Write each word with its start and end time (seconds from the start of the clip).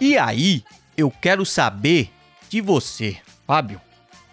E 0.00 0.16
aí, 0.16 0.62
eu 0.96 1.10
quero 1.10 1.44
saber 1.44 2.10
de 2.48 2.60
você, 2.60 3.18
Fábio. 3.46 3.80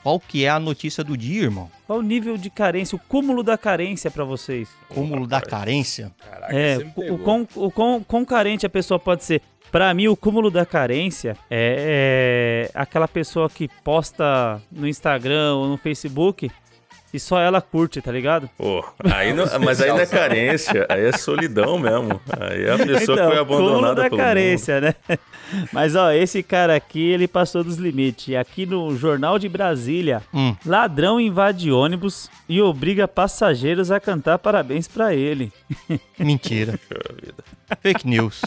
Qual 0.02 0.20
que 0.20 0.46
é 0.46 0.50
a 0.50 0.60
notícia 0.60 1.04
do 1.04 1.18
dia, 1.18 1.44
irmão? 1.44 1.70
Qual 1.86 2.00
o 2.00 2.02
nível 2.02 2.38
de 2.38 2.50
carência, 2.50 2.96
o 2.96 3.00
cúmulo 3.00 3.44
da 3.44 3.58
carência 3.58 4.10
pra 4.10 4.24
vocês? 4.24 4.70
Cúmulo 4.88 5.28
da 5.28 5.42
carência? 5.42 6.14
Caraca, 6.30 6.56
É, 6.58 6.78
o, 6.96 7.18
quão, 7.18 7.46
o 7.56 7.70
quão, 7.70 8.02
quão 8.02 8.24
carente 8.24 8.66
a 8.66 8.70
pessoa 8.70 8.98
pode 8.98 9.26
ser. 9.26 9.42
Pra 9.70 9.94
mim, 9.94 10.08
o 10.08 10.16
cúmulo 10.16 10.50
da 10.50 10.66
carência 10.66 11.36
é, 11.50 12.70
é 12.70 12.72
aquela 12.74 13.08
pessoa 13.08 13.50
que 13.50 13.68
posta 13.84 14.62
no 14.72 14.88
Instagram 14.88 15.56
ou 15.56 15.68
no 15.68 15.76
Facebook 15.76 16.50
e 17.14 17.20
só 17.20 17.40
ela 17.40 17.62
curte, 17.62 18.02
tá 18.02 18.12
ligado? 18.12 18.50
Pô, 18.58 18.84
aí 19.04 19.34
não, 19.34 19.46
mas 19.64 19.82
aí 19.82 19.90
não 19.90 20.00
é 20.00 20.06
carência, 20.06 20.86
aí 20.90 21.06
é 21.06 21.12
solidão 21.12 21.78
mesmo. 21.80 22.20
Aí 22.40 22.66
é 22.66 22.74
a 22.74 22.78
pessoa 22.78 23.18
que 23.18 23.24
foi 23.24 23.32
Então, 23.34 23.42
abandonada 23.42 24.04
da 24.04 24.10
pelo 24.10 24.18
carência, 24.22 24.82
né? 24.82 24.96
Mas 25.72 25.96
ó, 25.96 26.12
esse 26.12 26.44
cara 26.44 26.76
aqui, 26.76 27.00
ele 27.00 27.26
passou 27.26 27.64
dos 27.64 27.78
limites. 27.78 28.36
Aqui 28.36 28.66
no 28.66 28.94
Jornal 28.98 29.40
de 29.40 29.48
Brasília, 29.48 30.22
Hum. 30.34 30.54
ladrão 30.66 31.22
invade 31.22 31.72
ônibus 31.72 32.30
e 32.50 32.62
obriga 32.62 33.08
passageiros 33.08 33.90
a 33.90 33.98
cantar 33.98 34.38
parabéns 34.40 34.90
pra 34.90 35.16
ele. 35.16 35.52
Mentira. 36.20 36.74
mundo. 36.92 37.34
Fake 37.82 38.06
news. 38.08 38.42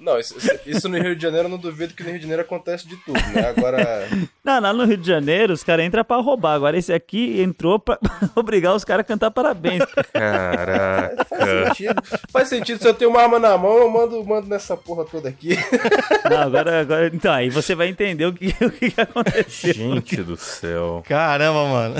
Não, 0.00 0.18
isso, 0.18 0.34
isso- 0.66 0.88
no 0.88 0.96
Rio 0.98 1.14
de 1.16 1.22
Janeiro 1.22 1.46
eu 1.46 1.50
não 1.50 1.58
duvido 1.58 1.94
que 1.94 2.02
no 2.02 2.08
Rio 2.10 2.18
de 2.18 2.22
Janeiro 2.22 2.42
acontece 2.42 2.86
de 2.86 2.96
tudo, 2.98 3.18
né? 3.34 3.48
Agora. 3.48 4.06
Não, 4.44 4.60
lá 4.60 4.72
no 4.72 4.84
Rio 4.86 4.96
de 4.96 5.06
Janeiro, 5.06 5.52
os 5.52 5.62
caras 5.62 5.84
entram 5.84 6.02
pra 6.04 6.16
roubar. 6.16 6.54
Agora 6.54 6.76
esse 6.78 6.90
aqui 6.92 7.40
entrou 7.42 7.78
pra 7.78 7.98
obrigar 8.34 8.74
os 8.74 8.82
caras 8.84 9.00
a 9.02 9.04
cantar 9.04 9.30
parabéns. 9.30 9.82
Caraca. 10.12 11.24
Faz 11.26 11.44
sentido. 11.68 12.02
Faz 12.32 12.48
sentido. 12.48 12.80
Se 12.82 12.88
eu 12.88 12.94
tenho 12.94 13.10
uma 13.10 13.20
arma 13.22 13.38
na 13.38 13.58
mão, 13.58 13.76
eu 13.78 13.90
mando, 13.90 14.24
mando 14.24 14.48
nessa 14.48 14.76
porra 14.76 15.04
toda 15.04 15.28
aqui. 15.28 15.50
Não, 16.30 16.38
agora, 16.42 16.80
agora. 16.80 17.10
Então, 17.12 17.32
aí 17.32 17.50
você 17.50 17.74
vai 17.74 17.88
entender 17.88 18.26
o 18.26 18.32
que, 18.32 18.48
o 18.64 18.70
que 18.70 18.90
que 18.90 19.00
aconteceu. 19.00 19.74
Gente 19.74 20.16
do 20.22 20.36
céu. 20.36 21.02
Caramba, 21.06 21.64
mano. 21.66 21.94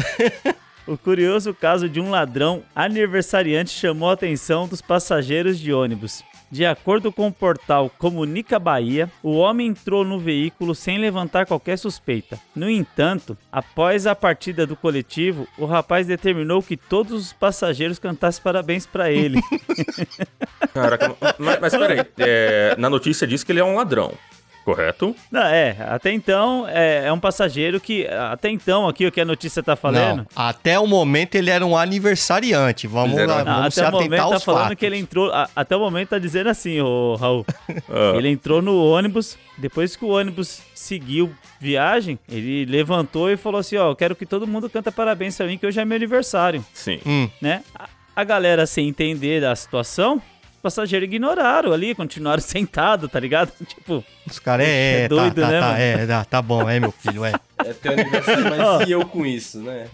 O 0.87 0.97
curioso 0.97 1.53
caso 1.53 1.87
de 1.89 2.01
um 2.01 2.11
ladrão 2.11 2.63
aniversariante 2.75 3.71
chamou 3.71 4.09
a 4.09 4.15
atenção 4.15 4.67
dos 4.67 4.81
passageiros 4.81 5.59
de 5.59 5.71
ônibus. 5.73 6.23
De 6.51 6.65
acordo 6.65 7.13
com 7.13 7.27
o 7.27 7.33
portal 7.33 7.91
Comunica 7.99 8.59
Bahia, 8.59 9.11
o 9.23 9.37
homem 9.37 9.69
entrou 9.69 10.05
no 10.05 10.19
veículo 10.19 10.75
sem 10.75 10.99
levantar 10.99 11.47
qualquer 11.47 11.77
suspeita. 11.77 12.39
No 12.55 12.71
entanto, 12.71 13.37
após 13.53 14.07
a 14.07 14.15
partida 14.15 14.67
do 14.67 14.75
coletivo, 14.75 15.47
o 15.59 15.67
rapaz 15.67 16.07
determinou 16.07 16.63
que 16.63 16.77
todos 16.77 17.13
os 17.27 17.33
passageiros 17.33 17.99
cantassem 17.99 18.43
parabéns 18.43 18.87
pra 18.87 19.11
ele. 19.11 19.41
Caraca, 20.73 21.15
mas, 21.39 21.61
mas 21.61 21.77
peraí, 21.77 22.07
é, 22.19 22.75
na 22.79 22.89
notícia 22.89 23.27
diz 23.27 23.45
que 23.45 23.53
ele 23.53 23.61
é 23.61 23.65
um 23.65 23.77
ladrão, 23.77 24.13
correto? 24.69 25.17
Não, 25.31 25.43
é, 25.43 25.77
até 25.89 26.13
então 26.13 26.67
é, 26.69 27.07
é 27.07 27.13
um 27.13 27.19
passageiro 27.19 27.81
que 27.81 28.07
até 28.07 28.51
então 28.51 28.87
aqui 28.87 29.07
o 29.07 29.11
que 29.13 29.21
a 29.21 29.25
notícia 29.25 29.63
tá 29.63 29.75
falando, 29.75 30.19
Não, 30.19 30.27
até 30.37 30.79
o 30.79 30.87
momento 30.87 31.37
ele 31.37 31.49
era 31.51 31.65
um 31.65 31.75
aniversariante. 31.77 32.87
Vamos 32.87 33.17
lá, 33.27 33.43
um- 33.43 33.45
Não, 33.45 33.55
vamos 33.57 33.75
se 33.75 33.81
até 33.81 33.89
o 33.97 34.01
momento 34.01 34.29
tá 34.31 34.41
falando 34.41 34.63
fatos. 34.65 34.79
que 34.79 34.85
ele 34.87 34.97
entrou. 34.99 35.33
a- 35.33 35.49
até 35.57 35.75
o 35.77 35.81
momento 35.81 36.09
tá 36.11 36.19
dizendo 36.19 36.49
assim, 36.51 36.81
ô 36.81 37.15
Raul. 37.17 37.47
Ah, 37.91 38.17
Ele 38.17 38.29
entrou 38.29 38.61
no 38.61 38.85
ônibus, 38.85 39.39
depois 39.57 39.97
que 39.97 40.05
o 40.05 40.09
ônibus 40.09 40.61
seguiu 40.75 41.33
viagem, 41.61 42.19
ele 42.29 42.65
levantou 42.67 43.31
e 43.31 43.37
falou 43.37 43.61
assim: 43.61 43.77
Ó, 43.77 43.91
eu 43.91 43.97
quero 43.97 44.15
que 44.15 44.27
todo 44.27 44.47
mundo 44.47 44.69
canta 44.69 44.93
parabéns 44.93 45.37
pra 45.37 45.47
mim, 45.47 45.57
que 45.57 45.67
hoje 45.67 45.81
é 45.81 45.85
meu 45.85 45.97
aniversário, 45.97 46.65
Sim. 46.75 47.01
Hum, 47.07 47.29
né? 47.41 47.63
A, 47.75 47.89
a 48.17 48.25
galera, 48.25 48.67
sem 48.67 48.89
entender 48.89 49.41
da 49.41 49.55
situação, 49.57 50.21
passageiros 50.59 51.07
ignoraram 51.07 51.73
ali, 51.73 51.95
continuaram 51.95 52.41
sentados, 52.43 53.11
tá 53.11 53.19
ligado? 53.21 53.53
Tipo, 53.67 54.05
os 54.27 54.39
caras 54.39 54.67
é, 54.69 54.71
É 54.71 55.01
é, 55.05 55.09
doido, 55.09 55.41
tá, 55.41 55.47
tá, 55.47 55.53
né, 55.53 55.61
tá, 55.61 55.67
mano? 55.69 55.79
é, 55.81 56.07
tá, 56.07 56.25
tá 56.25 56.43
bom, 56.43 56.69
é 56.69 56.79
meu 56.81 56.93
filho, 56.93 57.25
é. 57.25 57.33
É 57.65 57.73
teu 57.73 57.93
aniversário, 57.93 58.45
mas 58.45 58.89
e 58.89 58.93
eu 58.93 59.05
com 59.07 59.27
isso, 59.27 59.59
né? 59.61 59.87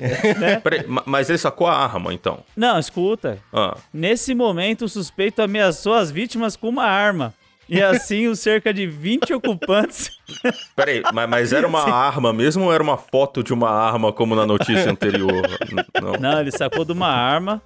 Peraí, 0.62 0.86
ma- 0.86 1.02
mas 1.06 1.28
ele 1.30 1.38
sacou 1.38 1.66
a 1.66 1.76
arma, 1.76 2.12
então. 2.12 2.41
não, 2.56 2.78
escuta. 2.78 3.38
Ah, 3.52 3.76
Nesse 3.92 4.34
momento, 4.34 4.84
o 4.84 4.88
suspeito 4.88 5.41
ameaçou 5.41 5.94
as 5.94 6.10
vítimas 6.10 6.56
com 6.56 6.69
uma 6.69 6.84
arma. 6.84 7.32
E 7.66 7.81
assim, 7.81 8.26
os 8.26 8.41
cerca 8.41 8.75
de 8.75 8.86
20 8.86 9.32
ocupantes 9.32 10.10
peraí, 10.76 11.02
mas, 11.14 11.28
mas 11.31 11.52
era 11.54 11.66
uma 11.66 11.81
arma 11.91 12.31
mesmo 12.31 12.64
ou 12.64 12.72
era 12.75 12.82
uma 12.82 12.98
foto 12.98 13.42
de 13.42 13.54
uma 13.54 13.70
arma 13.70 14.12
como 14.12 14.36
na 14.36 14.44
notícia 14.44 14.91
anterior? 14.91 15.42
Não. 16.02 16.12
Não, 16.20 16.41
ele 16.41 16.50
sacou 16.50 16.84
de 16.84 16.92
uma 16.92 17.08
arma. 17.08 17.62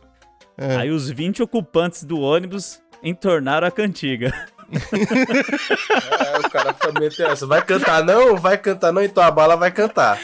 É. 0.56 0.76
Aí 0.76 0.90
os 0.90 1.10
20 1.10 1.42
ocupantes 1.42 2.04
do 2.04 2.20
ônibus 2.20 2.80
entornaram 3.02 3.66
a 3.66 3.70
cantiga. 3.70 4.32
É, 4.70 6.38
o 6.46 6.50
cara 6.50 6.74
foi 6.74 6.92
meter 7.00 7.26
essa. 7.26 7.46
Vai 7.46 7.62
cantar 7.64 8.04
não? 8.04 8.36
Vai 8.36 8.58
cantar 8.58 8.92
não? 8.92 9.02
Então 9.02 9.22
a 9.22 9.30
bala 9.30 9.56
vai 9.56 9.70
cantar. 9.70 10.18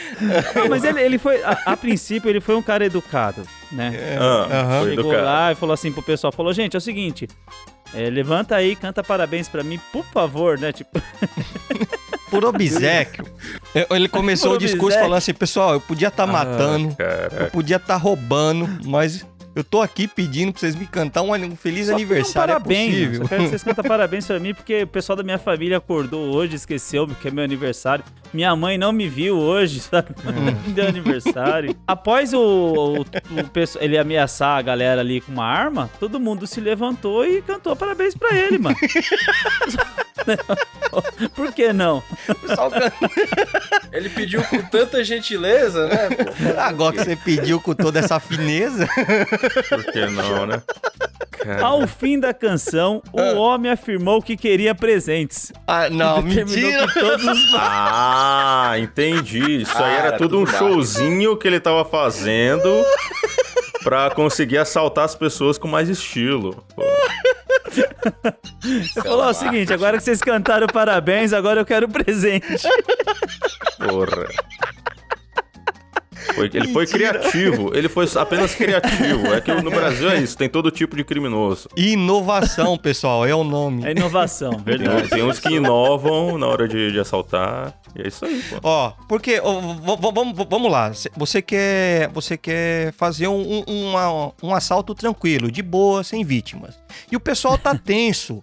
Não, 0.54 0.68
mas 0.68 0.84
ele, 0.84 1.00
ele 1.00 1.18
foi, 1.18 1.42
a, 1.42 1.58
a 1.66 1.76
princípio, 1.76 2.28
ele 2.28 2.40
foi 2.40 2.54
um 2.54 2.62
cara 2.62 2.84
educado, 2.84 3.42
né? 3.72 4.16
Ah, 4.18 4.60
Aham. 4.60 4.80
foi 4.80 4.90
Chegou 4.90 5.04
educado. 5.06 5.24
lá 5.24 5.52
e 5.52 5.54
falou 5.54 5.72
assim 5.72 5.90
pro 5.92 6.02
pessoal, 6.02 6.32
falou, 6.32 6.52
gente, 6.52 6.74
é 6.74 6.78
o 6.78 6.80
seguinte, 6.80 7.26
é, 7.94 8.10
levanta 8.10 8.54
aí, 8.56 8.76
canta 8.76 9.02
parabéns 9.02 9.48
pra 9.48 9.62
mim, 9.62 9.80
por 9.92 10.04
favor, 10.06 10.58
né? 10.58 10.72
Tipo, 10.72 11.00
Por 12.30 12.44
obsequio. 12.44 13.24
Ele 13.90 14.08
começou 14.08 14.54
o 14.54 14.58
discurso 14.58 14.98
falando 14.98 15.16
assim, 15.18 15.32
pessoal, 15.32 15.74
eu 15.74 15.80
podia 15.80 16.08
estar 16.08 16.26
matando, 16.26 16.96
eu 17.40 17.46
podia 17.50 17.76
estar 17.76 17.96
roubando, 17.96 18.68
mas 18.84 19.24
eu 19.54 19.62
tô 19.62 19.80
aqui 19.80 20.08
pedindo 20.08 20.52
pra 20.52 20.60
vocês 20.60 20.74
me 20.74 20.86
cantar 20.86 21.22
um, 21.22 21.32
um 21.32 21.56
feliz 21.56 21.86
só 21.86 21.94
aniversário, 21.94 22.54
parabéns, 22.54 22.94
é 22.94 23.00
mano. 23.00 23.10
possível. 23.10 23.22
Só 23.22 23.28
quero 23.28 23.42
que 23.42 23.48
vocês 23.48 23.62
cantem 23.62 23.84
parabéns 23.84 24.26
pra 24.26 24.40
mim, 24.40 24.54
porque 24.54 24.82
o 24.82 24.86
pessoal 24.86 25.16
da 25.16 25.22
minha 25.22 25.38
família 25.38 25.76
acordou 25.78 26.34
hoje, 26.34 26.56
esqueceu 26.56 27.06
que 27.06 27.28
é 27.28 27.30
meu 27.30 27.44
aniversário. 27.44 28.04
Minha 28.32 28.54
mãe 28.56 28.76
não 28.76 28.92
me 28.92 29.08
viu 29.08 29.38
hoje, 29.38 29.78
sabe? 29.80 30.08
Não 30.24 30.32
me 30.32 30.72
deu 30.72 30.88
aniversário. 30.88 31.76
Após 31.86 32.32
o, 32.32 32.40
o, 32.40 33.00
o 33.02 33.06
ele 33.80 33.96
ameaçar 33.96 34.58
a 34.58 34.62
galera 34.62 35.00
ali 35.00 35.20
com 35.20 35.30
uma 35.32 35.46
arma, 35.46 35.88
todo 36.00 36.18
mundo 36.18 36.46
se 36.46 36.60
levantou 36.60 37.24
e 37.24 37.40
cantou 37.42 37.76
parabéns 37.76 38.16
pra 38.16 38.36
ele, 38.36 38.58
mano. 38.58 38.76
Por 41.34 41.52
que 41.52 41.72
não? 41.72 42.02
Ele 43.92 44.08
pediu 44.08 44.42
com 44.44 44.62
tanta 44.62 45.04
gentileza, 45.04 45.86
né? 45.86 46.08
Agora 46.58 46.96
que 46.96 47.04
você 47.04 47.16
pediu 47.16 47.60
com 47.60 47.74
toda 47.74 47.98
essa 47.98 48.18
fineza, 48.18 48.88
Por 49.68 49.84
que 49.92 50.06
não, 50.06 50.46
né? 50.46 50.62
Cara, 51.30 51.62
Ao 51.64 51.86
fim 51.86 52.18
da 52.18 52.32
canção, 52.32 53.02
o 53.12 53.20
homem 53.36 53.70
afirmou 53.70 54.22
que 54.22 54.36
queria 54.36 54.74
presentes. 54.74 55.52
ah, 55.66 55.88
não, 55.90 56.22
mentira. 56.22 56.86
que 56.88 56.98
todos 57.00 57.24
os 57.26 57.54
Ah, 57.54 58.72
entendi. 58.78 59.62
Isso 59.62 59.76
aí 59.76 59.84
Ah, 59.84 59.88
era 59.98 60.06
era 60.08 60.16
tudo 60.16 60.38
tudo 60.38 60.42
um 60.42 60.46
showzinho 60.46 61.36
que 61.36 61.46
ele 61.46 61.60
tava 61.60 61.84
fazendo 61.84 62.68
pra 63.84 64.10
conseguir 64.10 64.58
assaltar 64.58 65.04
as 65.04 65.14
pessoas 65.14 65.58
com 65.58 65.68
mais 65.68 65.88
estilo. 65.88 66.64
Pô, 66.74 66.82
Ele 68.64 68.84
falou 69.02 69.26
o 69.28 69.34
seguinte, 69.34 69.72
agora 69.72 69.98
que 69.98 70.04
vocês 70.04 70.20
cantaram 70.20 70.66
parabéns, 70.66 71.32
agora 71.32 71.60
eu 71.60 71.66
quero 71.66 71.88
presente. 71.88 72.66
porra. 73.78 74.28
Foi- 76.34 76.50
ele 76.52 76.68
foi 76.68 76.86
criativo, 76.86 77.70
ele 77.74 77.88
foi 77.88 78.06
apenas 78.16 78.54
criativo. 78.54 79.32
É 79.34 79.40
que 79.40 79.52
no 79.52 79.70
Brasil 79.70 80.10
é 80.10 80.18
isso, 80.20 80.36
tem 80.36 80.48
todo 80.48 80.70
tipo 80.70 80.96
de 80.96 81.04
criminoso. 81.04 81.68
Inovação, 81.76 82.76
pessoal, 82.78 83.26
é 83.26 83.34
o 83.34 83.44
nome. 83.44 83.84
É 83.86 83.90
inovação, 83.92 84.50
Tem, 84.52 84.78
verdade. 84.78 85.08
tem 85.08 85.22
uns 85.22 85.38
que 85.38 85.54
inovam 85.54 86.38
na 86.38 86.46
hora 86.46 86.66
de, 86.68 86.92
de 86.92 86.98
assaltar. 87.00 87.74
E 87.96 88.02
é 88.02 88.08
isso 88.08 88.24
aí, 88.24 88.42
pô. 88.50 88.56
Ó, 88.62 88.92
porque 89.08 89.40
vamos, 89.40 90.34
vamos 90.48 90.70
lá. 90.70 90.92
Cê- 90.92 91.10
Você 91.16 91.40
quer, 91.40 92.08
você 92.08 92.36
quer 92.36 92.92
fazer 92.94 93.28
um, 93.28 93.62
um, 93.68 93.94
um 94.42 94.54
assalto 94.54 94.94
tranquilo, 94.94 95.50
de 95.50 95.62
boa, 95.62 96.02
sem 96.02 96.24
vítimas. 96.24 96.74
E 97.10 97.16
o 97.16 97.20
pessoal 97.20 97.56
tá 97.56 97.74
tenso. 97.76 98.40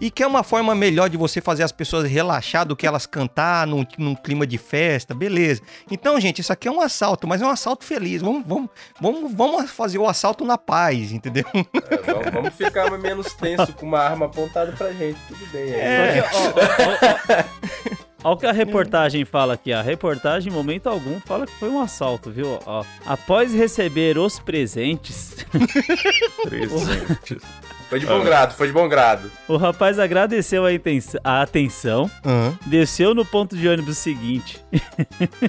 E 0.00 0.10
quer 0.10 0.26
uma 0.26 0.42
forma 0.42 0.74
melhor 0.74 1.08
de 1.08 1.16
você 1.16 1.40
fazer 1.40 1.62
as 1.62 1.72
pessoas 1.72 2.08
relaxar 2.08 2.66
do 2.66 2.76
que 2.76 2.86
elas 2.86 3.06
cantar 3.06 3.66
num, 3.66 3.86
num 3.98 4.14
clima 4.14 4.46
de 4.46 4.58
festa, 4.58 5.14
beleza. 5.14 5.62
Então, 5.90 6.20
gente, 6.20 6.40
isso 6.40 6.52
aqui 6.52 6.68
é 6.68 6.70
um 6.70 6.80
assalto, 6.80 7.26
mas 7.26 7.40
é 7.40 7.46
um 7.46 7.50
assalto 7.50 7.84
feliz. 7.84 8.20
Vamos, 8.20 8.44
vamos, 8.46 8.70
vamos, 9.00 9.32
vamos 9.32 9.70
fazer 9.70 9.98
o 9.98 10.08
assalto 10.08 10.44
na 10.44 10.58
paz, 10.58 11.12
entendeu? 11.12 11.44
É, 11.54 12.12
vamos, 12.12 12.32
vamos 12.32 12.54
ficar 12.54 12.90
menos 12.98 13.32
tenso 13.34 13.72
com 13.72 13.86
uma 13.86 14.00
arma 14.00 14.26
apontada 14.26 14.72
pra 14.72 14.92
gente. 14.92 15.18
Tudo 15.28 15.46
bem 15.52 15.62
aí. 15.62 15.80
É. 15.80 16.22
Porque, 16.22 16.36
ó, 16.36 16.40
ó, 16.48 18.24
ó, 18.24 18.30
ó 18.30 18.32
o 18.32 18.36
que 18.36 18.46
a 18.46 18.52
reportagem 18.52 19.24
fala 19.24 19.54
aqui. 19.54 19.72
A 19.72 19.82
reportagem, 19.82 20.50
em 20.50 20.54
momento 20.54 20.88
algum, 20.88 21.20
fala 21.20 21.46
que 21.46 21.52
foi 21.52 21.68
um 21.68 21.80
assalto, 21.80 22.30
viu? 22.30 22.58
Ó, 22.64 22.84
após 23.04 23.52
receber 23.52 24.18
os 24.18 24.38
presentes, 24.38 25.34
Presentes. 26.42 27.42
Foi 27.88 28.00
de 28.00 28.06
bom 28.06 28.22
grado, 28.24 28.54
foi 28.54 28.66
de 28.66 28.72
bom 28.72 28.88
grado. 28.88 29.30
o 29.46 29.56
rapaz 29.56 29.98
agradeceu 29.98 30.64
a, 30.64 30.72
intenção- 30.72 31.20
a 31.22 31.42
atenção, 31.42 32.10
Aham. 32.24 32.58
desceu 32.66 33.14
no 33.14 33.24
ponto 33.24 33.56
de 33.56 33.68
ônibus 33.68 33.98
seguinte. 33.98 34.60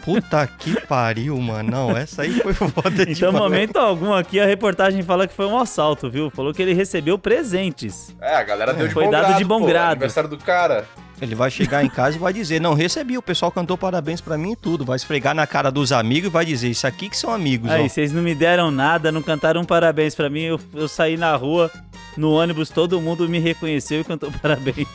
Puta 0.04 0.46
que 0.48 0.80
pariu, 0.88 1.38
mano. 1.40 1.72
Não, 1.72 1.98
essa 1.98 2.24
aí 2.24 2.32
foi 2.42 2.54
foda 2.54 2.90
Então, 3.04 3.14
demais. 3.32 3.34
momento 3.34 3.78
algum 3.78 4.14
aqui, 4.14 4.40
a 4.40 4.46
reportagem 4.46 5.02
fala 5.04 5.28
que 5.28 5.34
foi 5.34 5.46
um 5.46 5.58
assalto, 5.58 6.10
viu? 6.10 6.30
Falou 6.30 6.54
que 6.54 6.62
ele 6.62 6.74
recebeu 6.74 7.18
presentes. 7.18 8.16
É, 8.22 8.36
a 8.36 8.44
galera 8.44 8.74
deu 8.74 8.88
de 8.88 8.94
Foi 8.94 9.06
bom 9.06 9.12
dado 9.12 9.26
grado. 9.28 9.38
de 9.38 9.44
bom 9.44 9.60
pô, 9.62 9.66
grado. 9.68 9.92
Aniversário 9.94 10.30
do 10.30 10.38
cara. 10.38 10.86
Ele 11.22 11.34
vai 11.34 11.50
chegar 11.50 11.84
em 11.84 11.88
casa 11.90 12.18
e 12.18 12.20
vai 12.20 12.34
dizer: 12.34 12.60
Não, 12.60 12.74
recebi, 12.74 13.18
o 13.18 13.22
pessoal 13.22 13.50
cantou 13.50 13.78
parabéns 13.78 14.20
pra 14.20 14.38
mim 14.38 14.52
e 14.52 14.56
tudo. 14.56 14.84
Vai 14.84 14.98
esfregar 14.98 15.34
na 15.34 15.48
cara 15.48 15.72
dos 15.72 15.94
amigos 15.94 16.28
e 16.30 16.32
vai 16.32 16.46
dizer: 16.46 16.70
Isso 16.70 16.86
aqui 16.86 17.08
que 17.10 17.16
são 17.18 17.32
amigos, 17.34 17.72
Aí, 17.72 17.86
ó. 17.86 17.88
vocês 17.88 18.12
não 18.12 18.22
me 18.22 18.36
deram 18.36 18.70
nada, 18.70 19.12
não 19.14 19.22
cantaram 19.22 19.62
um 19.62 19.66
parabéns 19.66 20.14
pra 20.14 20.30
mim. 20.30 20.42
Eu, 20.42 20.60
eu 20.74 20.90
saí 20.90 21.16
na 21.16 21.34
rua, 21.38 21.72
no 22.18 22.32
ônibus, 22.32 22.70
todo 22.70 23.00
mundo 23.02 23.28
me 23.28 23.40
reconheceu 23.40 24.02
e 24.02 24.04
cantou 24.04 24.32
parabéns. 24.42 24.88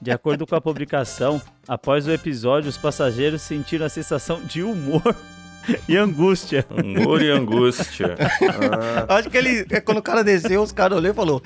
De 0.00 0.10
acordo 0.10 0.46
com 0.46 0.54
a 0.54 0.60
publicação, 0.60 1.40
após 1.66 2.06
o 2.06 2.12
episódio, 2.12 2.68
os 2.68 2.76
passageiros 2.76 3.42
sentiram 3.42 3.86
a 3.86 3.88
sensação 3.88 4.40
de 4.44 4.62
humor 4.62 5.14
e 5.88 5.96
angústia. 5.96 6.66
Humor 6.70 7.22
e 7.22 7.30
angústia. 7.30 8.16
Ah, 9.08 9.16
Acho 9.18 9.30
que 9.30 9.36
ele, 9.38 9.66
é, 9.70 9.80
quando 9.80 9.98
o 9.98 10.02
cara 10.02 10.24
desceu, 10.24 10.62
os 10.62 10.72
caras 10.72 10.98
olhou 10.98 11.12
e 11.12 11.14
falou: 11.14 11.42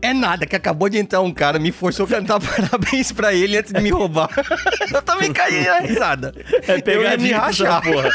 É 0.00 0.14
nada, 0.14 0.46
que 0.46 0.56
acabou 0.56 0.88
de 0.88 0.96
entrar 0.98 1.20
um 1.20 1.32
cara, 1.32 1.58
me 1.58 1.70
forçou 1.70 2.06
a 2.06 2.08
cantar 2.08 2.40
parabéns 2.40 3.12
pra 3.12 3.34
ele 3.34 3.58
antes 3.58 3.72
de 3.72 3.80
me 3.80 3.90
roubar. 3.90 4.30
Eu 4.92 5.02
também 5.02 5.30
caí 5.32 5.64
na 5.66 5.80
risada. 5.80 6.34
É 6.66 6.82
Eu 6.96 7.02
ia 7.02 7.16
me 7.18 7.32
rachar. 7.32 7.82
porra. 7.82 8.08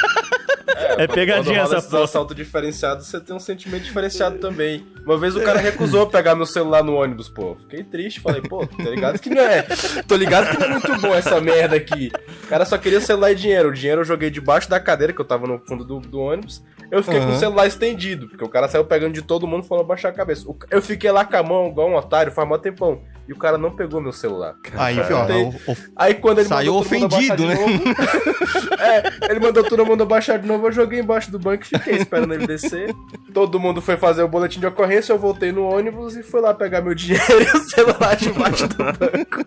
É 0.98 1.08
pegadinha 1.08 1.56
Quando 1.60 1.66
rola 1.66 1.78
essa 1.78 1.90
porra. 1.90 2.04
assalto 2.04 2.36
diferenciado, 2.36 3.04
você 3.04 3.20
tem 3.20 3.36
um 3.36 3.40
sentimento 3.40 3.84
diferenciado 3.84 4.38
também. 4.38 4.86
Uma 5.06 5.18
vez 5.18 5.36
o 5.36 5.42
cara 5.42 5.60
recusou 5.60 6.08
pegar 6.08 6.36
meu 6.36 6.46
celular 6.46 6.84
no 6.84 6.96
ônibus, 6.96 7.30
pô. 7.30 7.56
Fiquei 7.56 7.84
triste, 7.84 8.20
falei, 8.20 8.42
pô, 8.42 8.66
tá 8.68 8.90
ligado 8.90 9.20
que 9.20 9.30
não 9.30 9.42
é. 9.42 9.64
Tô 10.08 10.16
ligado 10.16 10.50
que 10.50 10.60
não 10.60 10.68
é 10.68 10.70
muito 10.72 10.98
bom 11.02 11.16
essa 11.16 11.40
merda 11.40 11.76
aqui. 11.76 12.12
O 12.44 12.48
cara 12.48 12.66
só 12.66 12.78
queria 12.78 13.00
celular 13.00 13.32
e 13.32 13.36
dinheiro. 13.36 13.70
O 13.70 13.74
dinheiro 13.74 14.02
eu 14.02 14.06
joguei 14.06 14.30
debaixo 14.30 14.70
da 14.70 14.80
cadeira, 14.80 15.14
que 15.14 15.22
eu 15.22 15.26
tava 15.26 15.48
no 15.48 15.60
fundo 15.60 15.86
do, 15.86 16.00
do 16.00 16.20
ônibus. 16.20 16.62
Eu 16.90 17.04
fiquei 17.04 17.20
com 17.20 17.28
Uhum. 17.28 17.36
o 17.36 17.40
celular 17.40 17.68
estendido, 17.68 18.28
porque 18.30 18.44
o 18.44 18.50
cara 18.50 18.68
saiu 18.68 18.86
pegando 18.86 19.14
de 19.14 19.22
todo 19.22 19.46
mundo 19.46 19.66
e 19.66 19.68
falou 19.68 19.84
baixar 19.86 20.10
a 20.10 20.14
cabeça. 20.14 20.46
Eu 20.72 20.82
fiquei 20.82 21.12
lá 21.12 21.26
com 21.26 21.36
a 21.36 21.44
mão, 21.44 21.68
igual 21.68 21.90
um 21.90 21.96
otário, 21.96 22.32
faz 22.32 22.48
mó 22.48 22.58
tempão. 22.58 23.02
E 23.28 23.34
o 23.34 23.38
cara 23.38 23.58
não 23.58 23.72
pegou 23.72 24.00
meu 24.00 24.14
celular. 24.14 24.56
Aí, 24.78 24.98
ó, 25.12 25.26
Tem- 25.26 25.54
Aí 25.98 26.14
quando 26.14 26.40
ele 26.40 26.48
Saiu 26.48 26.76
ofendido, 26.76 27.36
de 27.36 27.44
novo- 27.46 27.84
é, 28.80 29.30
ele 29.32 29.40
mandou 29.42 29.66
todo 29.66 29.86
mundo 29.86 30.04
abaixar 30.04 30.40
de 30.40 30.48
novo, 30.48 30.68
eu 30.68 30.72
joguei 30.72 31.02
embaixo 31.02 31.30
do 31.30 31.38
banco 31.38 31.64
e 31.64 31.68
fiquei 31.78 31.96
esperando 31.98 32.34
ele 32.34 32.48
descer. 32.48 32.96
Todo 33.34 33.60
mundo 33.60 33.82
foi 33.82 33.98
fazer 33.98 34.24
o 34.24 34.30
boletim 34.30 34.62
de 34.62 34.68
ocorrência, 34.68 35.12
eu 35.12 35.20
voltei 35.20 35.52
no 35.52 35.64
ônibus 35.70 36.16
e 36.16 36.24
fui 36.24 36.40
lá 36.40 36.54
pegar 36.54 36.80
meu 36.82 36.96
dinheiro 36.96 37.26
e 37.44 37.58
o 37.58 37.60
celular 37.64 38.16
debaixo 38.16 38.66
do 38.70 38.78
banco. 38.78 39.44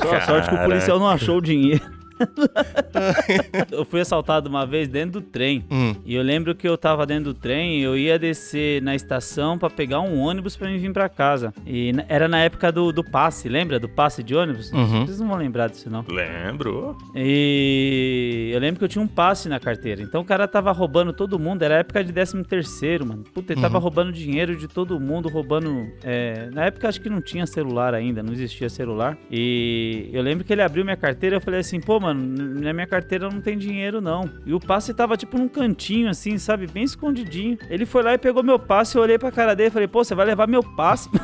Só 0.00 0.14
a 0.14 0.20
sorte 0.20 0.48
que 0.50 0.54
o 0.54 0.58
policial 0.62 0.98
não 1.00 1.08
achou 1.08 1.38
o 1.38 1.42
dinheiro. 1.42 1.97
eu 3.70 3.84
fui 3.84 4.00
assaltado 4.00 4.48
uma 4.48 4.66
vez 4.66 4.88
dentro 4.88 5.20
do 5.20 5.26
trem. 5.26 5.64
Hum. 5.70 5.94
E 6.04 6.14
eu 6.14 6.22
lembro 6.22 6.54
que 6.54 6.68
eu 6.68 6.76
tava 6.76 7.06
dentro 7.06 7.32
do 7.32 7.34
trem, 7.34 7.80
eu 7.80 7.96
ia 7.96 8.18
descer 8.18 8.82
na 8.82 8.94
estação 8.94 9.58
pra 9.58 9.70
pegar 9.70 10.00
um 10.00 10.18
ônibus 10.18 10.56
pra 10.56 10.68
mim 10.68 10.78
vir 10.78 10.92
pra 10.92 11.08
casa. 11.08 11.52
E 11.66 11.92
era 12.08 12.28
na 12.28 12.38
época 12.40 12.70
do, 12.72 12.92
do 12.92 13.04
passe, 13.04 13.48
lembra? 13.48 13.78
Do 13.78 13.88
passe 13.88 14.22
de 14.22 14.34
ônibus? 14.34 14.72
Uhum. 14.72 15.06
Vocês 15.06 15.20
não 15.20 15.28
vão 15.28 15.36
lembrar 15.36 15.68
disso, 15.68 15.90
não. 15.90 16.04
lembro. 16.08 16.96
E 17.14 18.50
eu 18.52 18.60
lembro 18.60 18.78
que 18.78 18.84
eu 18.84 18.88
tinha 18.88 19.02
um 19.02 19.08
passe 19.08 19.48
na 19.48 19.60
carteira. 19.60 20.02
Então 20.02 20.20
o 20.20 20.24
cara 20.24 20.46
tava 20.48 20.72
roubando 20.72 21.12
todo 21.12 21.38
mundo. 21.38 21.62
Era 21.62 21.76
época 21.76 22.02
de 22.02 22.12
13 22.12 22.44
terceiro, 22.44 23.06
mano. 23.06 23.24
Puta, 23.34 23.52
ele 23.52 23.60
tava 23.60 23.78
roubando 23.78 24.12
dinheiro 24.12 24.56
de 24.56 24.66
todo 24.68 24.98
mundo, 25.00 25.28
roubando. 25.28 25.86
é, 26.02 26.48
Na 26.52 26.64
época 26.66 26.88
acho 26.88 27.00
que 27.00 27.08
não 27.10 27.20
tinha 27.20 27.46
celular 27.46 27.94
ainda, 27.94 28.22
não 28.22 28.32
existia 28.32 28.68
celular. 28.68 29.16
E 29.30 30.08
eu 30.12 30.22
lembro 30.22 30.44
que 30.44 30.52
ele 30.52 30.62
abriu 30.62 30.84
minha 30.84 30.96
carteira 30.96 31.36
e 31.36 31.38
eu 31.38 31.40
falei 31.40 31.60
assim, 31.60 31.80
pô, 31.80 31.98
mano, 32.00 32.07
n- 32.14 32.60
na 32.60 32.72
minha 32.72 32.86
carteira 32.86 33.28
não 33.30 33.40
tem 33.40 33.56
dinheiro, 33.58 34.00
não. 34.00 34.28
E 34.46 34.52
o 34.54 34.60
passe 34.60 34.92
tava 34.94 35.16
tipo 35.16 35.38
num 35.38 35.48
cantinho, 35.48 36.08
assim, 36.08 36.38
sabe? 36.38 36.66
Bem 36.66 36.84
escondidinho. 36.84 37.58
Ele 37.68 37.84
foi 37.86 38.02
lá 38.02 38.14
e 38.14 38.18
pegou 38.18 38.42
meu 38.42 38.58
passe, 38.58 38.96
eu 38.96 39.02
olhei 39.02 39.18
pra 39.18 39.30
cara 39.32 39.54
dele 39.54 39.68
e 39.68 39.72
falei, 39.72 39.88
pô, 39.88 40.02
você 40.04 40.14
vai 40.14 40.26
levar 40.26 40.46
meu 40.48 40.62
passe? 40.62 41.08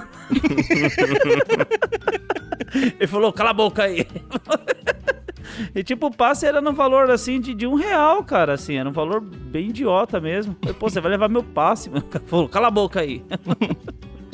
ele 2.98 3.06
falou, 3.06 3.32
cala 3.32 3.50
a 3.50 3.54
boca 3.54 3.82
aí. 3.84 4.06
E 5.72 5.84
tipo, 5.84 6.08
o 6.08 6.10
passe 6.10 6.44
era 6.46 6.60
no 6.60 6.72
valor 6.72 7.08
assim 7.10 7.38
de, 7.40 7.54
de 7.54 7.64
um 7.64 7.74
real, 7.74 8.24
cara. 8.24 8.54
Assim, 8.54 8.74
era 8.76 8.88
um 8.88 8.92
valor 8.92 9.20
bem 9.20 9.68
idiota 9.68 10.20
mesmo. 10.20 10.56
Falei, 10.60 10.74
Pô, 10.74 10.88
você 10.90 11.00
vai 11.00 11.12
levar 11.12 11.28
meu 11.28 11.44
passe, 11.44 11.88
mano. 11.88 12.04
Falou, 12.26 12.48
cala 12.48 12.66
a 12.68 12.70
boca 12.72 12.98
aí. 13.00 13.22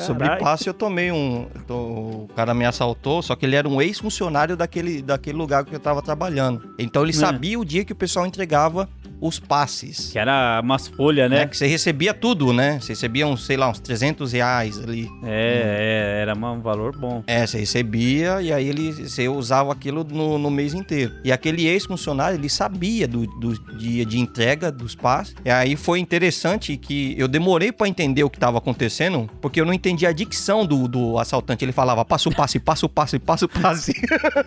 Sobre 0.00 0.28
passe, 0.38 0.66
eu 0.68 0.74
tomei 0.74 1.10
um. 1.12 1.46
o 1.68 2.28
cara 2.34 2.52
me 2.54 2.64
assaltou, 2.64 3.22
só 3.22 3.34
que 3.36 3.46
ele 3.46 3.56
era 3.56 3.68
um 3.68 3.80
ex-funcionário 3.80 4.56
daquele, 4.56 5.02
daquele 5.02 5.36
lugar 5.36 5.64
que 5.64 5.74
eu 5.74 5.80
tava 5.80 6.02
trabalhando. 6.02 6.74
Então 6.78 7.02
ele 7.02 7.10
É. 7.12 7.14
sabia 7.14 7.58
o 7.58 7.64
dia 7.64 7.84
que 7.84 7.92
o 7.92 7.96
pessoal 7.96 8.26
entregava 8.26 8.88
os 9.20 9.38
passes. 9.38 10.10
Que 10.12 10.18
era 10.18 10.60
umas 10.62 10.88
folhas, 10.88 11.30
Né? 11.30 11.40
né? 11.40 11.46
Que 11.46 11.56
você 11.56 11.66
recebia 11.66 12.14
tudo, 12.14 12.52
né? 12.52 12.78
Você 12.80 12.92
recebia 12.92 13.26
uns, 13.26 13.44
sei 13.44 13.56
lá, 13.56 13.68
uns 13.68 13.80
300 13.80 14.32
reais 14.32 14.78
ali. 14.82 15.08
É, 15.22 16.18
é, 16.18 16.22
era 16.22 16.34
um 16.34 16.60
valor 16.60 16.96
bom. 16.96 17.22
É, 17.26 17.46
você 17.46 17.58
recebia 17.58 18.40
e 18.42 18.52
aí 18.52 18.68
ele, 18.68 18.92
você 18.92 19.28
usava 19.28 19.72
aquilo 19.72 20.04
no, 20.04 20.38
no 20.38 20.50
mês 20.50 20.74
inteiro. 20.74 21.12
E 21.24 21.30
aquele 21.32 21.66
ex-funcionário, 21.66 22.38
ele 22.38 22.48
sabia 22.48 23.06
do, 23.06 23.26
do 23.26 23.52
dia 23.76 24.04
de 24.04 24.18
entrega 24.18 24.70
dos 24.72 24.94
passes. 24.94 25.34
E 25.44 25.50
aí 25.50 25.76
foi 25.76 25.98
interessante 25.98 26.76
que 26.76 27.14
eu 27.18 27.28
demorei 27.28 27.72
pra 27.72 27.86
entender 27.88 28.24
o 28.24 28.30
que 28.30 28.38
tava 28.38 28.58
acontecendo, 28.58 29.28
porque 29.40 29.60
eu 29.60 29.64
não 29.66 29.72
entendia 29.72 30.08
a 30.08 30.12
dicção 30.12 30.64
do, 30.64 30.88
do 30.88 31.18
assaltante. 31.18 31.64
Ele 31.64 31.72
falava, 31.72 32.04
passa 32.04 32.28
o 32.28 32.34
passe, 32.34 32.58
passa 32.58 32.86
o 32.86 32.88
passe, 32.88 33.18
passa 33.18 33.44
o 33.44 33.48
passe. 33.48 33.92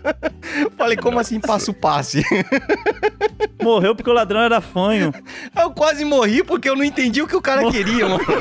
Falei, 0.77 0.97
como 0.97 1.19
assim 1.19 1.39
passa 1.39 1.71
o 1.71 1.73
passe? 1.73 2.23
Morreu 3.61 3.95
porque 3.95 4.09
o 4.09 4.13
ladrão 4.13 4.41
era 4.41 4.59
fanho. 4.63 5.13
Eu 5.55 5.71
quase 5.71 6.03
morri 6.03 6.43
porque 6.43 6.69
eu 6.69 6.75
não 6.75 6.83
entendi 6.83 7.21
o 7.21 7.27
que 7.27 7.35
o 7.35 7.41
cara 7.41 7.69
queria, 7.69 8.09
mano. 8.09 8.23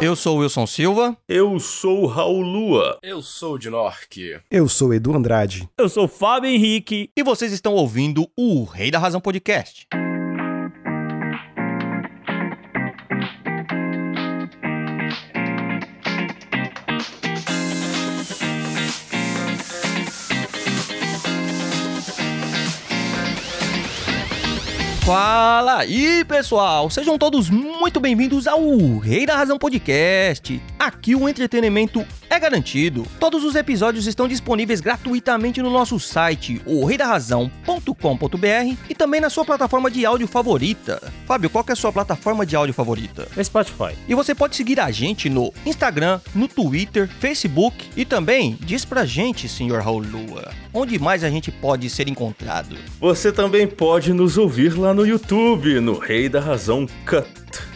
Eu 0.00 0.14
sou 0.14 0.36
o 0.36 0.40
Wilson 0.40 0.66
Silva. 0.66 1.16
Eu 1.26 1.58
sou 1.58 2.02
o 2.02 2.06
Raul 2.06 2.42
Lua. 2.42 2.98
Eu 3.02 3.22
sou 3.22 3.54
o 3.54 3.58
Dinork. 3.58 4.38
Eu 4.50 4.68
sou 4.68 4.92
Edu 4.92 5.16
Andrade. 5.16 5.66
Eu 5.78 5.88
sou 5.88 6.04
o 6.04 6.08
Fábio 6.08 6.50
Henrique. 6.50 7.08
E 7.16 7.22
vocês 7.22 7.52
estão 7.52 7.72
ouvindo 7.72 8.28
o 8.36 8.64
Rei 8.64 8.90
da 8.90 8.98
Razão 8.98 9.20
Podcast. 9.20 9.86
Fala 25.04 25.80
aí, 25.80 26.24
pessoal! 26.24 26.88
Sejam 26.88 27.18
todos 27.18 27.50
muito 27.50 28.00
bem-vindos 28.00 28.46
ao 28.46 28.96
Rei 28.96 29.26
da 29.26 29.36
Razão 29.36 29.58
Podcast. 29.58 30.62
Aqui 30.78 31.14
o 31.14 31.28
entretenimento 31.28 32.06
é 32.30 32.40
garantido. 32.40 33.06
Todos 33.20 33.44
os 33.44 33.54
episódios 33.54 34.06
estão 34.06 34.26
disponíveis 34.26 34.80
gratuitamente 34.80 35.60
no 35.60 35.68
nosso 35.68 36.00
site, 36.00 36.58
oreidarrazão.com.br 36.64 38.76
e 38.88 38.94
também 38.94 39.20
na 39.20 39.28
sua 39.28 39.44
plataforma 39.44 39.90
de 39.90 40.06
áudio 40.06 40.26
favorita. 40.26 41.12
Fábio, 41.26 41.50
qual 41.50 41.62
que 41.62 41.72
é 41.72 41.74
a 41.74 41.76
sua 41.76 41.92
plataforma 41.92 42.46
de 42.46 42.56
áudio 42.56 42.72
favorita? 42.72 43.28
É 43.36 43.44
Spotify. 43.44 43.94
E 44.08 44.14
você 44.14 44.34
pode 44.34 44.56
seguir 44.56 44.80
a 44.80 44.90
gente 44.90 45.28
no 45.28 45.52
Instagram, 45.66 46.18
no 46.34 46.48
Twitter, 46.48 47.10
Facebook 47.20 47.90
e 47.94 48.06
também 48.06 48.58
diz 48.62 48.86
pra 48.86 49.04
gente, 49.04 49.50
senhor 49.50 49.82
Raul 49.82 50.02
Lua, 50.02 50.50
onde 50.74 50.98
mais 50.98 51.22
a 51.24 51.30
gente 51.30 51.50
pode 51.50 51.88
ser 51.88 52.08
encontrado. 52.08 52.76
Você 53.00 53.30
também 53.32 53.66
pode 53.66 54.12
nos 54.12 54.36
ouvir 54.36 54.76
lá 54.76 54.92
no 54.92 55.06
YouTube, 55.06 55.80
no 55.80 55.96
Rei 55.98 56.28
da 56.28 56.40
Razão 56.40 56.86
Cut. 57.06 57.26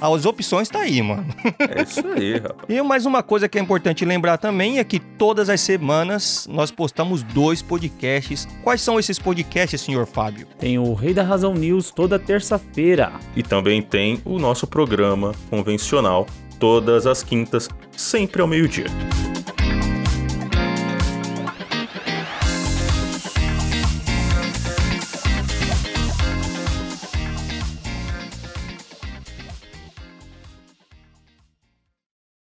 As 0.01 0.27
opções 0.27 0.69
tá 0.69 0.81
aí, 0.81 1.03
mano. 1.03 1.27
É 1.59 1.83
isso 1.83 2.07
aí, 2.07 2.39
rapaz. 2.41 2.69
E 2.69 2.81
mais 2.83 3.07
uma 3.07 3.23
coisa 3.23 3.49
que 3.49 3.59
é 3.59 3.61
importante 3.61 4.05
lembrar 4.05 4.39
também 4.39 4.79
é 4.79 4.85
que 4.85 4.99
todas 4.99 5.49
as 5.49 5.61
semanas 5.61 6.47
nós 6.51 6.71
postamos 6.71 7.23
dois 7.23 7.63
podcasts. 7.63 8.47
Quais 8.63 8.81
são 8.81 8.99
esses 8.99 9.19
podcasts, 9.19 9.81
senhor 9.81 10.07
Fábio? 10.07 10.47
Tem 10.59 10.79
o 10.79 10.95
Rei 10.95 11.15
da 11.15 11.23
Razão 11.23 11.55
News 11.55 11.90
toda 11.91 12.19
terça-feira. 12.19 13.13
E 13.35 13.43
também 13.43 13.83
tem 13.83 14.21
o 14.25 14.39
nosso 14.39 14.67
programa 14.67 15.33
convencional 15.49 16.27
todas 16.59 17.07
as 17.07 17.23
quintas, 17.23 17.69
sempre 17.97 18.43
ao 18.43 18.47
meio-dia. 18.47 18.87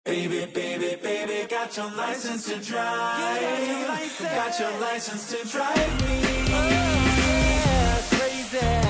Baby, 0.05 0.45
baby, 0.53 0.97
baby, 1.01 1.47
got 1.49 1.75
your 1.75 1.89
license 1.95 2.45
to 2.45 2.59
drive. 2.59 3.73
Got 4.19 4.59
your 4.59 4.79
license 4.79 5.31
to 5.31 5.47
drive 5.49 6.01
me. 6.03 6.21
Yeah, 6.49 8.01
crazy. 8.11 8.82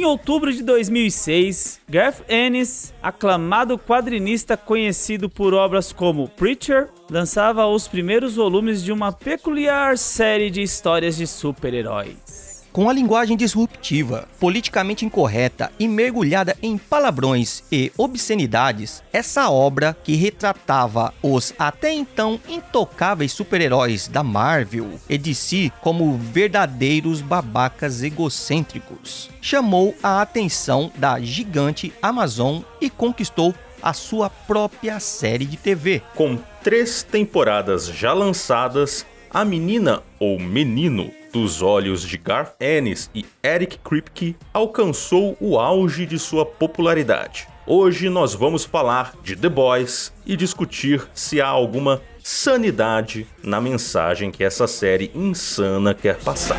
Em 0.00 0.04
outubro 0.06 0.50
de 0.50 0.62
2006, 0.62 1.78
Garth 1.86 2.24
Ennis, 2.26 2.94
aclamado 3.02 3.78
quadrinista 3.78 4.56
conhecido 4.56 5.28
por 5.28 5.52
obras 5.52 5.92
como 5.92 6.26
Preacher, 6.26 6.88
lançava 7.10 7.66
os 7.66 7.86
primeiros 7.86 8.36
volumes 8.36 8.82
de 8.82 8.92
uma 8.92 9.12
peculiar 9.12 9.98
série 9.98 10.48
de 10.48 10.62
histórias 10.62 11.18
de 11.18 11.26
super-heróis. 11.26 12.29
Com 12.72 12.88
a 12.88 12.92
linguagem 12.92 13.36
disruptiva, 13.36 14.28
politicamente 14.38 15.04
incorreta 15.04 15.72
e 15.76 15.88
mergulhada 15.88 16.56
em 16.62 16.78
palavrões 16.78 17.64
e 17.70 17.90
obscenidades, 17.98 19.02
essa 19.12 19.50
obra, 19.50 19.96
que 20.04 20.14
retratava 20.14 21.12
os 21.20 21.52
até 21.58 21.92
então 21.92 22.38
intocáveis 22.48 23.32
super-heróis 23.32 24.06
da 24.06 24.22
Marvel 24.22 25.00
e 25.08 25.18
DC 25.18 25.72
como 25.80 26.16
verdadeiros 26.16 27.20
babacas 27.20 28.04
egocêntricos, 28.04 29.28
chamou 29.40 29.92
a 30.00 30.22
atenção 30.22 30.92
da 30.94 31.18
gigante 31.18 31.92
Amazon 32.00 32.60
e 32.80 32.88
conquistou 32.88 33.52
a 33.82 33.92
sua 33.92 34.30
própria 34.30 35.00
série 35.00 35.44
de 35.44 35.56
TV. 35.56 36.02
Com 36.14 36.38
três 36.62 37.02
temporadas 37.02 37.86
já 37.86 38.12
lançadas, 38.12 39.04
a 39.28 39.44
menina 39.44 40.02
ou 40.20 40.38
menino 40.38 41.10
dos 41.32 41.62
olhos 41.62 42.02
de 42.02 42.16
Garth 42.16 42.54
Ennis 42.60 43.10
e 43.14 43.24
Eric 43.42 43.78
Kripke 43.78 44.36
alcançou 44.52 45.36
o 45.40 45.58
auge 45.58 46.06
de 46.06 46.18
sua 46.18 46.44
popularidade. 46.44 47.46
Hoje 47.66 48.08
nós 48.08 48.34
vamos 48.34 48.64
falar 48.64 49.14
de 49.22 49.36
The 49.36 49.48
Boys 49.48 50.12
e 50.26 50.36
discutir 50.36 51.06
se 51.14 51.40
há 51.40 51.46
alguma 51.46 52.00
sanidade 52.22 53.26
na 53.42 53.60
mensagem 53.60 54.30
que 54.30 54.42
essa 54.42 54.66
série 54.66 55.10
insana 55.14 55.94
quer 55.94 56.16
passar. 56.18 56.58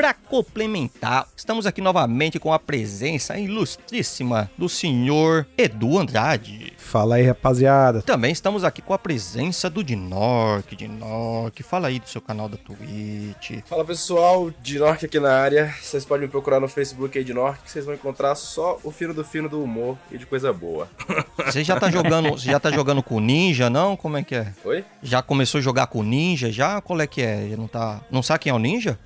Para 0.00 0.14
complementar, 0.14 1.28
estamos 1.36 1.66
aqui 1.66 1.82
novamente 1.82 2.38
com 2.38 2.54
a 2.54 2.58
presença 2.58 3.38
ilustríssima 3.38 4.50
do 4.56 4.66
senhor 4.66 5.46
Edu 5.58 5.98
Andrade. 5.98 6.72
Fala 6.78 7.16
aí, 7.16 7.26
rapaziada. 7.26 8.00
Também 8.00 8.32
estamos 8.32 8.64
aqui 8.64 8.80
com 8.80 8.94
a 8.94 8.98
presença 8.98 9.68
do 9.68 9.84
Dinork. 9.84 10.74
Dinork, 10.74 11.62
fala 11.62 11.88
aí 11.88 12.00
do 12.00 12.08
seu 12.08 12.22
canal 12.22 12.48
da 12.48 12.56
Twitch. 12.56 13.62
Fala 13.66 13.84
pessoal, 13.84 14.50
Dinork 14.62 15.04
aqui 15.04 15.20
na 15.20 15.34
área. 15.34 15.72
Vocês 15.82 16.06
podem 16.06 16.26
me 16.26 16.30
procurar 16.30 16.60
no 16.60 16.66
Facebook 16.66 17.18
aí, 17.18 17.22
Dinork, 17.22 17.62
que 17.62 17.70
vocês 17.70 17.84
vão 17.84 17.94
encontrar 17.94 18.34
só 18.36 18.80
o 18.82 18.90
fino 18.90 19.12
do 19.12 19.22
fino 19.22 19.50
do 19.50 19.62
humor 19.62 19.98
e 20.10 20.16
de 20.16 20.24
coisa 20.24 20.50
boa. 20.50 20.88
Você 21.44 21.62
já 21.62 21.78
tá 21.78 21.90
jogando, 21.90 22.30
você 22.30 22.50
já 22.50 22.60
tá 22.60 22.70
jogando 22.70 23.02
com 23.02 23.18
Ninja, 23.18 23.70
não? 23.70 23.96
Como 23.96 24.16
é 24.16 24.22
que 24.22 24.34
é? 24.34 24.52
Oi? 24.64 24.84
Já 25.02 25.22
começou 25.22 25.58
a 25.58 25.62
jogar 25.62 25.86
com 25.86 26.02
Ninja 26.02 26.52
já? 26.52 26.80
Qual 26.80 27.00
é 27.00 27.06
que 27.06 27.22
é? 27.22 27.48
Já 27.50 27.56
Não 27.56 27.66
tá, 27.66 28.00
não 28.10 28.22
sabe 28.22 28.40
quem 28.40 28.50
é 28.50 28.54
o 28.54 28.58
Ninja? 28.58 28.98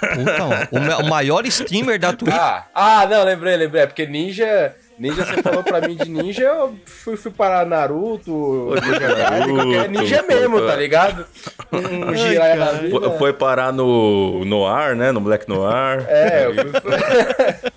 Puta, 0.00 0.68
o, 0.72 0.80
ma- 0.80 0.96
o 0.98 1.08
maior 1.08 1.44
streamer 1.46 1.98
da 1.98 2.12
Twitch. 2.12 2.34
Ah, 2.34 2.64
ah, 2.74 3.06
não, 3.06 3.24
lembrei, 3.24 3.56
lembrei. 3.56 3.82
É 3.82 3.86
porque 3.86 4.06
Ninja. 4.06 4.74
Ninja, 4.98 5.24
você 5.24 5.40
falou 5.44 5.62
pra 5.62 5.80
mim 5.80 5.94
de 5.94 6.10
ninja, 6.10 6.42
eu 6.42 6.74
fui, 6.84 7.16
fui 7.16 7.30
parar 7.30 7.64
Naruto, 7.64 8.74
Ninja 8.82 9.14
Gaiden, 9.14 9.54
qualquer 9.54 9.88
ninja 9.88 10.22
mesmo, 10.28 10.60
tá 10.60 10.74
ligado? 10.74 11.24
Um 11.72 12.04
na 12.56 12.72
vida. 12.72 12.90
Foi- 12.90 13.18
Foi 13.18 13.32
parar 13.32 13.72
no 13.72 14.44
Noir, 14.44 14.96
né? 14.96 15.12
No 15.12 15.20
Black 15.20 15.48
Noir. 15.48 16.04
É, 16.08 16.46
eu 16.46 16.52
fui, 16.52 16.80
fui... 16.80 17.70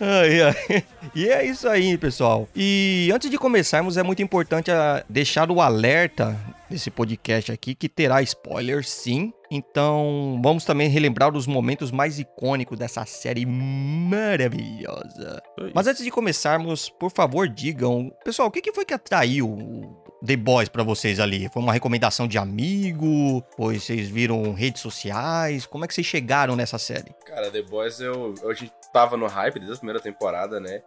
Ai, 0.00 0.40
ai. 0.42 0.84
E 1.14 1.28
é 1.28 1.44
isso 1.44 1.68
aí, 1.68 1.98
pessoal. 1.98 2.48
E 2.56 3.10
antes 3.14 3.30
de 3.30 3.36
começarmos, 3.36 3.98
é 3.98 4.02
muito 4.02 4.22
importante 4.22 4.70
ah, 4.70 5.04
deixar 5.08 5.50
o 5.50 5.60
alerta 5.60 6.34
desse 6.72 6.90
podcast 6.90 7.52
aqui 7.52 7.74
que 7.74 7.88
terá 7.88 8.20
spoilers, 8.22 8.88
sim. 8.90 9.32
Então, 9.50 10.40
vamos 10.42 10.64
também 10.64 10.88
relembrar 10.88 11.34
os 11.36 11.46
momentos 11.46 11.90
mais 11.90 12.18
icônicos 12.18 12.78
dessa 12.78 13.04
série 13.04 13.44
maravilhosa. 13.46 15.42
Mas 15.74 15.86
antes 15.86 16.02
de 16.04 16.10
começarmos, 16.10 16.88
por 16.88 17.10
favor, 17.10 17.48
digam, 17.48 18.10
pessoal, 18.24 18.48
o 18.48 18.50
que 18.50 18.72
foi 18.72 18.84
que 18.84 18.94
atraiu 18.94 19.48
o 19.48 20.02
The 20.24 20.36
Boys 20.36 20.68
pra 20.68 20.82
vocês 20.82 21.20
ali? 21.20 21.48
Foi 21.52 21.62
uma 21.62 21.72
recomendação 21.72 22.26
de 22.26 22.38
amigo? 22.38 23.42
Foi 23.56 23.78
vocês 23.78 24.08
viram 24.08 24.52
redes 24.52 24.80
sociais? 24.80 25.66
Como 25.66 25.84
é 25.84 25.88
que 25.88 25.94
vocês 25.94 26.06
chegaram 26.06 26.56
nessa 26.56 26.78
série? 26.78 27.14
Cara, 27.26 27.50
The 27.50 27.62
Boys, 27.62 28.00
eu, 28.00 28.34
eu 28.42 28.50
a 28.50 28.54
gente 28.54 28.72
tava 28.92 29.16
no 29.16 29.26
hype 29.26 29.56
desde 29.58 29.74
a 29.74 29.76
primeira 29.78 30.00
temporada, 30.00 30.58
né? 30.60 30.80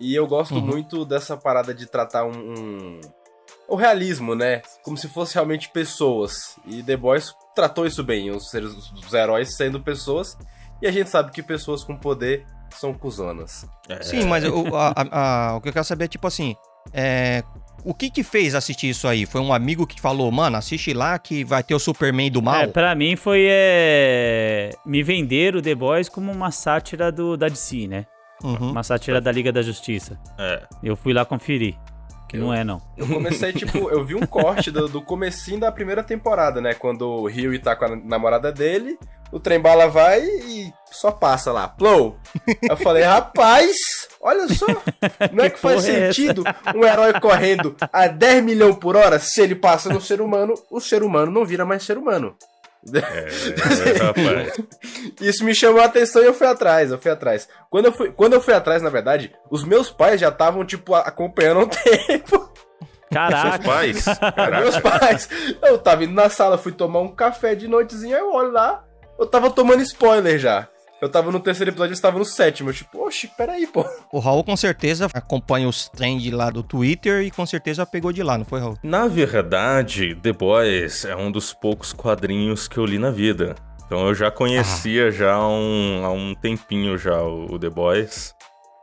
E 0.00 0.14
eu 0.14 0.26
gosto 0.26 0.56
Uhum. 0.56 0.60
muito 0.66 1.04
dessa 1.04 1.36
parada 1.36 1.72
de 1.72 1.86
tratar 1.86 2.24
um, 2.24 2.30
um- 2.32 3.00
O 3.68 3.76
realismo, 3.76 4.34
né? 4.34 4.62
Como 4.82 4.96
se 4.96 5.08
fosse 5.08 5.34
realmente 5.34 5.68
pessoas. 5.70 6.58
E 6.66 6.82
The 6.82 6.96
Boys 6.96 7.34
tratou 7.54 7.86
isso 7.86 8.02
bem, 8.02 8.30
os, 8.30 8.48
seres, 8.50 8.72
os 8.92 9.12
heróis 9.12 9.54
sendo 9.56 9.78
pessoas. 9.80 10.36
E 10.80 10.86
a 10.86 10.90
gente 10.90 11.10
sabe 11.10 11.30
que 11.32 11.42
pessoas 11.42 11.84
com 11.84 11.96
poder 11.96 12.46
são 12.70 12.94
cuzonas. 12.94 13.66
Sim, 14.00 14.24
mas 14.24 14.44
o, 14.44 14.74
a- 14.76 14.94
a- 14.96 15.50
a- 15.50 15.56
o 15.56 15.60
que 15.60 15.68
eu 15.68 15.72
quero 15.72 15.84
saber 15.84 16.04
é, 16.04 16.08
tipo 16.08 16.26
assim, 16.26 16.54
é, 16.92 17.42
o 17.84 17.92
que 17.92 18.08
que 18.10 18.22
fez 18.22 18.54
assistir 18.54 18.88
isso 18.90 19.06
aí? 19.08 19.26
Foi 19.26 19.40
um 19.40 19.52
amigo 19.52 19.86
que 19.86 20.00
falou, 20.00 20.30
mano, 20.30 20.56
assiste 20.56 20.92
lá 20.94 21.18
que 21.18 21.44
vai 21.44 21.62
ter 21.62 21.74
o 21.74 21.78
Superman 21.78 22.30
do 22.30 22.40
mal? 22.40 22.62
É, 22.62 22.66
pra 22.66 22.94
mim 22.94 23.16
foi 23.16 23.46
é, 23.50 24.70
me 24.86 25.02
vender 25.02 25.56
o 25.56 25.62
The 25.62 25.74
Boys 25.74 26.08
como 26.08 26.30
uma 26.32 26.50
sátira 26.50 27.10
do, 27.12 27.36
da 27.36 27.48
DC, 27.48 27.86
né? 27.86 28.06
Uhum. 28.42 28.70
Uma 28.70 28.82
sátira 28.82 29.20
da 29.20 29.32
Liga 29.32 29.50
da 29.52 29.62
Justiça. 29.62 30.18
É. 30.38 30.62
Eu 30.82 30.94
fui 30.96 31.12
lá 31.12 31.24
conferir. 31.24 31.74
Que 32.28 32.36
não 32.36 32.52
é, 32.52 32.62
não. 32.62 32.80
Eu 32.96 33.06
comecei, 33.06 33.52
tipo, 33.54 33.88
eu 33.90 34.04
vi 34.04 34.14
um 34.14 34.26
corte 34.26 34.70
do, 34.70 34.86
do 34.86 35.00
comecinho 35.00 35.60
da 35.60 35.72
primeira 35.72 36.02
temporada, 36.02 36.60
né? 36.60 36.74
Quando 36.74 37.08
o 37.08 37.26
Rio 37.26 37.58
tá 37.60 37.74
com 37.74 37.86
a 37.86 37.96
namorada 37.96 38.52
dele, 38.52 38.98
o 39.32 39.40
trem-bala 39.40 39.88
vai 39.88 40.22
e 40.22 40.72
só 40.90 41.10
passa 41.10 41.52
lá, 41.52 41.68
plou. 41.68 42.18
Eu 42.68 42.76
falei, 42.76 43.02
rapaz, 43.02 44.08
olha 44.20 44.46
só, 44.48 44.66
não 45.32 45.44
é 45.44 45.50
que 45.50 45.58
faz 45.58 45.84
porra 45.84 45.96
é 45.96 46.12
sentido 46.12 46.44
um 46.74 46.84
herói 46.84 47.18
correndo 47.20 47.74
a 47.92 48.06
10 48.06 48.44
milhões 48.44 48.76
por 48.76 48.96
hora, 48.96 49.18
se 49.18 49.40
ele 49.40 49.54
passa 49.54 49.88
no 49.92 50.00
ser 50.00 50.20
humano, 50.20 50.54
o 50.70 50.80
ser 50.80 51.02
humano 51.02 51.30
não 51.30 51.44
vira 51.44 51.64
mais 51.64 51.82
ser 51.82 51.98
humano. 51.98 52.36
É, 52.94 53.98
rapaz. 54.02 54.60
Isso 55.20 55.44
me 55.44 55.54
chamou 55.54 55.80
a 55.80 55.86
atenção 55.86 56.22
e 56.22 56.26
eu 56.26 56.34
fui 56.34 56.46
atrás, 56.46 56.90
eu 56.90 56.98
fui 56.98 57.10
atrás. 57.10 57.48
Quando 57.68 57.86
eu 57.86 57.92
fui, 57.92 58.12
quando 58.12 58.34
eu 58.34 58.40
fui 58.40 58.54
atrás, 58.54 58.82
na 58.82 58.90
verdade, 58.90 59.32
os 59.50 59.64
meus 59.64 59.90
pais 59.90 60.20
já 60.20 60.28
estavam, 60.28 60.64
tipo, 60.64 60.94
acompanhando 60.94 61.60
há 61.60 61.64
um 61.64 61.68
tempo. 61.68 62.38
Seus 62.38 63.12
Caraca. 63.12 63.64
pais. 63.64 64.04
Caraca. 64.04 64.60
Meus 64.60 64.78
pais. 64.78 65.28
Eu 65.62 65.78
tava 65.78 66.04
indo 66.04 66.12
na 66.12 66.28
sala, 66.28 66.58
fui 66.58 66.72
tomar 66.72 67.00
um 67.00 67.14
café 67.14 67.54
de 67.54 67.66
noitezinha, 67.66 68.18
eu 68.18 68.32
olho 68.32 68.52
lá, 68.52 68.84
eu 69.18 69.26
tava 69.26 69.50
tomando 69.50 69.82
spoiler 69.82 70.38
já. 70.38 70.68
Eu 71.00 71.08
tava 71.08 71.30
no 71.30 71.38
terceiro 71.38 71.70
episódio, 71.70 71.92
eu 71.92 71.94
estava 71.94 72.18
no 72.18 72.24
sétimo. 72.24 72.70
Eu, 72.70 72.74
tipo, 72.74 73.06
oxe, 73.06 73.28
peraí, 73.28 73.66
pô. 73.68 73.84
O 74.12 74.18
Raul 74.18 74.42
com 74.42 74.56
certeza 74.56 75.08
acompanha 75.14 75.68
os 75.68 75.88
trends 75.88 76.32
lá 76.32 76.50
do 76.50 76.62
Twitter 76.62 77.22
e 77.22 77.30
com 77.30 77.46
certeza 77.46 77.86
pegou 77.86 78.12
de 78.12 78.22
lá, 78.22 78.36
não 78.36 78.44
foi, 78.44 78.58
Raul? 78.60 78.76
Na 78.82 79.06
verdade, 79.06 80.16
The 80.16 80.32
Boys 80.32 81.04
é 81.04 81.14
um 81.14 81.30
dos 81.30 81.54
poucos 81.54 81.92
quadrinhos 81.92 82.66
que 82.66 82.78
eu 82.78 82.84
li 82.84 82.98
na 82.98 83.10
vida. 83.12 83.54
Então 83.86 84.06
eu 84.08 84.14
já 84.14 84.30
conhecia 84.30 85.10
já 85.10 85.34
há 85.34 85.48
um, 85.48 86.04
há 86.04 86.10
um 86.10 86.34
tempinho 86.34 86.98
já 86.98 87.22
o, 87.22 87.54
o 87.54 87.58
The 87.58 87.70
Boys. 87.70 88.34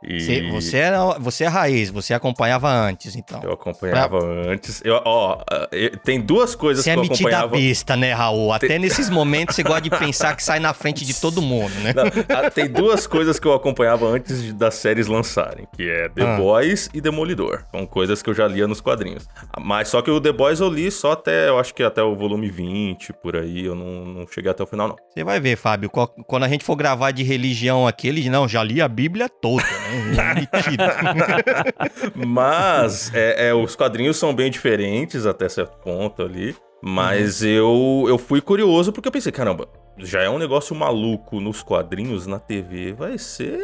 E 0.06 0.20
Você, 0.20 0.42
você, 0.50 0.76
era, 0.76 1.04
você 1.18 1.44
é 1.44 1.48
raiz, 1.48 1.90
você 1.90 2.14
acompanhava 2.14 2.68
antes, 2.70 3.16
então. 3.16 3.40
eu 3.42 3.52
acompanhava 3.52 4.18
antes. 4.24 4.80
Eu, 4.84 5.00
ó, 5.04 5.42
eh, 5.72 5.90
tem 6.04 6.20
duas 6.20 6.54
coisas 6.54 6.84
Você 6.84 6.90
é 6.90 6.94
que 6.94 6.98
eu 7.00 7.02
metida 7.02 7.28
acompanhava. 7.28 7.56
besta, 7.56 7.96
né, 7.96 8.12
Raul? 8.12 8.52
Até 8.52 8.78
nesses 8.78 9.10
momentos 9.10 9.56
você 9.56 9.62
gosta 9.62 9.80
de 9.80 9.90
pensar 9.90 10.36
que 10.36 10.42
sai 10.44 10.60
na 10.60 10.72
frente 10.72 11.04
de 11.04 11.14
todo 11.20 11.42
mundo, 11.42 11.72
né? 11.80 11.92
Não, 11.94 12.50
tem 12.50 12.68
duas 12.68 13.06
coisas 13.06 13.38
que 13.40 13.46
eu 13.46 13.52
acompanhava 13.52 14.06
antes 14.06 14.42
de- 14.42 14.52
das 14.52 14.74
séries 14.76 15.06
lançarem, 15.06 15.66
que 15.74 15.88
é 15.90 16.08
The 16.08 16.22
Ah. 16.22 16.36
Boys 16.36 16.88
e 16.94 17.00
Demolidor. 17.00 17.64
São 17.70 17.84
coisas 17.86 18.22
que 18.22 18.30
eu 18.30 18.34
já 18.34 18.46
lia 18.46 18.66
nos 18.68 18.80
quadrinhos. 18.80 19.26
Mas 19.60 19.88
só 19.88 20.00
que 20.02 20.10
o 20.10 20.20
The 20.20 20.32
Boys 20.32 20.60
eu 20.60 20.68
li 20.68 20.90
só 20.90 21.12
até, 21.12 21.48
eu 21.48 21.58
acho 21.58 21.74
que 21.74 21.82
até 21.82 22.02
o 22.02 22.14
volume 22.14 22.48
20, 22.48 23.12
por 23.22 23.36
aí, 23.36 23.64
eu 23.64 23.74
não, 23.74 24.04
não 24.04 24.26
cheguei 24.28 24.50
até 24.50 24.62
o 24.62 24.66
final, 24.66 24.88
não. 24.88 24.96
Você 25.12 25.24
vai 25.24 25.40
ver, 25.40 25.56
Fábio, 25.56 25.90
quando 25.90 26.44
a 26.44 26.48
gente 26.48 26.64
for 26.64 26.76
gravar 26.76 27.10
de 27.10 27.22
religião 27.22 27.86
aqui, 27.86 28.08
ele 28.08 28.28
não, 28.30 28.46
já 28.48 28.62
li 28.62 28.80
a 28.80 28.88
Bíblia 28.88 29.28
toda, 29.28 29.62
né? 29.64 29.95
Mas 32.14 33.12
é, 33.14 33.48
é, 33.48 33.54
os 33.54 33.76
quadrinhos 33.76 34.16
são 34.16 34.34
bem 34.34 34.50
diferentes 34.50 35.26
até 35.26 35.48
certo 35.48 35.78
ponto 35.78 36.22
ali. 36.22 36.56
Mas 36.82 37.42
eu, 37.42 38.04
eu 38.06 38.18
fui 38.18 38.40
curioso 38.40 38.92
porque 38.92 39.08
eu 39.08 39.12
pensei, 39.12 39.32
caramba, 39.32 39.68
já 39.98 40.22
é 40.22 40.28
um 40.28 40.38
negócio 40.38 40.76
maluco 40.76 41.40
nos 41.40 41.62
quadrinhos, 41.62 42.26
na 42.26 42.38
TV, 42.38 42.92
vai 42.92 43.18
ser. 43.18 43.58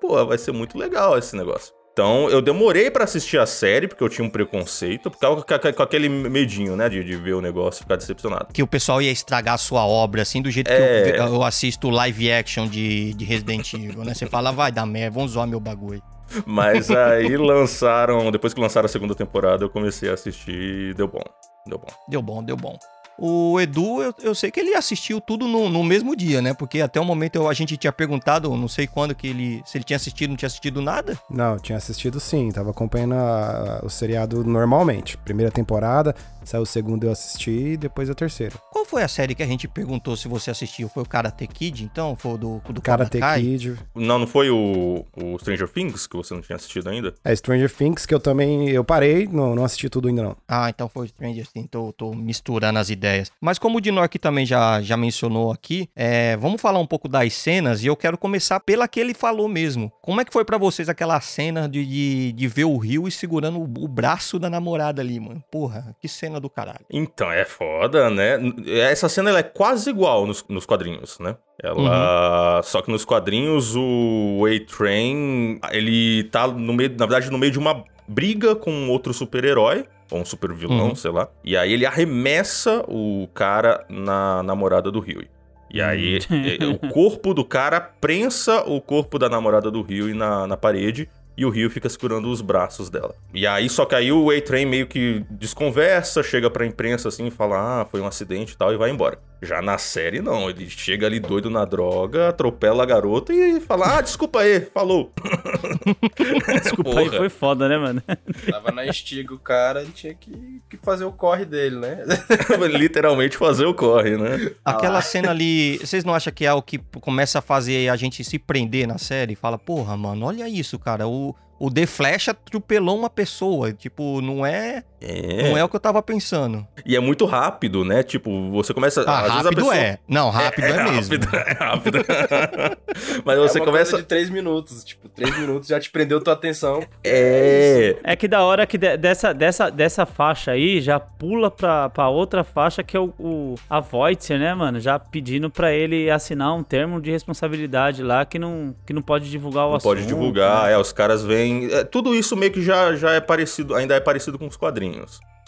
Pô, 0.00 0.24
vai 0.24 0.38
ser 0.38 0.52
muito 0.52 0.78
legal 0.78 1.18
esse 1.18 1.36
negócio. 1.36 1.74
Então, 1.92 2.30
eu 2.30 2.40
demorei 2.40 2.90
pra 2.90 3.04
assistir 3.04 3.38
a 3.38 3.46
série, 3.46 3.88
porque 3.88 4.02
eu 4.02 4.08
tinha 4.08 4.24
um 4.24 4.30
preconceito, 4.30 5.10
porque 5.10 5.72
com, 5.72 5.82
aquele 5.82 6.08
medinho, 6.08 6.76
né, 6.76 6.88
de, 6.88 7.02
de 7.02 7.16
ver 7.16 7.34
o 7.34 7.40
negócio 7.40 7.82
ficar 7.82 7.96
decepcionado. 7.96 8.46
Que 8.52 8.62
o 8.62 8.66
pessoal 8.66 9.02
ia 9.02 9.10
estragar 9.10 9.54
a 9.54 9.58
sua 9.58 9.84
obra, 9.84 10.22
assim, 10.22 10.40
do 10.40 10.50
jeito 10.50 10.70
É. 10.70 11.12
que 11.12 11.18
eu, 11.18 11.26
eu 11.26 11.42
assisto 11.42 11.90
live 11.90 12.32
action 12.32 12.66
de, 12.68 13.12
de 13.14 13.24
Resident 13.24 13.74
Evil, 13.74 14.04
né? 14.04 14.14
Você 14.14 14.26
fala, 14.26 14.52
vai 14.52 14.70
dar 14.70 14.86
merda, 14.86 15.14
vamos 15.14 15.32
zoar 15.32 15.46
meu 15.46 15.60
bagulho. 15.60 16.02
Mas 16.46 16.90
aí 16.92 17.36
lançaram, 17.36 18.30
depois 18.30 18.54
que 18.54 18.60
lançaram 18.60 18.86
a 18.86 18.88
segunda 18.88 19.14
temporada, 19.14 19.64
eu 19.64 19.70
comecei 19.70 20.08
a 20.08 20.14
assistir 20.14 20.90
e 20.90 20.94
deu 20.94 21.08
bom. 21.08 21.22
Deu 21.66 21.78
bom. 21.78 21.88
Deu 22.08 22.22
bom, 22.22 22.42
deu 22.42 22.56
bom. 22.56 22.78
O 23.22 23.60
Edu, 23.60 24.02
eu, 24.02 24.14
eu 24.22 24.34
sei 24.34 24.50
que 24.50 24.58
ele 24.58 24.74
assistiu 24.74 25.20
tudo 25.20 25.46
no, 25.46 25.68
no 25.68 25.84
mesmo 25.84 26.16
dia, 26.16 26.40
né? 26.40 26.54
Porque 26.54 26.80
até 26.80 26.98
o 26.98 27.04
momento 27.04 27.36
eu- 27.36 27.48
a 27.48 27.52
gente 27.52 27.76
tinha 27.76 27.92
perguntado, 27.92 28.48
não 28.56 28.66
sei 28.68 28.86
quando, 28.86 29.14
que 29.14 29.26
ele. 29.26 29.62
Se 29.66 29.76
ele 29.76 29.84
tinha 29.84 29.96
assistido, 29.96 30.30
não 30.30 30.36
tinha 30.36 30.46
assistido 30.46 30.80
nada. 30.80 31.18
Não, 31.28 31.54
eu 31.54 31.60
tinha 31.60 31.76
assistido 31.76 32.18
sim, 32.18 32.50
tava 32.50 32.70
acompanhando 32.70 33.14
a- 33.14 33.80
o 33.84 33.90
seriado 33.90 34.42
normalmente. 34.42 35.18
Primeira 35.18 35.52
temporada, 35.52 36.14
saiu 36.44 36.62
o 36.62 36.66
segundo 36.66 37.04
eu 37.04 37.10
assisti 37.12 37.50
e 37.50 37.76
depois 37.76 38.08
a 38.08 38.14
terceira. 38.14 38.54
Qual 38.72 38.84
foi 38.86 39.02
a 39.02 39.08
série 39.08 39.34
que 39.34 39.42
a 39.42 39.46
gente 39.46 39.68
perguntou 39.68 40.16
se 40.16 40.26
você 40.26 40.50
assistiu? 40.50 40.88
Foi 40.88 41.02
o 41.02 41.06
Karate 41.06 41.46
Kid, 41.46 41.84
então? 41.84 42.16
Foi 42.16 42.32
o 42.32 42.38
do, 42.38 42.62
do 42.72 42.80
Karate 42.80 43.18
Kai? 43.18 43.42
Kid. 43.42 43.76
Não, 43.94 44.18
não 44.18 44.26
foi 44.26 44.48
o, 44.50 45.04
o 45.14 45.38
Stranger 45.38 45.68
Things 45.68 46.06
que 46.06 46.16
você 46.16 46.32
não 46.32 46.40
tinha 46.40 46.56
assistido 46.56 46.88
ainda? 46.88 47.14
É 47.22 47.36
Stranger 47.36 47.70
Things, 47.70 48.06
que 48.06 48.14
eu 48.14 48.20
também 48.20 48.70
eu 48.70 48.82
parei, 48.82 49.28
não, 49.30 49.54
não 49.54 49.64
assisti 49.64 49.90
tudo 49.90 50.08
ainda 50.08 50.22
não. 50.22 50.36
Ah, 50.48 50.70
então 50.70 50.88
foi 50.88 51.04
o 51.04 51.08
Stranger 51.08 51.46
Things, 51.52 51.68
tô, 51.70 51.92
tô 51.92 52.14
misturando 52.14 52.78
as 52.78 52.88
ideias. 52.88 53.09
Mas 53.40 53.58
como 53.58 53.78
o 53.78 53.80
Dinor 53.80 54.04
aqui 54.04 54.18
também 54.18 54.46
já, 54.46 54.80
já 54.80 54.96
mencionou 54.96 55.52
aqui, 55.52 55.88
é, 55.94 56.36
vamos 56.36 56.60
falar 56.60 56.78
um 56.78 56.86
pouco 56.86 57.08
das 57.08 57.32
cenas 57.34 57.82
e 57.82 57.86
eu 57.86 57.96
quero 57.96 58.16
começar 58.18 58.60
pela 58.60 58.86
que 58.88 59.00
ele 59.00 59.14
falou 59.14 59.48
mesmo. 59.48 59.92
Como 60.00 60.20
é 60.20 60.24
que 60.24 60.32
foi 60.32 60.44
pra 60.44 60.58
vocês 60.58 60.88
aquela 60.88 61.20
cena 61.20 61.68
de, 61.68 61.84
de, 61.84 62.32
de 62.32 62.48
ver 62.48 62.64
o 62.64 62.76
Rio 62.76 63.06
e 63.08 63.10
segurando 63.10 63.58
o, 63.58 63.84
o 63.84 63.88
braço 63.88 64.38
da 64.38 64.48
namorada 64.48 65.02
ali, 65.02 65.18
mano? 65.18 65.42
Porra, 65.50 65.94
que 66.00 66.08
cena 66.08 66.40
do 66.40 66.50
caralho. 66.50 66.84
Então, 66.90 67.30
é 67.30 67.44
foda, 67.44 68.10
né? 68.10 68.38
Essa 68.66 69.08
cena 69.08 69.30
ela 69.30 69.40
é 69.40 69.44
quase 69.44 69.90
igual 69.90 70.26
nos, 70.26 70.44
nos 70.48 70.66
quadrinhos, 70.66 71.18
né? 71.18 71.36
Ela. 71.62 72.62
Só 72.62 72.80
que 72.80 72.90
nos 72.90 73.04
quadrinhos 73.04 73.74
o 73.76 74.44
A-Train, 74.46 75.60
ele 75.70 76.24
tá 76.24 76.46
no 76.46 76.72
meio, 76.72 76.90
na 76.90 77.06
verdade, 77.06 77.30
no 77.30 77.38
meio 77.38 77.52
de 77.52 77.58
uma 77.58 77.84
briga 78.08 78.56
com 78.56 78.88
outro 78.88 79.12
super-herói. 79.12 79.84
Ou 80.10 80.20
um 80.20 80.24
super 80.24 80.52
vilão, 80.52 80.88
Uhum. 80.88 80.94
sei 80.94 81.10
lá. 81.10 81.28
E 81.44 81.56
aí 81.56 81.72
ele 81.72 81.86
arremessa 81.86 82.84
o 82.88 83.28
cara 83.32 83.84
na 83.88 84.42
namorada 84.42 84.90
do 84.90 85.00
Rio. 85.00 85.24
E 85.72 85.80
aí 85.80 86.18
é, 86.60 86.64
o 86.66 86.78
corpo 86.92 87.32
do 87.32 87.44
cara 87.44 87.80
prensa 87.80 88.64
o 88.66 88.80
corpo 88.80 89.18
da 89.20 89.28
namorada 89.28 89.70
do 89.70 89.82
Rio 89.82 90.12
na, 90.14 90.46
na 90.46 90.56
parede. 90.56 91.08
E 91.36 91.44
o 91.44 91.50
Rio 91.50 91.70
fica 91.70 91.88
segurando 91.88 92.30
os 92.30 92.40
braços 92.40 92.90
dela. 92.90 93.14
E 93.32 93.46
aí, 93.46 93.68
só 93.68 93.84
que 93.84 93.94
aí 93.94 94.12
o 94.12 94.30
A-Train 94.30 94.66
meio 94.66 94.86
que 94.86 95.24
desconversa, 95.30 96.22
chega 96.22 96.50
pra 96.50 96.66
imprensa 96.66 97.08
assim 97.08 97.26
e 97.26 97.30
fala: 97.30 97.82
Ah, 97.82 97.84
foi 97.84 98.00
um 98.00 98.06
acidente 98.06 98.52
e 98.52 98.56
tal, 98.56 98.72
e 98.72 98.76
vai 98.76 98.90
embora. 98.90 99.18
Já 99.42 99.62
na 99.62 99.78
série, 99.78 100.20
não. 100.20 100.50
Ele 100.50 100.68
chega 100.68 101.06
ali 101.06 101.18
doido 101.18 101.48
na 101.48 101.64
droga, 101.64 102.28
atropela 102.28 102.82
a 102.82 102.86
garota 102.86 103.32
e 103.32 103.58
fala: 103.60 103.98
Ah, 103.98 104.00
desculpa 104.02 104.40
aí, 104.40 104.60
falou. 104.60 105.12
Desculpa 106.62 106.98
aí, 106.98 107.06
Porra. 107.06 107.18
foi 107.18 107.28
foda, 107.28 107.68
né, 107.68 107.78
mano? 107.78 108.02
Tava 108.50 108.70
na 108.70 108.84
estiga 108.84 109.32
o 109.32 109.38
cara, 109.38 109.82
ele 109.82 109.92
tinha 109.92 110.14
que, 110.14 110.60
que 110.68 110.76
fazer 110.78 111.04
o 111.04 111.12
corre 111.12 111.44
dele, 111.44 111.76
né? 111.76 112.04
Literalmente 112.70 113.36
fazer 113.36 113.64
o 113.64 113.74
corre, 113.74 114.16
né? 114.16 114.52
Aquela 114.64 115.00
cena 115.00 115.30
ali, 115.30 115.78
vocês 115.78 116.04
não 116.04 116.14
acham 116.14 116.32
que 116.32 116.44
é 116.44 116.52
o 116.52 116.62
que 116.62 116.78
começa 117.00 117.38
a 117.38 117.42
fazer 117.42 117.88
a 117.88 117.96
gente 117.96 118.22
se 118.22 118.38
prender 118.38 118.86
na 118.86 118.98
série? 118.98 119.34
Fala, 119.34 119.58
porra, 119.58 119.96
mano, 119.96 120.26
olha 120.26 120.48
isso, 120.48 120.78
cara. 120.78 121.08
O, 121.08 121.29
o 121.60 121.70
The 121.70 121.86
Flash 121.86 122.30
atropelou 122.30 122.98
uma 122.98 123.10
pessoa. 123.10 123.70
Tipo, 123.72 124.22
não 124.22 124.44
é, 124.44 124.82
É. 125.00 125.48
não 125.48 125.56
é 125.56 125.64
o 125.64 125.68
que 125.68 125.76
eu 125.76 125.80
tava 125.80 126.02
pensando. 126.02 126.66
E 126.84 126.94
é 126.96 127.00
muito 127.00 127.24
rápido, 127.24 127.84
né? 127.84 128.02
Tipo, 128.02 128.50
você 128.50 128.74
começa. 128.74 129.02
Ah, 129.06 129.26
rápido 129.26 129.56
pessoa- 129.56 129.76
é. 129.76 129.98
Não, 130.08 130.30
rápido 130.30 130.64
é, 130.66 130.90
mesmo. 130.90 131.14
Rápido, 131.16 131.28
é 131.36 131.52
rápido. 131.58 131.98
Mas 133.24 133.38
é 133.38 133.40
você 133.40 133.58
uma 133.58 133.64
começa. 133.66 133.90
coisa 133.92 134.02
de 134.02 134.08
três 134.08 134.28
minutos. 134.30 134.84
Tipo, 134.84 135.08
três 135.08 135.38
minutos 135.38 135.68
já 135.68 135.78
te 135.80 135.90
prendeu 135.90 136.20
tua 136.20 136.34
atenção. 136.34 136.82
É. 137.04 137.96
É 138.02 138.16
que 138.16 138.28
da 138.28 138.42
hora 138.44 138.66
que 138.66 138.76
de- 138.78 138.96
dessa, 138.96 139.32
dessa, 139.32 139.70
dessa 139.70 140.04
faixa 140.06 140.52
aí 140.52 140.80
já 140.80 140.98
pula 141.00 141.50
pra, 141.50 141.88
pra 141.90 142.08
outra 142.08 142.44
faixa 142.44 142.82
que 142.82 142.96
é 142.96 143.00
o, 143.00 143.12
o 143.18 143.54
a 143.68 143.80
Voight, 143.80 144.32
né, 144.36 144.54
mano? 144.54 144.80
Já 144.80 144.98
pedindo 144.98 145.50
pra 145.50 145.72
ele 145.72 146.10
assinar 146.10 146.54
um 146.54 146.62
termo 146.62 147.00
de 147.00 147.10
responsabilidade 147.10 148.02
lá 148.02 148.24
que 148.24 148.38
não, 148.38 148.74
que 148.86 148.92
não 148.92 149.02
pode 149.02 149.30
divulgar 149.30 149.66
o 149.66 149.70
Não 149.70 149.76
assunto. 149.76 149.90
pode 149.94 150.06
divulgar, 150.06 150.64
né? 150.66 150.72
é, 150.72 150.78
os 150.78 150.92
caras 150.92 151.22
vêm. 151.24 151.68
é, 151.72 151.84
tudo 151.84 152.14
isso 152.14 152.36
meio 152.36 152.52
que 152.52 152.62
já, 152.62 152.94
já 152.96 153.12
é 153.12 153.20
parecido, 153.20 153.74
ainda 153.74 153.94
é 153.94 154.00
parecido 154.00 154.38
com 154.38 154.46
os 154.46 154.56
quadrinhos. 154.56 154.89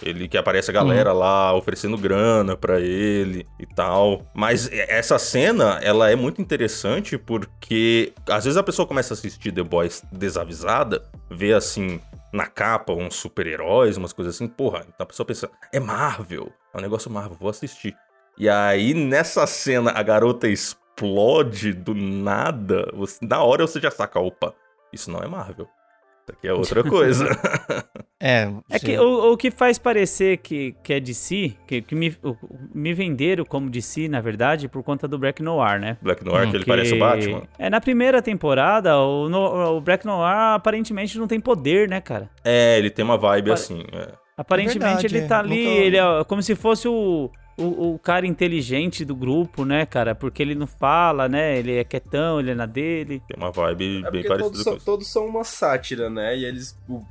Ele 0.05 0.27
que 0.27 0.37
aparece 0.37 0.69
a 0.69 0.75
galera 0.75 1.13
lá 1.13 1.55
oferecendo 1.55 1.97
grana 1.97 2.57
pra 2.57 2.81
ele 2.81 3.47
e 3.61 3.67
tal. 3.67 4.27
Mas 4.35 4.69
essa 4.73 5.17
cena, 5.17 5.79
ela 5.81 6.11
é 6.11 6.17
muito 6.17 6.43
interessante 6.43 7.17
porque 7.17 8.13
às 8.29 8.43
vezes 8.45 8.57
a 8.57 8.65
pessoa 8.65 8.87
começa 8.87 9.15
a 9.15 9.17
assistir 9.17 9.53
The 9.53 9.63
Boys 9.63 10.03
desavisada, 10.11 11.09
vê 11.31 11.53
assim 11.53 12.01
na 12.33 12.47
capa 12.47 12.93
uns 12.93 13.15
super-heróis, 13.15 13.97
umas 13.97 14.13
coisas 14.13 14.35
assim, 14.35 14.49
porra, 14.49 14.81
então 14.89 15.05
a 15.05 15.07
pessoa 15.07 15.25
pensa, 15.27 15.49
é 15.73 15.79
Marvel, 15.79 16.51
é 16.75 16.79
um 16.79 16.81
negócio 16.81 17.11
Marvel, 17.11 17.37
vou 17.39 17.51
assistir. 17.51 17.95
E 18.37 18.49
aí 18.49 18.95
nessa 18.95 19.47
cena 19.47 19.93
a 19.95 20.03
garota 20.03 20.49
explode 20.49 21.73
do 21.73 21.95
nada, 21.95 22.91
você- 22.95 23.25
na 23.25 23.43
hora 23.43 23.67
você 23.67 23.79
já 23.81 23.91
saca, 23.91 24.19
opa, 24.19 24.53
isso 24.93 25.11
não 25.11 25.21
é 25.21 25.29
Marvel. 25.29 25.69
Isso 26.23 26.33
aqui 26.39 26.47
é 26.49 26.53
outra 26.53 26.83
coisa. 26.85 27.27
É, 28.25 28.49
É 28.71 28.79
que 28.79 28.97
o, 28.97 29.33
o 29.33 29.37
que 29.37 29.51
faz 29.51 29.79
parecer 29.79 30.37
que, 30.37 30.77
que 30.85 30.93
é 30.93 31.01
DC, 31.01 31.55
que, 31.67 31.83
que 31.83 31.93
me, 31.93 32.17
o- 32.23 32.37
me 32.73 32.95
venderam 32.95 33.45
como 33.45 33.69
DC, 33.69 34.07
na 34.07 34.21
verdade, 34.21 34.69
por 34.69 34.81
conta 34.85 35.09
do 35.09 35.19
Black 35.19 35.43
Noir, 35.43 35.81
né? 35.81 35.97
Black 36.01 36.25
Noir, 36.25 36.47
Hum, 36.47 36.51
que 36.53 36.57
ele 36.59 36.65
Que- 36.65 36.71
parece 36.71 36.95
o 36.95 36.99
Batman. 37.01 37.43
É, 37.59 37.69
na 37.69 37.81
primeira 37.81 38.23
temporada, 38.23 38.97
o, 38.97 39.29
no- 39.29 39.77
o 39.77 39.81
Black 39.81 40.07
Noir 40.07 40.55
aparentemente 40.55 41.19
não 41.19 41.27
tem 41.27 41.41
poder, 41.41 41.89
né, 41.89 42.01
cara? 42.01 42.31
É, 42.45 42.79
ele 42.79 42.91
tem 42.91 43.05
uma 43.05 43.19
vibe 43.19 43.49
Pa- 43.49 43.55
assim. 43.55 43.83
é. 43.93 44.11
Aparentemente 44.37 44.81
verdade, 45.03 45.07
ele 45.09 45.19
é. 45.19 45.27
tá 45.27 45.39
ali, 45.41 45.67
ele 45.67 45.97
é 45.97 46.25
como 46.29 46.41
se 46.45 46.55
fosse 46.55 46.87
o, 46.87 47.29
o, 47.63 47.95
o 47.95 47.99
cara 47.99 48.27
inteligente 48.27 49.05
do 49.05 49.15
grupo, 49.15 49.65
né, 49.65 49.87
cara? 49.87 50.15
Porque 50.15 50.43
ele 50.43 50.55
não 50.55 50.67
fala, 50.67 51.29
né? 51.29 51.59
Ele 51.59 51.77
é 51.77 51.85
quietão, 51.85 52.41
ele 52.41 52.51
é 52.51 52.55
na 52.55 52.67
dele. 52.67 53.23
Tem 53.27 53.37
uma 53.37 53.51
vibe 53.51 54.03
É 54.05 54.11
bem 54.11 54.23
parecida 54.23 54.39
todos 54.39 54.65
com 54.65 54.71
são, 54.71 54.79
todos 54.79 55.09
são 55.09 55.27
uma 55.27 55.45
sátira, 55.45 56.11
né? 56.11 56.37
E 56.37 56.45
eles 56.45 56.77
o, 56.89 57.03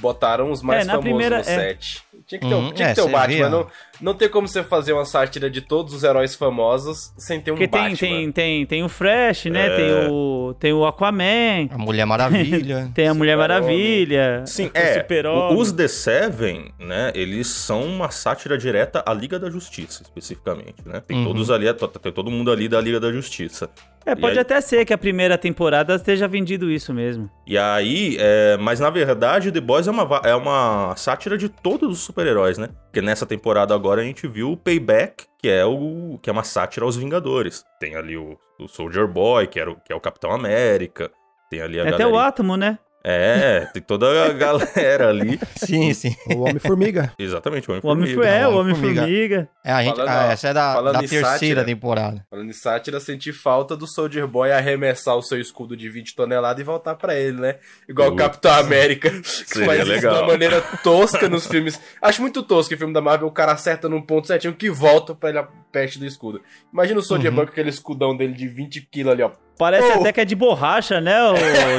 botaram 0.00 0.50
os 0.50 0.62
mais 0.62 0.82
É, 0.82 0.90
famosos 0.90 1.04
primeira- 1.04 1.36
no 1.36 1.40
é. 1.42 1.44
set. 1.44 2.02
Tinha 2.26 2.40
que 2.40 2.46
ter, 2.46 2.54
Uhum, 2.54 2.68
um, 2.68 2.72
tinha 2.72 2.88
é, 2.88 2.90
que 2.90 2.94
ter 2.96 3.00
o 3.06 3.08
Batman. 3.08 3.48
não, 3.48 3.66
não 4.02 4.14
tem 4.14 4.28
como 4.28 4.46
você 4.46 4.62
fazer 4.62 4.92
uma 4.92 5.06
sátira 5.06 5.48
de 5.48 5.62
todos 5.62 5.94
os 5.94 6.04
heróis 6.04 6.34
famosos 6.34 7.10
sem 7.16 7.40
ter 7.40 7.52
um 7.52 7.54
Porque 7.54 7.68
tem, 7.68 7.80
Batman. 7.90 7.96
tem, 7.98 8.32
tem, 8.32 8.66
tem 8.66 8.82
o 8.84 8.88
Flash, 8.88 9.46
né? 9.46 9.66
É. 9.66 9.76
Tem, 9.76 10.10
o, 10.10 10.54
tem 10.60 10.72
o 10.74 10.84
Aquaman, 10.84 11.68
A 11.70 11.78
Mulher 11.78 12.04
Maravilha. 12.04 12.90
tem 12.94 13.08
a 13.08 13.14
Mulher. 13.14 13.36
Maravilha, 13.38 14.42
Sim, 14.46 14.66
o 14.66 14.70
é. 14.74 15.54
Os 15.54 15.72
The 15.72 15.88
Seven, 15.88 16.70
né? 16.78 17.12
Eles 17.14 17.46
são 17.46 17.82
uma 17.84 18.10
sátira 18.10 18.58
direta 18.58 19.02
à 19.06 19.14
Liga 19.14 19.38
da 19.38 19.48
Justiça, 19.48 20.02
especificamente, 20.02 20.76
né? 20.84 21.00
Tem 21.06 21.16
Uhum. 21.18 21.24
todos 21.24 21.50
ali, 21.50 21.66
tem 22.02 22.12
todo 22.12 22.30
mundo 22.30 22.50
ali 22.52 22.68
da 22.68 22.80
Liga 22.80 23.00
da 23.00 23.10
Justiça. 23.10 23.70
É, 24.10 24.14
pode 24.16 24.34
aí- 24.34 24.40
até 24.40 24.60
ser 24.60 24.84
que 24.84 24.92
a 24.92 24.98
primeira 24.98 25.36
temporada 25.38 25.94
esteja 25.94 26.26
vendido 26.28 26.70
isso 26.70 26.92
mesmo. 26.94 27.30
E 27.46 27.56
aí, 27.58 28.16
é, 28.18 28.56
mas 28.58 28.80
na 28.80 28.90
verdade, 28.90 29.52
The 29.52 29.60
Boys 29.60 29.86
é 29.86 29.90
uma, 29.90 30.20
é 30.24 30.34
uma 30.34 30.94
sátira 30.96 31.36
de 31.36 31.48
todos 31.48 31.90
os 31.90 31.98
super-heróis, 32.00 32.58
né? 32.58 32.68
Porque 32.86 33.00
nessa 33.00 33.26
temporada 33.26 33.74
agora 33.74 34.00
a 34.00 34.04
gente 34.04 34.26
viu 34.26 34.52
o 34.52 34.56
Payback, 34.56 35.24
que 35.38 35.48
é, 35.48 35.64
o, 35.64 36.18
que 36.22 36.28
é 36.30 36.32
uma 36.32 36.44
sátira 36.44 36.84
aos 36.86 36.96
Vingadores. 36.96 37.64
Tem 37.80 37.94
ali 37.96 38.16
o, 38.16 38.38
o 38.58 38.66
Soldier 38.68 39.06
Boy, 39.06 39.46
que, 39.46 39.60
era 39.60 39.70
o, 39.70 39.76
que 39.76 39.92
é 39.92 39.96
o 39.96 40.00
Capitão 40.00 40.32
América. 40.32 41.10
Tem 41.50 41.60
ali 41.62 41.78
a 41.78 41.84
É 41.84 41.88
até 41.88 41.98
galera. 41.98 42.10
o 42.10 42.18
Átomo, 42.18 42.56
né? 42.56 42.78
É, 43.10 43.60
tem 43.72 43.80
toda 43.80 44.26
a 44.26 44.32
galera 44.34 45.08
ali. 45.08 45.40
Sim, 45.56 45.94
sim. 45.94 46.14
O 46.34 46.40
Homem-Formiga. 46.40 47.12
Exatamente, 47.18 47.70
o 47.70 47.72
O 47.72 47.76
Homem 47.86 48.02
Homem-Formiga. 48.04 48.28
é, 48.28 48.46
o 48.46 48.56
Homem-Formiga. 48.58 49.02
Homem-Formiga. 49.02 49.48
É, 49.64 49.72
a 49.72 49.82
gente, 49.82 49.96
Falando, 49.96 50.10
ah, 50.10 50.32
essa 50.32 50.48
é 50.48 50.52
da, 50.52 50.80
da 50.82 50.98
terceira 51.00 51.26
sátira. 51.26 51.64
temporada. 51.64 52.26
Falando 52.30 52.50
em 52.50 52.52
sátira, 52.52 53.00
senti 53.00 53.32
falta 53.32 53.74
do 53.76 53.86
Soldier 53.86 54.26
Boy 54.26 54.52
arremessar 54.52 55.16
o 55.16 55.22
seu 55.22 55.40
escudo 55.40 55.74
de 55.76 55.88
20 55.88 56.14
toneladas 56.14 56.60
e 56.60 56.64
voltar 56.64 56.96
pra 56.96 57.14
ele, 57.14 57.40
né? 57.40 57.56
Igual 57.88 58.10
o. 58.12 58.16
Capitão 58.16 58.52
América, 58.52 59.10
que 59.10 59.22
Seria 59.26 59.66
faz 59.66 59.78
isso 59.80 59.88
de 59.88 59.94
legal. 59.94 60.14
uma 60.22 60.26
maneira 60.26 60.60
tosca 60.82 61.28
nos 61.28 61.46
filmes. 61.46 61.80
Acho 62.02 62.20
muito 62.20 62.42
tosco 62.42 62.68
que 62.68 62.74
o 62.74 62.78
filme 62.78 62.92
da 62.92 63.00
Marvel 63.00 63.28
o 63.28 63.32
cara 63.32 63.52
acerta 63.52 63.88
num 63.88 64.02
ponto 64.02 64.26
certinho 64.26 64.52
que 64.54 64.68
volta 64.68 65.14
pra 65.14 65.30
ele 65.30 65.38
peste 65.70 65.98
do 65.98 66.06
escudo. 66.06 66.40
Imagina 66.72 66.98
o 67.00 67.02
Soldier 67.02 67.30
Uhum. 67.30 67.36
Boy 67.36 67.46
com 67.46 67.52
aquele 67.52 67.68
escudão 67.70 68.16
dele 68.16 68.32
de 68.34 68.48
20 68.48 68.88
quilos 68.90 69.12
ali, 69.12 69.22
ó. 69.22 69.30
Parece 69.58 69.88
Oh. 69.96 70.00
até 70.00 70.12
que 70.12 70.20
é 70.20 70.24
de 70.24 70.36
borracha, 70.36 71.00
né, 71.00 71.20
o, 71.30 71.34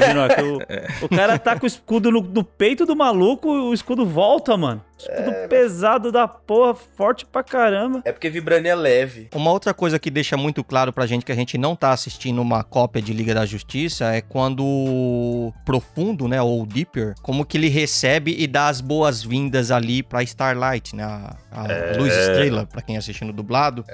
Dinoc? 0.07 0.31
O, 1.01 1.05
o 1.05 1.09
cara 1.09 1.39
tá 1.39 1.57
com 1.57 1.65
o 1.65 1.67
escudo 1.67 2.11
no, 2.11 2.21
no 2.21 2.43
peito 2.43 2.85
do 2.85 2.95
maluco 2.95 3.47
e 3.55 3.59
o 3.59 3.73
escudo 3.73 4.05
volta, 4.05 4.55
mano. 4.57 4.83
Escudo 4.99 5.47
pesado 5.47 6.11
da 6.11 6.27
porra, 6.27 6.75
forte 6.75 7.25
pra 7.25 7.43
caramba. 7.43 8.01
É 8.05 8.11
porque 8.11 8.29
Vibranium 8.29 8.71
é 8.71 8.75
leve. 8.75 9.29
Uma 9.33 9.51
outra 9.51 9.73
coisa 9.73 9.97
que 9.97 10.09
deixa 10.09 10.35
muito 10.35 10.63
claro 10.63 10.91
pra 10.91 11.05
gente 11.05 11.25
que 11.25 11.31
a 11.31 11.35
gente 11.35 11.57
não 11.57 11.75
tá 11.75 11.91
assistindo 11.91 12.41
uma 12.41 12.63
cópia 12.63 13.01
de 13.01 13.13
Liga 13.13 13.33
da 13.33 13.45
Justiça 13.45 14.13
é 14.13 14.21
quando 14.21 14.63
o 14.65 15.53
Profundo, 15.65 16.27
né, 16.27 16.41
ou 16.41 16.63
o 16.63 16.65
Deeper, 16.65 17.13
como 17.21 17.45
que 17.45 17.57
ele 17.57 17.69
recebe 17.69 18.35
e 18.37 18.45
dá 18.45 18.67
as 18.67 18.81
boas-vindas 18.81 19.71
ali 19.71 20.03
pra 20.03 20.21
Starlight, 20.23 20.95
né, 20.95 21.03
a, 21.03 21.35
a 21.51 21.97
Luz 21.97 22.13
Estrela, 22.13 22.65
pra 22.65 22.81
quem 22.81 22.97
assistindo 22.97 23.31
dublado. 23.31 23.85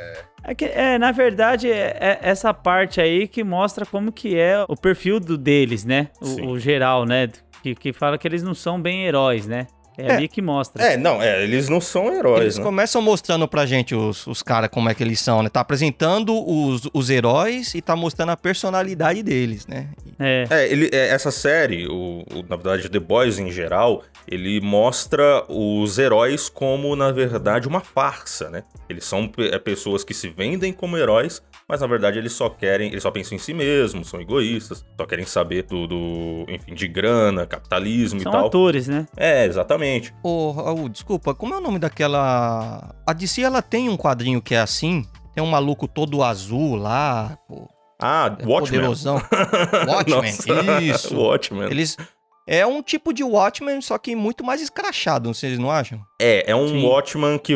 É 0.44 0.54
que, 0.54 0.66
é, 0.66 0.98
na 1.00 1.12
verdade, 1.12 1.72
é, 1.72 1.98
é 2.00 2.20
essa 2.22 2.54
parte 2.54 3.02
aí 3.02 3.28
que 3.28 3.44
mostra 3.44 3.86
como 3.86 4.12
que 4.12 4.38
é 4.38 4.64
o 4.68 4.76
perfil 4.76 5.20
do 5.20 5.38
deles, 5.38 5.84
né? 5.84 6.10
O, 6.22 6.50
o 6.52 6.60
geral, 6.60 7.04
né? 7.04 7.30
Que, 7.64 7.74
que 7.74 7.92
fala 7.92 8.16
que 8.16 8.28
eles 8.28 8.44
não 8.44 8.54
são 8.54 8.80
bem 8.80 9.06
heróis, 9.06 9.48
né? 9.48 9.66
É, 9.98 10.08
É. 10.08 10.12
ali 10.16 10.28
que 10.28 10.42
mostra. 10.42 10.84
É, 10.84 10.98
não, 10.98 11.22
é, 11.22 11.44
eles 11.44 11.70
não 11.70 11.80
são 11.82 12.14
heróis, 12.14 12.42
Eles 12.42 12.58
né? 12.58 12.64
começam 12.64 13.02
mostrando 13.02 13.48
pra 13.48 13.66
gente 13.66 13.94
os, 13.96 14.26
os 14.28 14.42
caras 14.44 14.70
como 14.70 14.90
é 14.90 14.94
que 14.96 15.04
eles 15.04 15.20
são, 15.20 15.42
né? 15.44 15.50
Tá 15.50 15.62
apresentando 15.62 16.34
os, 16.48 16.90
os 16.94 17.10
heróis 17.10 17.74
e 17.76 17.82
tá 17.82 17.96
mostrando 17.96 18.30
a 18.32 18.38
personalidade 18.38 19.24
deles, 19.24 19.66
né? 19.68 19.88
É. 20.20 20.48
É, 20.50 20.68
ele, 20.72 20.90
é, 20.94 21.10
essa 21.10 21.32
série, 21.32 21.88
o, 21.88 22.24
o- 22.34 22.44
na 22.50 22.56
verdade, 22.56 22.90
The 22.90 23.00
Boys 23.00 23.38
em 23.40 23.52
geral, 23.52 24.04
ele 24.28 24.60
mostra 24.62 25.44
os 25.50 25.98
heróis 25.98 26.50
como, 26.50 26.96
na 26.96 27.12
verdade, 27.12 27.68
uma 27.68 27.82
farsa, 27.82 28.50
né? 28.50 28.64
Eles 28.90 29.04
são 29.06 29.30
é, 29.52 29.58
pessoas 29.60 30.04
que 30.04 30.14
se 30.14 30.30
vendem 30.30 30.72
como 30.72 30.98
heróis, 30.98 31.42
mas 31.68 31.82
na 31.82 31.88
verdade 31.88 32.18
eles 32.20 32.34
só 32.34 32.48
querem, 32.50 32.90
eles 32.92 33.02
só 33.02 33.10
pensam 33.12 33.36
em 33.36 33.40
si 33.40 33.54
mesmos, 33.54 34.08
são 34.10 34.22
egoístas, 34.22 34.86
só 35.00 35.06
querem 35.06 35.26
saber 35.26 35.64
do, 35.64 35.88
do 35.88 36.46
enfim, 36.48 36.74
de 36.76 36.88
grana, 36.88 37.46
capitalismo 37.46 38.20
São 38.22 38.32
e 38.32 38.36
tal. 38.36 38.46
atores, 38.48 38.88
né? 38.88 39.08
É, 39.18 39.46
exatamente. 39.46 39.85
Ô, 40.24 40.52
Raul, 40.52 40.90
desculpa, 40.90 41.34
como 41.36 41.54
é 41.54 41.58
o 41.58 41.62
nome 41.62 41.80
daquela. 41.80 42.94
A 43.06 43.14
DC 43.14 43.42
ela 43.42 43.62
tem 43.62 43.90
um 43.90 43.98
quadrinho 43.98 44.42
que 44.42 44.56
é 44.56 44.60
assim. 44.60 45.06
Tem 45.34 45.44
um 45.44 45.48
maluco 45.48 45.88
todo 45.88 46.24
azul 46.24 46.76
lá, 46.76 47.38
pô, 47.48 47.68
Ah, 48.02 48.28
é 48.40 48.46
Watchmen. 48.46 48.80
poderosão. 48.80 49.16
Watchmen, 49.88 50.34
Nossa, 50.64 50.82
isso. 50.82 51.18
Watchmen. 51.18 51.70
Eles. 51.70 51.98
É 52.48 52.66
um 52.66 52.82
tipo 52.84 53.12
de 53.12 53.24
Watchmen, 53.24 53.82
só 53.82 53.98
que 53.98 54.16
muito 54.16 54.44
mais 54.44 54.62
escrachado, 54.62 55.34
vocês 55.34 55.58
não 55.58 55.72
acham? 55.72 56.00
É, 56.22 56.52
é 56.52 56.56
um 56.56 56.68
Sim. 56.68 56.86
Watchman 56.86 57.38
que, 57.40 57.54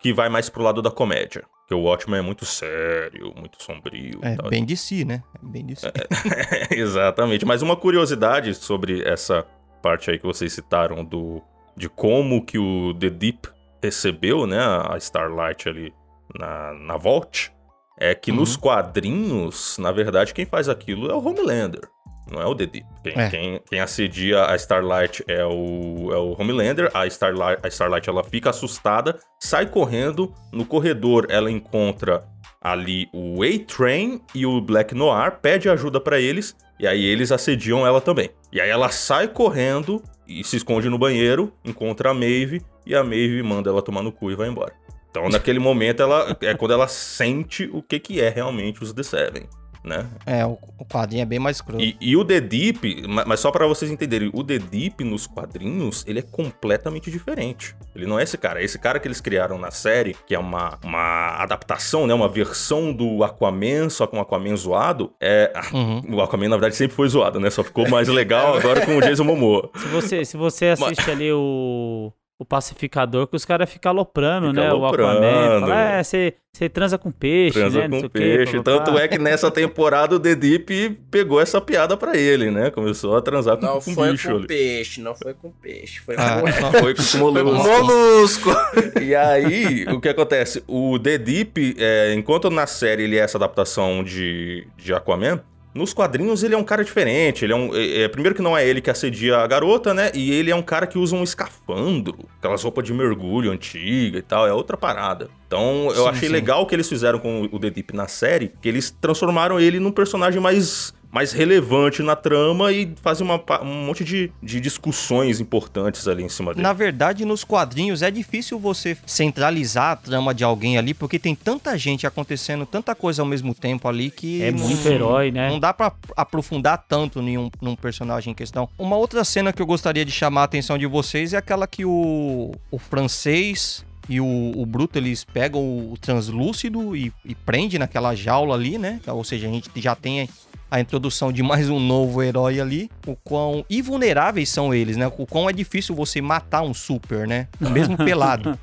que 0.00 0.12
vai 0.12 0.28
mais 0.28 0.48
pro 0.50 0.62
lado 0.62 0.82
da 0.82 0.90
comédia. 0.90 1.44
Porque 1.60 1.74
o 1.74 1.82
Watchman 1.82 2.18
é 2.20 2.22
muito 2.22 2.44
sério, 2.46 3.32
muito 3.36 3.62
sombrio. 3.62 4.20
É 4.22 4.36
tal. 4.36 4.48
bem 4.50 4.64
de 4.64 4.76
si, 4.76 5.04
né? 5.04 5.22
É 5.34 5.46
bem 5.46 5.66
de 5.66 5.76
si. 5.76 5.86
Exatamente. 6.70 7.44
Mas 7.44 7.62
uma 7.62 7.76
curiosidade 7.76 8.54
sobre 8.54 9.02
essa 9.06 9.44
parte 9.82 10.10
aí 10.10 10.18
que 10.18 10.26
vocês 10.26 10.52
citaram 10.52 11.04
do 11.04 11.42
de 11.78 11.88
como 11.88 12.44
que 12.44 12.58
o 12.58 12.92
The 12.98 13.08
Deep 13.10 13.48
recebeu, 13.82 14.46
né, 14.46 14.58
a 14.58 14.96
Starlight 14.98 15.68
ali 15.68 15.92
na, 16.38 16.74
na 16.74 16.96
Vault, 16.96 17.52
é 18.00 18.14
que 18.14 18.30
Uhum. 18.30 18.38
nos 18.38 18.56
quadrinhos, 18.56 19.78
na 19.78 19.92
verdade, 19.92 20.34
quem 20.34 20.44
faz 20.44 20.68
aquilo 20.68 21.10
é 21.10 21.14
o 21.14 21.24
Homelander. 21.24 21.82
Não 22.30 22.42
é 22.42 22.46
o 22.46 22.54
The 22.54 22.66
Deep. 22.66 22.86
Quem, 23.02 23.12
É. 23.16 23.30
quem, 23.30 23.60
quem 23.70 23.80
assedia 23.80 24.44
a 24.44 24.54
Starlight 24.56 25.24
é 25.26 25.42
o, 25.46 26.12
é 26.12 26.16
o 26.18 26.36
Homelander. 26.38 26.90
A 26.92 27.06
Starlight, 27.06 27.60
a 27.64 27.68
Starlight 27.68 28.08
ela 28.10 28.22
fica 28.22 28.50
assustada, 28.50 29.18
sai 29.40 29.64
correndo. 29.66 30.34
No 30.52 30.66
corredor 30.66 31.26
ela 31.30 31.50
encontra 31.50 32.24
ali 32.60 33.08
o 33.14 33.42
A-Train 33.42 34.20
e 34.34 34.44
o 34.44 34.60
Black 34.60 34.94
Noir, 34.94 35.38
pede 35.40 35.70
ajuda 35.70 35.98
pra 36.00 36.20
eles, 36.20 36.54
e 36.78 36.86
aí 36.86 37.02
eles 37.02 37.32
assediam 37.32 37.86
ela 37.86 38.00
também. 38.00 38.28
E 38.52 38.60
aí 38.60 38.68
ela 38.68 38.90
sai 38.90 39.28
correndo 39.28 40.02
e 40.28 40.44
se 40.44 40.56
esconde 40.56 40.88
no 40.90 40.98
banheiro, 40.98 41.52
encontra 41.64 42.10
a 42.10 42.14
Maeve, 42.14 42.62
e 42.84 42.94
a 42.94 43.02
Maeve 43.02 43.42
manda 43.42 43.70
ela 43.70 43.80
tomar 43.80 44.02
no 44.02 44.12
cu 44.12 44.30
e 44.30 44.36
vai 44.36 44.48
embora. 44.48 44.74
Então, 45.10 45.28
naquele 45.28 45.58
momento, 45.58 46.02
ela 46.02 46.36
é 46.42 46.54
quando 46.54 46.74
ela 46.74 46.86
sente 46.86 47.68
o 47.72 47.82
que, 47.82 47.98
que 47.98 48.20
é 48.20 48.28
realmente 48.28 48.82
os 48.82 48.92
The 48.92 49.02
Seven, 49.02 49.48
né? 49.88 50.06
É, 50.26 50.44
o, 50.46 50.58
o 50.78 50.84
quadrinho 50.84 51.22
é 51.22 51.26
bem 51.26 51.38
mais 51.38 51.60
cru. 51.60 51.80
E, 51.80 51.96
e 52.00 52.16
o 52.16 52.24
The 52.24 52.40
Deep, 52.40 53.06
ma- 53.08 53.24
mas 53.26 53.40
só 53.40 53.50
pra 53.50 53.66
vocês 53.66 53.90
entenderem, 53.90 54.30
o 54.32 54.44
The 54.44 54.58
Deep 54.58 55.02
nos 55.02 55.26
quadrinhos, 55.26 56.04
ele 56.06 56.20
é 56.20 56.22
completamente 56.22 57.10
diferente. 57.10 57.74
Ele 57.96 58.06
não 58.06 58.18
é 58.18 58.22
esse 58.22 58.36
cara, 58.38 58.60
é 58.60 58.64
esse 58.64 58.78
cara 58.78 59.00
que 59.00 59.08
eles 59.08 59.20
criaram 59.20 59.58
na 59.58 59.70
série, 59.70 60.14
que 60.26 60.34
é 60.34 60.38
uma, 60.38 60.78
uma 60.84 61.36
adaptação, 61.42 62.06
né, 62.06 62.14
uma 62.14 62.28
versão 62.28 62.92
do 62.92 63.24
Aquaman, 63.24 63.88
só 63.90 64.06
com 64.06 64.18
o 64.18 64.20
Aquaman 64.20 64.54
zoado. 64.56 65.12
É, 65.20 65.52
Uhum. 65.72 66.02
o 66.16 66.20
Aquaman 66.20 66.48
na 66.48 66.56
verdade 66.56 66.76
sempre 66.76 66.94
foi 66.96 67.08
zoado, 67.08 67.40
né? 67.40 67.50
Só 67.50 67.64
ficou 67.64 67.88
mais 67.88 68.06
legal 68.08 68.54
agora 68.56 68.84
com 68.84 68.96
o 68.96 69.00
Jason 69.00 69.24
Momoa. 69.24 69.70
Se 69.78 69.86
você, 69.88 70.24
se 70.24 70.36
você 70.36 70.66
assiste 70.66 71.10
ali 71.10 71.32
o, 71.32 72.12
o 72.38 72.44
Pacificador, 72.44 73.26
que 73.26 73.34
os 73.34 73.44
caras 73.44 73.68
ficam 73.68 73.90
aloprando, 73.90 74.48
Fica 74.50 74.60
né? 74.60 74.68
aloprando. 74.68 75.20
O 75.20 75.26
Aquaman. 75.26 75.60
Fala, 75.60 75.74
é, 75.80 76.02
você, 76.04 76.34
você 76.52 76.68
transa 76.68 76.96
com 76.96 77.10
peixe, 77.10 77.58
Transa 77.58 77.80
né? 77.80 77.88
não 77.88 77.98
sei 77.98 78.02
com 78.02 78.06
o 78.06 78.10
quê, 78.20 78.36
peixe. 78.36 78.62
Tanto 78.62 78.96
é 78.96 79.08
que 79.08 79.18
nessa 79.18 79.50
temporada 79.50 80.14
o 80.14 80.20
The 80.20 80.36
Deep 80.36 81.00
pegou 81.10 81.40
essa 81.40 81.60
piada 81.60 81.96
pra 81.96 82.16
ele, 82.16 82.48
né? 82.52 82.70
Começou 82.70 83.16
a 83.16 83.20
transar 83.20 83.56
com, 83.56 83.66
Não 83.66 83.80
com 83.80 83.92
foi 83.92 84.12
bicho 84.12 84.28
com 84.30 84.36
ali. 84.36 84.46
peixe, 84.46 85.00
não 85.00 85.16
foi 85.16 85.34
com 85.34 85.50
peixe. 85.50 85.98
Foi 85.98 86.14
Ah, 86.16 86.40
com... 86.40 86.78
Foi 86.78 86.94
com 86.94 87.02
Foi 87.02 87.14
com 87.14 87.18
molusco. 87.18 87.68
molusco. 87.68 88.50
E 89.02 89.14
aí, 89.16 89.84
o 89.88 90.00
que 90.00 90.08
acontece? 90.08 90.62
O 90.68 90.96
The 90.98 91.18
Deep, 91.18 91.74
é, 91.76 92.14
enquanto 92.14 92.50
na 92.50 92.66
série 92.68 93.02
ele 93.02 93.16
é 93.16 93.20
essa 93.20 93.36
adaptação 93.38 94.04
de, 94.04 94.64
de 94.76 94.94
Aquaman, 94.94 95.40
nos 95.74 95.92
quadrinhos 95.92 96.42
ele 96.42 96.54
é 96.54 96.58
um 96.58 96.64
cara 96.64 96.84
diferente. 96.84 97.44
Ele 97.44 97.52
é 97.52 97.56
um. 97.56 97.74
é, 97.74 98.02
é, 98.02 98.08
primeiro 98.08 98.34
que 98.34 98.42
não 98.42 98.56
é 98.56 98.66
ele 98.66 98.80
que 98.80 98.90
assedia 98.90 99.38
a 99.38 99.46
garota, 99.46 99.94
né? 99.94 100.10
E 100.14 100.32
ele 100.32 100.50
é 100.50 100.56
um 100.56 100.62
cara 100.62 100.86
que 100.86 100.98
usa 100.98 101.14
um 101.14 101.22
escafandro, 101.22 102.28
aquelas 102.38 102.62
roupas 102.62 102.84
de 102.84 102.92
mergulho 102.92 103.50
antiga 103.50 104.18
e 104.18 104.22
tal, 104.22 104.46
é 104.46 104.52
outra 104.52 104.76
parada. 104.76 105.28
Então 105.46 105.88
eu 105.94 106.04
Sim, 106.04 106.08
achei 106.08 106.28
sim. 106.28 106.34
legal 106.34 106.62
o 106.62 106.66
que 106.66 106.74
eles 106.74 106.88
fizeram 106.88 107.18
com 107.18 107.48
o 107.50 107.58
The 107.58 107.70
Deep 107.70 107.94
na 107.94 108.08
série, 108.08 108.52
que 108.60 108.68
eles 108.68 108.90
transformaram 108.90 109.60
ele 109.60 109.78
num 109.78 109.92
personagem 109.92 110.40
mais 110.40 110.94
mais 111.10 111.32
relevante 111.32 112.02
na 112.02 112.14
trama 112.14 112.70
e 112.72 112.92
fazem 113.02 113.24
uma 113.26 113.40
um 113.62 113.86
monte 113.86 114.04
de, 114.04 114.30
de 114.42 114.60
discussões 114.60 115.40
importantes 115.40 116.06
ali 116.06 116.22
em 116.22 116.28
cima 116.28 116.52
dele. 116.52 116.62
Na 116.62 116.72
verdade, 116.72 117.24
nos 117.24 117.44
quadrinhos 117.44 118.02
é 118.02 118.10
difícil 118.10 118.58
você 118.58 118.96
centralizar 119.06 119.92
a 119.92 119.96
trama 119.96 120.34
de 120.34 120.44
alguém 120.44 120.76
ali, 120.76 120.92
porque 120.92 121.18
tem 121.18 121.34
tanta 121.34 121.76
gente 121.78 122.06
acontecendo, 122.06 122.66
tanta 122.66 122.94
coisa 122.94 123.22
ao 123.22 123.26
mesmo 123.26 123.54
tempo 123.54 123.88
ali 123.88 124.10
que. 124.10 124.42
É 124.42 124.50
não- 124.50 124.58
muito 124.68 124.86
herói, 124.86 125.30
né? 125.30 125.48
Não 125.48 125.58
dá 125.58 125.72
pra 125.72 125.92
aprofundar 126.16 126.84
tanto 126.88 127.20
em 127.20 127.38
um, 127.38 127.50
num 127.60 127.74
personagem 127.74 128.32
em 128.32 128.34
questão. 128.34 128.68
Uma 128.78 128.96
outra 128.96 129.24
cena 129.24 129.52
que 129.52 129.62
eu 129.62 129.66
gostaria 129.66 130.04
de 130.04 130.12
chamar 130.12 130.42
a 130.42 130.44
atenção 130.44 130.76
de 130.76 130.86
vocês 130.86 131.32
é 131.32 131.38
aquela 131.38 131.66
que 131.66 131.84
o, 131.84 132.52
o 132.70 132.78
francês 132.78 133.84
e 134.08 134.20
o, 134.20 134.52
o 134.56 134.64
Bruto 134.66 134.98
eles 134.98 135.24
pegam 135.24 135.60
o 135.60 135.96
translúcido 136.00 136.96
e, 136.96 137.12
e 137.24 137.34
prende 137.34 137.78
naquela 137.78 138.14
jaula 138.14 138.54
ali, 138.54 138.78
né? 138.78 139.00
Ou 139.06 139.22
seja, 139.24 139.46
a 139.46 139.50
gente 139.50 139.70
já 139.76 139.94
tem 139.94 140.28
a 140.70 140.80
introdução 140.80 141.32
de 141.32 141.42
mais 141.42 141.68
um 141.70 141.80
novo 141.80 142.22
herói 142.22 142.60
ali. 142.60 142.90
O 143.06 143.16
quão 143.16 143.64
invulneráveis 143.70 144.48
são 144.48 144.74
eles, 144.74 144.96
né? 144.96 145.06
O 145.06 145.26
quão 145.26 145.48
é 145.48 145.52
difícil 145.52 145.94
você 145.94 146.20
matar 146.20 146.62
um 146.62 146.74
super, 146.74 147.26
né? 147.26 147.48
Mesmo 147.60 147.96
pelado. 148.04 148.58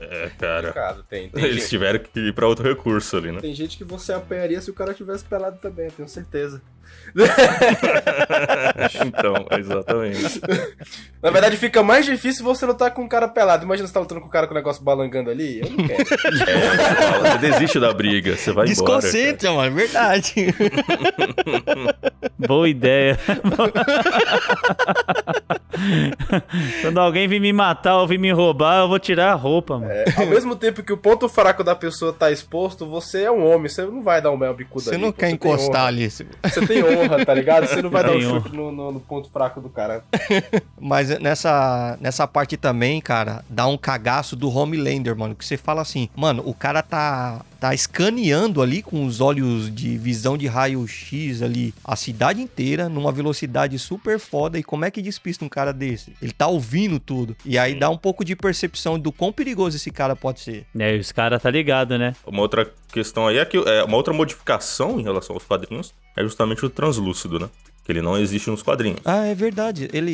É, 0.00 0.30
cara. 0.38 0.72
Cara, 0.72 1.02
tem, 1.08 1.28
tem, 1.28 1.44
Eles 1.44 1.56
gente, 1.62 1.68
tiveram 1.68 1.98
que 1.98 2.20
ir 2.20 2.34
pra 2.34 2.46
outro 2.46 2.66
recurso 2.66 3.16
ali, 3.16 3.32
né? 3.32 3.40
tem 3.40 3.54
gente 3.54 3.76
que 3.76 3.84
você 3.84 4.12
apanharia 4.12 4.60
se 4.60 4.70
o 4.70 4.74
cara 4.74 4.94
tivesse 4.94 5.24
pelado 5.24 5.58
também, 5.60 5.86
eu 5.86 5.92
tenho 5.92 6.08
certeza. 6.08 6.62
então, 9.06 9.46
exatamente. 9.58 10.40
Na 11.22 11.30
verdade, 11.30 11.56
fica 11.56 11.82
mais 11.82 12.04
difícil 12.06 12.44
você 12.44 12.64
lutar 12.66 12.92
com 12.92 13.02
um 13.02 13.08
cara 13.08 13.28
pelado. 13.28 13.64
Imagina 13.64 13.86
você 13.86 13.94
tá 13.94 14.00
lutando 14.00 14.20
com 14.20 14.26
um 14.26 14.30
cara 14.30 14.46
com 14.46 14.52
o 14.52 14.56
negócio 14.56 14.82
balangando 14.82 15.30
ali. 15.30 15.60
Eu 15.60 15.70
não 15.70 15.86
quero. 15.86 16.04
É, 16.44 16.60
você, 16.76 16.94
fala, 16.94 17.30
você 17.30 17.38
desiste 17.38 17.80
da 17.80 17.92
briga, 17.92 18.36
você 18.36 18.52
vai 18.52 18.66
embora. 18.68 18.86
cara. 18.86 19.00
Desconcentra, 19.00 19.52
mano, 19.52 19.66
é 19.66 19.70
verdade. 19.70 20.43
Boa 22.46 22.68
ideia. 22.68 23.18
Quando 26.82 26.98
alguém 27.00 27.26
vir 27.28 27.40
me 27.40 27.52
matar 27.52 27.98
ou 27.98 28.06
vir 28.06 28.18
me 28.18 28.30
roubar, 28.32 28.78
eu 28.80 28.88
vou 28.88 28.98
tirar 28.98 29.32
a 29.32 29.34
roupa, 29.34 29.78
mano. 29.78 29.90
É, 29.90 30.04
ao 30.16 30.26
mesmo 30.26 30.54
tempo 30.56 30.82
que 30.82 30.92
o 30.92 30.96
ponto 30.96 31.28
fraco 31.28 31.62
da 31.64 31.74
pessoa 31.74 32.12
tá 32.12 32.30
exposto, 32.30 32.86
você 32.86 33.22
é 33.24 33.30
um 33.30 33.44
homem, 33.46 33.68
você 33.68 33.82
não 33.84 34.02
vai 34.02 34.20
dar 34.22 34.30
um 34.30 34.36
mel 34.36 34.54
bicudo 34.54 34.84
Você 34.84 34.94
ali, 34.94 35.02
não 35.02 35.10
pô, 35.12 35.18
quer 35.18 35.26
tem 35.26 35.34
encostar 35.34 35.86
ali. 35.86 36.08
Você 36.10 36.24
tem 36.66 36.82
honra, 36.84 37.24
tá 37.24 37.34
ligado? 37.34 37.66
Você 37.66 37.82
não 37.82 37.90
vai 37.90 38.02
dar 38.04 38.12
um 38.12 38.18
Tem 38.18 38.26
honra. 38.28 38.40
chute 38.42 38.56
no, 38.56 38.70
no- 38.72 38.92
no 38.92 39.00
ponto 39.00 39.28
fraco 39.30 39.60
do 39.60 39.68
cara. 39.68 40.04
Mas 40.80 41.08
nessa, 41.18 41.98
nessa 42.00 42.26
parte 42.26 42.56
também, 42.56 43.00
cara, 43.00 43.44
dá 43.48 43.66
um 43.66 43.76
cagaço 43.76 44.36
do 44.36 44.48
Homelander, 44.50 45.16
mano. 45.16 45.34
Que 45.34 45.44
você 45.44 45.56
fala 45.56 45.82
assim, 45.82 46.08
mano, 46.14 46.42
o 46.46 46.54
cara 46.54 46.82
tá, 46.82 47.40
tá 47.64 47.72
escaneando 47.72 48.60
ali 48.60 48.82
com 48.82 49.06
os 49.06 49.22
olhos 49.22 49.74
de 49.74 49.96
visão 49.96 50.36
de 50.36 50.46
raio-x 50.46 51.40
ali 51.40 51.72
a 51.82 51.96
cidade 51.96 52.38
inteira 52.42 52.90
numa 52.90 53.10
velocidade 53.10 53.78
super 53.78 54.18
foda. 54.18 54.58
E 54.58 54.62
como 54.62 54.84
é 54.84 54.90
que 54.90 55.00
despista 55.00 55.46
um 55.46 55.48
cara 55.48 55.72
desse? 55.72 56.12
Ele 56.20 56.32
tá 56.32 56.46
ouvindo 56.46 57.00
tudo. 57.00 57.34
E 57.42 57.56
aí 57.56 57.74
dá 57.74 57.88
um 57.88 57.96
pouco 57.96 58.22
de 58.22 58.36
percepção 58.36 58.98
do 58.98 59.10
quão 59.10 59.32
perigoso 59.32 59.78
esse 59.78 59.90
cara 59.90 60.14
pode 60.14 60.40
ser. 60.40 60.66
É, 60.78 60.94
e 60.94 60.98
os 60.98 61.10
caras 61.10 61.40
tá 61.40 61.48
ligado, 61.48 61.96
né? 61.96 62.14
Uma 62.26 62.42
outra 62.42 62.70
questão 62.92 63.28
aí 63.28 63.38
é 63.38 63.44
que 63.46 63.56
é, 63.56 63.82
uma 63.82 63.96
outra 63.96 64.12
modificação 64.12 65.00
em 65.00 65.02
relação 65.02 65.34
aos 65.34 65.44
quadrinhos 65.44 65.94
é 66.14 66.22
justamente 66.22 66.66
o 66.66 66.68
translúcido, 66.68 67.38
né? 67.38 67.48
que 67.82 67.92
ele 67.92 68.00
não 68.00 68.16
existe 68.18 68.48
nos 68.48 68.62
quadrinhos. 68.62 69.00
Ah, 69.04 69.26
é 69.26 69.34
verdade. 69.34 69.90
Ele. 69.92 70.10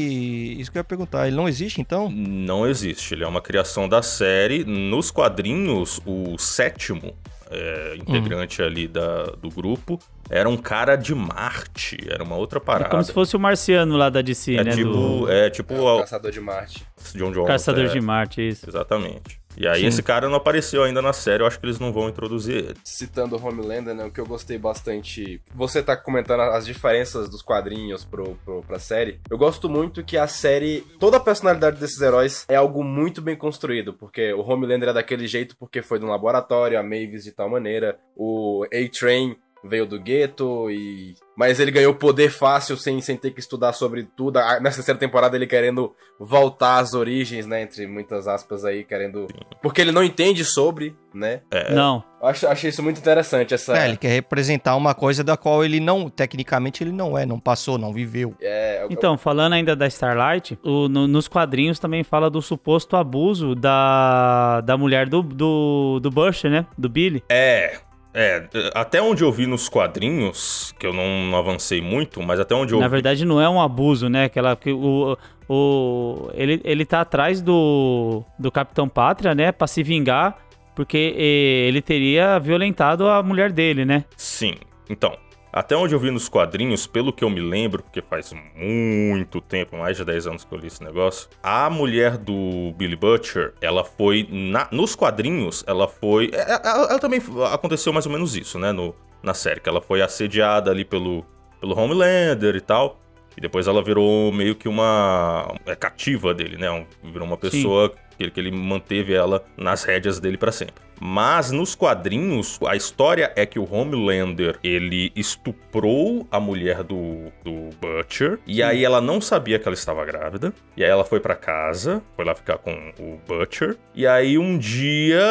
Isso 0.60 0.72
que 0.72 0.78
eu 0.78 0.80
ia 0.80 0.84
perguntar. 0.84 1.28
Ele 1.28 1.36
não 1.36 1.48
existe, 1.48 1.80
então? 1.80 2.10
Não 2.10 2.66
existe, 2.66 3.14
ele 3.14 3.22
é 3.22 3.28
uma 3.28 3.40
criação 3.40 3.88
da 3.88 4.02
série. 4.02 4.64
Nos 4.64 5.12
quadrinhos, 5.12 6.00
o 6.04 6.36
sétimo 6.36 7.14
é, 7.50 7.96
integrante 7.96 8.62
ali 8.62 8.86
da, 8.86 9.24
do 9.24 9.48
grupo 9.48 9.98
era 10.28 10.48
um 10.48 10.56
cara 10.56 10.94
de 10.94 11.12
Marte, 11.14 11.98
era 12.08 12.22
uma 12.22 12.36
outra 12.36 12.58
É 12.58 12.62
parada. 12.62 12.88
como 12.90 13.02
se 13.02 13.12
fosse 13.12 13.34
o 13.34 13.40
marciano 13.40 13.96
lá 13.96 14.08
da 14.08 14.22
DC, 14.22 14.54
é 14.54 14.62
né? 14.62 14.70
tipo, 14.70 14.90
do 14.92 15.28
é 15.30 15.50
tipo 15.50 15.74
É 15.74 15.80
o 15.80 15.96
o 15.96 16.00
Caçador 16.00 16.30
de 16.30 16.40
Marte. 16.40 16.86
John 17.14 17.32
Jones. 17.32 17.46
Caçador 17.48 17.84
é, 17.86 17.88
de 17.88 18.00
Marte, 18.00 18.46
isso. 18.48 18.68
Exatamente. 18.70 19.39
E 19.56 19.66
aí 19.66 19.80
Sim. 19.80 19.86
esse 19.86 20.02
cara 20.02 20.28
não 20.28 20.36
apareceu 20.36 20.82
ainda 20.82 21.02
na 21.02 21.12
série, 21.12 21.42
eu 21.42 21.46
acho 21.46 21.58
que 21.58 21.66
eles 21.66 21.78
não 21.78 21.92
vão 21.92 22.08
introduzir 22.08 22.56
ele. 22.56 22.76
Citando 22.84 23.36
o 23.36 23.44
Homelander, 23.44 23.94
né, 23.94 24.04
o 24.04 24.10
que 24.10 24.20
eu 24.20 24.26
gostei 24.26 24.58
bastante... 24.58 25.40
Você 25.54 25.82
tá 25.82 25.96
comentando 25.96 26.40
as 26.40 26.64
diferenças 26.64 27.28
dos 27.28 27.42
quadrinhos 27.42 28.04
pro, 28.04 28.36
pro, 28.44 28.62
pra 28.62 28.78
série. 28.78 29.20
Eu 29.28 29.36
gosto 29.36 29.68
muito 29.68 30.04
que 30.04 30.16
a 30.16 30.26
série... 30.26 30.82
Toda 30.98 31.16
a 31.16 31.20
personalidade 31.20 31.78
desses 31.78 32.00
heróis 32.00 32.44
é 32.48 32.56
algo 32.56 32.82
muito 32.84 33.20
bem 33.20 33.36
construído, 33.36 33.92
porque 33.92 34.32
o 34.32 34.40
Homelander 34.40 34.90
é 34.90 34.92
daquele 34.92 35.26
jeito 35.26 35.56
porque 35.56 35.82
foi 35.82 35.98
de 35.98 36.04
um 36.04 36.10
laboratório, 36.10 36.78
a 36.78 36.82
Mavis 36.82 37.24
de 37.24 37.32
tal 37.32 37.48
maneira, 37.48 37.98
o 38.16 38.64
A-Train 38.72 39.36
veio 39.64 39.86
do 39.86 39.98
gueto 40.00 40.70
e... 40.70 41.14
Mas 41.36 41.58
ele 41.58 41.70
ganhou 41.70 41.94
poder 41.94 42.30
fácil 42.30 42.76
sem, 42.76 43.00
sem 43.00 43.16
ter 43.16 43.30
que 43.30 43.40
estudar 43.40 43.72
sobre 43.72 44.04
tudo. 44.16 44.38
Ah, 44.38 44.60
Nessa 44.60 44.76
terceira 44.76 45.00
temporada 45.00 45.36
ele 45.36 45.46
querendo 45.46 45.94
voltar 46.18 46.78
às 46.78 46.92
origens, 46.92 47.46
né? 47.46 47.62
Entre 47.62 47.86
muitas 47.86 48.28
aspas 48.28 48.64
aí, 48.64 48.84
querendo... 48.84 49.26
Porque 49.62 49.80
ele 49.80 49.90
não 49.92 50.04
entende 50.04 50.44
sobre, 50.44 50.94
né? 51.14 51.40
Não. 51.74 52.04
Eu 52.20 52.26
acho, 52.28 52.46
achei 52.46 52.68
isso 52.68 52.82
muito 52.82 52.98
interessante, 52.98 53.54
essa... 53.54 53.74
É, 53.78 53.88
ele 53.88 53.96
quer 53.96 54.08
representar 54.10 54.76
uma 54.76 54.94
coisa 54.94 55.24
da 55.24 55.34
qual 55.36 55.64
ele 55.64 55.80
não. 55.80 56.10
Tecnicamente 56.10 56.84
ele 56.84 56.92
não 56.92 57.16
é, 57.16 57.24
não 57.24 57.40
passou, 57.40 57.78
não 57.78 57.92
viveu. 57.92 58.34
É, 58.40 58.82
eu- 58.82 58.88
Então, 58.90 59.16
falando 59.16 59.54
ainda 59.54 59.74
da 59.74 59.86
Starlight, 59.86 60.58
o- 60.62 60.88
no- 60.88 61.06
nos 61.08 61.26
quadrinhos 61.26 61.78
também 61.78 62.04
fala 62.04 62.28
do 62.28 62.42
suposto 62.42 62.96
abuso 62.96 63.54
da, 63.54 64.60
da 64.60 64.76
mulher 64.76 65.08
do, 65.08 65.22
do, 65.22 66.00
do 66.02 66.10
Bush, 66.10 66.44
né? 66.44 66.66
Do 66.76 66.88
Billy. 66.90 67.22
É, 67.30 67.78
é, 68.12 68.48
até 68.74 69.00
onde 69.00 69.22
eu 69.22 69.30
vi 69.30 69.46
nos 69.46 69.68
quadrinhos, 69.68 70.74
que 70.78 70.86
eu 70.86 70.92
não, 70.92 71.26
não 71.26 71.38
avancei 71.38 71.80
muito, 71.80 72.20
mas 72.22 72.40
até 72.40 72.54
onde 72.54 72.74
eu 72.74 72.80
Na 72.80 72.88
vi. 72.88 72.92
verdade, 72.92 73.24
não 73.24 73.40
é 73.40 73.48
um 73.48 73.60
abuso, 73.60 74.08
né? 74.08 74.24
Aquela, 74.24 74.56
que 74.56 74.72
o, 74.72 75.16
o, 75.48 76.30
ele, 76.34 76.60
ele 76.64 76.84
tá 76.84 77.00
atrás 77.02 77.40
do, 77.40 78.24
do 78.38 78.50
Capitão 78.50 78.88
Pátria, 78.88 79.34
né? 79.34 79.52
Pra 79.52 79.66
se 79.66 79.82
vingar, 79.82 80.38
porque 80.74 81.14
eh, 81.16 81.68
ele 81.68 81.80
teria 81.80 82.38
violentado 82.38 83.08
a 83.08 83.22
mulher 83.22 83.52
dele, 83.52 83.84
né? 83.84 84.04
Sim. 84.16 84.54
Então, 84.88 85.16
até 85.52 85.76
onde 85.76 85.94
eu 85.94 85.98
vi 85.98 86.10
nos 86.10 86.28
quadrinhos, 86.28 86.86
pelo 86.86 87.12
que 87.12 87.24
eu 87.24 87.30
me 87.30 87.40
lembro, 87.40 87.82
porque 87.82 88.00
faz 88.02 88.32
muito 88.54 89.40
tempo, 89.40 89.76
mais 89.76 89.96
de 89.96 90.04
10 90.04 90.26
anos 90.26 90.44
que 90.44 90.52
eu 90.54 90.58
li 90.58 90.66
esse 90.68 90.82
negócio, 90.82 91.28
a 91.42 91.68
mulher 91.70 92.16
do 92.16 92.72
Billy 92.76 92.96
Butcher, 92.96 93.54
ela 93.60 93.84
foi. 93.84 94.26
na- 94.30 94.68
nos 94.70 94.94
quadrinhos, 94.94 95.64
ela 95.66 95.88
foi. 95.88 96.30
é, 96.32 96.40
é, 96.40 96.60
Ela, 96.64 96.86
ela 96.90 96.98
também 96.98 97.20
aconteceu 97.52 97.92
mais 97.92 98.06
ou 98.06 98.12
menos 98.12 98.36
isso, 98.36 98.58
né? 98.58 98.72
No, 98.72 98.94
na 99.22 99.34
série, 99.34 99.60
que 99.60 99.68
ela 99.68 99.80
foi 99.80 100.00
assediada 100.02 100.70
ali 100.70 100.84
pelo, 100.84 101.24
pelo 101.60 101.78
Homelander 101.78 102.54
e 102.56 102.60
tal. 102.60 102.98
E 103.36 103.40
depois 103.40 103.66
ela 103.68 103.82
virou 103.82 104.32
meio 104.32 104.54
que 104.56 104.68
uma. 104.68 105.54
É 105.64 105.74
cativa 105.76 106.34
dele, 106.34 106.56
né? 106.58 106.70
Um- 106.70 106.84
Virou 107.12 107.26
uma 107.26 107.36
pessoa 107.36 107.88
que, 108.16 108.24
ele- 108.24 108.30
que 108.30 108.40
ele 108.40 108.50
manteve 108.50 109.14
ela 109.14 109.44
nas 109.56 109.84
rédeas 109.84 110.18
dele 110.18 110.36
pra 110.36 110.50
sempre. 110.52 110.74
Mas 111.00 111.50
nos 111.50 111.74
quadrinhos, 111.74 112.58
a 112.66 112.76
história 112.76 113.32
é 113.34 113.46
que 113.46 113.58
o 113.58 113.66
Homelander, 113.72 114.58
ele 114.62 115.10
estuprou 115.16 116.26
a 116.30 116.38
mulher 116.38 116.82
do, 116.82 117.32
do 117.42 117.70
Butcher. 117.80 118.38
E 118.46 118.62
aí 118.62 118.84
ela 118.84 119.00
não 119.00 119.20
sabia 119.20 119.58
que 119.58 119.66
ela 119.66 119.74
estava 119.74 120.04
grávida. 120.04 120.52
E 120.76 120.84
aí 120.84 120.90
ela 120.90 121.04
foi 121.04 121.18
pra 121.18 121.34
casa, 121.34 122.02
foi 122.14 122.24
lá 122.24 122.34
ficar 122.34 122.58
com 122.58 122.72
o 122.98 123.18
Butcher. 123.26 123.78
E 123.94 124.06
aí 124.06 124.36
um 124.36 124.58
dia 124.58 125.24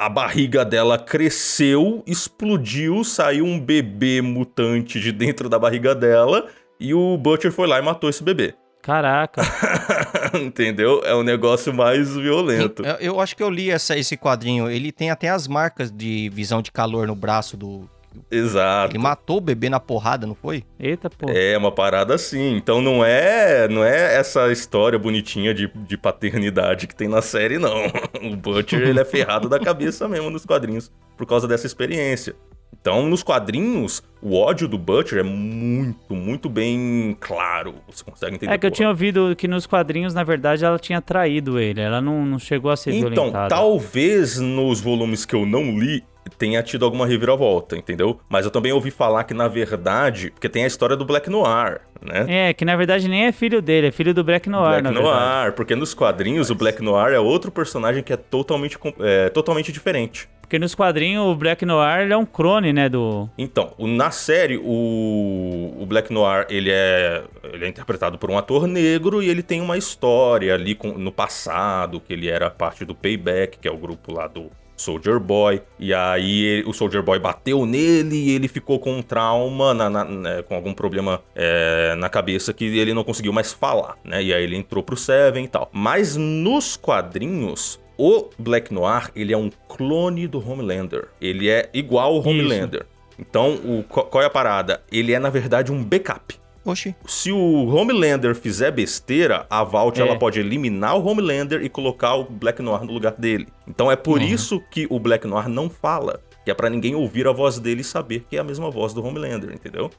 a 0.00 0.08
barriga 0.08 0.64
dela 0.64 0.98
cresceu, 0.98 2.02
explodiu, 2.06 3.04
saiu 3.04 3.44
um 3.44 3.60
bebê 3.60 4.22
mutante 4.22 4.98
de 4.98 5.12
dentro 5.12 5.48
da 5.48 5.58
barriga 5.58 5.94
dela. 5.94 6.46
E 6.78 6.94
o 6.94 7.18
Butcher 7.18 7.52
foi 7.52 7.68
lá 7.68 7.78
e 7.78 7.82
matou 7.82 8.08
esse 8.08 8.22
bebê. 8.22 8.54
Caraca. 8.82 9.42
Entendeu? 10.34 11.02
É 11.04 11.14
um 11.14 11.22
negócio 11.22 11.72
mais 11.72 12.14
violento. 12.16 12.84
Eu, 12.84 12.94
eu 12.96 13.20
acho 13.20 13.36
que 13.36 13.42
eu 13.42 13.50
li 13.50 13.70
essa, 13.70 13.96
esse 13.96 14.16
quadrinho. 14.16 14.70
Ele 14.70 14.90
tem 14.90 15.10
até 15.10 15.28
as 15.28 15.46
marcas 15.46 15.90
de 15.90 16.30
visão 16.30 16.62
de 16.62 16.72
calor 16.72 17.06
no 17.06 17.14
braço 17.14 17.56
do. 17.56 17.88
Exato. 18.30 18.92
Ele 18.92 18.98
matou 18.98 19.36
o 19.36 19.40
bebê 19.40 19.68
na 19.68 19.78
porrada, 19.78 20.26
não 20.26 20.34
foi? 20.34 20.64
Eita, 20.78 21.08
pô. 21.08 21.30
É 21.30 21.56
uma 21.56 21.70
parada 21.70 22.14
assim. 22.14 22.56
Então 22.56 22.82
não 22.82 23.04
é, 23.04 23.68
não 23.68 23.84
é 23.84 24.16
essa 24.16 24.50
história 24.50 24.98
bonitinha 24.98 25.54
de, 25.54 25.68
de 25.68 25.96
paternidade 25.96 26.86
que 26.86 26.94
tem 26.94 27.06
na 27.06 27.22
série, 27.22 27.58
não. 27.58 27.86
O 28.32 28.36
Butcher, 28.36 28.82
ele 28.82 29.00
é 29.00 29.04
ferrado 29.04 29.48
da 29.48 29.58
cabeça 29.58 30.08
mesmo 30.08 30.30
nos 30.30 30.44
quadrinhos 30.44 30.90
por 31.16 31.26
causa 31.26 31.46
dessa 31.46 31.66
experiência. 31.66 32.34
Então, 32.78 33.06
nos 33.06 33.22
quadrinhos, 33.22 34.02
o 34.22 34.34
ódio 34.38 34.66
do 34.66 34.78
Butcher 34.78 35.18
é 35.18 35.22
muito, 35.22 36.14
muito 36.14 36.48
bem 36.48 37.16
claro. 37.20 37.74
Você 37.90 38.02
consegue 38.02 38.36
entender. 38.36 38.52
É 38.52 38.56
que 38.56 38.66
eu 38.66 38.70
tinha 38.70 38.88
ouvido 38.88 39.34
que 39.36 39.46
nos 39.46 39.66
quadrinhos, 39.66 40.14
na 40.14 40.24
verdade, 40.24 40.64
ela 40.64 40.78
tinha 40.78 41.00
traído 41.00 41.58
ele. 41.58 41.80
Ela 41.80 42.00
não, 42.00 42.24
não 42.24 42.38
chegou 42.38 42.70
a 42.70 42.76
ser 42.76 42.92
Então, 42.92 43.10
violentada. 43.10 43.48
talvez 43.54 44.38
nos 44.38 44.80
volumes 44.80 45.26
que 45.26 45.34
eu 45.34 45.44
não 45.44 45.78
li 45.78 46.02
tenha 46.38 46.62
tido 46.62 46.84
alguma 46.84 47.06
reviravolta, 47.06 47.76
entendeu? 47.76 48.18
Mas 48.28 48.44
eu 48.44 48.50
também 48.50 48.72
ouvi 48.72 48.90
falar 48.90 49.24
que, 49.24 49.34
na 49.34 49.48
verdade, 49.48 50.30
porque 50.30 50.48
tem 50.48 50.64
a 50.64 50.66
história 50.66 50.96
do 50.96 51.04
Black 51.04 51.28
Noir, 51.28 51.80
né? 52.00 52.48
É, 52.48 52.54
que 52.54 52.64
na 52.64 52.76
verdade 52.76 53.08
nem 53.08 53.24
é 53.26 53.32
filho 53.32 53.60
dele, 53.60 53.88
é 53.88 53.90
filho 53.90 54.14
do 54.14 54.22
Black 54.24 54.48
Noir, 54.48 54.80
Black 54.80 54.82
na 54.84 54.90
Noir, 54.92 55.04
verdade. 55.04 55.56
porque 55.56 55.74
nos 55.74 55.92
quadrinhos 55.92 56.48
o 56.48 56.54
Black 56.54 56.82
Noir 56.82 57.12
é 57.12 57.18
outro 57.18 57.50
personagem 57.50 58.02
que 58.02 58.12
é 58.12 58.16
totalmente, 58.16 58.78
é, 59.00 59.28
totalmente 59.30 59.72
diferente. 59.72 60.28
Porque 60.50 60.58
nos 60.58 60.74
quadrinhos 60.74 61.24
o 61.28 61.36
Black 61.36 61.64
Noir 61.64 62.10
é 62.10 62.16
um 62.16 62.26
clone, 62.26 62.72
né, 62.72 62.88
do... 62.88 63.30
Então, 63.38 63.72
na 63.78 64.10
série, 64.10 64.56
o, 64.58 65.76
o 65.78 65.86
Black 65.86 66.12
Noir, 66.12 66.44
ele 66.50 66.72
é, 66.72 67.22
ele 67.52 67.66
é 67.66 67.68
interpretado 67.68 68.18
por 68.18 68.28
um 68.32 68.36
ator 68.36 68.66
negro 68.66 69.22
e 69.22 69.28
ele 69.28 69.44
tem 69.44 69.60
uma 69.60 69.78
história 69.78 70.52
ali 70.52 70.74
com- 70.74 70.98
no 70.98 71.12
passado, 71.12 72.00
que 72.00 72.12
ele 72.12 72.28
era 72.28 72.50
parte 72.50 72.84
do 72.84 72.96
Payback, 72.96 73.58
que 73.60 73.68
é 73.68 73.70
o 73.70 73.76
grupo 73.76 74.12
lá 74.12 74.26
do 74.26 74.50
Soldier 74.76 75.20
Boy. 75.20 75.62
E 75.78 75.94
aí 75.94 76.44
ele- 76.44 76.68
o 76.68 76.72
Soldier 76.72 77.04
Boy 77.04 77.20
bateu 77.20 77.64
nele 77.64 78.16
e 78.16 78.34
ele 78.34 78.48
ficou 78.48 78.80
com 78.80 78.94
um 78.96 79.02
trauma, 79.02 79.72
na- 79.72 79.88
na- 79.88 80.04
né, 80.04 80.42
com 80.42 80.56
algum 80.56 80.74
problema 80.74 81.22
é, 81.36 81.94
na 81.96 82.08
cabeça 82.08 82.52
que 82.52 82.64
ele 82.64 82.92
não 82.92 83.04
conseguiu 83.04 83.32
mais 83.32 83.52
falar, 83.52 83.94
né? 84.04 84.20
E 84.20 84.34
aí 84.34 84.42
ele 84.42 84.56
entrou 84.56 84.82
pro 84.82 84.96
Seven 84.96 85.44
e 85.44 85.48
tal. 85.48 85.70
Mas 85.72 86.16
nos 86.16 86.76
quadrinhos... 86.76 87.78
O 88.02 88.30
Black 88.38 88.72
Noir, 88.72 89.10
ele 89.14 89.30
é 89.30 89.36
um 89.36 89.50
clone 89.68 90.26
do 90.26 90.38
Homelander. 90.38 91.08
Ele 91.20 91.50
é 91.50 91.68
igual 91.74 92.14
ao 92.14 92.20
Isso. 92.20 92.30
Homelander. 92.30 92.86
Então, 93.18 93.56
o, 93.56 93.84
qual 93.84 94.22
é 94.22 94.26
a 94.26 94.30
parada? 94.30 94.80
Ele 94.90 95.12
é, 95.12 95.18
na 95.18 95.28
verdade, 95.28 95.70
um 95.70 95.84
backup. 95.84 96.40
Oxi. 96.64 96.94
Se 97.06 97.30
o 97.30 97.66
Homelander 97.66 98.34
fizer 98.34 98.70
besteira, 98.70 99.44
a 99.50 99.62
Vault 99.62 100.00
É. 100.00 100.02
ela 100.02 100.18
pode 100.18 100.40
eliminar 100.40 100.96
o 100.96 101.06
Homelander 101.06 101.62
e 101.62 101.68
colocar 101.68 102.14
o 102.14 102.24
Black 102.24 102.62
Noir 102.62 102.84
no 102.84 102.92
lugar 102.94 103.12
dele. 103.18 103.48
Então 103.68 103.92
é 103.92 103.96
por 103.96 104.22
isso 104.22 104.62
que 104.70 104.86
o 104.88 104.98
Black 104.98 105.26
Noir 105.26 105.50
não 105.50 105.68
fala. 105.68 106.22
Que 106.44 106.50
é 106.50 106.54
pra 106.54 106.70
ninguém 106.70 106.94
ouvir 106.94 107.26
a 107.26 107.32
voz 107.32 107.58
dele 107.58 107.82
e 107.82 107.84
saber 107.84 108.24
que 108.28 108.36
é 108.36 108.40
a 108.40 108.44
mesma 108.44 108.70
voz 108.70 108.94
do 108.94 109.04
Homelander, 109.04 109.52
entendeu? 109.52 109.90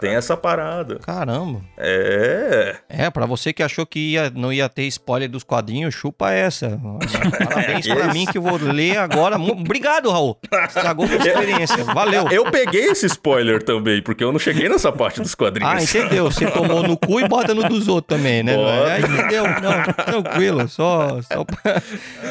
Tem 0.00 0.14
essa 0.14 0.34
parada. 0.34 0.98
Caramba. 1.00 1.60
É. 1.76 2.76
É, 2.88 3.10
pra 3.10 3.26
você 3.26 3.52
que 3.52 3.62
achou 3.62 3.84
que 3.84 4.12
ia, 4.12 4.30
não 4.30 4.50
ia 4.50 4.66
ter 4.68 4.84
spoiler 4.84 5.28
dos 5.28 5.44
quadrinhos, 5.44 5.94
chupa 5.94 6.32
essa. 6.32 6.80
Parabéns 7.44 7.86
pra 7.86 8.06
Esse- 8.06 8.12
mim 8.14 8.24
que 8.26 8.38
eu 8.38 8.42
vou 8.42 8.56
ler 8.56 8.96
agora. 8.96 9.36
Obrigado, 9.38 10.10
Raul. 10.10 10.38
Estragou 10.66 11.06
minha 11.06 11.18
experiência. 11.18 11.84
Valeu. 11.84 12.28
Eu 12.30 12.50
peguei 12.50 12.86
esse 12.86 13.04
spoiler 13.06 13.62
também, 13.62 14.00
porque 14.02 14.24
eu 14.24 14.32
não 14.32 14.38
cheguei 14.38 14.68
nessa 14.70 14.90
parte 14.90 15.20
dos 15.20 15.34
quadrinhos. 15.34 15.70
Ah, 15.72 15.82
entendeu? 15.82 16.30
Você 16.30 16.50
tomou 16.50 16.82
no 16.82 16.96
cu 16.96 17.20
e 17.20 17.28
bota 17.28 17.52
no 17.54 17.68
dos 17.68 17.86
outros 17.88 18.16
também, 18.18 18.42
né? 18.42 18.56
Bota. 18.56 18.92
Aí 18.92 19.02
entendeu? 19.02 19.44
Não, 19.44 20.22
tranquilo. 20.22 20.66
Só. 20.68 21.20
só... 21.22 21.44
pra- 21.44 21.82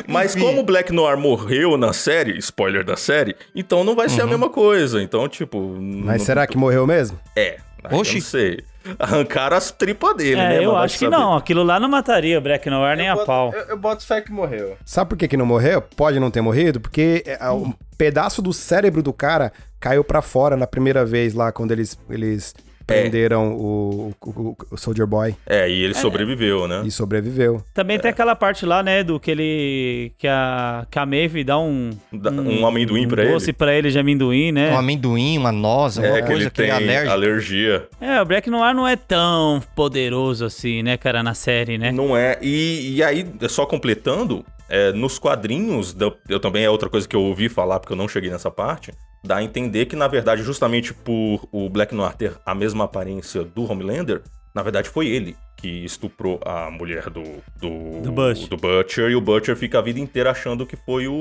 Mas 0.08 0.36
Enfim. 0.36 0.45
como 0.45 0.62
o 0.62 0.63
Black 0.63 0.91
Noir 0.91 1.17
morreu 1.17 1.77
na 1.77 1.93
série, 1.93 2.38
spoiler 2.39 2.84
da 2.84 2.95
série, 2.97 3.36
então 3.60 3.84
não 3.84 3.95
vai 3.95 4.10
ser 4.10 4.22
a 4.22 4.24
Uhum. 4.24 4.30
mesma 4.32 4.50
coisa. 4.50 5.02
Então, 5.02 5.28
tipo. 5.28 5.60
Mas 5.80 6.19
não- 6.19 6.26
será 6.26 6.48
que 6.48 6.58
morreu 6.58 6.88
mesmo? 6.88 7.19
É. 7.36 7.58
Eu 7.89 7.98
Oxi. 7.98 8.15
não 8.15 8.22
sei. 8.22 8.63
Arrancaram 8.98 9.56
as 9.56 9.72
tripas 9.72 10.15
dele, 10.15 10.36
né? 10.36 10.56
É, 10.58 10.60
eu 10.60 10.69
Mas 10.69 10.74
vai 10.74 10.86
acho 10.86 10.93
que 11.00 11.06
saber. 11.06 11.15
não. 11.17 11.36
Aquilo 11.38 11.63
lá 11.63 11.80
não 11.80 11.88
mataria 11.88 12.38
o 12.38 12.41
Black 12.41 12.69
Noir 12.69 12.98
nem 12.98 13.08
eu 13.08 13.13
a 13.13 13.15
boto- 13.15 13.26
pau. 13.28 13.54
Eu, 13.54 13.62
eu 13.69 13.78
boto 13.78 14.06
fé 14.06 14.22
que 14.22 14.32
morreu. 14.32 14.78
Sabe 14.84 15.10
por 15.10 15.17
que, 15.17 15.28
que 15.28 15.38
não 15.38 15.45
morreu? 15.45 15.82
Pode 15.82 16.19
não 16.19 16.30
ter 16.32 16.41
morrido? 16.41 16.80
Porque 16.80 17.24
é, 17.26 17.50
um 17.52 17.74
pedaço 17.98 18.41
do 18.41 18.52
cérebro 18.52 19.02
do 19.04 19.13
cara 19.13 19.52
caiu 19.80 20.04
pra 20.04 20.22
fora 20.22 20.58
na 20.58 20.65
primeira 20.67 21.06
vez 21.06 21.34
lá, 21.34 21.52
quando 21.52 21.72
eles, 21.72 21.98
eles 22.10 22.54
prenderam 22.93 23.54
o, 23.54 24.13
o, 24.25 24.58
o 24.71 24.78
Soldier 24.78 25.08
Boy 25.08 25.36
É, 25.45 25.69
e 25.69 25.84
ele 25.84 25.93
sobreviveu, 25.93 26.67
né? 26.67 26.82
e 26.86 26.91
sobreviveu. 26.91 27.63
Também 27.73 27.97
tem 27.99 28.12
aquela 28.12 28.36
parte 28.36 28.65
lá, 28.65 28.82
né, 28.84 29.04
do 29.04 29.19
que 29.19 29.32
ele. 29.32 30.12
que 30.17 30.28
a, 30.28 30.86
que 30.89 30.99
a 30.99 31.06
Maeve 31.06 31.43
dá 31.43 31.58
um. 31.60 31.91
Dá 32.12 32.32
um 32.32 32.65
amendoim 32.65 33.08
pra 33.08 33.23
um 33.23 33.32
doce 33.34 33.47
ele. 33.52 33.54
pra 33.54 33.73
ele 33.73 33.89
de 33.89 33.99
amendoim, 33.99 34.52
né? 34.52 34.71
Um 34.73 34.78
amendoim, 34.78 35.38
uma 35.38 35.52
noz, 35.52 35.97
uma 35.97 36.08
É, 36.08 36.21
que 36.21 36.28
coisa 36.28 36.49
que 36.49 36.62
ele 36.62 36.71
é 36.71 36.75
tem 36.78 36.86
alérgico. 36.88 37.12
alergia. 37.13 37.88
É, 38.02 38.21
o 38.21 38.25
Black 38.25 38.49
Noir 38.49 38.73
não 38.73 38.88
é 38.88 38.95
tão 38.95 39.62
poderoso 39.75 40.45
assim, 40.45 40.84
né, 40.84 40.97
cara, 40.97 41.21
na 41.23 41.34
série, 41.34 41.78
né? 41.78 41.91
Não 41.91 42.15
é. 42.15 42.38
E, 42.41 42.95
e 42.95 43.04
aí, 43.04 43.25
só 43.49 43.65
completando, 43.65 44.45
é, 44.67 44.91
nos 44.91 45.17
quadrinhos, 45.19 45.95
eu 46.28 46.39
também 46.39 46.63
é 46.63 46.69
outra 46.69 46.89
coisa 46.89 47.08
que 47.08 47.15
eu 47.15 47.21
ouvi 47.21 47.49
falar, 47.49 47.80
porque 47.80 47.93
eu 47.93 47.97
não 47.97 48.08
cheguei 48.08 48.30
nessa 48.30 48.52
parte, 48.52 48.91
dá 49.23 49.38
a 49.38 49.43
entender 49.43 49.86
que, 49.86 49.95
na 49.95 50.08
verdade, 50.08 50.43
justamente 50.43 50.93
por 50.93 51.47
o 51.51 51.69
Black 51.69 51.93
Noir 51.93 52.15
ter 52.15 52.38
a 52.45 52.55
mesma 52.55 52.86
aparência 52.86 53.43
do 53.43 53.69
Homelander, 53.69 54.23
na 54.54 54.62
verdade 54.64 54.90
foi 54.90 55.08
ele 55.08 55.36
que 55.56 55.84
estuprou 55.84 56.40
a 56.46 56.72
mulher 56.72 57.10
do, 57.10 57.22
do, 57.60 58.02
Do 58.02 58.12
Butcher. 58.14 58.48
do 58.48 58.56
Butcher, 58.56 59.10
e 59.10 59.16
o 59.16 59.20
Butcher 59.20 59.58
fica 59.58 59.78
a 59.78 59.82
vida 59.82 60.00
inteira 60.00 60.32
achando 60.32 60.66
que 60.66 60.78
foi 60.78 61.06
o, 61.06 61.14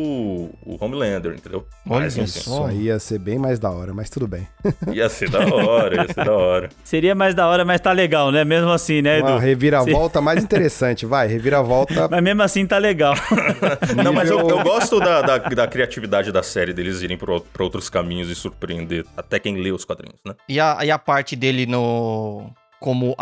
o 0.64 0.76
Homelander, 0.78 1.32
entendeu? 1.34 1.66
Olha 1.84 2.02
Mas, 2.04 2.16
isso. 2.16 2.38
Isso 2.38 2.64
aí 2.64 2.82
ia 2.82 3.00
ser 3.00 3.18
bem 3.18 3.36
mais 3.36 3.58
da 3.58 3.68
hora, 3.68 3.92
mas 3.92 4.08
tudo 4.08 4.28
bem. 4.28 4.46
Ia 4.94 5.08
ser 5.08 5.28
da 5.28 5.40
hora, 5.40 5.96
ia 5.96 6.06
ser 6.06 6.24
da 6.24 6.32
hora. 6.36 6.68
Seria 6.84 7.16
mais 7.16 7.34
da 7.34 7.48
hora, 7.48 7.64
mas 7.64 7.80
tá 7.80 7.90
legal, 7.90 8.30
né? 8.30 8.44
Mesmo 8.44 8.70
assim, 8.70 9.02
né, 9.02 9.18
Uma 9.20 9.30
Edu? 9.30 9.38
reviravolta 9.38 10.20
mais 10.20 10.40
interessante, 10.44 11.04
vai. 11.04 11.26
Reviravolta. 11.26 12.06
Mas 12.08 12.22
mesmo 12.22 12.42
assim 12.44 12.64
tá 12.64 12.78
legal. 12.78 13.14
Não, 14.04 14.12
mas 14.12 14.30
eu, 14.30 14.38
eu 14.38 14.62
gosto 14.62 15.00
da, 15.00 15.20
da, 15.20 15.38
da 15.38 15.66
criatividade 15.66 16.30
da 16.30 16.44
série, 16.44 16.72
deles 16.72 17.02
irem 17.02 17.18
pra 17.18 17.40
pra 17.40 17.64
outros 17.64 17.90
caminhos 17.90 18.30
e 18.30 18.36
surpreender 18.36 19.04
até 19.16 19.40
quem 19.40 19.56
lê 19.56 19.72
os 19.72 19.84
quadrinhos, 19.84 20.20
né? 20.24 20.34
E 20.48 20.60
a, 20.60 20.78
e 20.84 20.90
a 20.92 20.98
parte 20.98 21.34
dele 21.34 21.66
no. 21.66 22.52
Como 22.80 23.14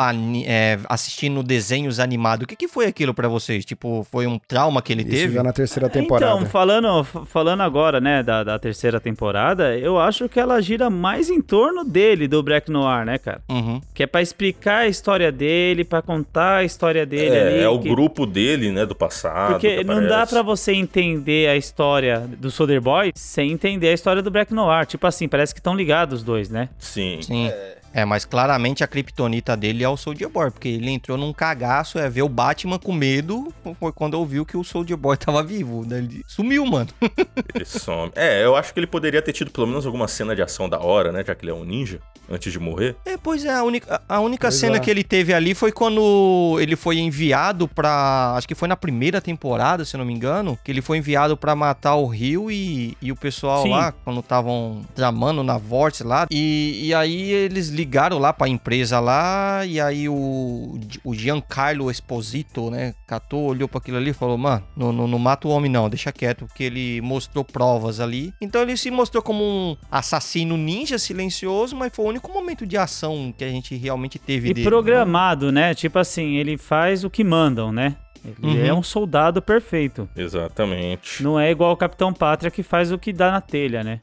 é, 0.46 0.78
assistindo 0.88 1.42
desenhos 1.42 1.98
animados. 1.98 2.44
O 2.44 2.46
que, 2.46 2.54
que 2.56 2.68
foi 2.68 2.86
aquilo 2.86 3.14
pra 3.14 3.26
vocês? 3.28 3.64
Tipo, 3.64 4.06
foi 4.10 4.26
um 4.26 4.38
trauma 4.38 4.82
que 4.82 4.92
ele 4.92 5.02
Isso 5.02 5.10
teve? 5.12 5.34
já 5.34 5.42
na 5.42 5.52
terceira 5.52 5.88
temporada. 5.88 6.34
Então, 6.34 6.46
falando, 6.46 7.04
falando 7.04 7.62
agora, 7.62 8.00
né, 8.00 8.22
da, 8.22 8.44
da 8.44 8.58
terceira 8.58 9.00
temporada, 9.00 9.76
eu 9.78 9.98
acho 9.98 10.28
que 10.28 10.38
ela 10.38 10.60
gira 10.60 10.90
mais 10.90 11.30
em 11.30 11.40
torno 11.40 11.84
dele, 11.84 12.28
do 12.28 12.42
Black 12.42 12.70
Noir, 12.70 13.04
né, 13.06 13.18
cara? 13.18 13.40
Uhum. 13.48 13.80
Que 13.94 14.02
é 14.02 14.06
pra 14.06 14.20
explicar 14.20 14.78
a 14.80 14.88
história 14.88 15.32
dele, 15.32 15.84
pra 15.84 16.02
contar 16.02 16.56
a 16.56 16.64
história 16.64 17.06
dele 17.06 17.34
É, 17.34 17.46
ali. 17.48 17.58
é 17.60 17.68
o 17.68 17.78
que- 17.78 17.88
grupo 17.88 18.26
dele, 18.26 18.70
né, 18.72 18.84
do 18.84 18.94
passado. 18.94 19.52
Porque 19.52 19.78
que 19.78 19.84
não 19.84 20.06
dá 20.06 20.26
pra 20.26 20.42
você 20.42 20.72
entender 20.74 21.48
a 21.48 21.56
história 21.56 22.20
do 22.38 22.50
Soldier 22.50 22.80
Boy 22.80 23.12
sem 23.14 23.52
entender 23.52 23.88
a 23.88 23.92
história 23.94 24.20
do 24.22 24.30
Black 24.30 24.52
Noir. 24.52 24.84
Tipo 24.86 25.06
assim, 25.06 25.26
parece 25.28 25.54
que 25.54 25.60
estão 25.60 25.74
ligados 25.74 26.18
os 26.20 26.22
dois, 26.24 26.50
né? 26.50 26.68
Sim. 26.78 27.18
Sim. 27.22 27.48
É. 27.48 27.75
mas 28.04 28.24
claramente 28.24 28.84
a 28.84 28.86
kriptonita 28.86 29.56
dele 29.56 29.82
é 29.82 29.88
o 29.88 29.96
Soldier 29.96 30.28
Boy, 30.28 30.50
porque 30.50 30.68
ele 30.68 30.90
entrou 30.90 31.16
num 31.16 31.32
cagaço, 31.32 31.98
é 31.98 32.08
ver 32.10 32.22
o 32.22 32.28
Batman 32.28 32.78
com 32.78 32.92
medo, 32.92 33.52
foi 33.80 33.92
quando 33.92 34.14
ouviu 34.14 34.44
que 34.44 34.56
o 34.56 34.64
Soldier 34.64 34.98
Boy 34.98 35.16
tava 35.18 35.42
vivo. 35.42 35.84
Daí 35.86 36.00
ele 36.00 36.22
sumiu, 36.26 36.66
mano. 36.66 36.90
Ele 37.54 37.64
some. 37.64 38.12
É, 38.14 38.44
eu 38.44 38.54
acho 38.56 38.74
que 38.74 38.80
ele 38.80 38.86
poderia 38.86 39.22
ter 39.22 39.32
tido 39.32 39.50
pelo 39.50 39.66
menos 39.66 39.86
alguma 39.86 40.08
cena 40.08 40.34
de 40.34 40.42
ação 40.42 40.68
da 40.68 40.78
hora, 40.78 41.10
né? 41.10 41.24
Já 41.26 41.34
que 41.34 41.44
ele 41.44 41.52
é 41.52 41.54
um 41.54 41.64
ninja, 41.64 42.00
antes 42.28 42.52
de 42.52 42.58
morrer. 42.58 42.96
É, 43.04 43.16
pois 43.16 43.44
é, 43.44 43.54
a 43.54 43.62
única, 43.62 44.00
a 44.08 44.20
única 44.20 44.48
Pois 44.48 44.54
cena 44.54 44.76
é. 44.76 44.80
que 44.80 44.90
ele 44.90 45.02
teve 45.02 45.32
ali 45.32 45.54
foi 45.54 45.72
quando 45.72 46.58
ele 46.60 46.76
foi 46.76 46.98
enviado 46.98 47.66
pra. 47.68 48.34
Acho 48.36 48.46
que 48.46 48.54
foi 48.54 48.68
na 48.68 48.76
primeira 48.76 49.20
temporada, 49.20 49.84
se 49.84 49.96
eu 49.96 49.98
não 49.98 50.04
me 50.04 50.12
engano. 50.12 50.58
Que 50.64 50.70
ele 50.70 50.82
foi 50.82 50.98
enviado 50.98 51.36
pra 51.36 51.54
matar 51.54 51.94
o 51.94 52.06
Rio 52.06 52.50
e, 52.50 52.96
e 53.00 53.10
o 53.10 53.16
pessoal 53.16 53.62
Sim. 53.62 53.70
lá, 53.70 53.92
quando 53.92 54.20
estavam 54.20 54.82
tramando 54.94 55.42
na 55.42 55.56
Vortex 55.56 56.00
lá. 56.00 56.26
E, 56.30 56.86
e 56.86 56.94
aí 56.94 57.30
eles 57.30 57.68
ligaram 57.68 57.85
lá 58.18 58.32
pra 58.32 58.48
empresa 58.48 59.00
lá. 59.00 59.64
E 59.66 59.80
aí 59.80 60.08
o, 60.08 60.78
o 61.04 61.14
Giancarlo 61.14 61.90
Esposito, 61.90 62.70
né? 62.70 62.94
Catou, 63.06 63.44
olhou 63.46 63.68
pra 63.68 63.78
aquilo 63.78 63.96
ali 63.96 64.10
e 64.10 64.14
falou: 64.14 64.36
Mano, 64.38 64.62
não, 64.76 64.92
não, 64.92 65.06
não 65.08 65.18
mata 65.18 65.48
o 65.48 65.50
homem 65.50 65.70
não, 65.70 65.88
deixa 65.88 66.12
quieto, 66.12 66.46
porque 66.46 66.64
ele 66.64 67.00
mostrou 67.00 67.44
provas 67.44 68.00
ali. 68.00 68.32
Então 68.40 68.62
ele 68.62 68.76
se 68.76 68.90
mostrou 68.90 69.22
como 69.22 69.42
um 69.44 69.76
assassino 69.90 70.56
ninja 70.56 70.98
silencioso, 70.98 71.74
mas 71.76 71.92
foi 71.94 72.04
o 72.04 72.08
único 72.08 72.30
momento 72.32 72.66
de 72.66 72.76
ação 72.76 73.32
que 73.36 73.44
a 73.44 73.48
gente 73.48 73.74
realmente 73.76 74.18
teve 74.18 74.50
E 74.50 74.54
dele. 74.54 74.66
programado, 74.68 75.50
né? 75.52 75.74
Tipo 75.74 75.98
assim, 75.98 76.36
ele 76.36 76.56
faz 76.58 77.04
o 77.04 77.10
que 77.10 77.22
mandam, 77.24 77.72
né? 77.72 77.96
Ele 78.42 78.58
Uhum. 78.60 78.66
é 78.66 78.74
um 78.74 78.82
soldado 78.82 79.40
perfeito. 79.40 80.08
Exatamente. 80.16 81.22
Não 81.22 81.38
é 81.38 81.48
igual 81.50 81.72
o 81.72 81.76
Capitão 81.76 82.12
Pátria 82.12 82.50
que 82.50 82.62
faz 82.62 82.90
o 82.90 82.98
que 82.98 83.12
dá 83.12 83.30
na 83.30 83.40
telha, 83.40 83.84
né? 83.84 84.00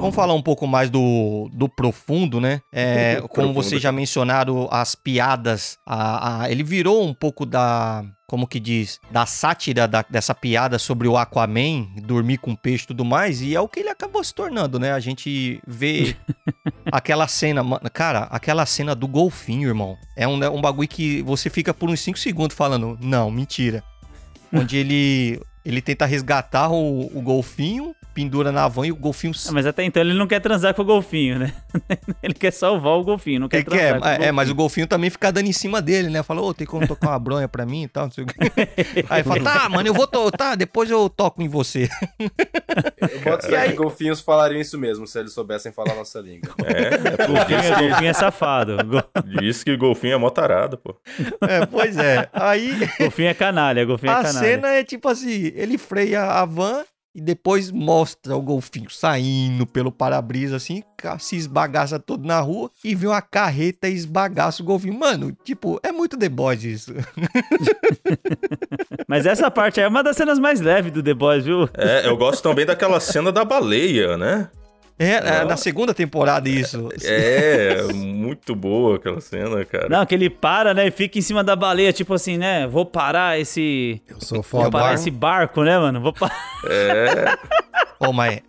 Vamos 0.00 0.14
falar 0.14 0.34
um 0.34 0.40
pouco 0.42 0.66
mais 0.66 0.88
do, 0.88 1.48
do 1.52 1.68
profundo, 1.68 2.40
né? 2.40 2.60
É, 2.72 3.16
como 3.16 3.28
Profundo. 3.28 3.54
vocês 3.54 3.82
já 3.82 3.92
mencionaram, 3.92 4.68
as 4.70 4.94
piadas. 4.94 5.78
A, 5.86 6.42
a- 6.44 6.50
ele 6.50 6.62
virou 6.62 7.04
um 7.04 7.12
pouco 7.12 7.44
da. 7.44 8.04
Como 8.28 8.46
que 8.46 8.58
diz? 8.58 8.98
Da 9.10 9.24
sátira 9.26 9.86
da- 9.86 10.04
dessa 10.08 10.34
piada 10.34 10.78
sobre 10.78 11.06
o 11.06 11.16
Aquaman, 11.16 11.86
dormir 12.02 12.38
com 12.38 12.56
peixe 12.56 12.84
e 12.84 12.88
tudo 12.88 13.04
mais. 13.04 13.40
E 13.42 13.54
é 13.54 13.60
o 13.60 13.68
que 13.68 13.80
ele 13.80 13.88
acabou 13.90 14.22
se 14.24 14.34
tornando, 14.34 14.78
né? 14.80 14.92
A 14.92 15.00
gente 15.00 15.60
vê 15.66 16.16
aquela 16.90 17.28
cena. 17.28 17.62
mano, 17.62 17.82
Cara, 17.92 18.20
aquela 18.30 18.64
cena 18.64 18.94
do 18.94 19.06
golfinho, 19.06 19.68
irmão. 19.68 19.96
É 20.16 20.26
um, 20.26 20.34
um 20.56 20.60
bagulho 20.60 20.88
que 20.88 21.20
você 21.22 21.50
fica 21.50 21.74
por 21.74 21.90
uns 21.90 22.00
5 22.00 22.18
segundos 22.18 22.56
falando: 22.56 22.98
Não, 23.00 23.30
mentira. 23.30 23.82
Onde 24.52 24.76
ele. 24.76 25.40
Ele 25.66 25.82
tenta 25.82 26.06
resgatar 26.06 26.70
o, 26.70 27.06
o 27.06 27.20
golfinho, 27.20 27.92
pendura 28.16 28.50
na 28.50 28.66
van 28.66 28.86
e 28.86 28.92
o 28.92 28.96
golfinho 28.96 29.34
Ah, 29.46 29.52
Mas 29.52 29.66
até 29.66 29.84
então 29.84 30.00
ele 30.02 30.14
não 30.14 30.26
quer 30.26 30.40
transar 30.40 30.72
com 30.72 30.80
o 30.80 30.84
golfinho, 30.86 31.38
né? 31.38 31.52
ele 32.22 32.32
quer 32.32 32.50
salvar 32.50 32.94
o 32.94 33.04
golfinho, 33.04 33.40
não 33.40 33.48
quer 33.48 33.58
É, 33.58 33.62
que 33.62 33.68
transar 33.68 33.88
é, 33.96 34.00
com 34.00 34.22
o 34.22 34.24
é, 34.24 34.32
mas 34.32 34.48
o 34.48 34.54
golfinho. 34.54 34.56
golfinho 34.56 34.86
também 34.86 35.10
fica 35.10 35.30
dando 35.30 35.46
em 35.46 35.52
cima 35.52 35.82
dele, 35.82 36.08
né? 36.08 36.22
Fala, 36.22 36.40
ô, 36.40 36.54
tem 36.54 36.66
como 36.66 36.88
tocar 36.88 37.10
uma 37.10 37.18
bronha 37.18 37.46
pra 37.46 37.66
mim 37.66 37.82
e 37.82 37.88
tal, 37.88 38.04
não 38.04 38.10
sei 38.10 38.24
o 38.24 38.26
quê. 38.26 38.34
Aí 39.10 39.22
fala, 39.22 39.42
tá, 39.44 39.68
mano, 39.68 39.86
eu 39.86 39.92
vou 39.92 40.06
tocar, 40.06 40.36
tá, 40.38 40.54
depois 40.54 40.90
eu 40.90 41.10
toco 41.10 41.42
em 41.42 41.48
você. 41.48 41.88
Eu 42.18 43.20
boto 43.20 43.46
fé 43.46 43.68
que 43.68 43.74
golfinhos 43.74 44.20
falariam 44.20 44.60
isso 44.60 44.78
mesmo, 44.78 45.06
se 45.06 45.18
eles 45.18 45.32
soubessem 45.34 45.70
falar 45.72 45.94
nossa 45.94 46.18
língua. 46.20 46.54
É, 46.64 47.22
é 47.22 47.26
Golfinho, 47.26 47.58
é, 47.58 47.88
golfinho 47.88 48.10
é 48.10 48.12
safado. 48.14 48.76
Que 49.22 49.40
diz 49.40 49.62
que 49.62 49.76
golfinho 49.76 50.14
é 50.14 50.16
mó 50.16 50.30
tarado, 50.30 50.78
pô. 50.78 50.96
É, 51.46 51.66
pois 51.66 51.98
é. 51.98 52.28
Aí 52.32 52.72
Golfinho 52.98 53.28
é 53.28 53.34
canalha, 53.34 53.84
golfinho 53.84 54.10
é 54.10 54.14
a 54.14 54.22
canalha. 54.22 54.38
cena 54.38 54.68
é 54.68 54.84
tipo 54.84 55.08
assim, 55.08 55.52
ele 55.54 55.76
freia 55.76 56.22
a 56.24 56.44
van 56.44 56.84
e 57.16 57.20
depois 57.22 57.70
mostra 57.70 58.36
o 58.36 58.42
golfinho 58.42 58.90
saindo 58.90 59.66
pelo 59.66 59.90
para-brisa 59.90 60.56
assim, 60.56 60.82
se 61.18 61.34
esbagaça 61.34 61.98
todo 61.98 62.26
na 62.26 62.38
rua 62.40 62.70
e 62.84 62.94
vê 62.94 63.06
uma 63.06 63.22
carreta 63.22 63.88
e 63.88 63.94
esbagaça 63.94 64.62
o 64.62 64.66
golfinho. 64.66 64.98
Mano, 64.98 65.34
tipo, 65.42 65.80
é 65.82 65.90
muito 65.90 66.18
The 66.18 66.28
Boys 66.28 66.62
isso. 66.62 66.92
Mas 69.08 69.24
essa 69.24 69.50
parte 69.50 69.80
aí 69.80 69.86
é 69.86 69.88
uma 69.88 70.02
das 70.02 70.14
cenas 70.14 70.38
mais 70.38 70.60
leves 70.60 70.92
do 70.92 71.02
The 71.02 71.14
Boys, 71.14 71.46
viu? 71.46 71.66
É, 71.72 72.06
eu 72.06 72.18
gosto 72.18 72.42
também 72.42 72.66
daquela 72.66 73.00
cena 73.00 73.32
da 73.32 73.46
baleia, 73.46 74.18
né? 74.18 74.50
É, 74.98 75.12
é 75.40 75.44
na 75.44 75.56
segunda 75.56 75.92
temporada 75.92 76.48
isso. 76.48 76.88
É, 77.02 77.82
muito 77.92 78.54
boa 78.54 78.96
aquela 78.96 79.20
cena, 79.20 79.64
cara. 79.64 79.88
Não, 79.90 80.06
que 80.06 80.14
ele 80.14 80.30
para, 80.30 80.72
né, 80.72 80.86
e 80.86 80.90
fica 80.90 81.18
em 81.18 81.22
cima 81.22 81.44
da 81.44 81.54
baleia, 81.54 81.92
tipo 81.92 82.14
assim, 82.14 82.38
né, 82.38 82.66
vou 82.66 82.86
parar 82.86 83.38
esse... 83.38 84.00
Eu 84.08 84.20
sou 84.20 84.36
Vou 84.36 84.42
foda. 84.42 84.70
parar 84.70 84.84
bar- 84.84 84.94
esse 84.94 85.10
barco, 85.10 85.62
né, 85.64 85.78
mano? 85.78 86.00
Vou 86.00 86.12
parar... 86.12 86.34
É, 86.64 87.36
Ô, 87.98 88.12
mas 88.12 88.40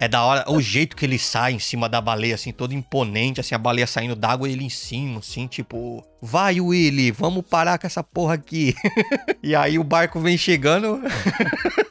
é 0.00 0.08
da 0.08 0.22
hora 0.24 0.44
o 0.50 0.60
jeito 0.60 0.96
que 0.96 1.04
ele 1.04 1.18
sai 1.18 1.52
em 1.52 1.58
cima 1.60 1.88
da 1.88 2.00
baleia, 2.00 2.34
assim, 2.34 2.52
todo 2.52 2.72
imponente, 2.74 3.40
assim, 3.40 3.54
a 3.54 3.58
baleia 3.58 3.86
saindo 3.86 4.16
d'água 4.16 4.48
e 4.48 4.52
ele 4.52 4.64
em 4.64 4.68
cima, 4.68 5.20
assim, 5.20 5.46
tipo, 5.46 6.04
vai, 6.20 6.60
Willy, 6.60 7.12
vamos 7.12 7.44
parar 7.48 7.78
com 7.78 7.86
essa 7.86 8.02
porra 8.02 8.34
aqui. 8.34 8.74
e 9.42 9.54
aí 9.54 9.78
o 9.78 9.84
barco 9.84 10.18
vem 10.18 10.36
chegando. 10.36 11.00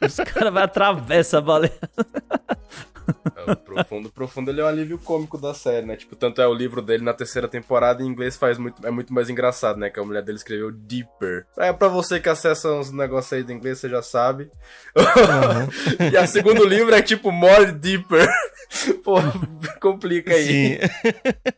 Os 0.02 0.16
caras 0.16 0.52
vão 0.52 0.62
atravessar 0.62 1.38
a 1.38 1.40
baleia. 1.42 1.72
É, 3.36 3.52
o 3.52 3.56
profundo, 3.56 4.10
profundo 4.10 4.50
ele 4.50 4.60
é 4.60 4.64
um 4.64 4.68
alívio 4.68 4.98
cômico 4.98 5.38
da 5.38 5.54
série, 5.54 5.86
né? 5.86 5.96
Tipo, 5.96 6.16
tanto 6.16 6.40
é 6.40 6.46
o 6.46 6.54
livro 6.54 6.82
dele 6.82 7.04
na 7.04 7.12
terceira 7.12 7.48
temporada 7.48 8.02
em 8.02 8.06
inglês 8.06 8.36
faz 8.36 8.58
muito, 8.58 8.84
é 8.86 8.90
muito 8.90 9.12
mais 9.12 9.30
engraçado, 9.30 9.78
né? 9.78 9.90
Que 9.90 10.00
a 10.00 10.04
mulher 10.04 10.22
dele 10.22 10.38
escreveu 10.38 10.70
Deeper. 10.70 11.46
É 11.56 11.72
pra 11.72 11.88
você 11.88 12.20
que 12.20 12.28
acessa 12.28 12.72
uns 12.72 12.90
negócios 12.90 13.32
aí 13.32 13.42
do 13.42 13.52
inglês, 13.52 13.78
você 13.78 13.88
já 13.88 14.02
sabe. 14.02 14.50
e 16.12 16.16
a 16.16 16.26
segundo 16.26 16.64
livro 16.64 16.94
é 16.94 17.02
tipo 17.02 17.30
More 17.30 17.72
Deeper. 17.72 18.28
Pô, 19.04 19.16
complica 19.80 20.34
aí. 20.34 20.46
Sim. 20.46 20.78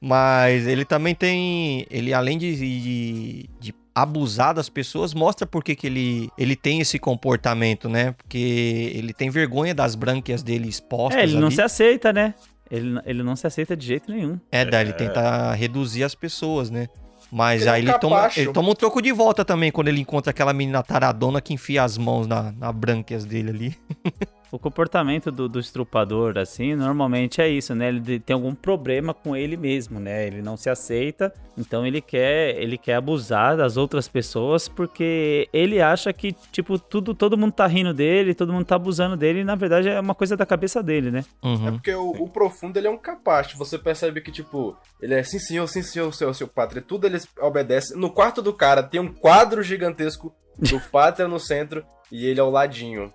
Mas 0.00 0.66
ele 0.66 0.84
também 0.84 1.14
tem. 1.14 1.86
Ele, 1.90 2.12
além 2.12 2.36
de, 2.36 2.54
de, 2.54 3.50
de 3.58 3.72
abusar 4.02 4.54
das 4.54 4.68
pessoas, 4.68 5.14
mostra 5.14 5.46
por 5.46 5.62
que 5.62 5.74
que 5.74 5.86
ele, 5.86 6.30
ele 6.38 6.54
tem 6.54 6.80
esse 6.80 6.98
comportamento, 6.98 7.88
né? 7.88 8.12
Porque 8.12 8.92
ele 8.94 9.12
tem 9.12 9.30
vergonha 9.30 9.74
das 9.74 9.94
brânquias 9.94 10.42
dele 10.42 10.68
expostas. 10.68 11.20
É, 11.20 11.24
ele 11.24 11.36
não 11.36 11.46
ali. 11.46 11.54
se 11.54 11.62
aceita, 11.62 12.12
né? 12.12 12.34
Ele, 12.70 13.00
ele 13.04 13.22
não 13.22 13.34
se 13.34 13.46
aceita 13.46 13.76
de 13.76 13.86
jeito 13.86 14.12
nenhum. 14.12 14.38
É, 14.52 14.64
daí 14.64 14.86
ele 14.86 14.92
tenta 14.92 15.52
reduzir 15.54 16.04
as 16.04 16.14
pessoas, 16.14 16.70
né? 16.70 16.88
Mas 17.30 17.62
Ele 17.62 17.70
é 17.70 17.72
aí 17.72 17.82
ele 17.82 17.98
toma, 17.98 18.30
ele 18.36 18.52
toma 18.52 18.70
um 18.70 18.74
troco 18.74 19.02
de 19.02 19.12
volta 19.12 19.44
também 19.44 19.70
quando 19.70 19.88
ele 19.88 20.00
encontra 20.00 20.30
aquela 20.30 20.52
menina 20.52 20.82
taradona 20.82 21.42
que 21.42 21.52
enfia 21.52 21.82
as 21.82 21.98
mãos 21.98 22.26
na, 22.26 22.52
na 22.52 22.72
brânquias 22.72 23.24
dele 23.24 23.50
ali. 23.50 23.76
O 24.50 24.58
comportamento 24.58 25.30
do, 25.30 25.46
do 25.48 25.60
estrupador, 25.60 26.38
assim, 26.38 26.74
normalmente 26.74 27.40
é 27.40 27.48
isso, 27.48 27.74
né? 27.74 27.88
Ele 27.88 28.18
tem 28.18 28.32
algum 28.32 28.54
problema 28.54 29.12
com 29.12 29.36
ele 29.36 29.56
mesmo, 29.58 30.00
né? 30.00 30.26
Ele 30.26 30.40
não 30.40 30.56
se 30.56 30.70
aceita, 30.70 31.32
então 31.56 31.86
ele 31.86 32.00
quer, 32.00 32.56
ele 32.56 32.78
quer 32.78 32.94
abusar 32.94 33.56
das 33.58 33.76
outras 33.76 34.08
pessoas 34.08 34.66
porque 34.66 35.46
ele 35.52 35.82
acha 35.82 36.12
que, 36.14 36.32
tipo, 36.50 36.78
tudo, 36.78 37.14
todo 37.14 37.36
mundo 37.36 37.52
tá 37.52 37.66
rindo 37.66 37.92
dele, 37.92 38.34
todo 38.34 38.52
mundo 38.52 38.64
tá 38.64 38.76
abusando 38.76 39.16
dele, 39.18 39.40
e 39.40 39.44
na 39.44 39.54
verdade 39.54 39.88
é 39.88 40.00
uma 40.00 40.14
coisa 40.14 40.34
da 40.36 40.46
cabeça 40.46 40.82
dele, 40.82 41.10
né? 41.10 41.24
É 41.42 41.46
Uhum. 41.46 41.72
porque 41.72 41.94
o, 41.94 42.10
o 42.10 42.28
profundo 42.28 42.78
ele 42.78 42.86
é 42.86 42.90
um 42.90 42.96
capacho. 42.98 43.58
Você 43.58 43.78
percebe 43.78 44.20
que, 44.22 44.32
tipo, 44.32 44.76
ele 45.02 45.14
é 45.14 45.22
sim 45.22 45.38
senhor, 45.38 45.66
sim 45.68 45.82
senhor, 45.82 46.12
seu, 46.14 46.32
seu 46.32 46.48
pátria. 46.48 46.80
Tudo 46.80 47.06
ele 47.06 47.18
obedece. 47.40 47.94
No 47.96 48.10
quarto 48.10 48.40
do 48.40 48.52
cara 48.54 48.82
tem 48.82 49.00
um 49.00 49.12
quadro 49.12 49.62
gigantesco 49.62 50.34
do 50.58 50.80
pátria 50.90 51.28
no 51.28 51.38
centro 51.38 51.84
e 52.10 52.24
ele 52.24 52.40
ao 52.40 52.50
ladinho. 52.50 53.12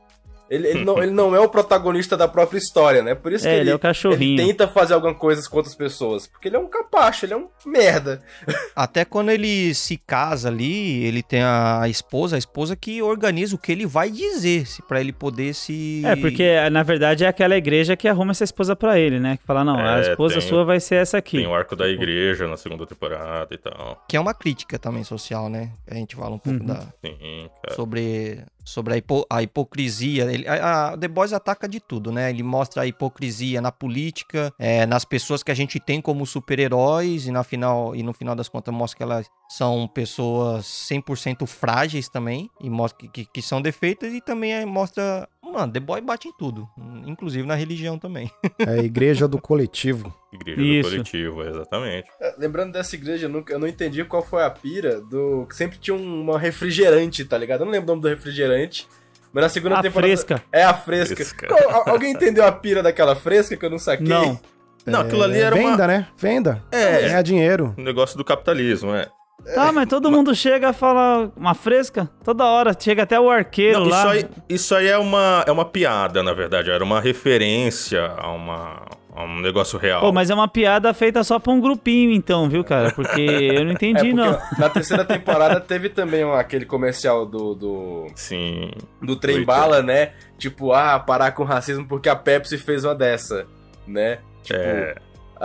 Ele, 0.53 0.67
ele, 0.67 0.85
não, 0.85 1.01
ele 1.01 1.11
não 1.11 1.35
é 1.35 1.39
o 1.39 1.49
protagonista 1.49 2.15
da 2.15 2.27
própria 2.27 2.57
história, 2.57 3.01
né? 3.01 3.15
Por 3.15 3.31
isso 3.33 3.47
É, 3.47 3.49
que 3.49 3.55
ele 3.55 3.61
ele, 3.61 3.69
é 3.71 3.75
o 3.75 3.79
cachorrinho. 3.79 4.39
ele 4.41 4.47
tenta 4.49 4.67
fazer 4.67 4.93
alguma 4.93 5.15
coisa 5.15 5.49
com 5.49 5.57
outras 5.57 5.73
pessoas. 5.75 6.27
Porque 6.27 6.47
ele 6.47 6.55
é 6.55 6.59
um 6.59 6.67
capacho, 6.67 7.25
ele 7.25 7.33
é 7.33 7.37
um 7.37 7.47
merda. 7.65 8.21
Até 8.75 9.03
quando 9.05 9.29
ele 9.31 9.73
se 9.73 9.97
casa 9.97 10.49
ali, 10.49 11.03
ele 11.05 11.23
tem 11.23 11.41
a 11.41 11.63
a 11.81 11.89
esposa, 11.89 12.35
a 12.35 12.39
esposa 12.39 12.75
que 12.75 13.01
organiza 13.01 13.55
o 13.55 13.57
que 13.57 13.71
ele 13.71 13.85
vai 13.85 14.09
dizer, 14.11 14.67
se 14.67 14.81
para 14.83 14.99
ele 15.01 15.11
poder 15.11 15.53
se. 15.55 16.01
É, 16.05 16.15
porque 16.15 16.69
na 16.69 16.83
verdade 16.83 17.23
é 17.23 17.27
aquela 17.27 17.57
igreja 17.57 17.95
que 17.97 18.07
arruma 18.07 18.31
essa 18.31 18.43
esposa 18.43 18.75
pra 18.75 18.99
ele, 18.99 19.19
né? 19.19 19.37
Que 19.37 19.43
fala, 19.45 19.63
não, 19.63 19.77
a 19.79 19.97
É, 19.97 20.01
esposa 20.11 20.39
tem- 20.39 20.47
sua 20.47 20.63
vai 20.63 20.79
ser 20.79 20.95
essa 20.95 21.17
aqui. 21.17 21.37
Tem 21.37 21.47
o 21.47 21.53
arco 21.55 21.75
da 21.75 21.87
igreja 21.87 22.47
na 22.47 22.57
segunda 22.57 22.85
temporada 22.85 23.53
e 23.53 23.57
tal. 23.57 24.03
Que 24.07 24.15
é 24.17 24.19
uma 24.19 24.33
crítica 24.33 24.77
também 24.77 25.03
social, 25.03 25.49
né? 25.49 25.71
A 25.89 25.95
gente 25.95 26.15
fala 26.15 26.35
um 26.35 26.39
pouco 26.39 26.59
Uhum. 26.59 26.65
da, 26.67 26.81
Sim, 27.03 27.49
cara. 27.63 27.75
sobre, 27.75 28.43
sobre 28.64 28.93
a, 28.93 28.97
hipo- 28.97 29.26
a 29.30 29.41
hipocrisia. 29.41 30.32
Ele, 30.32 30.47
a, 30.47 30.89
a 30.93 30.97
The 30.97 31.07
Boys 31.07 31.34
ataca 31.34 31.68
de 31.68 31.80
tudo, 31.80 32.11
né? 32.11 32.30
Ele 32.30 32.43
mostra 32.43 32.84
a 32.84 32.88
hipocrisia 32.88 33.61
na 33.61 33.72
política, 33.72 34.53
é, 34.57 34.86
nas 34.86 35.05
pessoas 35.05 35.43
que 35.43 35.51
a 35.51 35.55
gente 35.55 35.80
tem 35.80 36.01
como 36.01 36.26
super-heróis, 36.26 37.28
e, 37.28 37.32
na 37.32 37.43
final, 37.43 37.95
e 37.95 38.03
no 38.03 38.14
final 38.14 38.36
das 38.36 38.47
contas 38.49 38.74
mostra 38.74 38.97
que 38.97 39.03
elas 39.03 39.28
são 39.49 39.88
pessoas 39.88 40.66
100% 40.66 41.45
frágeis 41.45 42.07
também, 42.09 42.49
e 42.61 42.70
mostra 42.70 42.99
que, 42.99 43.07
que, 43.07 43.26
que 43.26 43.41
são 43.41 43.61
defeitas, 43.61 44.14
e 44.14 44.22
também 44.22 44.53
é, 44.53 44.66
mostra. 44.66 45.28
Mano, 45.53 45.71
The 45.71 45.79
Boy 45.79 46.01
bate 46.01 46.27
em 46.27 46.33
tudo, 46.33 46.67
inclusive 47.05 47.45
na 47.47 47.53
religião 47.55 47.97
também. 47.99 48.31
É 48.59 48.79
a 48.79 48.83
igreja 48.83 49.27
do 49.27 49.39
coletivo. 49.39 50.13
Igreja 50.31 50.61
Isso. 50.61 50.89
do 50.89 50.91
coletivo, 50.95 51.43
exatamente. 51.43 52.07
É, 52.19 52.35
Lembrando 52.39 52.71
dessa 52.73 52.95
igreja, 52.95 53.25
eu, 53.27 53.29
nunca, 53.29 53.53
eu 53.53 53.59
não 53.59 53.67
entendi 53.67 54.03
qual 54.03 54.23
foi 54.23 54.43
a 54.43 54.49
pira 54.49 54.99
do. 55.01 55.45
que 55.47 55.55
Sempre 55.55 55.77
tinha 55.77 55.95
um- 55.95 56.21
uma 56.21 56.39
refrigerante, 56.39 57.23
tá 57.23 57.37
ligado? 57.37 57.61
Eu 57.61 57.65
não 57.65 57.71
lembro 57.71 57.85
o 57.85 57.91
nome 57.95 58.01
do 58.01 58.07
refrigerante. 58.07 58.87
Mas 59.31 59.43
na 59.43 59.49
segunda 59.49 59.77
A 59.79 59.81
temporada. 59.81 60.07
fresca. 60.07 60.43
É 60.51 60.63
a 60.63 60.73
fresca. 60.73 61.15
Fresca. 61.15 61.47
Qual- 61.47 61.89
alguém 61.89 62.11
entendeu 62.13 62.45
a 62.45 62.51
pira 62.51 62.81
daquela 62.83 63.15
fresca 63.15 63.55
que 63.57 63.65
eu 63.65 63.69
não 63.69 63.79
saquei? 63.79 64.07
Não. 64.07 64.39
Não, 64.85 65.01
aquilo 65.01 65.23
ali 65.23 65.37
É, 65.37 65.41
era 65.43 65.55
venda, 65.55 65.83
uma... 65.83 65.87
né? 65.87 66.07
Venda. 66.17 66.63
É. 66.71 67.01
Ganhar 67.03 67.21
dinheiro. 67.21 67.73
um 67.77 67.83
negócio 67.83 68.17
do 68.17 68.23
capitalismo, 68.25 68.93
é. 68.93 69.07
Tá, 69.53 69.71
mas 69.71 69.87
todo 69.87 70.09
mundo 70.11 70.33
chega 70.33 70.69
e 70.69 70.73
fala 70.73 71.31
uma 71.35 71.53
fresca 71.53 72.09
toda 72.23 72.45
hora. 72.45 72.75
Chega 72.79 73.03
até 73.03 73.19
o 73.19 73.29
arqueiro 73.29 73.81
Não, 73.81 73.87
lá. 73.87 73.99
isso, 73.99 74.07
aí, 74.07 74.25
isso 74.49 74.75
aí 74.75 74.87
é 74.87 74.97
uma, 74.97 75.43
é 75.47 75.51
uma 75.51 75.65
piada, 75.65 76.23
na 76.23 76.33
verdade. 76.33 76.69
Era 76.69 76.83
uma 76.83 77.01
referência 77.01 78.05
a, 78.17 78.31
uma, 78.31 78.85
a 79.13 79.23
um 79.23 79.39
negócio 79.41 79.77
real. 79.77 80.01
Pô, 80.01 80.11
mas 80.11 80.29
é 80.29 80.33
uma 80.33 80.47
piada 80.47 80.93
feita 80.93 81.23
só 81.23 81.39
pra 81.39 81.51
um 81.51 81.59
grupinho, 81.59 82.11
então, 82.13 82.47
viu, 82.47 82.63
cara? 82.63 82.91
Porque 82.91 83.21
eu 83.21 83.63
não 83.65 83.71
É, 83.71 83.73
entendi, 83.73 83.99
porque 83.99 84.13
não. 84.13 84.39
na 84.57 84.69
terceira 84.69 85.03
temporada 85.05 85.59
teve 85.59 85.89
também 85.89 86.23
aquele 86.33 86.65
comercial 86.65 87.25
do, 87.25 87.53
do, 87.53 88.07
Sim. 88.15 88.71
do 89.01 89.15
trem 89.15 89.43
bala, 89.43 89.81
né? 89.81 90.13
Tipo, 90.37 90.71
ah, 90.73 90.99
parar 90.99 91.31
com 91.33 91.43
racismo 91.43 91.85
porque 91.87 92.07
a 92.09 92.15
Pepsi 92.15 92.57
fez 92.57 92.83
uma 92.85 92.95
dessa, 92.95 93.45
né? 93.87 94.19
Tipo, 94.41 94.59
É, 94.59 94.95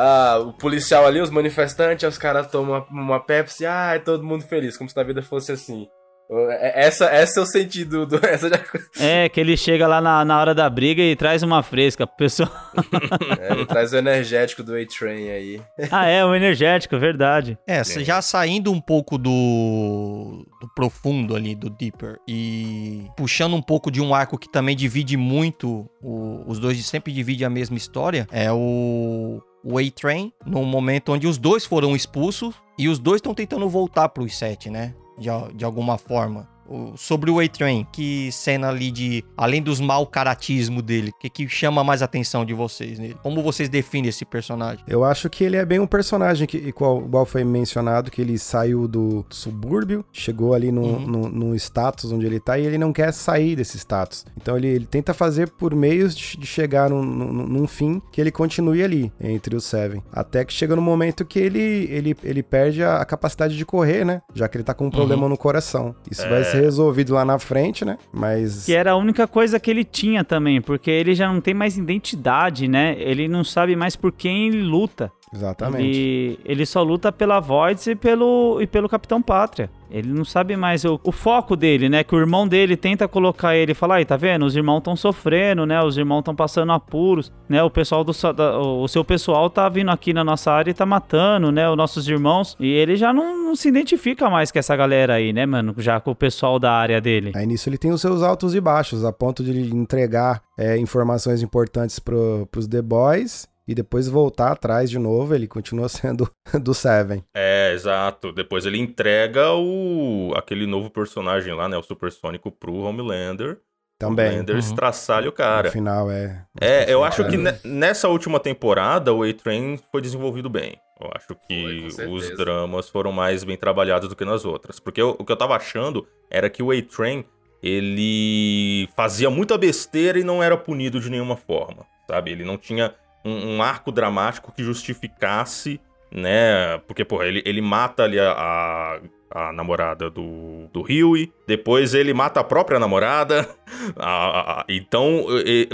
ah, 0.01 0.39
o 0.39 0.53
policial 0.53 1.05
ali, 1.05 1.21
os 1.21 1.29
manifestantes, 1.29 2.09
os 2.09 2.17
caras 2.17 2.49
tomam 2.49 2.87
uma, 2.89 3.03
uma 3.03 3.21
Pepsi, 3.21 3.67
ah, 3.67 3.95
é 3.97 3.99
todo 3.99 4.23
mundo 4.23 4.45
feliz, 4.45 4.77
como 4.77 4.89
se 4.89 4.97
na 4.97 5.03
vida 5.03 5.23
fosse 5.23 5.51
assim. 5.51 5.89
É- 6.31 6.87
Essa, 6.87 7.07
essa 7.07 7.41
é 7.41 7.43
o 7.43 7.47
sentido 7.47 8.05
do. 8.07 8.17
Essa 8.27 8.49
já, 8.51 8.61
É, 9.01 9.29
que 9.29 9.41
ele 9.41 9.57
chega 9.57 9.87
lá 9.87 10.01
na, 10.01 10.25
na 10.25 10.39
hora 10.39 10.55
da 10.55 10.69
briga 10.69 11.03
e 11.03 11.17
traz 11.17 11.43
uma 11.43 11.63
fresca 11.63 12.07
pro 12.07 12.17
pessoal. 12.17 12.51
é, 13.41 13.53
ele 13.53 13.65
traz 13.67 13.93
o 13.93 13.97
energético 13.97 14.63
do 14.63 14.75
A-Train 14.77 15.31
aí. 15.31 15.63
ah, 15.91 16.07
é, 16.07 16.25
o 16.25 16.35
energético, 16.35 16.99
verdade. 16.99 17.57
É, 17.67 17.83
Sim. 17.83 18.05
já 18.05 18.21
saindo 18.21 18.71
um 18.71 18.81
pouco 18.81 19.17
do, 19.17 20.47
do 20.61 20.69
profundo 20.75 21.35
ali, 21.35 21.55
do 21.55 21.71
Deeper, 21.71 22.19
e 22.29 23.07
puxando 23.17 23.55
um 23.55 23.63
pouco 23.63 23.91
de 23.91 24.01
um 24.01 24.15
arco 24.15 24.39
que 24.39 24.51
também 24.51 24.77
divide 24.77 25.17
muito, 25.17 25.89
o- 26.03 26.45
os 26.47 26.59
dois 26.59 26.85
sempre 26.87 27.13
dividem 27.13 27.47
a 27.47 27.51
mesma 27.51 27.77
história, 27.77 28.27
é 28.31 28.53
o, 28.53 29.41
o 29.65 29.79
A-Train, 29.79 30.33
no 30.45 30.63
momento 30.65 31.13
onde 31.13 31.27
os 31.27 31.39
dois 31.39 31.65
foram 31.65 31.97
expulsos, 31.97 32.55
e 32.79 32.89
os 32.89 32.99
dois 32.99 33.17
estão 33.19 33.35
tentando 33.35 33.69
voltar 33.69 34.09
pros 34.11 34.37
sete, 34.37 34.69
né? 34.71 34.95
De, 35.19 35.29
de 35.55 35.65
alguma 35.65 35.99
forma. 35.99 36.49
Sobre 36.97 37.31
o 37.31 37.41
A-Train, 37.41 37.87
que 37.93 38.31
cena 38.33 38.69
ali 38.69 38.91
de. 38.91 39.25
Além 39.37 39.63
dos 39.63 39.81
mau 39.81 40.07
caratismo 40.07 40.83
dele, 40.83 41.11
o 41.11 41.19
que, 41.19 41.29
que 41.31 41.49
chama 41.49 41.83
mais 41.83 42.03
atenção 42.03 42.45
de 42.45 42.53
vocês 42.55 42.99
nele? 42.99 43.17
Como 43.23 43.43
vocês 43.43 43.69
definem 43.69 44.09
esse 44.09 44.25
personagem? 44.25 44.85
Eu 44.87 45.05
acho 45.05 45.29
que 45.31 45.45
ele 45.45 45.57
é 45.57 45.65
bem 45.65 45.79
um 45.81 45.87
personagem 45.87 46.47
que, 46.47 46.57
igual, 46.57 47.03
igual 47.05 47.25
foi 47.25 47.45
mencionado, 47.45 48.11
que 48.11 48.21
ele 48.21 48.39
saiu 48.39 48.87
do 48.87 49.25
subúrbio, 49.31 50.05
chegou 50.13 50.55
ali 50.55 50.71
no, 50.73 50.79
Uhum. 50.89 51.07
no, 51.07 51.29
no 51.29 51.55
status 51.57 52.11
onde 52.13 52.25
ele 52.27 52.41
tá 52.41 52.59
e 52.59 52.65
ele 52.67 52.79
não 52.79 52.93
quer 52.93 53.13
sair 53.13 53.57
desse 53.57 53.77
status. 53.79 54.25
Então 54.37 54.57
ele, 54.57 54.69
ele 54.69 54.87
tenta 54.87 55.13
fazer 55.15 55.51
por 55.51 55.75
meios 55.75 56.15
de, 56.17 56.37
de 56.39 56.47
chegar 56.47 56.89
num, 56.91 57.03
num, 57.03 57.33
num 57.33 57.67
fim 57.67 58.01
que 58.13 58.21
ele 58.21 58.31
continue 58.31 58.83
ali, 58.83 59.13
entre 59.21 59.55
os 59.57 59.65
Seven. 59.65 60.03
Até 60.13 60.45
que 60.45 60.53
chega 60.53 60.75
no 60.77 60.83
momento 60.83 61.25
que 61.25 61.39
ele, 61.39 61.61
ele, 61.91 62.17
ele 62.23 62.43
perde 62.43 62.83
a, 62.83 62.97
a 62.99 63.05
capacidade 63.05 63.57
de 63.57 63.65
correr, 63.67 64.05
né? 64.05 64.23
Já 64.35 64.49
que 64.49 64.57
ele 64.57 64.65
tá 64.65 64.73
com 64.75 64.87
um 64.87 64.91
problema 64.91 65.29
no 65.29 65.37
coração. 65.37 65.95
Isso 66.11 66.23
vai 66.29 66.41
É. 66.41 66.45
ser 66.45 66.58
resolvido 66.59 67.15
lá 67.15 67.25
na 67.25 67.39
frente, 67.39 67.85
né? 67.85 67.99
Mas. 68.13 68.67
Que 68.67 68.75
era 68.75 68.93
a 68.93 68.97
única 68.97 69.27
coisa 69.27 69.59
que 69.59 69.71
ele 69.71 69.85
tinha 69.85 70.25
também, 70.25 70.61
porque 70.61 70.91
ele 70.91 71.15
já 71.15 71.33
não 71.33 71.41
tem 71.41 71.55
mais 71.55 71.77
identidade, 71.77 72.69
né? 72.69 72.97
Ele 72.99 73.29
não 73.29 73.45
sabe 73.45 73.75
mais 73.77 73.97
por 73.97 74.13
quem 74.13 74.49
ele 74.49 74.63
luta. 74.63 75.13
Exatamente. 75.33 75.85
Ele, 75.87 76.41
ele 76.45 76.67
só 76.67 76.83
luta 76.83 77.13
pela 77.13 77.41
Voids 77.41 77.87
e 77.87 77.95
pelo, 77.95 78.61
e 78.61 78.67
pelo 78.67 78.89
Capitão 78.89 79.21
Pátria. 79.21 79.71
Ele 79.91 80.13
não 80.13 80.25
sabe 80.25 80.55
mais 80.55 80.85
o, 80.85 81.01
o 81.03 81.11
foco 81.11 81.57
dele, 81.57 81.89
né? 81.89 82.05
Que 82.05 82.15
o 82.15 82.19
irmão 82.19 82.47
dele 82.47 82.77
tenta 82.77 83.09
colocar 83.09 83.57
ele 83.57 83.73
e 83.73 83.75
falar, 83.75 83.97
aí, 83.97 84.05
tá 84.05 84.17
vendo? 84.17 84.45
Os 84.45 84.55
irmãos 84.55 84.79
estão 84.79 84.95
sofrendo, 84.95 85.65
né? 85.65 85.83
Os 85.83 85.97
irmãos 85.97 86.19
estão 86.19 86.35
passando 86.35 86.73
apuros, 86.73 87.33
né? 87.49 87.63
O 87.63 87.71
pessoal 87.71 88.05
do 88.05 88.13
da- 88.35 88.59
o 88.59 88.87
seu 88.87 89.03
pessoal 89.03 89.49
tá 89.49 89.67
vindo 89.69 89.91
aqui 89.91 90.13
na 90.13 90.23
nossa 90.23 90.53
área 90.53 90.71
e 90.71 90.75
tá 90.75 90.85
matando, 90.85 91.51
né? 91.51 91.69
Os 91.71 91.77
nossos 91.77 92.07
irmãos. 92.07 92.55
E 92.61 92.67
ele 92.71 92.97
já 92.97 93.13
não, 93.13 93.45
não 93.47 93.57
se 93.57 93.69
identifica 93.69 94.29
mais 94.29 94.53
com 94.53 94.59
essa 94.59 94.77
galera 94.77 95.15
aí, 95.15 95.33
né, 95.33 95.47
mano? 95.47 95.75
Já 95.79 95.99
com 96.01 96.11
o 96.11 96.15
pessoal 96.15 96.59
da 96.59 96.73
área 96.73 97.01
dele. 97.01 97.33
Aí 97.35 97.47
nisso 97.47 97.69
ele 97.69 97.79
tem 97.79 97.91
os 97.91 98.01
seus 98.03 98.23
altos 98.23 98.55
e 98.55 98.61
baixos, 98.61 99.05
a 99.07 99.13
ponto 99.13 99.43
de 99.43 99.75
entregar 99.75 100.43
é, 100.59 100.77
informações 100.77 101.43
importantes 101.43 101.99
pro, 101.99 102.47
pros 102.51 102.67
The 102.67 102.83
Boys 102.83 103.49
e 103.69 103.75
depois 103.75 104.09
voltar 104.09 104.51
atrás 104.53 104.89
de 104.91 104.99
novo. 104.99 105.35
Ele 105.35 105.47
continua 105.47 105.89
sendo 105.89 106.29
do 106.61 106.73
Seven. 106.75 107.23
é, 107.35 107.73
exato. 107.75 108.33
Depois 108.33 108.65
ele 108.67 108.79
entrega 108.79 109.53
o 109.53 110.33
aquele 110.35 110.67
novo 110.67 110.91
personagem 110.91 111.53
lá, 111.55 111.69
né? 111.69 111.77
O 111.77 111.83
Supersônico 111.83 112.51
pro 112.51 112.75
Homelander. 112.75 113.59
Também. 114.01 114.29
Homelander 114.29 114.55
Uhum. 114.55 114.61
estraçalha 114.61 115.29
o 115.29 115.33
cara. 115.33 115.67
No 115.69 115.73
final 115.73 116.11
é. 116.11 116.45
É, 116.61 116.93
eu 116.93 117.03
acho 117.05 117.25
que 117.29 117.37
nessa 117.65 118.09
última 118.09 118.39
temporada 118.41 119.13
o 119.13 119.23
A-Train 119.25 119.79
foi 119.93 120.01
desenvolvido 120.01 120.49
bem. 120.49 120.77
Eu 121.01 121.11
acho 121.15 121.27
Foi, 121.29 121.37
que 121.49 121.91
certeza. 121.91 122.09
os 122.09 122.37
dramas 122.37 122.89
foram 122.89 123.11
mais 123.13 123.43
bem 123.45 123.57
trabalhados 123.57 124.09
do 124.09 124.15
que 124.17 124.25
nas 124.25 124.45
outras. 124.45 124.79
Porque 124.81 125.01
eu- 125.01 125.17
o 125.19 125.25
que 125.25 125.31
eu 125.33 125.37
tava 125.37 125.55
achando 125.57 126.07
era 126.31 126.49
que 126.49 126.63
o 126.63 126.71
A-Train, 126.71 127.25
ele 127.61 128.89
fazia 128.97 129.31
muita 129.31 129.57
besteira 129.59 130.19
e 130.19 130.25
não 130.25 130.43
era 130.43 130.57
punido 130.57 131.01
de 131.01 131.11
nenhuma 131.11 131.37
forma, 131.37 131.85
sabe? 132.09 132.31
Ele 132.31 132.45
não 132.45 132.57
tinha 132.57 132.95
um, 133.25 133.57
um 133.57 133.63
arco 133.63 133.91
dramático 133.93 134.53
que 134.53 134.63
justificasse, 134.63 135.81
né? 136.11 136.79
Porque, 136.87 137.05
porra, 137.05 137.27
ele, 137.27 137.43
ele 137.45 137.61
mata 137.61 138.03
ali 138.05 138.19
a, 138.19 138.33
a, 138.33 139.01
a 139.49 139.53
namorada 139.53 140.09
do, 140.09 140.67
do 140.73 140.81
Huey, 140.83 141.31
depois 141.47 141.93
ele 141.95 142.15
mata 142.15 142.41
a 142.41 142.45
própria 142.45 142.79
namorada. 142.79 143.49
Ah, 143.97 144.65
então, 144.69 145.27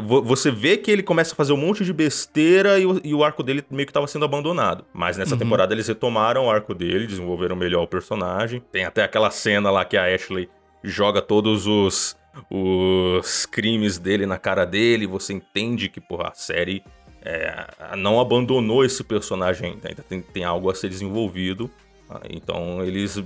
vo- 0.02 0.22
você 0.22 0.50
vê 0.50 0.76
que 0.76 0.90
ele 0.90 1.02
começa 1.02 1.32
a 1.32 1.36
fazer 1.36 1.52
um 1.52 1.56
monte 1.56 1.84
de 1.84 1.92
besteira 1.92 2.78
e 2.78 2.84
o, 2.86 3.00
e 3.02 3.14
o 3.14 3.24
arco 3.24 3.42
dele 3.42 3.64
meio 3.70 3.86
que 3.86 3.90
estava 3.90 4.06
sendo 4.06 4.24
abandonado. 4.24 4.84
Mas 4.92 5.16
nessa 5.16 5.34
Uhum. 5.34 5.38
temporada 5.38 5.72
eles 5.74 5.88
retomaram 5.88 6.44
o 6.46 6.50
arco 6.50 6.74
dele, 6.74 7.06
desenvolveram 7.06 7.56
melhor 7.56 7.82
o 7.82 7.86
personagem. 7.88 8.62
Tem 8.72 8.84
até 8.84 9.02
aquela 9.02 9.30
cena 9.30 9.70
lá 9.70 9.84
que 9.84 9.96
a 9.96 10.04
Ashley 10.14 10.48
joga 10.82 11.22
todos 11.22 11.66
os, 11.66 12.16
os 12.50 13.46
crimes 13.46 13.98
dele 13.98 14.26
na 14.26 14.38
cara 14.38 14.64
dele. 14.64 15.06
Você 15.06 15.32
entende 15.32 15.88
que, 15.88 16.00
porra, 16.00 16.28
a 16.28 16.34
série 16.34 16.82
eh, 17.24 17.66
não 17.96 18.20
abandonou 18.20 18.84
esse 18.84 19.02
personagem 19.02 19.72
ainda. 19.72 19.88
Ainda 19.88 20.02
tem, 20.02 20.20
tem 20.20 20.44
algo 20.44 20.70
a 20.70 20.74
ser 20.74 20.88
desenvolvido. 20.88 21.70
Ah, 22.10 22.20
Então 22.28 22.82
eles, 22.84 23.22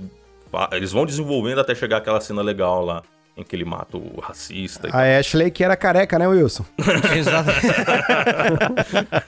eles 0.71 0.91
vão 0.91 1.05
desenvolvendo 1.05 1.59
até 1.59 1.75
chegar 1.75 1.97
aquela 1.97 2.21
cena 2.21 2.41
legal 2.41 2.85
lá, 2.85 3.03
em 3.35 3.43
que 3.43 3.55
ele 3.55 3.65
mata 3.65 3.97
o 3.97 4.19
racista. 4.19 4.87
e 4.87 4.91
A 4.91 5.19
Ashley 5.19 5.51
que 5.51 5.63
era 5.63 5.75
careca, 5.75 6.17
né, 6.17 6.27
Wilson? 6.27 6.65
Exato. 7.17 7.49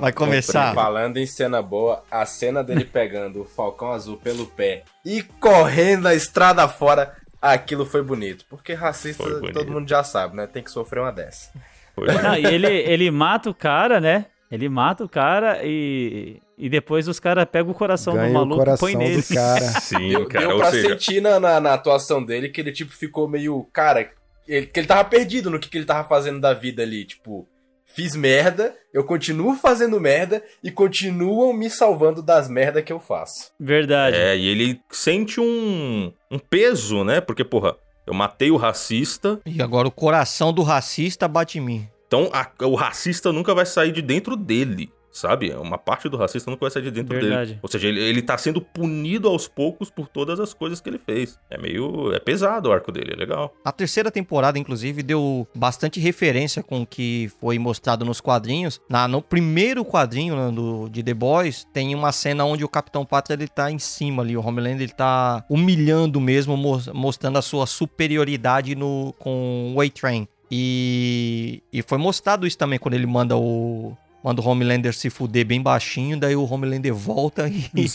Vai 0.00 0.12
começar. 0.12 0.74
Falando 0.74 1.16
em 1.18 1.26
cena 1.26 1.62
boa, 1.62 2.02
a 2.10 2.24
cena 2.26 2.62
dele 2.62 2.84
pegando 2.84 3.42
o 3.42 3.44
Falcão 3.44 3.92
Azul 3.92 4.16
pelo 4.16 4.46
pé 4.46 4.84
e 5.04 5.22
correndo 5.22 6.06
a 6.06 6.14
estrada 6.14 6.66
fora, 6.68 7.16
aquilo 7.40 7.84
foi 7.84 8.02
bonito. 8.02 8.44
Porque 8.48 8.74
racista, 8.74 9.24
bonito. 9.24 9.52
todo 9.52 9.70
mundo 9.70 9.88
já 9.88 10.02
sabe, 10.04 10.36
né? 10.36 10.46
Tem 10.46 10.62
que 10.62 10.70
sofrer 10.70 11.00
uma 11.00 11.12
dessa. 11.12 11.50
Não, 11.96 12.36
e 12.36 12.46
ele, 12.46 12.66
ele 12.66 13.10
mata 13.10 13.50
o 13.50 13.54
cara, 13.54 14.00
né? 14.00 14.26
Ele 14.50 14.68
mata 14.68 15.02
o 15.02 15.08
cara 15.08 15.60
e, 15.64 16.38
e 16.58 16.68
depois 16.68 17.08
os 17.08 17.18
caras 17.18 17.46
pegam 17.50 17.72
o 17.72 17.74
coração 17.74 18.12
do 18.12 18.18
Ganha 18.18 18.30
o 18.30 18.34
maluco 18.34 18.54
e 18.54 18.58
coração 18.58 18.86
põe 18.86 18.96
nele. 18.96 19.22
do 19.22 19.34
cara. 19.34 19.60
Sim, 19.80 20.08
Deu, 20.10 20.26
cara. 20.28 20.46
deu 20.46 20.54
Ou 20.56 20.60
pra 20.60 20.70
seja, 20.70 20.88
sentir 20.90 21.22
na, 21.22 21.40
na, 21.40 21.58
na 21.58 21.72
atuação 21.72 22.22
dele 22.22 22.50
que 22.50 22.60
ele, 22.60 22.70
tipo, 22.70 22.92
ficou 22.92 23.26
meio. 23.26 23.66
Cara, 23.72 24.10
ele, 24.46 24.66
que 24.66 24.78
ele 24.78 24.86
tava 24.86 25.04
perdido 25.04 25.50
no 25.50 25.58
que, 25.58 25.70
que 25.70 25.78
ele 25.78 25.86
tava 25.86 26.06
fazendo 26.06 26.38
da 26.38 26.52
vida 26.52 26.82
ali. 26.82 27.06
Tipo, 27.06 27.48
fiz 27.86 28.14
merda, 28.14 28.74
eu 28.92 29.04
continuo 29.04 29.54
fazendo 29.54 29.98
merda 29.98 30.42
e 30.62 30.70
continuam 30.70 31.54
me 31.54 31.70
salvando 31.70 32.22
das 32.22 32.46
merdas 32.46 32.84
que 32.84 32.92
eu 32.92 33.00
faço. 33.00 33.50
Verdade. 33.58 34.16
É, 34.18 34.36
e 34.36 34.46
ele 34.48 34.80
sente 34.90 35.40
um, 35.40 36.12
um 36.30 36.38
peso, 36.38 37.04
né? 37.04 37.22
Porque, 37.22 37.42
porra, 37.42 37.74
eu 38.06 38.14
matei 38.14 38.50
o 38.50 38.56
racista, 38.56 39.38
E 39.46 39.62
agora 39.62 39.86
o 39.88 39.90
coração 39.92 40.52
do 40.52 40.62
racista 40.62 41.26
bate 41.28 41.58
em 41.58 41.60
mim. 41.60 41.88
então 42.06 42.28
a- 42.32 42.50
o 42.66 42.74
racista 42.74 43.32
nunca 43.32 43.54
vai 43.54 43.64
sair 43.66 43.92
de 43.92 44.02
dentro 44.02 44.36
dele. 44.36 44.90
Sabe? 45.12 45.50
Uma 45.52 45.76
parte 45.76 46.08
do 46.08 46.16
racista 46.16 46.50
vai 46.58 46.70
sair 46.70 46.84
de 46.84 46.90
dentro 46.90 47.14
Verdade. 47.18 47.48
dele. 47.50 47.58
Ou 47.62 47.68
seja, 47.68 47.86
ele, 47.86 48.00
ele 48.00 48.22
tá 48.22 48.38
sendo 48.38 48.62
punido 48.62 49.28
aos 49.28 49.46
poucos 49.46 49.90
por 49.90 50.08
todas 50.08 50.40
as 50.40 50.54
coisas 50.54 50.80
que 50.80 50.88
ele 50.88 50.98
fez. 50.98 51.38
É 51.50 51.58
meio. 51.58 52.12
É 52.14 52.18
pesado 52.18 52.70
o 52.70 52.72
arco 52.72 52.90
dele, 52.90 53.12
é 53.12 53.16
legal. 53.16 53.54
A 53.62 53.70
terceira 53.70 54.10
temporada, 54.10 54.58
inclusive, 54.58 55.02
deu 55.02 55.46
bastante 55.54 56.00
referência 56.00 56.62
com 56.62 56.80
o 56.82 56.86
que 56.86 57.30
foi 57.38 57.58
mostrado 57.58 58.04
nos 58.06 58.20
quadrinhos. 58.22 58.80
Na, 58.88 59.06
no 59.06 59.20
primeiro 59.20 59.84
quadrinho 59.84 60.34
né, 60.34 60.50
do, 60.50 60.88
de 60.88 61.02
The 61.02 61.12
Boys, 61.14 61.66
tem 61.74 61.94
uma 61.94 62.10
cena 62.10 62.44
onde 62.46 62.64
o 62.64 62.68
Capitão 62.68 63.04
Pátria 63.04 63.34
ele 63.34 63.48
tá 63.48 63.70
em 63.70 63.78
cima 63.78 64.22
ali. 64.22 64.34
O 64.34 64.40
Homelander 64.46 64.80
ele 64.82 64.92
tá 64.94 65.44
humilhando 65.50 66.20
mesmo, 66.22 66.56
mos- 66.56 66.88
mostrando 66.88 67.36
a 67.38 67.42
sua 67.42 67.66
superioridade 67.66 68.74
no, 68.74 69.14
com 69.18 69.74
o 69.76 69.80
A-Train. 69.82 70.26
E, 70.54 71.62
e 71.72 71.82
foi 71.82 71.96
mostrado 71.98 72.46
isso 72.46 72.58
também 72.58 72.78
quando 72.78 72.92
ele 72.94 73.06
manda 73.06 73.36
o, 73.36 73.96
manda 74.22 74.40
o 74.40 74.46
Homelander 74.46 74.92
se 74.94 75.10
fuder 75.10 75.44
bem 75.44 75.60
baixinho. 75.62 76.18
Daí 76.18 76.34
o 76.36 76.44
Homelander 76.50 76.94
volta 76.94 77.48
e 77.48 77.86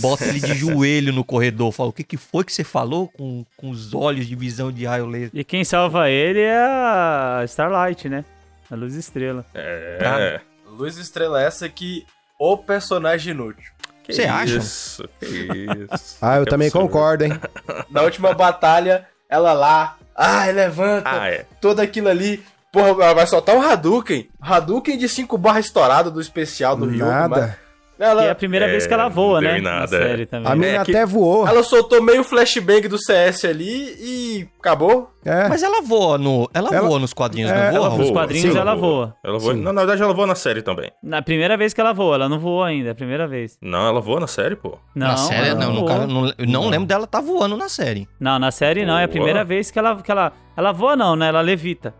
bota 0.00 0.24
ele 0.24 0.40
de 0.40 0.54
joelho 0.54 1.12
no 1.12 1.24
corredor. 1.24 1.72
Fala, 1.72 1.88
o 1.88 1.92
que, 1.92 2.04
que 2.04 2.16
foi 2.16 2.44
que 2.44 2.52
você 2.52 2.64
falou 2.64 3.08
com, 3.08 3.44
com 3.56 3.70
os 3.70 3.94
olhos 3.94 4.26
de 4.26 4.34
visão 4.36 4.70
de 4.72 4.84
raio 4.84 5.06
laser? 5.06 5.30
E 5.34 5.44
quem 5.44 5.64
salva 5.64 6.08
ele 6.10 6.40
é 6.40 6.56
a 6.58 7.42
Starlight, 7.46 8.08
né? 8.08 8.24
A 8.70 8.74
Luz 8.74 8.94
Estrela. 8.94 9.44
É. 9.54 10.40
Luz 10.66 10.96
Estrela 10.96 11.42
essa 11.42 11.68
que 11.68 12.04
o 12.38 12.56
personagem 12.56 13.32
inútil. 13.32 13.70
Que 14.02 14.12
Você 14.14 14.24
acha? 14.24 14.56
Isso, 14.56 15.08
que 15.20 15.26
isso. 15.94 16.16
Ah, 16.20 16.36
eu 16.38 16.44
Que 16.44 16.50
também 16.50 16.66
absurdo. 16.68 16.86
concordo, 16.88 17.24
hein? 17.24 17.32
Na 17.88 18.02
última 18.02 18.34
batalha, 18.34 19.06
ela 19.28 19.52
lá, 19.52 19.96
ai, 20.16 20.50
levanta, 20.52 21.08
Ah, 21.22 21.28
é. 21.28 21.46
todo 21.60 21.78
aquilo 21.78 22.08
ali. 22.08 22.42
Porra, 22.72 22.88
ela 22.88 23.12
vai 23.14 23.26
soltar 23.26 23.54
um 23.54 23.60
Hadouken. 23.62 24.28
Hadouken 24.40 24.96
de 24.96 25.08
5 25.08 25.36
barra 25.36 25.60
estourado 25.60 26.10
do 26.10 26.20
especial 26.20 26.74
do 26.74 26.86
Rio. 26.86 27.04
Nada. 27.04 27.58
Ela, 27.98 28.22
Que 28.22 28.28
é 28.28 28.30
a 28.30 28.34
primeira 28.34 28.66
vez 28.66 28.84
que 28.84 28.92
ela 28.92 29.06
É, 29.06 29.10
voa, 29.10 29.40
não 29.40 29.48
né? 29.48 29.58
em 29.58 29.62
Na 29.62 29.70
nada, 29.80 29.86
série 29.86 30.22
é. 30.22 30.26
também. 30.26 30.50
A 30.50 30.56
mina 30.56 30.84
que- 30.84 30.90
até 30.90 31.06
voou. 31.06 31.46
ela 31.46 31.62
soltou 31.62 32.02
meio 32.02 32.24
flashbang 32.24 32.88
do 32.88 32.98
CS 32.98 33.44
ali 33.44 33.94
e 34.00 34.48
acabou. 34.58 35.12
É. 35.24 35.46
Mas 35.48 35.62
ela 35.62 35.82
voa 35.82 36.18
no. 36.18 36.50
Ela, 36.52 36.70
Ela- 36.74 36.88
voa 36.88 36.98
nos 36.98 37.12
quadrinhos, 37.12 37.50
É, 37.50 37.54
não 37.54 37.60
voa? 37.60 37.68
ela 37.76 37.86
Raul? 37.88 37.98
Nos 37.98 38.06
voa, 38.08 38.16
quadrinhos 38.22 38.52
sim, 38.54 38.58
ela 38.58 38.74
voa. 38.74 39.14
Ela 39.22 39.38
voa. 39.38 39.54
Sim. 39.54 39.60
Na, 39.60 39.72
na 39.72 39.80
verdade, 39.82 40.02
ela 40.02 40.14
voa 40.14 40.26
na 40.26 40.34
série 40.34 40.62
também. 40.62 40.90
Na 41.00 41.22
primeira 41.22 41.56
vez 41.56 41.72
que 41.74 41.80
ela 41.80 41.92
voa, 41.92 42.16
ela 42.16 42.28
não 42.28 42.40
voou 42.40 42.64
ainda, 42.64 42.88
é 42.88 42.92
a 42.92 42.94
primeira 42.94 43.28
vez. 43.28 43.56
Não, 43.62 43.86
ela 43.86 44.00
voa 44.00 44.18
na 44.18 44.26
série, 44.26 44.56
pô. 44.56 44.78
Não, 44.96 45.06
na 45.08 45.16
série, 45.18 45.48
ela 45.50 45.60
não. 45.60 46.06
não, 46.08 46.32
eu 46.38 46.46
não 46.48 46.68
lembro 46.70 46.88
dela 46.88 47.06
tá 47.06 47.20
voando 47.20 47.56
na 47.56 47.68
série. 47.68 48.08
Não, 48.18 48.36
na 48.38 48.50
série 48.50 48.84
não, 48.84 48.94
é 48.98 49.04
a 49.04 49.06
Voa. 49.06 49.12
primeira 49.12 49.44
vez 49.44 49.70
que 49.70 49.78
ela, 49.78 49.94
que 50.02 50.10
ela. 50.10 50.32
Ela 50.56 50.72
voa, 50.72 50.96
não, 50.96 51.14
né? 51.14 51.28
Ela 51.28 51.40
levita. 51.42 51.94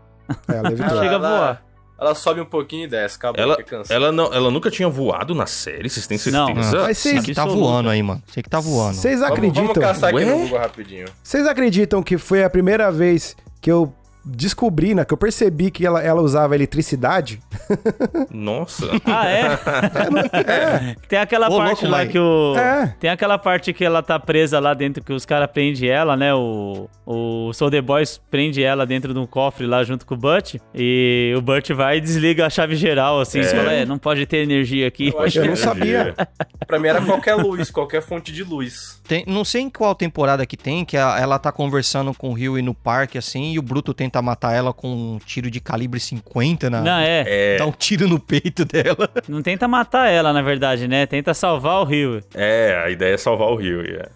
É, 0.47 0.55
ela 0.57 0.71
evitou. 0.71 0.89
Chega 0.89 1.01
a 1.01 1.13
ela, 1.13 1.29
voar. 1.29 1.65
Ela 1.99 2.15
sobe 2.15 2.41
um 2.41 2.45
pouquinho 2.45 2.85
e 2.85 2.87
desce, 2.87 3.15
acabou, 3.15 3.41
Ela, 3.41 3.57
ela, 3.89 4.11
não, 4.11 4.33
ela 4.33 4.51
nunca 4.51 4.69
tinha 4.69 4.89
voado 4.89 5.33
na 5.33 5.45
série, 5.45 5.89
vocês 5.89 6.05
têm 6.07 6.17
Não. 6.31 6.47
certeza? 6.47 6.81
Mas 6.81 6.97
Você 6.97 7.11
vocês 7.11 7.25
que 7.25 7.33
tá 7.33 7.45
voando 7.45 7.89
aí, 7.89 8.03
mano. 8.03 8.21
Você 8.27 8.41
que 8.43 8.49
tá 8.49 8.59
voando. 8.59 8.95
vocês 8.95 9.19
Vamos, 9.19 9.33
acreditam? 9.37 9.67
vamos 9.67 9.77
caçar 9.79 10.09
aqui 10.09 10.17
Ué? 10.17 10.25
no 10.25 10.39
Google 10.39 10.57
rapidinho. 10.59 11.05
Vocês 11.23 11.47
acreditam 11.47 12.03
que 12.03 12.17
foi 12.17 12.43
a 12.43 12.49
primeira 12.49 12.91
vez 12.91 13.37
que 13.61 13.71
eu 13.71 13.93
descobri, 14.25 14.93
né? 14.95 15.03
Que 15.05 15.13
eu 15.13 15.17
percebi 15.17 15.69
que 15.71 15.85
ela, 15.85 16.01
ela 16.01 16.21
usava 16.21 16.55
eletricidade? 16.55 17.39
Nossa. 18.31 18.87
Ah, 19.05 19.27
é? 19.27 20.95
Tem 21.07 21.19
aquela 21.19 21.47
Ô, 21.49 21.57
parte 21.57 21.85
louco, 21.85 21.87
lá 21.97 22.05
que 22.05 22.17
o. 22.19 22.55
É. 22.57 22.95
Tem 22.99 23.09
aquela 23.09 23.37
parte 23.37 23.73
que 23.73 23.83
ela 23.83 24.01
tá 24.01 24.19
presa 24.19 24.59
lá 24.59 24.73
dentro, 24.73 25.03
que 25.03 25.13
os 25.13 25.25
caras 25.25 25.49
prendem 25.51 25.89
ela, 25.89 26.15
né? 26.15 26.33
O, 26.33 26.89
o 27.05 27.51
Soldier 27.53 27.81
Boys 27.83 28.19
prende 28.29 28.63
ela 28.63 28.85
dentro 28.85 29.13
de 29.13 29.19
um 29.19 29.25
cofre 29.25 29.65
lá 29.65 29.83
junto 29.83 30.05
com 30.05 30.15
o 30.15 30.17
Butch. 30.17 30.55
E 30.73 31.33
o 31.37 31.41
Butch 31.41 31.71
vai 31.71 31.97
e 31.97 32.01
desliga 32.01 32.45
a 32.45 32.49
chave 32.49 32.75
geral, 32.75 33.19
assim. 33.19 33.39
É. 33.39 33.43
Fala, 33.43 33.71
é, 33.73 33.85
não 33.85 33.97
pode 33.97 34.25
ter 34.25 34.37
energia 34.37 34.87
aqui. 34.87 35.09
Eu 35.09 35.21
acho 35.21 35.39
Eu 35.39 35.45
não 35.47 35.55
sabia. 35.55 36.13
pra 36.67 36.79
mim 36.79 36.87
era 36.87 37.01
qualquer 37.01 37.35
luz, 37.35 37.69
qualquer 37.71 38.01
fonte 38.01 38.31
de 38.31 38.43
luz. 38.43 39.01
Tem- 39.07 39.23
não 39.27 39.43
sei 39.43 39.61
em 39.61 39.69
qual 39.69 39.93
temporada 39.95 40.45
que 40.45 40.55
tem, 40.57 40.85
que 40.85 40.97
a- 40.97 41.17
ela 41.19 41.37
tá 41.39 41.51
conversando 41.51 42.13
com 42.13 42.29
o 42.29 42.33
Rio 42.33 42.61
no 42.63 42.73
parque, 42.73 43.17
assim, 43.17 43.51
e 43.53 43.59
o 43.59 43.61
Bruto 43.61 43.93
tenta 43.93 44.12
matar 44.21 44.53
ela 44.53 44.73
com 44.73 44.87
um 45.15 45.19
tiro 45.19 45.49
de 45.49 45.59
calibre 45.59 45.99
50 45.99 46.69
na. 46.69 46.81
Não, 46.81 46.97
é. 46.99 47.23
É, 47.27 47.57
Dá 47.57 47.65
um 47.65 47.71
tiro 47.71 48.07
no 48.07 48.19
peito 48.19 48.63
dela. 48.65 49.09
Não 49.27 49.41
tenta 49.41 49.67
matar 49.67 50.09
ela, 50.09 50.31
na 50.33 50.41
verdade, 50.41 50.87
né? 50.87 51.05
Tenta 51.05 51.33
salvar 51.33 51.81
o 51.81 51.83
Rio. 51.83 52.21
é, 52.33 52.81
a 52.85 52.89
ideia 52.89 53.13
é 53.13 53.17
salvar 53.17 53.49
o 53.49 53.55
Rio. 53.55 53.81
é. 53.81 54.09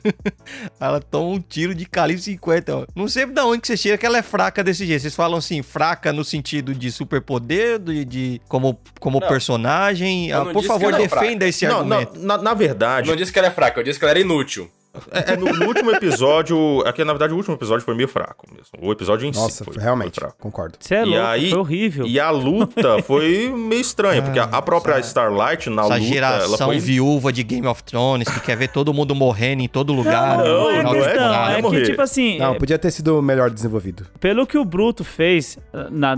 Ela 0.80 1.00
toma 1.00 1.28
um 1.28 1.40
tiro 1.40 1.74
de 1.74 1.86
calibre 1.86 2.22
50. 2.22 2.76
ó. 2.76 2.84
Não 2.94 3.08
sei 3.08 3.26
de 3.26 3.40
onde 3.40 3.60
que 3.62 3.68
você 3.68 3.76
tira 3.76 3.96
que 3.98 4.04
ela 4.06 4.18
é 4.18 4.22
fraca 4.22 4.62
desse 4.64 4.84
jeito. 4.86 5.00
Vocês 5.02 5.14
falam 5.14 5.38
assim, 5.38 5.62
fraca 5.62 6.12
no 6.12 6.24
sentido 6.24 6.74
de 6.74 6.90
superpoder, 6.90 7.78
de, 7.78 8.04
de 8.04 8.40
como, 8.48 8.78
como 9.00 9.20
Não, 9.20 9.28
personagem. 9.28 10.32
Ah, 10.32 10.44
não 10.44 10.52
por 10.52 10.64
favor, 10.64 10.92
é 10.94 10.98
defenda 10.98 11.46
esse 11.46 11.66
Não, 11.66 11.84
não, 11.84 11.98
argumento. 11.98 12.26
na, 12.26 12.38
na 12.38 12.54
verdade, 12.54 13.08
Eu 13.08 13.12
não 13.12 13.16
disse 13.16 13.32
que 13.32 13.38
ela 13.38 13.48
é 13.48 13.52
fraca, 13.52 13.80
eu 13.80 13.84
disse 13.84 13.98
que 13.98 14.04
ela 14.04 14.10
era 14.12 14.20
inútil. 14.20 14.70
É, 15.10 15.32
é, 15.32 15.36
no, 15.36 15.46
no 15.52 15.66
último 15.66 15.90
episódio. 15.90 16.82
Aqui, 16.86 17.04
na 17.04 17.12
verdade, 17.12 17.32
o 17.32 17.36
último 17.36 17.54
episódio 17.56 17.84
foi 17.84 17.94
meio 17.94 18.08
fraco 18.08 18.46
mesmo. 18.50 18.70
O 18.80 18.92
episódio 18.92 19.26
em 19.26 19.32
Nossa, 19.32 19.64
si. 19.64 19.70
Foi, 19.72 19.82
realmente, 19.82 20.14
foi 20.14 20.28
fraco. 20.28 20.36
concordo. 20.40 20.76
Você 20.80 20.94
é 20.94 21.02
E 21.02 21.04
louco, 21.06 21.26
aí- 21.26 21.50
foi 21.50 21.58
horrível. 21.58 22.06
E 22.06 22.20
a 22.20 22.30
luta 22.30 23.02
foi 23.04 23.52
meio 23.54 23.80
estranha, 23.80 24.22
porque 24.22 24.38
a, 24.38 24.44
a 24.44 24.62
própria 24.62 24.94
essa- 24.94 25.08
Starlight 25.08 25.68
na 25.70 25.82
Essa 25.82 25.94
luta, 25.94 26.04
ela 26.04 26.14
geração 26.14 26.66
foi. 26.68 26.78
viúva 26.78 27.32
de 27.32 27.42
Game 27.42 27.66
of 27.66 27.82
Thrones 27.84 28.28
que 28.28 28.40
quer 28.40 28.56
ver 28.56 28.68
todo 28.68 28.92
mundo 28.94 29.14
morrendo 29.14 29.62
em 29.62 29.68
todo 29.68 29.92
lugar. 29.92 30.38
Não, 30.38 30.44
no 30.44 30.52
não 30.54 30.68
é 30.70 30.82
não 30.82 30.94
é. 31.34 31.58
É 31.58 31.62
que, 31.62 31.82
tipo 31.82 32.02
assim, 32.02 32.38
Não, 32.38 32.54
é, 32.54 32.58
podia 32.58 32.78
ter 32.78 32.90
sido 32.90 33.20
melhor 33.22 33.50
desenvolvido. 33.50 34.06
pelo 34.20 34.46
que 34.46 34.56
o 34.58 34.64
Bruto 34.64 35.04
fez 35.04 35.58
uh, 35.72 35.88
na, 35.90 36.16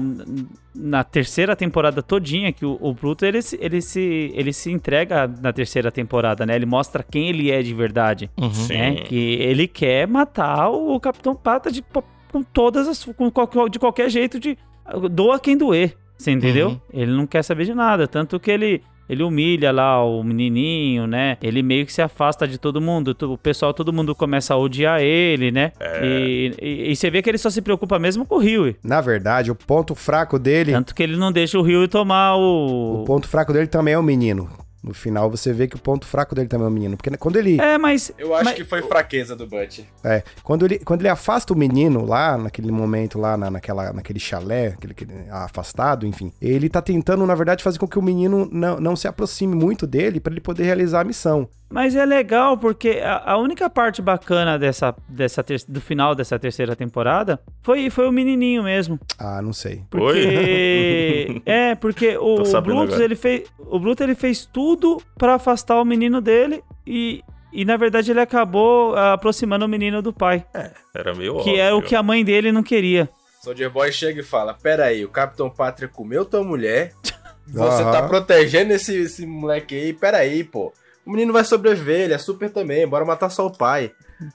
na 0.75 1.05
terceira 1.05 1.55
temporada 1.55 2.03
todinha, 2.03 2.53
que 2.53 2.67
o, 2.67 2.77
o 2.81 2.93
Bruto, 2.93 3.25
ele, 3.25 3.41
se- 3.41 3.59
ele, 3.61 3.81
se, 3.81 4.33
ele 4.35 4.53
se 4.53 4.71
entrega 4.73 5.27
na 5.41 5.53
terceira 5.53 5.93
temporada, 5.93 6.45
né? 6.45 6.57
Ele 6.57 6.67
mostra 6.67 7.03
quem 7.09 7.29
ele 7.29 7.51
é 7.51 7.63
de 7.63 7.73
verdade, 7.73 8.29
Uhum. 8.37 8.53
Sim. 8.53 8.75
né? 8.75 8.95
Que 8.97 9.35
ele 9.35 9.69
quer 9.69 10.09
matar 10.09 10.71
o 10.71 10.99
Capitão 10.99 11.35
Pata 11.37 11.71
de, 11.71 11.83
com 12.33 12.43
todas 12.43 12.89
as... 12.89 13.05
Com, 13.05 13.31
qual- 13.31 13.69
de 13.69 13.79
qualquer 13.79 14.11
jeito, 14.11 14.41
de 14.41 14.59
doa 15.11 15.39
quem 15.39 15.57
doer, 15.57 15.97
você 16.19 16.31
entendeu? 16.33 16.69
Uhum. 16.71 16.81
Ele 16.93 17.13
não 17.13 17.27
quer 17.27 17.43
saber 17.45 17.65
de 17.65 17.75
nada, 17.75 18.07
tanto 18.09 18.39
que 18.41 18.51
ele... 18.51 18.83
Ele 19.09 19.23
humilha 19.23 19.71
lá 19.71 20.03
o 20.05 20.23
menininho, 20.23 21.07
né? 21.07 21.37
Ele 21.43 21.63
meio 21.63 21.85
que 21.85 21.93
se 21.93 22.01
afasta 22.03 22.47
de 22.49 22.57
todo 22.59 22.81
mundo. 22.81 23.17
O 23.23 23.37
pessoal, 23.39 23.75
todo 23.75 23.93
mundo 23.93 24.15
começa 24.15 24.55
a 24.55 24.57
odiar 24.57 25.01
ele, 25.01 25.51
né? 25.51 25.73
E, 26.03 26.53
e- 26.61 26.91
e 26.93 26.97
você 26.97 27.11
vê 27.11 27.21
que 27.23 27.29
ele 27.31 27.39
só 27.39 27.51
se 27.51 27.61
preocupa 27.61 27.99
mesmo 27.99 28.25
com 28.25 28.37
o 28.37 28.39
Rio. 28.39 28.75
Na 28.83 29.01
verdade, 29.01 29.51
o 29.51 29.55
ponto 29.55 29.95
fraco 29.95 30.39
dele, 30.39 30.73
Tanto 30.73 30.95
que 30.95 31.03
ele 31.03 31.17
não 31.17 31.31
deixa 31.31 31.59
o 31.59 31.63
Rio 31.63 31.87
tomar 31.89 32.37
o 32.37 33.03
o. 33.03 33.05
ponto 33.05 33.29
fraco 33.29 33.53
dele 33.53 33.67
também 33.67 33.95
é 33.95 33.99
o 33.99 34.03
menino. 34.03 34.49
No 34.85 34.93
final 34.93 35.31
você 35.31 35.51
vê 35.51 35.67
que 35.67 35.77
o 35.77 35.79
ponto 35.79 36.07
fraco 36.07 36.35
dele 36.35 36.47
também 36.47 36.67
é 36.67 36.69
o 36.69 36.73
menino, 36.73 36.97
porque 36.97 37.17
quando 37.17 37.37
ele 37.37 37.59
É, 37.59 37.79
mas. 37.79 38.13
Eu 38.19 38.35
acho 38.35 38.45
mas- 38.45 38.55
que 38.55 38.65
foi 38.65 38.83
fraqueza 38.83 39.35
do 39.35 39.47
Butch. 39.47 39.81
É, 40.05 40.23
quando 40.43 40.67
ele, 40.67 40.79
quando 40.79 41.01
ele 41.01 41.09
afasta 41.09 41.55
o 41.55 41.57
menino 41.57 42.05
lá, 42.05 42.37
naquele 42.37 42.71
momento 42.71 43.19
lá, 43.19 43.35
na, 43.37 43.51
naquela, 43.51 43.95
naquele 43.95 44.21
chalé, 44.21 44.69
aquele, 44.69 44.93
aquele 44.93 45.15
afastado, 45.31 46.07
enfim, 46.07 46.31
ele 46.41 46.69
tá 46.69 46.83
tentando, 46.83 47.25
na 47.27 47.35
verdade, 47.35 47.65
fazer 47.65 47.79
com 47.79 47.89
que 47.89 47.99
o 47.99 48.03
menino 48.03 48.47
não, 48.53 48.79
não 48.79 48.95
se 48.95 49.09
aproxime 49.09 49.55
muito 49.57 49.87
dele 49.87 50.21
pra 50.21 50.33
ele 50.33 50.41
poder 50.41 50.65
realizar 50.65 51.01
a 51.01 51.05
missão. 51.05 51.49
Mas 51.71 51.97
é 51.97 52.05
legal 52.05 52.57
porque 52.57 53.01
a, 53.03 53.33
a 53.33 53.37
única 53.39 53.69
parte 53.69 54.01
bacana 54.01 54.59
dessa, 54.59 54.95
dessa 55.09 55.43
ter- 55.43 55.65
do 55.67 55.81
final 55.81 56.15
dessa 56.15 56.39
terceira 56.39 56.77
temporada 56.77 57.41
foi, 57.63 57.91
foi 57.91 58.07
o 58.07 58.13
menininho 58.13 58.63
mesmo. 58.63 58.99
Ah, 59.19 59.43
não 59.43 59.53
sei. 59.53 59.83
Porque. 59.91 61.43
é, 61.47 61.75
porque 61.75 62.17
o, 62.17 62.43
o 62.43 62.61
Brutus, 62.61 63.01
ele 63.01 63.17
fez. 63.17 63.45
O 63.59 63.79
Bruto 63.79 64.03
ele 64.03 64.15
fez 64.15 64.47
tudo 64.47 65.03
pra 65.19 65.35
afastar 65.35 65.81
o 65.81 65.85
menino 65.85 66.21
dele 66.21 66.63
e, 66.87 67.23
e 67.53 67.65
na 67.65 67.77
verdade 67.77 68.11
ele 68.11 68.21
acabou 68.21 68.95
ah, 68.95 69.15
aproximando 69.15 69.65
o 69.65 69.69
menino 69.69 70.01
do 70.01 70.13
pai. 70.13 70.45
Era 70.95 71.15
meio 71.15 71.35
Que 71.43 71.51
óbvio. 71.51 71.61
é 71.61 71.73
o 71.75 71.83
que 71.83 71.97
a 71.97 72.03
mãe 72.03 72.25
dele 72.25 72.53
não 72.53 72.63
queria. 72.63 73.09
Soldier 73.43 73.71
Boy 73.71 73.91
chega 73.93 74.21
e 74.21 74.25
fala: 74.25 74.55
Pera 74.55 74.85
aí, 74.85 75.05
o 75.05 75.09
Capitão 75.09 75.51
Pátria 75.51 75.89
comeu 75.89 76.25
tua 76.25 76.45
mulher. 76.45 76.93
Você 77.47 77.83
Aham. 77.83 77.93
tá 77.93 78.03
protegendo 78.09 78.73
esse, 78.73 78.97
esse 78.97 79.27
moleque 79.27 79.75
aí. 79.75 79.93
Pera 79.93 80.19
aí, 80.19 80.43
pô. 80.45 80.73
O 81.07 81.11
menino 81.11 81.33
vai 81.33 81.45
sobreviver, 81.45 82.01
ele 82.03 82.15
é 82.15 82.19
super 82.19 82.51
também. 82.51 82.87
Bora 82.87 83.05
matar 83.05 83.29
só 83.31 83.47
o 83.47 83.51
pai. 83.51 83.93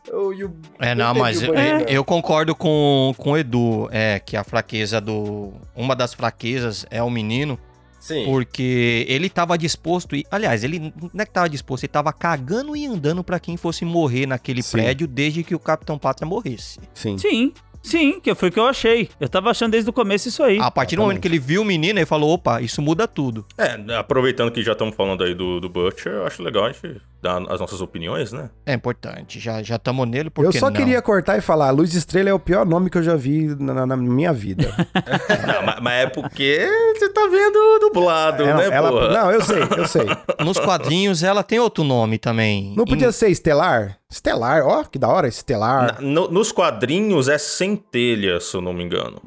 Eu, 0.07 0.33
e 0.33 0.43
o- 0.43 0.55
É, 0.79 0.93
não, 0.93 1.15
mas 1.15 1.41
eu, 1.41 1.53
eu 1.87 2.03
concordo 2.03 2.53
com, 2.55 3.13
com 3.17 3.31
o 3.31 3.37
Edu, 3.37 3.87
é, 3.91 4.19
que 4.19 4.37
a 4.37 4.43
fraqueza 4.43 4.99
do... 5.01 5.53
Uma 5.75 5.95
das 5.95 6.13
fraquezas 6.13 6.85
é 6.91 7.01
o 7.01 7.09
menino, 7.09 7.57
Sim. 7.99 8.25
porque 8.25 9.05
ele 9.09 9.29
tava 9.29 9.57
disposto, 9.57 10.15
e, 10.15 10.25
aliás, 10.29 10.63
ele 10.63 10.93
não 11.13 11.21
é 11.21 11.25
que 11.25 11.31
tava 11.31 11.49
disposto, 11.49 11.83
ele 11.85 11.91
tava 11.91 12.13
cagando 12.13 12.75
e 12.75 12.85
andando 12.85 13.23
pra 13.23 13.39
quem 13.39 13.57
fosse 13.57 13.83
morrer 13.85 14.25
naquele 14.27 14.61
Sim. 14.61 14.73
prédio 14.73 15.07
desde 15.07 15.43
que 15.43 15.55
o 15.55 15.59
Capitão 15.59 15.97
Pátria 15.97 16.27
morresse. 16.27 16.77
Sim. 16.93 17.17
Sim, 17.17 17.53
sim, 17.81 18.19
que 18.19 18.33
foi 18.35 18.49
o 18.49 18.51
que 18.51 18.59
eu 18.59 18.67
achei. 18.67 19.09
Eu 19.19 19.29
tava 19.29 19.49
achando 19.49 19.71
desde 19.71 19.89
o 19.89 19.93
começo 19.93 20.27
isso 20.27 20.43
aí. 20.43 20.59
A 20.59 20.71
partir 20.71 20.95
do 20.95 21.01
momento 21.01 21.21
que 21.21 21.27
ele 21.27 21.39
viu 21.39 21.61
o 21.61 21.65
menino, 21.65 21.99
ele 21.99 22.05
falou, 22.05 22.31
opa, 22.31 22.61
isso 22.61 22.81
muda 22.81 23.07
tudo. 23.07 23.45
É, 23.57 23.77
aproveitando 23.95 24.51
que 24.51 24.61
já 24.63 24.73
estamos 24.73 24.95
falando 24.95 25.23
aí 25.23 25.33
do, 25.33 25.59
do 25.59 25.69
Butcher, 25.69 26.11
eu 26.11 26.27
acho 26.27 26.41
legal 26.43 26.65
a 26.65 26.71
gente 26.71 27.01
as 27.49 27.59
nossas 27.59 27.81
opiniões, 27.81 28.31
né? 28.31 28.49
É 28.65 28.73
importante, 28.73 29.39
já 29.39 29.61
já 29.61 29.75
estamos 29.75 30.07
nele, 30.07 30.29
porque 30.29 30.47
Eu 30.55 30.59
só 30.59 30.67
não? 30.67 30.73
queria 30.73 31.01
cortar 31.01 31.37
e 31.37 31.41
falar, 31.41 31.69
Luz 31.71 31.93
Estrela 31.93 32.29
é 32.29 32.33
o 32.33 32.39
pior 32.39 32.65
nome 32.65 32.89
que 32.89 32.97
eu 32.97 33.03
já 33.03 33.15
vi 33.15 33.55
na, 33.59 33.85
na 33.85 33.97
minha 33.97 34.31
vida. 34.31 34.69
Não, 35.45 35.65
mas, 35.65 35.79
mas 35.81 35.93
é 36.03 36.07
porque 36.07 36.67
você 36.97 37.09
tá 37.09 37.27
vendo 37.27 37.79
dublado, 37.79 38.43
Ela- 38.43 38.69
né, 38.69 38.75
ela- 38.75 38.89
porra? 38.91 39.09
não, 39.09 39.31
eu 39.31 39.41
sei, 39.41 39.61
eu 39.77 39.85
sei. 39.87 40.05
Nos 40.45 40.59
quadrinhos 40.59 41.21
ela 41.23 41.43
tem 41.43 41.59
outro 41.59 41.83
nome 41.83 42.17
também. 42.17 42.73
Não 42.75 42.85
podia 42.85 43.07
Em- 43.09 43.11
ser 43.11 43.29
Estelar? 43.29 43.97
Estelar, 44.09 44.65
ó, 44.65 44.83
que 44.83 44.97
da 44.97 45.07
hora, 45.07 45.27
Estelar. 45.27 45.95
Na- 45.95 46.01
no- 46.01 46.27
nos 46.31 46.51
quadrinhos 46.51 47.27
é 47.27 47.37
centelha, 47.37 48.39
se 48.39 48.55
eu 48.55 48.61
não 48.61 48.73
me 48.73 48.83
engano. 48.83 49.21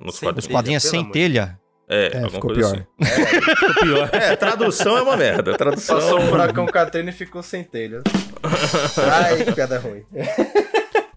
Nos 0.00 0.14
Centelha. 0.16 0.38
Os 0.38 0.46
quadrinhos. 0.46 0.46
quadrinhos 0.46 0.82
pelo 0.82 0.90
sem 0.90 1.00
amor. 1.00 1.12
telha. 1.12 1.59
É, 1.90 2.06
É, 2.18 2.28
ficou 2.28 2.40
coisa 2.40 2.60
pior. 2.60 2.86
assim. 3.02 3.44
Ficou 3.44 3.74
pior. 3.82 4.10
É, 4.14 4.36
tradução 4.36 4.96
é 4.96 5.02
uma 5.02 5.16
merda. 5.16 5.56
Tradução. 5.56 5.96
Passou 5.96 6.20
um 6.20 6.28
furacão 6.28 6.64
Katrina 6.66 7.10
e 7.10 7.12
ficou 7.12 7.42
sem 7.42 7.64
telha. 7.64 8.02
Ai, 9.24 9.44
que 9.44 9.52
piada 9.52 9.78
ruim. 9.78 10.04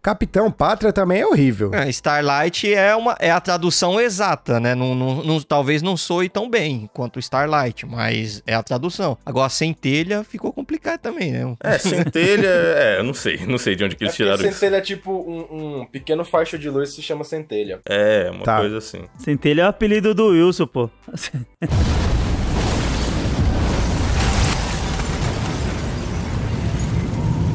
Capitão 0.07 0.51
Pátria 0.51 0.91
também 0.91 1.21
é 1.21 1.25
horrível. 1.25 1.73
É, 1.73 1.87
Starlight 1.89 2.73
é, 2.73 2.93
uma, 2.93 3.15
é 3.21 3.31
a 3.31 3.39
tradução 3.39 4.01
exata, 4.01 4.59
né? 4.59 4.75
Não, 4.75 4.93
não- 4.93 5.23
não- 5.23 5.41
talvez 5.41 5.81
não 5.81 5.95
soe 5.95 6.27
tão 6.27 6.49
bem 6.49 6.89
quanto 6.93 7.19
Starlight, 7.19 7.85
mas 7.85 8.43
é 8.45 8.53
a 8.53 8.61
tradução. 8.61 9.17
Agora, 9.25 9.47
sem 9.47 9.73
telha 9.73 10.21
ficou 10.25 10.51
complicado 10.51 10.99
também, 10.99 11.31
né? 11.31 11.55
É, 11.63 11.77
centelha, 11.79 12.47
é, 12.49 12.99
eu 12.99 13.03
não 13.05 13.13
sei, 13.13 13.45
não 13.47 13.57
sei 13.57 13.77
de 13.77 13.85
onde 13.85 13.95
que 13.95 14.03
É 14.03 14.07
eles 14.07 14.17
porque 14.17 14.23
tiraram 14.25 14.43
isso. 14.45 14.53
centelha 14.59 14.75
é 14.75 14.81
tipo 14.81 15.09
um, 15.09 15.79
um 15.81 15.85
pequeno 15.85 16.25
faixa 16.25 16.59
de 16.59 16.69
luz 16.69 16.89
que 16.89 16.95
se 16.97 17.01
chama 17.01 17.23
centelha. 17.23 17.79
É, 17.87 18.29
uma 18.29 18.43
Tá. 18.43 18.57
coisa 18.59 18.79
assim. 18.79 19.05
Centelha 19.17 19.61
é 19.61 19.65
o 19.65 19.69
apelido 19.69 20.13
do 20.13 20.27
Wilson, 20.31 20.67
pô. 20.67 20.89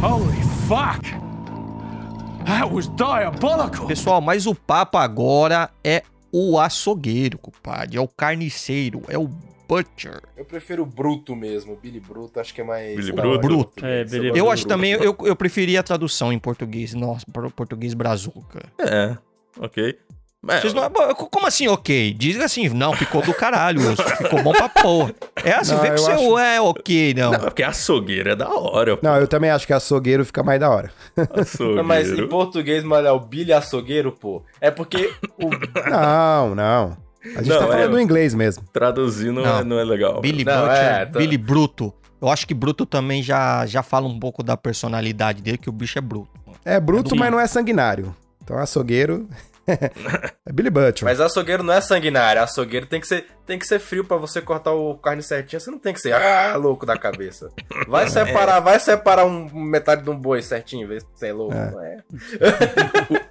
Holy 0.03 0.41
fuck! 0.69 1.18
That 2.69 2.75
was 2.75 2.87
diabolical! 2.89 3.87
Pessoal, 3.87 4.21
mas 4.21 4.47
o 4.47 4.55
papo 4.55 4.99
agora 4.99 5.71
é 5.83 6.03
o 6.31 6.59
açougueiro, 6.59 7.39
compadre. 7.39 7.97
É 7.97 8.01
o 8.01 8.07
carniceiro, 8.07 9.03
é 9.09 9.17
o 9.17 9.29
butcher. 9.67 10.21
Eu 10.37 10.45
prefiro 10.45 10.83
o 10.83 10.87
Bruto 10.87 11.35
mesmo, 11.35 11.77
Billy 11.77 12.01
Bruto, 12.01 12.39
acho 12.39 12.53
que 12.55 12.61
é 12.61 12.65
mais. 12.65 12.95
Billy 12.95 13.13
Bruto? 13.13 13.39
Bruto. 13.39 13.87
É, 13.87 14.05
Billy 14.05 14.39
Eu 14.39 14.51
acho 14.51 14.65
Bruto. 14.65 14.75
também, 14.75 14.93
eu, 14.93 15.17
eu 15.21 15.35
preferia 15.35 15.81
a 15.81 15.83
tradução 15.83 16.31
em 16.31 16.39
português. 16.39 16.93
Nossa, 16.93 17.25
português 17.57 17.95
brazuca. 17.95 18.71
É, 18.79 19.17
ok. 19.59 19.99
É, 20.49 20.61
Vocês 20.61 20.73
não, 20.75 20.89
como 21.31 21.47
assim, 21.47 21.69
ok? 21.69 22.13
Diz 22.15 22.41
assim, 22.41 22.69
não, 22.71 22.93
ficou 22.95 23.21
do 23.23 23.35
caralho, 23.35 23.81
ficou 24.17 24.43
bom 24.43 24.53
pra 24.53 24.69
porra. 24.69 25.15
É 25.45 25.53
assim, 25.53 25.75
Não, 25.75 25.81
vê 25.81 25.89
que 25.89 25.95
eu 25.95 25.99
você 25.99 26.13
acho- 26.13 26.39
é 26.39 26.61
ok, 26.61 27.15
não. 27.15 27.31
Não, 27.33 27.35
é 27.39 27.39
porque 27.45 27.63
açougueiro 27.63 28.31
é 28.31 28.37
da 28.37 28.49
hora, 28.49 28.97
pô. 28.97 29.07
Não, 29.07 29.17
eu 29.17 29.29
também 29.29 29.51
acho 29.51 29.67
que 29.67 29.73
açougueiro 29.73 30.25
fica 30.25 30.43
mais 30.43 30.59
da 30.61 30.71
hora. 30.71 30.91
Açougueiro. 31.35 31.77
Não, 31.77 31.85
Mas 31.85 32.11
em 32.11 32.27
português, 32.27 32.83
mano, 32.85 33.07
é 33.07 33.13
o 33.13 33.21
Billy 33.21 33.53
Açougueiro, 33.53 34.13
pô. 34.13 34.43
É 34.61 34.71
porque 34.71 35.13
o. 35.39 35.51
Não, 35.91 36.55
não. 36.55 36.97
A 37.37 37.43
gente 37.43 37.49
Não, 37.49 37.59
tá 37.59 37.65
é- 37.65 37.69
falando 37.69 37.91
do 37.91 38.01
inglês 38.01 38.33
mesmo. 38.35 38.63
Traduzir 38.73 39.31
não, 39.33 39.43
Não. 39.43 39.59
É, 39.59 39.65
não 39.65 39.79
é 39.79 39.85
legal. 39.85 40.21
Billy 40.21 40.45
Não, 40.45 40.71
é, 40.71 41.05
tá- 41.07 41.19
Billy 41.19 41.37
Bruto. 41.37 41.93
Eu 42.23 42.29
acho 42.29 42.47
que 42.47 42.55
Bruto 42.55 42.87
também 42.87 43.23
já, 43.23 43.65
já 43.67 43.83
fala 43.83 44.07
um 44.07 44.19
pouco 44.19 44.43
da 44.43 44.57
personalidade 44.57 45.41
dele, 45.43 45.59
que 45.59 45.69
o 45.69 45.73
bicho 45.73 45.99
é 45.99 46.01
bruto. 46.01 46.31
É 46.65 46.81
bruto, 46.81 47.11
Sim. 47.11 47.17
mas 47.17 47.31
não 47.31 47.39
é 47.39 47.47
sanguinário. 47.47 48.15
Então 48.43 48.59
açougueiro 48.59 49.29
é 50.47 50.53
Billy 50.53 50.71
Butcher. 50.71 51.05
Mas 51.05 51.21
açougueiro 51.21 51.63
não 51.63 51.75
é 51.75 51.81
sanguinário. 51.81 52.43
Açougueiro 52.43 52.87
tem 52.87 53.01
que 53.01 53.07
ser, 53.07 53.27
tem 53.47 53.59
que 53.59 53.67
ser 53.67 53.79
frio 53.79 54.05
pra 54.05 54.17
você 54.17 54.41
cortar 54.41 54.73
o 54.73 54.97
carne 54.97 55.23
certinho. 55.23 55.61
Você 55.61 55.71
não 55.71 55.79
tem 55.79 55.93
que 55.93 56.01
ser 56.01 56.13
ah, 56.15 56.57
louco 56.57 56.87
da 56.87 56.97
cabeça. 56.97 57.51
Vai 57.87 58.09
separar, 58.11 58.61
vai 58.61 58.81
separar 58.81 59.25
um 59.25 59.49
metade 59.53 60.03
de 60.03 60.11
um 60.11 60.17
boi 60.17 60.43
certinho, 60.43 60.89
ver 60.89 61.01
se 61.01 61.07
você 61.15 61.29
é 61.29 61.33
louco. 61.33 61.55
É. 61.55 61.71
não 61.71 61.83
é? 61.83 61.99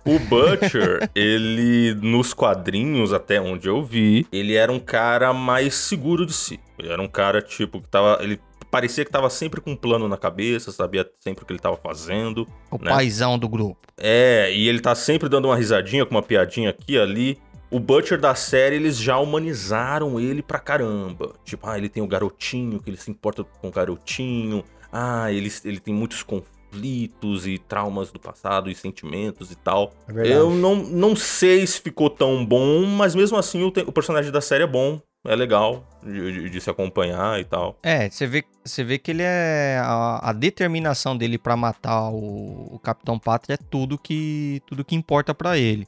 O 0.06 0.20
Butcher, 0.20 1.10
ele, 1.14 1.94
nos 1.96 2.34
quadrinhos, 2.34 3.12
até 3.12 3.42
onde 3.42 3.68
eu 3.68 3.84
vi, 3.84 4.26
ele 4.32 4.56
era 4.56 4.72
um 4.72 4.80
cara 4.80 5.34
mais 5.34 5.76
seguro 5.76 6.26
de 6.26 6.34
si. 6.34 6.60
Ele 6.80 6.92
era 6.92 7.02
um 7.02 7.08
cara, 7.08 7.42
tipo, 7.42 7.82
que 7.82 7.90
tava. 7.90 8.20
Ele 8.22 8.40
parecia 8.72 9.04
que 9.06 9.12
tava 9.12 9.30
sempre 9.30 9.62
com 9.62 9.72
um 9.72 9.76
plano 9.76 10.08
na 10.08 10.18
cabeça, 10.18 10.72
sabia 10.72 11.10
sempre 11.20 11.44
o 11.44 11.48
que 11.48 11.54
ele 11.54 11.60
tava 11.60 11.78
fazendo. 11.78 12.48
O 12.72 12.78
Né? 12.84 12.90
paizão 12.92 13.38
do 13.40 13.48
grupo. 13.48 13.80
É, 13.98 14.52
e 14.54 14.68
ele 14.68 14.80
tá 14.80 14.94
sempre 14.96 15.28
dando 15.30 15.46
uma 15.46 15.56
risadinha 15.56 16.06
com 16.06 16.16
uma 16.16 16.22
piadinha 16.24 16.70
aqui 16.70 16.94
e 16.94 17.00
ali. 17.00 17.38
O 17.70 17.80
Butcher 17.82 18.18
da 18.20 18.34
série, 18.34 18.78
eles 18.78 18.98
já 18.98 19.18
humanizaram 19.20 20.20
ele 20.20 20.42
pra 20.42 20.58
caramba. 20.60 21.34
Tipo, 21.44 21.68
ah, 21.68 21.78
ele 21.78 21.90
tem 21.90 22.02
o 22.02 22.08
garotinho, 22.08 22.80
que 22.82 22.90
ele 22.90 22.96
se 22.98 23.12
importa 23.12 23.44
com 23.44 23.68
o 23.68 23.72
garotinho. 23.72 24.64
Ah, 24.92 25.30
ele, 25.34 25.52
ele 25.66 25.80
tem 25.80 25.94
muitos 25.94 26.24
conflitos 26.24 27.46
e 27.48 27.58
traumas 27.58 28.12
do 28.12 28.20
passado 28.20 28.70
e 28.70 28.76
sentimentos 28.76 29.52
e 29.52 29.56
tal. 29.56 29.92
É. 30.16 30.28
Eu 30.34 30.52
não, 30.52 30.76
não 30.76 31.16
sei 31.16 31.66
se 31.68 31.82
ficou 31.82 32.10
tão 32.10 32.46
bom, 32.46 32.86
mas 32.86 33.16
mesmo 33.16 33.38
assim 33.38 33.64
o, 33.64 33.72
te- 33.72 33.84
o 33.86 33.92
personagem 33.92 34.32
da 34.32 34.40
série 34.42 34.64
é 34.64 34.68
bom. 34.68 35.02
É 35.28 35.36
legal 35.36 35.84
de, 36.02 36.32
de- 36.32 36.50
de 36.50 36.62
se 36.62 36.70
acompanhar 36.70 37.40
e 37.40 37.44
tal. 37.44 37.78
É, 37.84 38.10
você 38.10 38.26
vê, 38.26 38.44
você 38.64 38.84
vê 38.84 38.98
que 38.98 39.12
ele 39.12 39.24
é. 39.24 39.80
A, 39.84 40.30
a 40.30 40.34
determinação 40.34 41.18
dele 41.18 41.38
pra 41.38 41.56
matar 41.58 42.10
o, 42.10 42.76
o 42.76 42.80
Capitão 42.80 43.20
Pátria 43.20 43.56
é 43.56 43.58
tudo 43.58 43.98
que, 43.98 44.62
tudo 44.66 44.86
que 44.86 44.96
importa 44.96 45.36
pra 45.36 45.58
ele. 45.58 45.86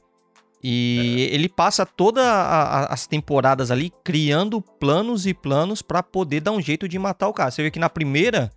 E 0.62 1.26
ele 1.32 1.48
passa 1.48 1.86
todas 1.86 2.22
as 2.22 3.06
temporadas 3.06 3.70
ali 3.70 3.90
criando 4.04 4.60
planos 4.60 5.24
e 5.26 5.32
planos 5.32 5.80
pra 5.80 6.02
poder 6.02 6.40
dar 6.40 6.52
um 6.52 6.60
jeito 6.60 6.86
de 6.86 6.98
matar 6.98 7.28
o 7.28 7.32
cara. 7.32 7.50
Você 7.50 7.62
vê 7.62 7.70
que 7.70 7.78
na 7.78 7.88
primeira, 7.88 8.50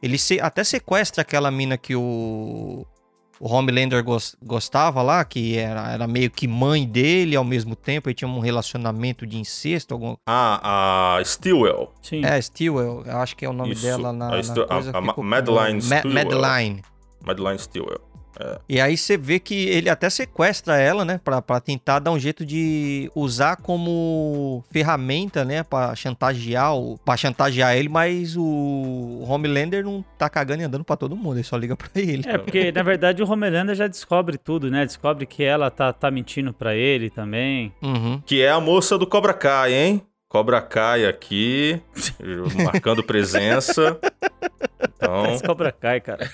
ele 0.00 0.16
se- 0.18 0.38
até 0.40 0.62
sequestra 0.62 1.22
aquela 1.22 1.50
mina 1.50 1.76
que 1.76 1.96
o, 1.96 2.86
o 3.40 3.48
Homelander 3.52 4.02
gos- 4.02 4.36
gostava 4.42 5.00
lá, 5.02 5.24
que 5.24 5.56
era, 5.56 5.92
era 5.92 6.06
meio 6.06 6.30
que 6.30 6.48
mãe 6.48 6.86
dele 6.86 7.36
ao 7.36 7.44
mesmo 7.44 7.76
tempo, 7.76 8.10
e 8.10 8.14
tinha 8.14 8.28
um 8.28 8.40
relacionamento 8.40 9.26
de 9.26 9.38
incesto, 9.38 9.94
algum, 9.94 10.16
Ah, 10.26 11.16
a 11.18 11.24
Stillwell. 11.24 11.92
Sim. 12.02 12.24
é, 12.24 12.40
Stillwell, 12.40 13.02
eu 13.06 13.16
acho 13.18 13.36
que 13.36 13.44
é 13.44 13.48
o 13.48 13.52
nome 13.52 13.72
Isso, 13.72 13.82
dela 13.82 14.12
na, 14.12 14.26
a 14.26 14.28
na 14.30 14.34
a- 14.36 14.66
coisa. 14.66 14.66
a 14.90 15.00
ficou 15.00 15.14
com- 15.14 15.22
Madeline 15.22 15.74
Ma- 15.74 15.80
Stillwell. 15.98 16.14
Madeline. 16.14 16.82
Madeline 17.24 17.58
Stillwell. 18.32 18.60
E 18.68 18.80
aí 18.80 18.96
você 18.96 19.16
vê 19.16 19.38
que 19.38 19.54
ele 19.68 19.88
até 19.88 20.08
sequestra 20.10 20.78
ela, 20.78 21.04
né, 21.04 21.20
Pra 21.22 21.40
pra 21.42 21.60
tentar 21.60 21.98
dar 21.98 22.10
um 22.10 22.18
jeito 22.18 22.44
de 22.44 23.10
usar 23.14 23.56
como 23.56 24.64
ferramenta, 24.70 25.44
né, 25.44 25.62
Pra 25.62 25.94
chantagear, 25.94 26.74
o, 26.74 26.98
pra 26.98 27.16
chantagear 27.16 27.76
ele, 27.76 27.88
mas 27.88 28.36
o 28.36 29.24
Homelander 29.28 29.84
não 29.84 30.04
tá 30.16 30.28
cagando 30.28 30.62
e 30.62 30.64
andando 30.64 30.84
pra 30.84 30.96
todo 30.96 31.16
mundo, 31.16 31.36
ele 31.36 31.44
só 31.44 31.56
liga 31.56 31.76
pra 31.76 31.88
ele. 31.94 32.22
É, 32.26 32.38
porque 32.38 32.72
na 32.72 32.82
verdade 32.82 33.22
o 33.22 33.30
Homelander 33.30 33.74
já 33.74 33.86
descobre 33.86 34.38
tudo, 34.38 34.70
né? 34.70 34.84
Descobre 34.84 35.26
que 35.26 35.42
ela 35.42 35.70
tá, 35.70 35.92
tá 35.92 36.10
mentindo 36.10 36.52
pra 36.52 36.74
ele 36.74 37.10
também. 37.10 37.72
Uhum. 37.82 38.20
Que 38.24 38.42
é 38.42 38.50
a 38.50 38.60
moça 38.60 38.98
do 38.98 39.06
Cobra 39.06 39.34
Kai, 39.34 39.74
hein? 39.74 40.02
Cobra 40.28 40.60
Kai 40.60 41.06
aqui, 41.06 41.80
marcando 42.62 43.02
presença. 43.02 43.98
Então, 44.80 45.22
Mas 45.24 45.42
Cobra 45.42 45.72
Kai, 45.72 46.00
cara. 46.00 46.28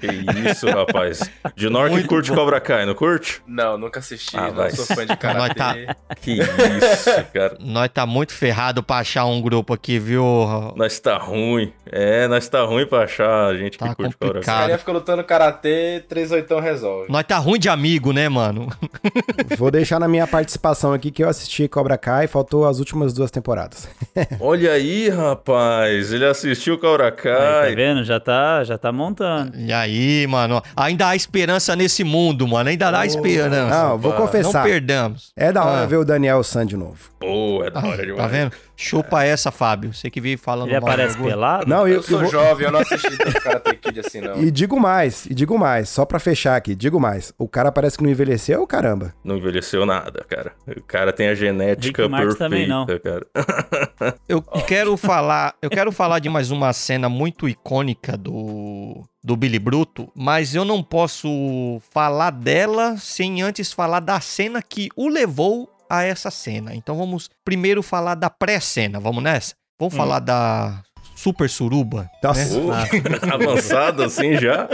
que 0.00 0.48
isso, 0.50 0.66
rapaz. 0.68 1.20
De 1.56 1.68
Nor 1.68 1.86
que 1.88 1.92
Muito 1.92 2.08
curte 2.08 2.30
bom. 2.30 2.36
Cobra 2.36 2.60
Kai, 2.60 2.86
não 2.86 2.94
curte? 2.94 3.42
Não, 3.46 3.76
nunca 3.76 4.00
assisti, 4.00 4.36
Ah, 4.36 4.48
não 4.48 4.54
vai. 4.54 4.70
sou 4.70 4.84
fã 4.86 5.02
de 5.02 5.08
Nós 5.08 5.18
karatê. 5.18 5.54
tá- 5.54 5.96
Que 6.20 6.32
isso, 6.40 7.24
cara. 7.32 7.56
Nós 7.60 7.88
tá 7.92 8.06
muito 8.06 8.32
ferrado 8.32 8.82
pra 8.82 8.96
achar 8.98 9.24
um 9.26 9.40
grupo 9.40 9.72
aqui, 9.74 9.98
viu? 9.98 10.24
Nós 10.76 10.98
tá 11.00 11.16
ruim. 11.18 11.72
É, 11.90 12.26
nós 12.28 12.48
tá 12.48 12.62
ruim 12.62 12.86
pra 12.86 13.00
achar 13.04 13.54
gente 13.56 13.72
que 13.78 13.84
Tá 13.84 13.94
curte 13.94 14.16
Cobra 14.16 14.34
complicado. 14.34 14.54
O 14.56 14.60
carinha 14.60 14.78
fica 14.78 14.92
lutando 14.92 15.24
karatê, 15.24 16.04
38 16.08 16.58
resolve. 16.60 17.10
Nós 17.12 17.24
tá 17.24 17.38
ruim 17.38 17.58
de 17.58 17.68
amigo, 17.68 18.12
né, 18.12 18.28
mano? 18.28 18.68
Vou 19.58 19.70
deixar 19.70 19.98
na 19.98 20.08
minha 20.08 20.26
participação 20.26 20.92
aqui 20.92 21.10
que 21.10 21.22
eu 21.22 21.28
assisti 21.28 21.68
Cobra 21.68 21.98
Kai, 21.98 22.26
faltou 22.26 22.66
as 22.66 22.78
últimas 22.78 23.12
duas 23.12 23.30
temporadas. 23.30 23.88
Kai. 24.14 24.26
Olha 24.40 24.72
aí, 24.72 25.08
rapaz. 25.08 26.12
Ele 26.12 26.24
assistiu 26.24 26.78
Cobra 26.78 27.06
Aí, 27.06 27.12
Kai. 27.12 27.74
tá 27.74 27.81
vendo? 27.82 28.04
Já 28.04 28.20
tá, 28.20 28.62
já 28.64 28.78
tá 28.78 28.92
montando. 28.92 29.56
E 29.58 29.72
aí, 29.72 30.26
mano, 30.28 30.62
ainda 30.76 31.08
há 31.08 31.16
esperança 31.16 31.74
nesse 31.74 32.04
mundo, 32.04 32.46
mano. 32.46 32.70
Ainda 32.70 32.96
há 32.96 33.04
esperança. 33.06 33.70
Não, 33.88 33.98
vou 33.98 34.12
Não 34.12 34.18
confessar. 34.20 34.64
perdamos. 34.64 35.32
É 35.36 35.50
da 35.52 35.64
hora 35.64 35.82
Ah. 35.82 35.86
ver 35.86 35.96
o 35.96 36.04
Daniel 36.04 36.42
San 36.42 36.64
de 36.66 36.76
novo. 36.76 37.10
Pô, 37.18 37.62
é 37.64 37.70
da 37.70 37.80
hora 37.80 38.02
demais. 38.04 38.20
Tá 38.22 38.26
vendo? 38.26 38.52
Chupa 38.76 39.22
essa, 39.24 39.52
Fábio. 39.52 39.92
Você 39.94 40.10
que 40.10 40.20
vive 40.20 40.36
falando 40.42 40.68
Ele 40.70 40.80
mal 40.80 40.90
aparece 40.90 41.16
pelado? 41.16 41.68
Não, 41.68 41.86
eu, 41.86 41.96
Eu 41.96 42.02
sou 42.02 42.16
eu 42.18 42.22
vou- 42.22 42.30
jovem, 42.32 42.66
eu 42.66 42.72
não 42.72 42.80
assisti 42.80 43.16
tanto 43.16 43.38
Karate 43.40 43.76
Kid 43.76 44.00
assim, 44.00 44.20
não. 44.20 44.42
E 44.42 44.50
digo 44.50 44.80
mais, 44.80 45.26
e 45.26 45.34
digo 45.34 45.56
mais, 45.56 45.88
só 45.88 46.04
pra 46.04 46.18
fechar 46.18 46.56
aqui, 46.56 46.74
digo 46.74 46.98
mais. 46.98 47.32
O 47.38 47.46
cara 47.46 47.70
parece 47.70 47.96
que 47.96 48.02
não 48.02 48.10
envelheceu, 48.10 48.66
caramba. 48.66 49.14
Não 49.22 49.36
envelheceu 49.36 49.86
nada, 49.86 50.24
cara. 50.28 50.52
O 50.76 50.82
cara 50.82 51.12
tem 51.12 51.28
a 51.28 51.34
genética 51.34 52.02
Rick 52.02 52.10
Martin 52.10 52.26
perfeita, 52.28 52.44
também 52.44 52.66
não. 52.66 52.86
cara. 52.86 53.26
Eu 54.28 54.42
quero 54.66 54.96
falar, 54.96 55.54
eu 55.62 55.70
quero 55.70 55.92
falar 55.92 56.18
de 56.18 56.28
mais 56.28 56.50
uma 56.50 56.72
cena 56.72 57.08
muito 57.08 57.48
icônica 57.48 57.71
do 58.18 59.02
do 59.24 59.36
Billy 59.36 59.58
Bruto, 59.58 60.10
mas 60.16 60.54
eu 60.54 60.64
não 60.64 60.82
posso 60.82 61.80
falar 61.92 62.30
dela 62.30 62.96
sem 62.98 63.40
antes 63.40 63.72
falar 63.72 64.00
da 64.00 64.20
cena 64.20 64.60
que 64.60 64.88
o 64.96 65.08
levou 65.08 65.70
a 65.88 66.02
essa 66.02 66.30
cena. 66.30 66.74
Então 66.74 66.96
vamos 66.96 67.30
primeiro 67.44 67.82
falar 67.82 68.14
da 68.16 68.28
pré-cena, 68.28 68.98
vamos 68.98 69.22
nessa? 69.22 69.54
Vamos 69.78 69.94
falar 69.94 70.18
da 70.18 70.82
Super 71.14 71.48
Suruba. 71.48 72.10
Nossa. 72.22 72.58
Uh, 72.58 72.72
avançado 73.32 74.02
assim 74.02 74.36
já. 74.38 74.68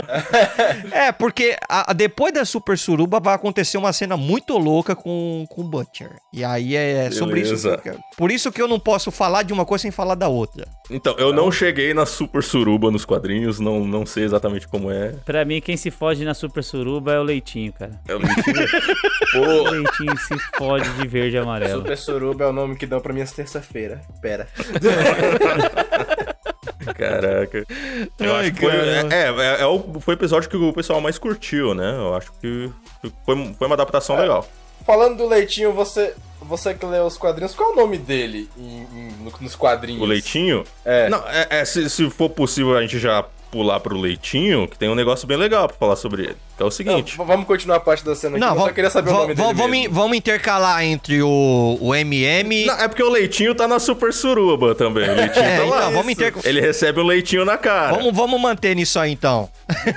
É, 0.91 1.11
porque 1.11 1.55
a- 1.69 1.91
a- 1.91 1.93
depois 1.93 2.33
da 2.33 2.43
Super 2.43 2.75
Suruba 2.77 3.19
vai 3.19 3.35
acontecer 3.35 3.77
uma 3.77 3.93
cena 3.93 4.17
muito 4.17 4.57
louca 4.57 4.95
com, 4.95 5.45
com 5.49 5.61
o 5.61 5.63
Butcher. 5.63 6.15
E 6.33 6.43
aí 6.43 6.75
é 6.75 7.11
sobre 7.11 7.41
isso. 7.41 7.49
Beleza. 7.51 7.77
que 7.77 7.89
eu 7.89 7.93
quero- 7.93 8.03
Por 8.17 8.31
isso 8.31 8.51
que 8.51 8.61
eu 8.61 8.67
não 8.67 8.79
posso 8.79 9.11
falar 9.11 9.43
de 9.43 9.53
uma 9.53 9.65
coisa 9.65 9.83
sem 9.83 9.91
falar 9.91 10.15
da 10.15 10.27
outra. 10.27 10.67
Então, 10.89 11.15
eu 11.17 11.31
não 11.31 11.51
cheguei 11.51 11.93
na 11.93 12.05
Super 12.05 12.41
Suruba 12.41 12.89
nos 12.89 13.05
quadrinhos, 13.05 13.59
não, 13.59 13.85
não 13.85 14.05
sei 14.05 14.23
exatamente 14.23 14.67
como 14.67 14.89
é. 14.91 15.13
Pra 15.23 15.45
mim, 15.45 15.61
quem 15.61 15.77
se 15.77 15.91
fode 15.91 16.25
na 16.25 16.33
Super 16.33 16.63
Suruba 16.63 17.13
é 17.13 17.19
o 17.19 17.23
Leitinho, 17.23 17.71
cara. 17.73 17.91
É 18.07 18.15
o 18.15 18.19
Leitinho. 18.19 18.69
O 19.35 19.69
Leitinho 19.69 20.17
se 20.17 20.35
fode 20.57 20.89
de 20.93 21.07
verde 21.07 21.35
e 21.35 21.39
amarelo. 21.39 21.81
Super 21.81 21.97
Suruba 21.97 22.45
é 22.45 22.47
o 22.47 22.53
nome 22.53 22.75
que 22.75 22.87
dão 22.87 22.99
pra 22.99 23.13
minhas 23.13 23.31
terça-feira. 23.31 24.01
Pera. 24.21 24.47
caraca. 26.97 27.65
Eu 28.19 28.35
Ai, 28.35 28.41
acho 28.47 28.53
que 28.53 28.61
foi, 28.61 28.71
caramba. 28.71 29.13
é, 29.13 29.27
é, 29.27 29.61
é 29.61 29.65
o, 29.65 29.99
foi 29.99 30.15
o 30.15 30.17
episódio 30.17 30.49
que 30.49 30.57
o 30.57 30.73
pessoal 30.73 30.99
mais 30.99 31.19
curtiu, 31.19 31.75
né? 31.75 31.91
Eu 31.95 32.15
acho 32.15 32.31
que 32.41 32.71
foi, 33.23 33.53
foi 33.53 33.67
uma 33.67 33.75
adaptação 33.75 34.17
legal. 34.17 34.47
Falando 34.89 35.17
do 35.17 35.27
Leitinho, 35.27 35.71
você, 35.71 36.13
você 36.41 36.73
que 36.73 36.83
lê 36.83 36.99
os 36.99 37.15
quadrinhos, 37.15 37.53
qual 37.53 37.69
é 37.69 37.73
o 37.73 37.75
nome 37.75 37.95
dele 37.99 38.49
em- 38.57 38.87
em- 38.91 39.11
no- 39.23 39.31
nos 39.39 39.55
quadrinhos? 39.55 40.01
O 40.01 40.05
Leitinho? 40.05 40.63
É. 40.83 41.07
Não, 41.09 41.19
é, 41.27 41.47
é, 41.59 41.65
se, 41.65 41.87
se 41.91 42.09
for 42.09 42.27
possível 42.29 42.75
a 42.75 42.81
gente 42.81 42.97
já 42.97 43.23
pular 43.51 43.79
pro 43.79 43.95
Leitinho, 43.99 44.67
que 44.67 44.77
tem 44.77 44.89
um 44.89 44.95
negócio 44.95 45.27
bem 45.27 45.37
legal 45.37 45.67
pra 45.67 45.77
falar 45.77 45.95
sobre 45.95 46.23
ele. 46.23 46.35
Que 46.57 46.61
é 46.61 46.65
o 46.65 46.65
Não, 46.65 46.71
seguinte. 46.71 47.17
v- 47.17 47.23
vamos 47.23 47.45
continuar 47.45 47.77
a 47.77 47.79
parte 47.79 48.03
da 48.03 48.15
cena 48.15 48.37
aqui. 48.37 48.45
Não, 48.45 48.55
eu 48.55 48.61
só 48.61 48.69
queria 48.73 48.89
saber 48.89 49.09
o 49.11 49.13
nome 49.13 49.33
dele. 49.35 49.53
vamos, 49.53 49.69
mesmo. 49.69 49.93
vamos 49.93 50.17
intercalar 50.17 50.83
entre 50.83 51.21
o, 51.21 51.77
o 51.81 51.93
MM. 51.95 52.65
Não, 52.65 52.79
é 52.79 52.87
porque 52.87 53.03
o 53.03 53.09
Leitinho 53.09 53.53
tá 53.53 53.67
na 53.67 53.77
Super 53.79 54.11
Suruba 54.11 54.73
também. 54.73 55.07
O 55.07 55.13
Leitinho 55.15 55.45
É, 55.45 55.57
tá 55.57 55.63
lá. 55.65 55.77
então, 55.81 55.91
vamos 55.93 56.11
inter... 56.11 56.33
Ele 56.43 56.61
recebe 56.61 56.99
um 56.99 57.05
leitinho 57.05 57.45
na 57.45 57.57
cara. 57.57 57.95
vamos, 57.95 58.15
vamos 58.15 58.41
manter 58.41 58.75
nisso 58.75 58.99
aí 58.99 59.11
então. 59.11 59.49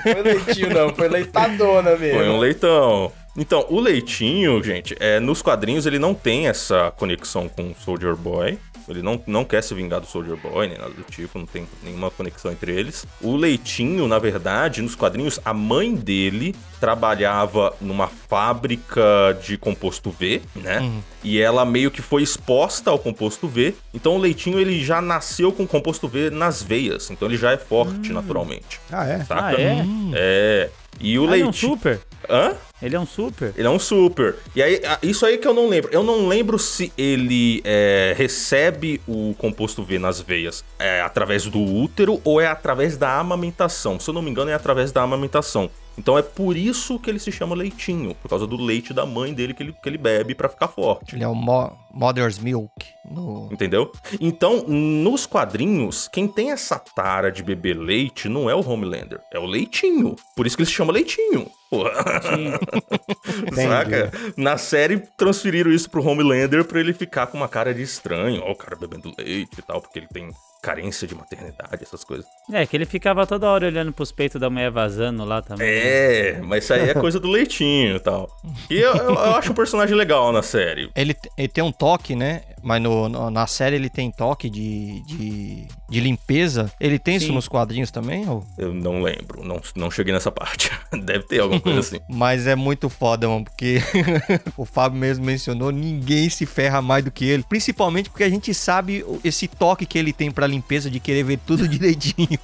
Foi 0.03 0.21
Leitinho, 0.21 0.69
não, 0.73 0.93
foi 0.93 1.07
Leitadona 1.07 1.95
mesmo. 1.95 2.19
Foi 2.19 2.29
um 2.29 2.37
leitão. 2.39 3.11
Então, 3.35 3.65
o 3.69 3.79
leitinho, 3.79 4.61
gente, 4.63 4.95
é, 4.99 5.19
nos 5.19 5.41
quadrinhos 5.41 5.85
ele 5.85 5.97
não 5.97 6.13
tem 6.13 6.47
essa 6.47 6.91
conexão 6.91 7.49
com 7.49 7.71
o 7.71 7.75
Soldier 7.83 8.15
Boy. 8.15 8.59
Ele 8.87 9.01
não, 9.01 9.21
não 9.25 9.45
quer 9.45 9.63
se 9.63 9.73
vingar 9.73 10.01
do 10.01 10.05
Soldier 10.05 10.35
Boy, 10.35 10.67
nem 10.67 10.77
nada 10.77 10.91
do 10.91 11.03
tipo, 11.03 11.39
não 11.39 11.45
tem 11.45 11.65
nenhuma 11.81 12.11
conexão 12.11 12.51
entre 12.51 12.73
eles. 12.73 13.05
O 13.21 13.35
Leitinho, 13.35 14.07
na 14.07 14.19
verdade, 14.19 14.81
nos 14.81 14.93
quadrinhos, 14.93 15.39
a 15.45 15.53
mãe 15.53 15.95
dele 15.95 16.53
trabalhava 16.81 17.73
numa 17.79 18.07
fábrica 18.07 19.01
de 19.41 19.57
composto 19.57 20.11
V, 20.11 20.41
né? 20.53 20.81
E 21.23 21.39
ela 21.39 21.63
meio 21.65 21.89
que 21.89 22.01
foi 22.01 22.23
exposta 22.23 22.91
ao 22.91 22.99
composto 22.99 23.47
V. 23.47 23.73
Então 23.93 24.17
o 24.17 24.19
Leitinho 24.19 24.59
ele 24.59 24.83
já 24.83 25.01
nasceu 25.01 25.53
com 25.53 25.65
composto 25.65 26.09
V 26.09 26.29
nas 26.29 26.61
veias. 26.61 27.09
Então 27.09 27.27
ele 27.29 27.37
já 27.37 27.53
é 27.53 27.57
forte 27.57 28.11
naturalmente. 28.11 28.81
Ah, 28.91 29.07
é? 29.07 29.23
Saca? 29.23 29.45
Ah, 29.45 29.53
é? 29.53 29.85
É. 30.13 30.69
E 31.03 31.19
o 31.19 31.29
Ah, 31.29 31.35
ele 31.35 31.43
é 31.43 31.47
um 31.47 31.51
super? 31.51 31.99
Hã? 32.29 32.55
Ele 32.81 32.95
é 32.95 32.99
um 32.99 33.05
super? 33.05 33.53
Ele 33.57 33.67
é 33.67 33.69
um 33.69 33.77
super. 33.77 34.35
E 34.55 34.63
aí, 34.63 34.81
isso 35.01 35.25
aí 35.25 35.37
que 35.37 35.45
eu 35.45 35.53
não 35.53 35.67
lembro. 35.67 35.89
Eu 35.91 36.01
não 36.01 36.27
lembro 36.27 36.57
se 36.57 36.93
ele 36.97 37.61
é, 37.65 38.13
recebe 38.17 39.01
o 39.05 39.35
composto 39.37 39.83
V 39.83 39.99
nas 39.99 40.21
veias 40.21 40.63
é, 40.79 41.01
através 41.01 41.45
do 41.45 41.59
útero 41.59 42.21
ou 42.23 42.39
é 42.39 42.47
através 42.47 42.95
da 42.95 43.19
amamentação. 43.19 43.99
Se 43.99 44.09
eu 44.09 44.13
não 44.13 44.21
me 44.21 44.31
engano, 44.31 44.49
é 44.49 44.53
através 44.53 44.93
da 44.93 45.01
amamentação. 45.01 45.69
Então 45.97 46.17
é 46.17 46.21
por 46.21 46.57
isso 46.57 46.97
que 46.99 47.09
ele 47.09 47.19
se 47.19 47.31
chama 47.31 47.55
leitinho, 47.55 48.15
por 48.15 48.27
causa 48.29 48.47
do 48.47 48.57
leite 48.57 48.93
da 48.93 49.05
mãe 49.05 49.33
dele 49.33 49.53
que 49.53 49.61
ele, 49.63 49.73
que 49.73 49.87
ele 49.89 49.97
bebe 49.97 50.33
pra 50.33 50.49
ficar 50.49 50.67
forte. 50.67 51.15
Ele 51.15 51.23
é 51.23 51.27
o 51.27 51.35
Mo- 51.35 51.71
Mother's 51.93 52.39
Milk. 52.39 52.71
No... 53.09 53.47
Entendeu? 53.51 53.91
Então, 54.19 54.63
nos 54.67 55.25
quadrinhos, 55.25 56.07
quem 56.11 56.27
tem 56.27 56.51
essa 56.51 56.79
tara 56.79 57.31
de 57.31 57.43
beber 57.43 57.77
leite 57.77 58.27
não 58.27 58.49
é 58.49 58.55
o 58.55 58.67
Homelander, 58.67 59.19
é 59.31 59.37
o 59.37 59.45
leitinho. 59.45 60.15
Por 60.35 60.47
isso 60.47 60.55
que 60.55 60.63
ele 60.63 60.69
se 60.69 60.75
chama 60.75 60.91
leitinho. 60.93 61.47
Saca? 63.55 64.11
Na 64.37 64.57
série 64.57 64.99
transferiram 65.17 65.71
isso 65.71 65.89
pro 65.89 66.05
Homelander 66.05 66.65
pra 66.65 66.79
ele 66.79 66.93
ficar 66.93 67.27
com 67.27 67.37
uma 67.37 67.47
cara 67.47 67.73
de 67.73 67.81
estranho. 67.81 68.41
Ó, 68.43 68.51
o 68.51 68.55
cara 68.55 68.75
bebendo 68.75 69.13
leite 69.17 69.59
e 69.59 69.61
tal, 69.61 69.81
porque 69.81 69.99
ele 69.99 70.07
tem 70.07 70.29
carência 70.63 71.05
de 71.05 71.13
maternidade, 71.13 71.83
essas 71.83 72.05
coisas. 72.05 72.25
É, 72.51 72.65
que 72.65 72.77
ele 72.77 72.85
ficava 72.85 73.27
toda 73.27 73.49
hora 73.49 73.67
olhando 73.67 73.91
pros 73.91 74.13
peitos 74.13 74.39
da 74.39 74.49
mulher 74.49 74.71
vazando 74.71 75.25
lá 75.25 75.41
também. 75.41 75.67
É, 75.67 76.39
mas 76.41 76.63
isso 76.63 76.73
aí 76.73 76.89
é 76.89 76.93
coisa 76.93 77.19
do 77.19 77.27
leitinho 77.27 77.97
e 77.97 77.99
tal. 77.99 78.29
E 78.69 78.79
eu, 78.79 78.95
eu- 78.95 79.09
eu 79.13 79.35
acho 79.35 79.51
um 79.51 79.55
personagem 79.55 79.93
legal 79.95 80.31
na 80.31 80.41
série. 80.41 80.89
Ele, 80.95 81.13
ele 81.37 81.47
tem 81.49 81.61
um 81.63 81.71
toque, 81.71 82.15
né? 82.15 82.43
Mas 82.63 82.81
no, 82.81 83.09
no- 83.09 83.29
na 83.29 83.45
série 83.45 83.75
ele 83.75 83.89
tem 83.89 84.09
toque 84.09 84.49
de, 84.49 85.01
de, 85.05 85.67
de 85.89 85.99
limpeza. 85.99 86.71
Ele 86.79 86.97
tem 86.97 87.17
isso 87.17 87.27
Sim. 87.27 87.33
nos 87.33 87.47
quadrinhos 87.47 87.91
também? 87.91 88.27
Ou? 88.29 88.45
Eu 88.57 88.73
não 88.73 89.01
lembro, 89.01 89.43
não, 89.43 89.59
não 89.75 89.91
cheguei 89.91 90.13
nessa 90.13 90.31
parte. 90.31 90.71
Deve 91.03 91.23
ter 91.25 91.39
alguma 91.41 91.59
coisa 91.59 91.79
assim. 91.79 91.99
Mas 92.09 92.47
é 92.47 92.55
muito 92.55 92.89
foda, 92.89 93.27
mano, 93.27 93.43
porque 93.43 93.81
o 94.57 94.65
Fábio 94.65 94.97
mesmo 94.99 95.25
mencionou, 95.25 95.71
ninguém 95.71 96.29
se 96.29 96.45
ferra 96.45 96.81
mais 96.81 97.03
do 97.03 97.11
que 97.11 97.25
ele. 97.25 97.43
Principalmente 97.43 98.09
porque 98.09 98.23
a 98.23 98.29
gente 98.29 98.53
sabe 98.53 99.05
esse 99.23 99.47
toque 99.47 99.85
que 99.85 99.97
ele 99.97 100.13
tem 100.13 100.31
pra 100.31 100.47
limpeza 100.47 100.89
de 100.89 100.99
querer 100.99 101.23
ver 101.23 101.39
tudo 101.45 101.67
direitinho. 101.67 102.39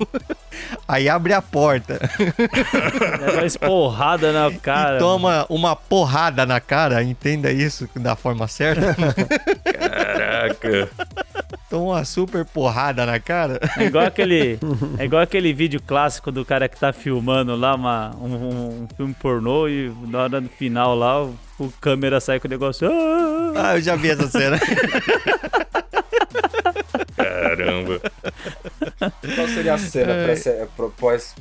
Aí 0.87 1.07
abre 1.07 1.31
a 1.33 1.41
porta 1.41 1.99
Leva 3.19 3.33
uma 3.37 3.45
esporrada 3.45 4.31
na 4.33 4.51
cara. 4.57 4.95
e 4.97 4.99
toma 4.99 5.45
uma 5.49 5.75
porrada 5.75 6.45
na 6.45 6.59
cara, 6.59 7.01
entenda 7.03 7.51
isso 7.51 7.87
da 7.95 8.15
forma 8.15 8.47
certa. 8.47 8.95
Caraca. 10.17 10.89
Toma 11.69 11.83
uma 11.93 12.05
super 12.05 12.43
porrada 12.45 13.05
na 13.05 13.19
cara. 13.19 13.59
É 13.77 13.83
igual 13.85 14.05
aquele, 14.05 14.57
é 14.97 15.05
igual 15.05 15.21
aquele 15.21 15.53
vídeo 15.53 15.81
clássico 15.81 16.31
do 16.31 16.43
cara 16.43 16.67
que 16.67 16.79
tá 16.79 16.91
filmando 16.91 17.55
lá 17.55 17.75
uma, 17.75 18.15
um, 18.17 18.83
um 18.83 18.87
filme 18.97 19.13
pornô 19.13 19.67
e 19.67 19.93
na 20.07 20.23
hora 20.23 20.41
do 20.41 20.49
final 20.49 20.95
lá 20.95 21.23
o, 21.23 21.35
o 21.59 21.71
câmera 21.79 22.19
sai 22.19 22.39
com 22.39 22.47
o 22.47 22.51
negócio. 22.51 22.89
"Ah!" 22.91 23.53
Ah, 23.55 23.75
eu 23.77 23.81
já 23.81 23.95
vi 23.95 24.09
essa 24.09 24.27
cena. 24.27 24.59
Caramba. 27.15 27.99
Qual 29.35 29.47
seria 29.47 29.73
a 29.73 29.77
cena 29.77 30.13
pra 30.25 30.35
ser, 30.35 30.67
pro- 30.75 30.91
pós... 30.91 31.35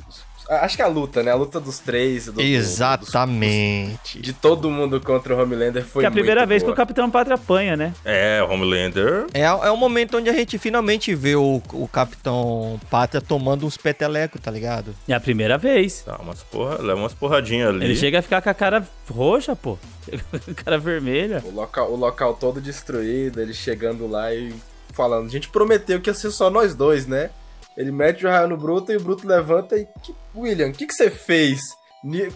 Acho 0.48 0.76
que 0.76 0.82
é 0.82 0.84
a 0.84 0.88
luta, 0.88 1.22
né? 1.22 1.30
A 1.30 1.34
luta 1.34 1.60
dos 1.60 1.78
três. 1.78 2.26
do- 2.26 2.32
do- 2.32 2.40
Exatamente. 2.40 4.14
dos- 4.18 4.22
de 4.22 4.32
todo 4.32 4.70
mundo 4.70 5.00
contra 5.00 5.34
o 5.34 5.40
Homelander 5.42 5.84
foi 5.84 6.02
Que 6.02 6.06
é 6.06 6.08
a 6.08 6.10
primeira 6.12 6.40
muito 6.42 6.48
vez 6.48 6.62
que 6.62 6.66
boa. 6.66 6.72
o 6.74 6.76
Capitão 6.76 7.10
Pátria 7.10 7.34
apanha, 7.34 7.76
né? 7.76 7.92
É, 8.04 8.42
o 8.42 8.50
Homelander. 8.52 9.26
É, 9.34 9.42
é 9.42 9.70
o 9.70 9.76
momento 9.76 10.16
onde 10.16 10.28
a 10.30 10.32
gente 10.32 10.58
finalmente 10.58 11.14
vê 11.14 11.36
o, 11.36 11.62
o 11.72 11.88
Capitão 11.88 12.80
Pátria 12.90 13.20
tomando 13.20 13.66
uns 13.66 13.76
petelecos, 13.76 14.40
tá 14.40 14.50
ligado? 14.50 14.94
É 15.06 15.14
a 15.14 15.20
primeira 15.20 15.58
vez. 15.58 16.02
Dá 16.06 16.16
umas 16.16 16.42
porra, 16.42 16.78
leva 16.80 16.98
umas 17.00 17.14
porradinhas 17.14 17.68
ali. 17.68 17.84
Ele 17.84 17.96
chega 17.96 18.18
a 18.20 18.22
ficar 18.22 18.40
com 18.42 18.50
a 18.50 18.54
cara 18.54 18.86
roxa, 19.10 19.54
pô. 19.54 19.78
Chega 20.04 20.22
com 20.30 20.50
a 20.50 20.54
cara 20.54 20.78
vermelha. 20.78 21.42
O 21.44 21.50
local, 21.54 21.92
o 21.92 21.96
local 21.96 22.34
todo 22.34 22.60
destruído, 22.60 23.40
ele 23.40 23.52
chegando 23.52 24.06
lá 24.06 24.32
e 24.34 24.54
falando. 24.94 25.26
A 25.26 25.30
gente 25.30 25.48
prometeu 25.48 26.00
que 26.00 26.08
ia 26.08 26.14
ser 26.14 26.30
só 26.30 26.48
nós 26.50 26.74
dois, 26.74 27.06
né? 27.06 27.30
Ele 27.78 27.92
mete 27.92 28.26
o 28.26 28.28
raio 28.28 28.48
no 28.48 28.56
Bruto 28.56 28.90
e 28.92 28.96
o 28.96 29.00
Bruto 29.00 29.26
levanta 29.26 29.76
e. 29.76 29.86
"Que- 30.02 30.14
William, 30.34 30.68
o 30.68 30.72
que, 30.72 30.86
que 30.86 30.92
você 30.92 31.08
fez? 31.08 31.60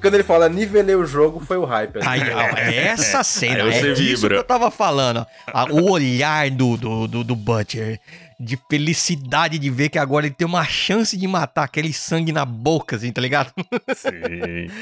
Quando 0.01 0.15
ele 0.15 0.23
fala 0.25 0.49
nivelei 0.49 0.95
o 0.97 1.05
jogo, 1.07 1.39
foi 1.39 1.57
o 1.57 1.65
hyper. 1.65 2.07
Aí, 2.09 2.21
ó, 2.33 2.41
essa 2.59 3.23
cena, 3.25 3.63
é 3.73 3.93
disso 3.93 4.23
vibra. 4.23 4.37
que 4.37 4.41
eu 4.41 4.45
tava 4.45 4.71
falando. 4.73 5.25
ó. 5.53 5.67
O 5.71 5.91
olhar 5.91 6.51
do, 6.51 6.77
do, 6.77 7.07
do, 7.07 7.25
do 7.25 7.37
Butcher 7.37 8.01
de 8.43 8.59
felicidade 8.69 9.59
de 9.59 9.71
ver 9.71 9.89
que 9.89 9.99
agora 9.99 10.27
ele 10.27 10.35
tem 10.35 10.47
uma 10.47 10.65
chance 10.65 11.17
de 11.17 11.27
matar 11.29 11.65
aquele 11.65 11.93
sangue 11.93 12.33
na 12.33 12.45
boca, 12.45 12.97
assim, 12.97 13.13
tá 13.13 13.21
ligado? 13.21 13.53
Sim. 13.95 14.11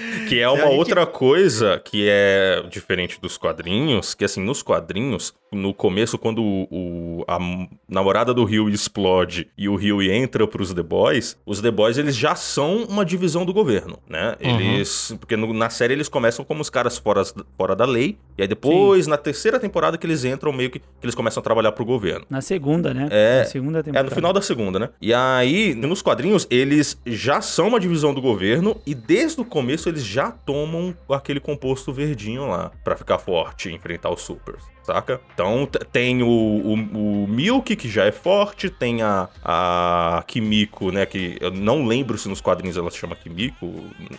Que 0.28 0.38
é 0.40 0.48
uma 0.48 0.62
gente- 0.66 0.76
outra 0.78 1.06
coisa 1.06 1.80
que 1.84 2.06
é 2.08 2.62
diferente 2.70 3.20
dos 3.20 3.36
quadrinhos, 3.36 4.14
que 4.14 4.24
assim, 4.24 4.40
nos 4.42 4.62
quadrinhos, 4.62 5.34
no 5.52 5.74
começo, 5.74 6.16
quando 6.18 6.40
o, 6.42 6.68
o- 6.70 7.24
a 7.26 7.38
namorada 7.88 8.32
do 8.32 8.44
Rio 8.44 8.68
explode 8.68 9.48
e 9.58 9.68
o 9.68 9.74
Rio 9.74 10.00
entra 10.02 10.46
pros 10.46 10.72
The 10.72 10.82
Boys, 10.82 11.36
os 11.44 11.60
The 11.60 11.70
Boys 11.70 11.98
eles 11.98 12.16
já 12.16 12.34
são 12.36 12.84
uma 12.84 13.04
divisão 13.04 13.44
do 13.44 13.52
governo, 13.52 13.98
né? 14.08 14.36
Eles. 14.40 15.14
Porque 15.18 15.36
no- 15.36 15.52
na 15.52 15.68
série 15.68 15.94
eles 15.94 16.08
começam 16.08 16.44
como 16.44 16.60
os 16.60 16.70
caras 16.70 16.96
fora, 16.96 17.22
fora 17.56 17.74
da 17.74 17.84
lei, 17.84 18.16
e 18.38 18.42
aí 18.42 18.48
depois, 18.48 19.06
na 19.08 19.16
terceira 19.16 19.58
temporada, 19.58 19.98
que 19.98 20.06
eles 20.06 20.24
entram 20.24 20.52
meio 20.52 20.70
que, 20.70 20.78
que 20.78 20.84
eles 21.02 21.14
começam 21.14 21.40
a 21.40 21.44
trabalhar 21.44 21.72
pro 21.72 21.84
governo. 21.84 22.24
Na 22.30 22.40
segunda, 22.40 22.94
né? 22.94 23.08
É. 23.10 23.40
Na 23.50 23.52
segunda 23.52 23.78
É, 23.80 23.82
temporada. 23.82 24.08
no 24.08 24.14
final 24.14 24.32
da 24.32 24.40
segunda, 24.42 24.78
né? 24.78 24.88
E 25.00 25.12
aí, 25.12 25.74
nos 25.74 26.00
quadrinhos, 26.02 26.46
eles 26.50 26.96
já 27.04 27.40
são 27.40 27.68
uma 27.68 27.80
divisão 27.80 28.14
do 28.14 28.20
governo 28.22 28.80
e 28.86 28.94
desde 28.94 29.40
o 29.40 29.44
começo 29.44 29.88
eles 29.88 30.04
já 30.04 30.30
tomam 30.30 30.94
aquele 31.10 31.40
composto 31.40 31.92
verdinho 31.92 32.46
lá 32.48 32.70
pra 32.84 32.96
ficar 32.96 33.18
forte 33.18 33.68
e 33.68 33.74
enfrentar 33.74 34.10
os 34.10 34.22
supers, 34.22 34.62
saca? 34.84 35.20
Então 35.34 35.68
tem 35.92 36.22
o, 36.22 36.28
o, 36.28 36.74
o 37.24 37.26
Milk, 37.28 37.74
que 37.74 37.88
já 37.88 38.04
é 38.04 38.12
forte, 38.12 38.70
tem 38.70 39.02
a, 39.02 39.28
a 39.44 40.22
Kimiko, 40.26 40.92
né? 40.92 41.04
Que 41.06 41.36
eu 41.40 41.50
não 41.50 41.84
lembro 41.86 42.16
se 42.16 42.28
nos 42.28 42.40
quadrinhos 42.40 42.76
ela 42.76 42.90
se 42.90 42.98
chama 42.98 43.16
Kimiko, 43.16 43.72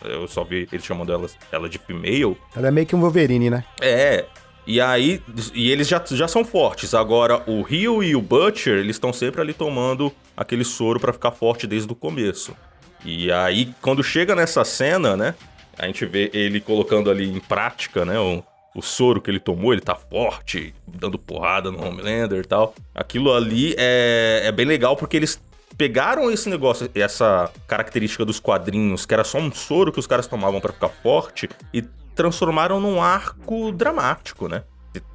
eu 0.03 0.27
só 0.27 0.43
vi 0.43 0.67
eles 0.71 0.85
chamando 0.85 1.11
ela, 1.13 1.27
ela 1.51 1.69
de 1.69 1.77
female. 1.77 2.35
Ela 2.55 2.67
é 2.67 2.71
meio 2.71 2.85
que 2.85 2.95
um 2.95 2.99
Wolverine, 2.99 3.49
né? 3.49 3.63
É. 3.79 4.25
E 4.65 4.79
aí, 4.79 5.21
e 5.53 5.71
eles 5.71 5.87
já, 5.87 6.03
já 6.11 6.27
são 6.27 6.45
fortes. 6.45 6.93
Agora, 6.93 7.41
o 7.47 7.61
Rio 7.61 8.03
e 8.03 8.15
o 8.15 8.21
Butcher, 8.21 8.77
eles 8.77 8.95
estão 8.95 9.11
sempre 9.11 9.41
ali 9.41 9.53
tomando 9.53 10.11
aquele 10.37 10.63
soro 10.63 10.99
pra 10.99 11.11
ficar 11.11 11.31
forte 11.31 11.65
desde 11.65 11.91
o 11.91 11.95
começo. 11.95 12.55
E 13.03 13.31
aí, 13.31 13.73
quando 13.81 14.03
chega 14.03 14.35
nessa 14.35 14.63
cena, 14.63 15.17
né? 15.17 15.35
A 15.77 15.87
gente 15.87 16.05
vê 16.05 16.29
ele 16.33 16.61
colocando 16.61 17.09
ali 17.09 17.27
em 17.27 17.39
prática, 17.39 18.05
né? 18.05 18.19
O, 18.19 18.43
o 18.75 18.81
soro 18.81 19.19
que 19.19 19.31
ele 19.31 19.39
tomou, 19.39 19.73
ele 19.73 19.81
tá 19.81 19.95
forte, 19.95 20.75
dando 20.87 21.17
porrada 21.17 21.71
no 21.71 21.83
Homelander 21.83 22.39
e 22.39 22.47
tal. 22.47 22.75
Aquilo 22.93 23.33
ali 23.33 23.73
é, 23.77 24.41
é 24.45 24.51
bem 24.51 24.65
legal 24.65 24.95
porque 24.95 25.17
eles 25.17 25.41
pegaram 25.77 26.29
esse 26.29 26.47
negócio, 26.49 26.89
essa 26.93 27.51
característica 27.67 28.23
dos 28.23 28.39
quadrinhos, 28.39 29.05
que 29.05 29.13
era 29.13 29.23
só 29.23 29.39
um 29.39 29.51
soro 29.51 29.91
que 29.91 29.99
os 29.99 30.05
caras 30.05 30.27
tomavam 30.27 30.61
pra 30.61 30.71
ficar 30.71 30.89
forte, 30.89 31.49
e 31.73 31.83
transformaram 32.21 32.79
num 32.79 33.01
arco 33.01 33.71
dramático, 33.71 34.47
né? 34.47 34.63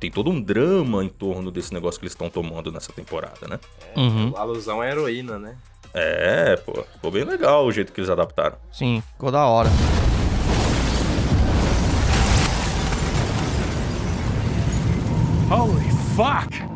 Tem 0.00 0.10
todo 0.10 0.28
um 0.28 0.42
drama 0.42 1.04
em 1.04 1.08
torno 1.08 1.52
desse 1.52 1.72
negócio 1.72 2.00
que 2.00 2.04
eles 2.04 2.14
estão 2.14 2.28
tomando 2.28 2.72
nessa 2.72 2.92
temporada, 2.92 3.46
né? 3.48 3.60
Uhum. 3.96 4.32
A 4.36 4.40
alusão 4.40 4.80
à 4.80 4.88
heroína, 4.88 5.38
né? 5.38 5.56
É, 5.94 6.56
pô, 6.56 6.84
ficou 6.94 7.12
bem 7.12 7.22
legal 7.22 7.64
o 7.64 7.70
jeito 7.70 7.92
que 7.92 8.00
eles 8.00 8.10
adaptaram. 8.10 8.56
Sim, 8.72 9.02
ficou 9.12 9.30
da 9.30 9.46
hora. 9.46 9.68
Holy 15.48 15.90
fuck! 16.16 16.75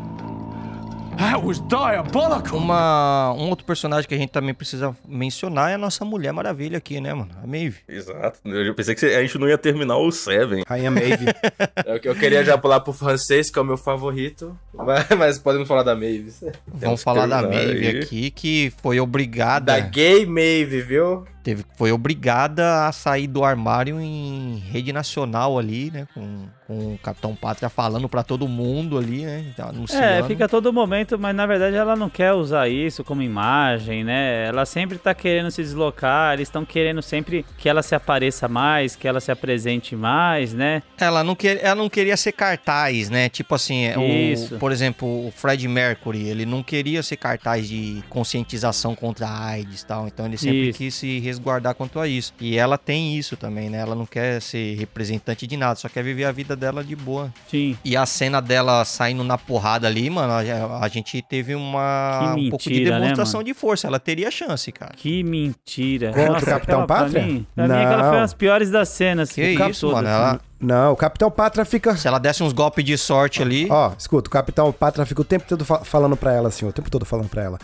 Diabolical! 1.21 2.57
Uma, 2.57 3.33
um 3.35 3.51
outro 3.51 3.67
personagem 3.67 4.09
que 4.09 4.15
a 4.15 4.19
gente 4.19 4.31
também 4.31 4.55
precisa 4.55 4.97
mencionar 5.07 5.71
é 5.71 5.75
a 5.75 5.79
nossa 5.79 6.03
Mulher 6.03 6.33
Maravilha 6.33 6.79
aqui, 6.79 6.99
né, 6.99 7.13
mano? 7.13 7.31
A 7.43 7.47
Maeve. 7.47 7.81
Exato. 7.87 8.41
Eu 8.45 8.75
pensei 8.75 8.95
que 8.95 9.05
a 9.05 9.21
gente 9.21 9.37
não 9.37 9.47
ia 9.47 9.59
terminar 9.59 9.99
o 9.99 10.11
Seven. 10.11 10.63
Rainha 10.67 10.91
Maeve. 10.91 11.27
Eu, 11.85 12.01
eu 12.03 12.15
queria 12.15 12.45
já 12.45 12.57
pular 12.57 12.81
pro 12.81 12.93
francês, 12.93 13.51
que 13.51 13.59
é 13.59 13.63
o 13.63 13.65
meu 13.65 13.77
favorito. 13.77 14.57
Mas, 14.73 15.09
mas 15.19 15.39
podemos 15.39 15.67
falar 15.67 15.83
da 15.83 15.95
Maeve. 15.95 16.33
Vamos 16.67 17.03
falar 17.03 17.27
da 17.27 17.43
Maeve 17.43 17.87
aí. 17.89 17.99
aqui, 17.99 18.31
que 18.31 18.73
foi 18.83 19.01
obrigada. 19.01 19.73
Da 19.73 19.81
gay 19.81 20.25
Maeve, 20.25 20.81
viu? 20.83 21.25
Teve, 21.43 21.65
foi 21.77 21.93
obrigada 21.93 22.87
a 22.87 22.93
sair 22.93 23.27
do 23.27 23.45
armário 23.45 24.01
em 24.01 24.63
rede 24.71 24.93
nacional 24.93 25.59
ali, 25.59 25.91
né? 25.91 26.07
Com, 26.15 26.47
com 26.67 26.95
o 26.95 26.99
Capitão 26.99 27.35
Pátria 27.35 27.69
falando 27.69 28.09
pra 28.09 28.23
todo 28.23 28.47
mundo 28.47 28.99
ali, 28.99 29.25
né? 29.25 29.53
Anunciando. 29.59 30.05
É, 30.05 30.23
fica 30.25 30.45
a 30.45 30.49
todo 30.49 30.73
momento, 30.73 31.19
mas 31.19 31.35
na 31.35 31.47
verdade 31.47 31.77
ela 31.77 31.97
não 31.97 32.09
quer 32.09 32.33
usar 32.33 32.69
isso 32.69 33.03
como 33.03 33.23
imagem, 33.23 34.05
né? 34.05 34.47
Ela 34.47 34.65
sempre 34.67 34.99
tá 34.99 35.15
querendo 35.15 35.51
se 35.51 35.63
deslocar, 35.63 36.35
eles 36.35 36.49
estão 36.49 36.65
querendo 36.65 37.03
sempre 37.03 37.45
que 37.59 37.69
ela 37.69 37.83
se 37.83 37.95
apareça 37.95 38.49
mais, 38.49 38.95
que 38.95 39.09
ela 39.09 39.21
se 39.21 39.33
apresente 39.33 39.97
mais, 39.97 40.55
né? 40.55 40.83
Ela 40.99 41.25
não, 41.25 41.35
quer, 41.35 41.59
ela 41.63 41.77
não 41.77 41.89
queria 41.89 42.17
ser 42.17 42.33
cartaz, 42.33 43.11
né? 43.11 43.29
Tipo 43.29 43.55
assim, 43.55 43.85
é, 43.85 43.97
o, 43.97 44.59
por 44.59 44.73
exemplo, 44.73 45.27
o 45.29 45.31
Fred 45.31 45.67
Mercury, 45.67 46.29
ele 46.29 46.45
não 46.45 46.63
queria 46.63 47.03
ser 47.03 47.17
cartaz 47.17 47.69
de 47.69 48.03
conscientização 48.09 48.95
contra 48.95 49.27
a 49.27 49.47
AIDS 49.47 49.83
e 49.83 49.87
tal. 49.87 50.07
Então 50.07 50.27
ele 50.27 50.37
sempre 50.37 50.69
Isso. 50.69 50.79
quis 50.79 50.95
se 50.95 51.30
resguardar 51.31 51.75
quanto 51.75 51.99
a 51.99 52.07
isso. 52.07 52.33
E 52.41 52.59
ela 52.59 52.77
tem 52.77 53.17
isso 53.17 53.37
também, 53.37 53.71
né? 53.71 53.79
Ela 53.79 53.95
não 53.95 54.05
quer 54.07 54.41
ser 54.43 54.77
representante 54.77 55.47
de 55.47 55.57
nada, 55.57 55.77
só 55.77 55.89
quer 55.89 56.03
viver 56.05 56.25
a 56.25 56.33
vida 56.33 56.55
dela 56.55 56.85
de 56.85 56.95
boa. 56.95 57.33
Sim. 57.51 57.77
E 57.85 57.97
a 57.97 58.05
cena 58.05 58.41
dela 58.41 58.85
saindo 58.85 59.25
na 59.25 59.39
porrada 59.39 59.87
ali, 59.87 60.09
mano, 60.11 60.33
a, 60.33 60.85
a 60.85 60.89
gente 60.89 61.21
teve 61.23 61.55
uma 61.55 62.35
Que 62.35 62.41
um 62.41 62.51
pouco 62.51 62.65
de 62.65 62.71
mentira, 62.71 62.91
né, 62.97 63.01
demonstração 63.03 63.39
mano? 63.39 63.47
de 63.47 63.55
força. 63.55 63.87
Ela 63.87 63.99
teria 63.99 64.31
chance, 64.31 64.71
cara. 64.73 64.93
Que 64.97 65.23
mentira. 65.23 66.13
Contra 66.13 66.39
o 66.39 66.45
Capitão 66.45 66.83
aquela, 66.83 66.87
pra 66.87 66.97
Pátria? 67.05 67.23
Mim, 67.23 67.47
pra 67.55 67.67
mim, 67.69 67.75
aquela 67.75 67.97
Não. 67.97 68.05
foi 68.05 68.15
uma 68.17 68.21
das 68.21 68.35
piores 68.35 68.71
das 68.71 68.89
cenas. 68.89 69.31
Que 69.33 69.43
isso, 69.71 69.87
mano. 69.93 70.03
né? 70.03 70.11
Ela, 70.15 70.41
Não, 70.61 70.93
o 70.93 70.97
Capitão 70.97 71.31
Pátria 71.31 71.65
fica. 71.65 71.97
se 71.97 72.07
ela 72.07 72.19
desse 72.19 72.43
uns 72.43 72.53
golpes 72.53 72.85
de 72.85 72.97
sorte 72.99 73.43
ali. 73.43 73.67
Ó, 73.71 73.93
escuta, 73.99 74.29
o 74.29 74.31
Capitão 74.31 74.71
Pátria 74.73 75.07
fica 75.07 75.21
o 75.21 75.25
tempo 75.25 75.45
todo 75.49 75.65
fa- 75.65 75.85
falando 75.85 76.17
pra 76.17 76.33
ela 76.33 76.49
assim, 76.49 76.67
o 76.67 76.73
tempo 76.73 76.91
todo 76.91 77.05
falando 77.05 77.29
pra 77.29 77.43
ela. 77.43 77.59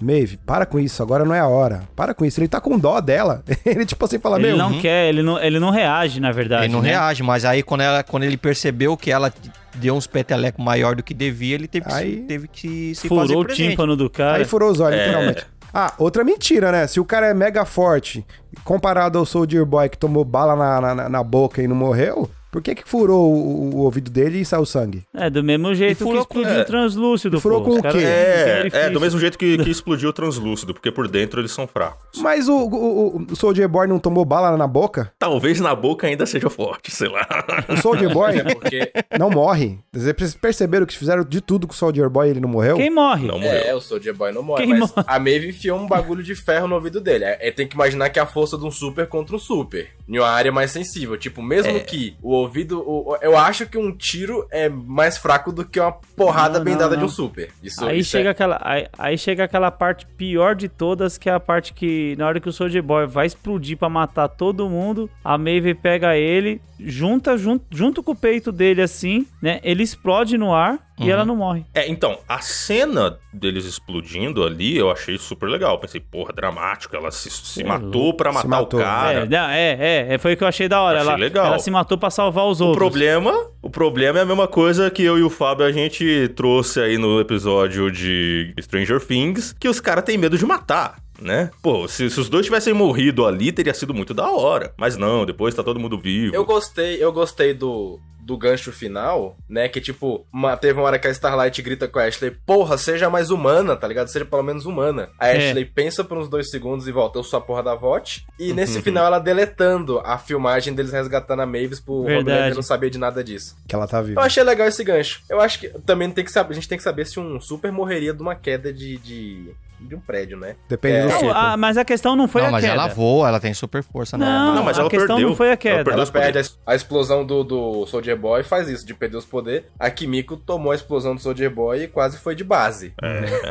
Maeve, 0.00 0.36
para 0.38 0.64
com 0.66 0.78
isso, 0.78 1.02
agora 1.02 1.24
não 1.24 1.34
é 1.34 1.40
a 1.40 1.46
hora. 1.46 1.82
Para 1.94 2.14
com 2.14 2.24
isso. 2.24 2.40
Ele 2.40 2.48
tá 2.48 2.60
com 2.60 2.78
dó 2.78 3.00
dela. 3.00 3.42
Ele, 3.64 3.84
tipo 3.84 4.04
assim, 4.04 4.18
fala, 4.18 4.38
Ele 4.38 4.48
meu. 4.48 4.56
não 4.56 4.80
quer, 4.80 5.08
ele 5.08 5.22
não, 5.22 5.38
ele 5.38 5.58
não 5.58 5.70
reage, 5.70 6.20
na 6.20 6.32
verdade. 6.32 6.64
Ele 6.64 6.72
não 6.72 6.80
né? 6.82 6.90
reage, 6.90 7.22
mas 7.22 7.44
aí 7.44 7.62
quando, 7.62 7.82
ela, 7.82 8.02
quando 8.02 8.22
ele 8.24 8.36
percebeu 8.36 8.96
que 8.96 9.10
ela 9.10 9.32
deu 9.76 9.94
uns 9.94 10.06
petelecos 10.06 10.64
maior 10.64 10.94
do 10.96 11.02
que 11.02 11.12
devia, 11.14 11.54
ele 11.54 11.68
teve, 11.68 11.86
que, 11.86 11.92
Aí- 11.94 12.14
se- 12.14 12.20
teve 12.22 12.48
que 12.48 12.94
se 12.94 13.08
fazer 13.08 13.34
Furou 13.34 13.42
o 13.42 13.46
tímpano 13.46 13.96
do 13.96 14.08
cara. 14.10 14.38
Aí 14.38 14.44
furou 14.44 14.70
os 14.70 14.80
olhos, 14.80 14.98
É. 14.98 15.06
literalmente. 15.06 15.46
Ah, 15.74 15.94
outra 15.98 16.22
mentira, 16.22 16.70
né? 16.70 16.86
Se 16.86 17.00
o 17.00 17.04
cara 17.04 17.26
é 17.28 17.32
mega 17.34 17.64
forte, 17.64 18.26
comparado 18.64 19.18
ao 19.18 19.24
Soldier 19.24 19.64
Boy 19.64 19.88
que 19.88 19.96
tomou 19.96 20.22
bala 20.24 20.54
na, 20.54 20.94
na, 20.94 21.08
na 21.08 21.22
boca 21.22 21.62
e 21.62 21.66
não 21.68 21.74
morreu, 21.76 22.30
por 22.52 22.60
que 22.60 22.74
que 22.74 22.86
furou 22.86 23.32
o, 23.32 23.76
o 23.76 23.78
ouvido 23.78 24.10
dele 24.10 24.40
e 24.40 24.44
saiu 24.44 24.66
sangue? 24.66 25.04
É, 25.14 25.30
do 25.30 25.42
mesmo 25.42 25.74
jeito 25.74 26.04
que 26.04 26.18
explodiu 26.18 26.52
é. 26.52 26.60
o 26.60 26.64
translúcido. 26.66 27.38
E 27.38 27.40
furou 27.40 27.62
pô. 27.62 27.70
com 27.70 27.78
o 27.78 27.82
quê? 27.82 28.04
É, 28.04 28.68
querem 28.70 28.86
é, 28.88 28.90
do 28.90 29.00
mesmo 29.00 29.18
jeito 29.18 29.38
que, 29.38 29.56
que 29.56 29.70
explodiu 29.72 30.10
o 30.10 30.12
translúcido, 30.12 30.74
porque 30.74 30.92
por 30.92 31.08
dentro 31.08 31.40
eles 31.40 31.50
são 31.50 31.66
fracos. 31.66 32.20
Mas 32.20 32.48
o, 32.48 32.54
o, 32.54 33.26
o 33.30 33.36
Soldier 33.36 33.66
Boy 33.66 33.86
não 33.86 33.98
tomou 33.98 34.22
bala 34.26 34.54
na 34.54 34.66
boca? 34.66 35.10
Talvez 35.18 35.60
na 35.60 35.74
boca 35.74 36.06
ainda 36.06 36.26
seja 36.26 36.50
forte, 36.50 36.90
sei 36.90 37.08
lá. 37.08 37.26
O 37.70 37.78
Soldier 37.78 38.12
Boy 38.12 38.36
É 38.36 38.44
porque 38.44 38.92
não 39.18 39.30
morre. 39.30 39.78
Vocês 39.90 40.34
perceberam 40.34 40.84
que 40.84 40.96
fizeram 40.96 41.24
de 41.24 41.40
tudo 41.40 41.66
com 41.66 41.72
o 41.72 41.76
Soldier 41.76 42.10
Boy 42.10 42.28
e 42.28 42.30
ele 42.32 42.40
não 42.40 42.50
morreu? 42.50 42.76
Quem 42.76 42.90
morre? 42.90 43.26
Não 43.26 43.38
morreu. 43.38 43.62
É, 43.62 43.74
o 43.74 43.80
Soldier 43.80 44.14
Boy 44.14 44.30
não 44.30 44.42
morre, 44.42 44.66
Quem 44.66 44.78
mas 44.78 44.94
morre? 44.94 45.04
a 45.06 45.18
Maeve 45.18 45.48
enfiou 45.48 45.78
um 45.78 45.86
bagulho 45.86 46.22
de 46.22 46.34
ferro 46.34 46.68
no 46.68 46.74
ouvido 46.74 47.00
dele. 47.00 47.24
É, 47.24 47.48
é, 47.48 47.50
tem 47.50 47.66
que 47.66 47.74
imaginar 47.74 48.10
que 48.10 48.18
é 48.18 48.22
a 48.22 48.26
força 48.26 48.58
de 48.58 48.64
um 48.66 48.70
super 48.70 49.06
contra 49.06 49.34
um 49.34 49.38
super. 49.38 49.88
Em 50.12 50.18
uma 50.18 50.28
área 50.28 50.52
mais 50.52 50.70
sensível. 50.70 51.16
Tipo, 51.16 51.40
mesmo 51.42 51.80
que 51.80 52.14
o 52.22 52.32
ouvido. 52.32 52.80
o- 52.86 53.16
eu 53.22 53.34
acho 53.36 53.66
que 53.66 53.78
um 53.78 53.90
tiro 53.96 54.46
é 54.50 54.68
mais 54.68 55.16
fraco 55.16 55.50
do 55.50 55.64
que 55.64 55.80
uma 55.80 55.92
porrada 55.92 56.58
Não, 56.58 56.64
bem 56.64 56.74
não, 56.74 56.80
dada 56.80 56.96
não. 56.96 57.00
de 57.00 57.04
um 57.06 57.08
super. 57.08 57.50
Isso, 57.62 57.82
Aí 57.84 58.00
isso 58.00 58.10
chega, 58.10 58.28
é... 58.28 58.32
aquela, 58.32 58.58
aí, 58.62 58.86
aí 58.98 59.16
chega 59.16 59.44
aquela 59.44 59.70
parte 59.70 60.06
pior 60.06 60.54
de 60.54 60.68
todas, 60.68 61.16
que 61.16 61.30
é 61.30 61.32
a 61.32 61.40
parte 61.40 61.72
que, 61.72 62.14
na 62.18 62.26
hora 62.26 62.40
que 62.40 62.48
o 62.48 62.52
Soldier 62.52 62.82
Boy 62.82 63.06
vai 63.06 63.26
explodir 63.26 63.78
pra 63.78 63.88
matar 63.88 64.28
todo 64.28 64.68
mundo, 64.68 65.08
a 65.24 65.38
Maeve 65.38 65.74
pega 65.74 66.14
ele, 66.16 66.60
junta 66.78 67.36
junto, 67.38 67.64
junto 67.70 68.02
com 68.02 68.12
o 68.12 68.16
peito 68.16 68.52
dele 68.52 68.82
assim, 68.82 69.26
né? 69.40 69.60
Ele 69.62 69.82
explode 69.82 70.36
no 70.36 70.52
ar 70.54 70.78
e 71.04 71.10
ela 71.10 71.24
não 71.24 71.36
morre. 71.36 71.64
É, 71.74 71.88
então, 71.88 72.18
a 72.28 72.40
cena 72.40 73.18
deles 73.32 73.64
explodindo 73.64 74.44
ali 74.44 74.76
eu 74.76 74.90
achei 74.90 75.16
super 75.18 75.48
legal. 75.48 75.78
Pensei, 75.78 76.00
porra, 76.00 76.32
dramático. 76.32 76.94
Ela 76.94 77.10
se, 77.10 77.30
se 77.30 77.64
matou 77.64 78.14
pra 78.14 78.30
Se 78.30 78.36
matar 78.36 78.48
matou. 78.48 78.80
o 78.80 78.82
cara. 78.82 79.20
É, 79.20 79.26
não, 79.26 79.48
é, 79.48 79.70
é, 79.78 80.14
é, 80.14 80.18
foi 80.18 80.34
o 80.34 80.36
que 80.36 80.44
eu 80.44 80.48
achei 80.48 80.68
da 80.68 80.80
hora. 80.80 80.98
Achei 80.98 81.08
Ela, 81.10 81.18
legal. 81.18 81.46
ela 81.46 81.58
se 81.58 81.70
matou 81.70 81.96
pra 81.98 82.10
salvar 82.10 82.46
os 82.46 82.60
O 82.60 82.66
outros. 82.66 82.78
problema, 82.88 83.32
o 83.60 83.70
problema 83.70 84.18
é 84.18 84.22
a 84.22 84.26
mesma 84.26 84.46
coisa 84.48 84.90
que 84.90 85.02
eu 85.02 85.18
e 85.18 85.22
o 85.22 85.30
Fábio 85.30 85.64
a 85.66 85.72
gente 85.72 86.28
trouxe 86.36 86.80
aí 86.80 86.98
no 86.98 87.20
episódio 87.20 87.90
de 87.90 88.54
Stranger 88.60 89.00
Things, 89.04 89.54
que 89.58 89.68
os 89.68 89.80
caras 89.80 90.04
têm 90.04 90.18
medo 90.18 90.36
de 90.38 90.44
matar. 90.46 90.96
Né? 91.20 91.50
Pô, 91.62 91.86
se, 91.86 92.10
se 92.10 92.18
os 92.18 92.28
dois 92.28 92.44
tivessem 92.46 92.74
morrido 92.74 93.24
ali, 93.24 93.52
teria 93.52 93.72
sido 93.72 93.94
muito 93.94 94.12
da 94.12 94.28
hora. 94.28 94.72
Mas 94.76 94.96
não, 94.96 95.24
depois 95.24 95.54
tá 95.54 95.62
todo 95.62 95.78
mundo 95.78 95.96
vivo. 95.96 96.34
Eu 96.34 96.44
gostei, 96.44 96.96
eu 97.00 97.12
gostei 97.12 97.54
do, 97.54 98.00
do 98.24 98.36
gancho 98.36 98.70
final, 98.70 99.36
né? 99.48 99.68
Que 99.68 99.80
tipo, 99.80 100.24
uma- 100.32 100.56
teve 100.56 100.78
uma 100.78 100.86
hora 100.86 100.98
que 100.98 101.08
a 101.08 101.10
Starlight 101.10 101.60
grita 101.60 101.88
com 101.88 101.98
a 101.98 102.04
Ashley, 102.04 102.30
porra, 102.30 102.78
seja 102.78 103.10
mais 103.10 103.30
humana, 103.30 103.76
tá 103.76 103.88
ligado? 103.88 104.08
Seja 104.08 104.24
pelo 104.24 104.42
menos 104.42 104.64
humana. 104.64 105.08
A 105.18 105.28
É. 105.28 105.48
Ashley 105.50 105.64
pensa 105.64 106.04
por 106.04 106.16
uns 106.16 106.28
dois 106.28 106.50
segundos 106.50 106.86
e 106.86 106.92
volta, 106.92 107.18
eu 107.18 107.24
sou 107.24 107.38
a 107.38 107.40
porra 107.42 107.62
da 107.62 107.74
VOT. 107.74 108.24
E 108.38 108.50
Uhum. 108.50 108.54
nesse 108.56 108.80
final 108.80 109.06
ela 109.06 109.18
deletando 109.18 109.98
a 110.04 110.16
filmagem 110.18 110.72
deles 110.74 110.92
resgatando 110.92 111.40
a 111.42 111.46
Mavis 111.46 111.80
pro 111.80 112.04
Verdade. 112.04 112.22
Homelander 112.30 112.54
não 112.54 112.62
saber 112.62 112.90
de 112.90 112.98
nada 112.98 113.24
disso. 113.24 113.56
Que 113.66 113.74
ela 113.74 113.88
tá 113.88 114.00
viva. 114.00 114.20
Eu 114.20 114.24
achei 114.24 114.42
legal 114.42 114.68
esse 114.68 114.84
gancho. 114.84 115.22
Eu 115.28 115.40
acho 115.40 115.58
que 115.58 115.68
também 115.80 116.10
tem 116.10 116.24
que 116.24 116.30
saber, 116.32 116.52
a 116.52 116.54
gente 116.54 116.68
tem 116.68 116.78
que 116.78 116.84
saber 116.84 117.06
se 117.06 117.18
um 117.18 117.40
super 117.40 117.72
morreria 117.72 118.14
de 118.14 118.22
uma 118.22 118.34
queda 118.36 118.72
de, 118.72 118.98
de, 118.98 119.50
de 119.88 119.94
um 119.94 120.00
prédio, 120.00 120.36
né? 120.38 120.56
Depende 120.68 120.96
É. 120.96 121.02
do 121.02 121.08
Não, 121.08 121.18
ciclo. 121.18 121.32
ah, 121.34 121.56
mas 121.56 121.76
a 121.76 121.84
questão 121.84 122.14
não 122.16 122.28
foi 122.28 122.42
não, 122.42 122.48
a 122.48 122.52
mas 122.52 122.62
queda. 122.64 122.74
ela 122.74 122.88
voa, 122.88 123.28
ela 123.28 123.40
tem 123.40 123.52
super 123.54 123.82
força, 123.82 124.16
né? 124.18 124.24
Não, 124.24 124.54
Não, 124.56 124.64
mas 124.64 124.76
a 124.78 124.82
ela 124.82 124.90
questão 124.90 125.16
perdeu. 125.16 125.28
não 125.28 125.36
foi 125.36 125.46
a 125.48 125.50
Ela 125.50 125.56
queda. 125.56 125.76
perdeu 125.76 125.92
Ela 125.94 126.02
os 126.04 126.10
poderes. 126.10 126.32
perde 126.48 126.58
a, 126.66 126.72
a 126.72 126.74
explosão 126.74 127.24
do, 127.24 127.42
do 127.44 127.86
Soldier 127.86 128.16
Boy 128.18 128.42
faz 128.42 128.68
isso, 128.68 128.84
de 128.86 128.94
perder 128.94 129.16
os 129.16 129.24
poderes. 129.24 129.64
A 129.78 129.90
Kimiko 129.90 130.36
tomou 130.36 130.72
a 130.72 130.74
explosão 130.74 131.14
do 131.14 131.20
Soldier 131.20 131.50
Boy 131.50 131.84
e 131.84 131.88
quase 131.88 132.18
foi 132.18 132.34
de 132.34 132.44
base. 132.44 132.94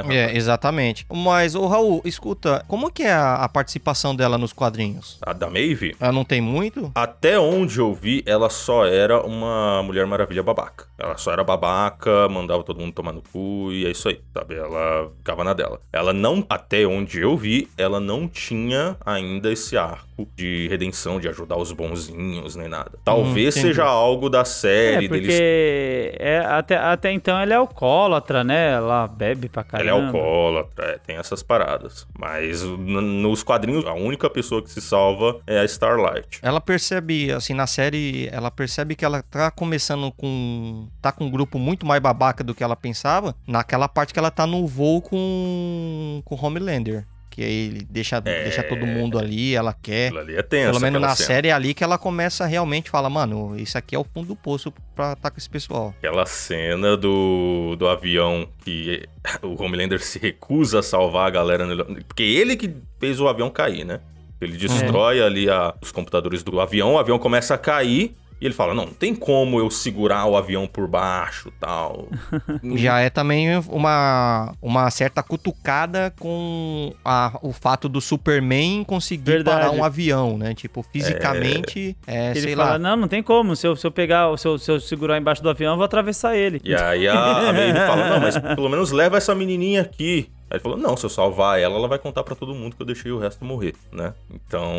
É, 0.10 0.36
exatamente. 0.36 1.06
Mas, 1.12 1.56
ô 1.56 1.68
Raul, 1.68 2.02
escuta, 2.06 2.64
como 2.68 2.92
que 2.92 3.04
é 3.04 3.12
a, 3.14 3.36
a 3.36 3.50
participação 3.50 4.16
dela 4.16 4.38
nos 4.38 4.54
quadrinhos? 4.54 5.18
A 5.22 5.34
da 5.34 5.50
Maeve, 5.50 5.96
Ela 6.00 6.12
não 6.12 6.24
tem 6.26 6.42
muito? 6.42 6.92
até 6.96 7.40
onde 7.40 7.80
eu 7.80 7.94
vi, 7.94 8.24
ela 8.26 8.50
só 8.50 8.86
era 8.86 9.22
uma 9.26 9.82
Mulher 9.84 10.06
Maravilha 10.06 10.44
babaca. 10.44 10.86
Ela 10.98 11.18
só 11.18 11.32
era 11.32 11.44
babaca, 11.44 12.28
mandava 12.30 12.64
todo 12.64 12.80
mundo 12.80 12.94
tomar 12.94 13.12
no 13.14 13.22
cu 13.22 13.72
e 13.72 13.86
é 13.86 13.92
isso 13.92 14.08
aí, 14.10 14.20
sabe? 14.34 14.56
Ela 14.56 15.10
ficava 15.18 15.44
na 15.44 15.54
dela. 15.54 15.80
Ela 15.92 16.14
não, 16.22 16.46
até 16.50 16.86
onde 16.86 17.20
eu 17.20 17.36
vi, 17.36 17.68
ela 17.78 18.00
não 18.00 18.28
tinha 18.28 18.96
ainda 19.06 19.52
esse 19.52 19.76
arco 19.78 20.28
de 20.36 20.68
redenção, 20.68 21.20
de 21.20 21.28
ajudar 21.28 21.58
os 21.58 21.72
bonzinhos, 21.72 22.56
nem 22.56 22.68
nada. 22.68 22.92
Talvez 23.04 23.56
entendi. 23.58 23.70
seja 23.74 23.86
algo 23.86 24.30
da 24.30 24.46
série 24.46 25.06
É, 25.06 25.10
deles 25.10 25.28
porque 25.28 26.16
é, 26.20 26.40
até, 26.40 26.78
até 26.78 27.12
então 27.12 27.40
ela 27.40 27.54
é 27.54 27.56
alcoólatra, 27.58 28.44
né? 28.44 28.74
Ela 28.74 29.08
bebe 29.08 29.50
pra 29.50 29.66
Ela 29.74 29.82
é 29.82 29.86
caramba. 29.88 30.06
alcoólatra, 30.18 30.86
é, 30.86 30.98
tem 31.00 31.16
essas 31.18 31.42
paradas. 31.42 32.06
Mas 32.18 32.62
nos 32.64 33.42
quadrinhos, 33.42 33.86
a 33.86 33.94
única 33.94 34.30
pessoa 34.30 34.62
que 34.62 34.70
se 34.70 34.80
salva 34.82 35.40
é 35.48 35.60
a 35.60 35.66
Starlight. 35.66 36.40
Ela 36.44 36.62
percebe, 36.62 37.32
assim, 37.32 37.54
na 37.54 37.66
série, 37.66 38.30
ela 38.32 38.52
percebe 38.52 38.96
que 38.96 39.04
ela 39.04 39.24
tá 39.24 39.50
começando 39.50 40.12
com. 40.12 40.88
tá 41.02 41.12
com 41.12 41.26
um 41.26 41.32
grupo 41.32 41.58
muito 41.58 41.84
mais 41.86 42.02
babaca 42.02 42.44
do 42.44 42.54
que 42.54 42.64
ela 42.64 42.76
pensava, 42.76 43.36
naquela 43.48 43.88
parte 43.88 44.14
que 44.14 44.20
ela 44.20 44.30
tá 44.30 44.46
no 44.46 44.68
voo 44.68 45.02
com. 45.02 46.11
Com 46.26 46.36
Homelander. 46.36 47.06
Que 47.30 47.42
aí 47.46 47.68
ele 47.68 47.88
deixa, 47.90 48.18
É. 48.26 48.44
deixa 48.44 48.62
todo 48.62 48.86
mundo 48.86 49.18
ali, 49.18 49.56
ela 49.56 49.72
quer. 49.74 50.12
Ali 50.18 50.36
é. 50.36 50.44
Pelo 50.44 50.82
menos 50.82 51.00
na 51.02 51.16
cena. 51.16 51.28
série 51.28 51.48
é 51.48 51.54
ali 51.54 51.74
que 51.74 51.82
ela 51.82 51.98
começa 51.98 52.44
a 52.44 52.48
realmente 52.48 52.90
falar, 52.90 53.10
mano, 53.10 53.58
isso 53.58 53.78
aqui 53.78 53.96
é 53.96 54.00
o 54.00 54.04
fundo 54.04 54.28
do 54.28 54.36
poço 54.36 54.74
pra 54.94 55.14
estar 55.14 55.32
com 55.32 55.38
esse 55.38 55.50
pessoal. 55.50 55.96
Aquela 56.00 56.26
cena 56.26 56.98
do, 56.98 57.78
do 57.80 57.88
avião 57.88 58.46
que 58.66 59.08
o 59.42 59.64
Homelander 59.64 60.02
se 60.04 60.20
recusa 60.20 60.80
a 60.80 60.84
salvar 60.84 61.28
a 61.28 61.30
galera. 61.30 61.66
no- 61.66 62.04
Porque 62.04 62.24
ele 62.24 62.58
que 62.58 62.70
fez 63.00 63.18
o 63.22 63.30
avião 63.30 63.50
cair, 63.50 63.86
né? 63.86 64.02
Ele 64.42 64.58
destrói 64.58 65.22
ali 65.22 65.50
a- 65.50 65.74
os 65.82 65.92
computadores 65.94 66.44
do 66.44 66.60
avião, 66.60 66.96
o 66.96 67.00
avião 67.00 67.18
começa 67.18 67.54
a 67.54 67.58
cair. 67.58 68.14
E 68.42 68.46
ele 68.46 68.56
fala, 68.56 68.74
não, 68.74 68.88
não 68.88 68.94
tem 68.94 69.14
como 69.14 69.60
eu 69.60 69.70
segurar 69.70 70.26
o 70.26 70.36
avião 70.36 70.66
por 70.66 70.88
baixo 70.88 71.54
tal. 71.60 72.08
Já 72.76 73.00
é 73.00 73.08
também 73.08 73.56
uma, 73.70 74.54
uma 74.60 74.90
certa 74.90 75.22
cutucada 75.22 76.12
com 76.20 76.92
a- 77.06 77.38
o 77.44 77.54
fato 77.54 77.88
do 77.88 78.02
Superman 78.02 78.84
conseguir 78.84 79.32
Verdade. 79.34 79.60
parar 79.62 79.72
um 79.72 79.84
avião, 79.84 80.40
né? 80.40 80.56
Tipo, 80.56 80.84
fisicamente, 80.92 81.96
é, 82.08 82.32
Ele 82.32 82.42
sei 82.42 82.56
fala, 82.56 82.72
lá. 82.72 82.80
não, 82.80 82.96
não 82.96 83.08
tem 83.08 83.22
como. 83.22 83.56
Se 83.56 83.68
eu, 83.68 83.76
se 83.76 83.86
eu 83.86 83.92
pegar, 83.92 84.36
se 84.38 84.48
eu, 84.48 84.58
se 84.58 84.72
eu 84.72 84.80
segurar 84.80 85.20
embaixo 85.20 85.44
do 85.44 85.50
avião, 85.50 85.74
eu 85.74 85.78
vou 85.78 85.86
atravessar 85.86 86.36
ele. 86.36 86.60
E 86.64 86.74
aí 86.74 87.08
a, 87.08 87.14
a 87.14 87.88
fala, 87.88 88.10
não, 88.10 88.20
mas 88.20 88.38
pelo 88.38 88.70
menos 88.70 88.92
leva 88.92 89.18
essa 89.18 89.36
menininha 89.36 89.82
aqui. 89.82 90.30
Aí 90.52 90.58
ele 90.58 90.60
falou, 90.64 90.78
não, 90.78 90.98
se 90.98 91.06
eu 91.06 91.10
salvar 91.10 91.58
ela, 91.62 91.76
ela 91.78 91.88
vai 91.88 91.98
contar 91.98 92.24
pra 92.24 92.36
todo 92.36 92.54
mundo 92.54 92.76
que 92.76 92.82
eu 92.82 92.86
deixei 92.86 93.10
o 93.10 93.18
resto 93.18 93.46
morrer, 93.46 93.74
né? 93.90 94.14
Então, 94.34 94.70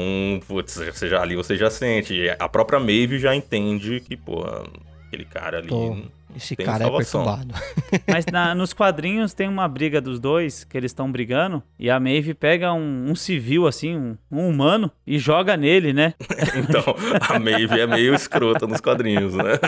putz, 0.46 0.74
você 0.76 1.08
já, 1.08 1.22
ali 1.22 1.34
você 1.34 1.56
já 1.56 1.70
sente. 1.70 2.28
A 2.38 2.46
própria 2.46 2.78
Maeve 2.78 3.18
já 3.18 3.34
entende 3.34 3.98
que, 4.00 4.14
pô, 4.14 4.44
aquele 5.08 5.24
cara 5.24 5.56
ali... 5.58 5.68
Tô- 5.68 5.96
Esse 6.36 6.54
tem 6.56 6.66
cara 6.66 6.84
salvação. 6.84 7.22
é 7.22 7.24
perturbado. 7.24 7.54
Mas 8.06 8.26
na- 8.26 8.54
nos 8.54 8.74
quadrinhos 8.74 9.32
tem 9.32 9.48
uma 9.48 9.66
briga 9.66 9.98
dos 9.98 10.20
dois, 10.20 10.62
que 10.62 10.76
eles 10.76 10.90
estão 10.90 11.10
brigando, 11.10 11.62
e 11.78 11.88
a 11.88 11.98
Maeve 11.98 12.34
pega 12.34 12.70
um, 12.74 13.10
um 13.10 13.14
civil, 13.14 13.66
assim, 13.66 13.96
um, 13.96 14.16
um 14.30 14.46
humano, 14.48 14.90
e 15.06 15.18
joga 15.18 15.56
nele, 15.56 15.94
né? 15.94 16.12
Então, 16.54 16.84
a 17.30 17.38
Maeve 17.38 17.80
é 17.80 17.86
meio 17.86 18.14
escrota 18.14 18.66
nos 18.66 18.80
quadrinhos, 18.82 19.32
né? 19.34 19.52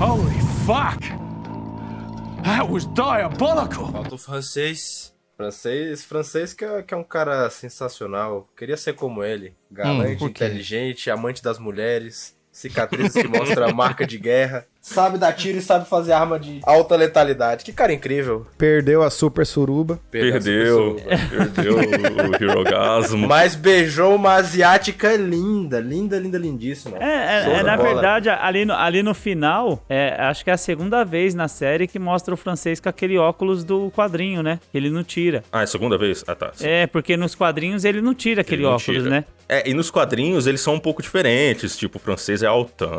Holy 0.00 0.38
fuck! 0.64 1.00
That 2.44 2.68
was 2.70 2.86
diabolical! 2.86 3.90
Falta 3.90 4.14
o 4.14 4.18
francês. 4.18 5.14
Francês, 5.36 6.04
francês 6.04 6.52
que 6.52 6.64
é, 6.64 6.82
que 6.82 6.94
é 6.94 6.96
um 6.96 7.04
cara 7.04 7.48
sensacional. 7.50 8.48
Queria 8.56 8.76
ser 8.76 8.94
como 8.94 9.22
ele. 9.22 9.54
Galante, 9.70 10.14
Hum, 10.14 10.18
por 10.18 10.30
quê? 10.30 10.44
inteligente, 10.44 11.10
amante 11.10 11.42
das 11.42 11.58
mulheres. 11.58 12.36
Cicatrizes 12.50 13.12
que 13.22 13.28
mostram 13.28 13.68
a 13.68 13.72
marca 13.72 14.04
de 14.06 14.18
guerra. 14.18 14.66
Sabe 14.80 15.18
dar 15.18 15.32
tiro 15.32 15.58
e 15.58 15.60
sabe 15.60 15.86
fazer 15.88 16.12
arma 16.12 16.38
de 16.38 16.60
alta 16.64 16.96
letalidade. 16.96 17.64
Que 17.64 17.72
cara 17.72 17.92
incrível. 17.92 18.46
Perdeu 18.56 19.02
a 19.02 19.10
super 19.10 19.44
suruba. 19.44 19.98
Perdeu, 20.10 20.96
perdeu 21.28 21.76
o 21.76 22.42
Hirogasmo. 22.42 23.26
Mas 23.28 23.54
beijou 23.54 24.14
uma 24.14 24.34
asiática 24.34 25.14
linda. 25.16 25.78
Linda, 25.80 26.18
linda, 26.18 26.38
lindíssima. 26.38 26.96
É, 26.98 27.04
é- 27.04 27.58
é, 27.58 27.62
na 27.62 27.76
bola. 27.76 27.88
verdade, 27.92 28.30
ali 28.30 28.64
no, 28.64 28.72
ali 28.72 29.02
no 29.02 29.14
final, 29.14 29.84
é, 29.88 30.14
acho 30.20 30.42
que 30.44 30.50
é 30.50 30.54
a 30.54 30.56
segunda 30.56 31.04
vez 31.04 31.34
na 31.34 31.48
série 31.48 31.86
que 31.86 31.98
mostra 31.98 32.32
o 32.32 32.36
francês 32.36 32.80
com 32.80 32.88
aquele 32.88 33.18
óculos 33.18 33.64
do 33.64 33.90
quadrinho, 33.90 34.42
né? 34.42 34.58
Que 34.70 34.78
ele 34.78 34.90
não 34.90 35.02
tira. 35.04 35.42
Ah, 35.52 35.60
é 35.60 35.64
a 35.64 35.66
segunda 35.66 35.98
vez? 35.98 36.24
Ah, 36.26 36.34
tá. 36.34 36.52
É, 36.62 36.86
porque 36.86 37.16
nos 37.16 37.34
quadrinhos 37.34 37.84
ele 37.84 38.00
não 38.00 38.14
tira 38.14 38.40
aquele 38.40 38.62
Ele 38.62 38.68
não 38.68 38.76
óculos, 38.76 39.02
tira. 39.02 39.10
né? 39.10 39.24
É, 39.50 39.68
e 39.68 39.72
nos 39.74 39.90
quadrinhos 39.90 40.46
eles 40.46 40.60
são 40.60 40.74
um 40.74 40.80
pouco 40.80 41.00
diferentes. 41.02 41.76
Tipo, 41.76 41.96
o 41.96 42.00
francês 42.00 42.42
é 42.42 42.46
altão, 42.46 42.90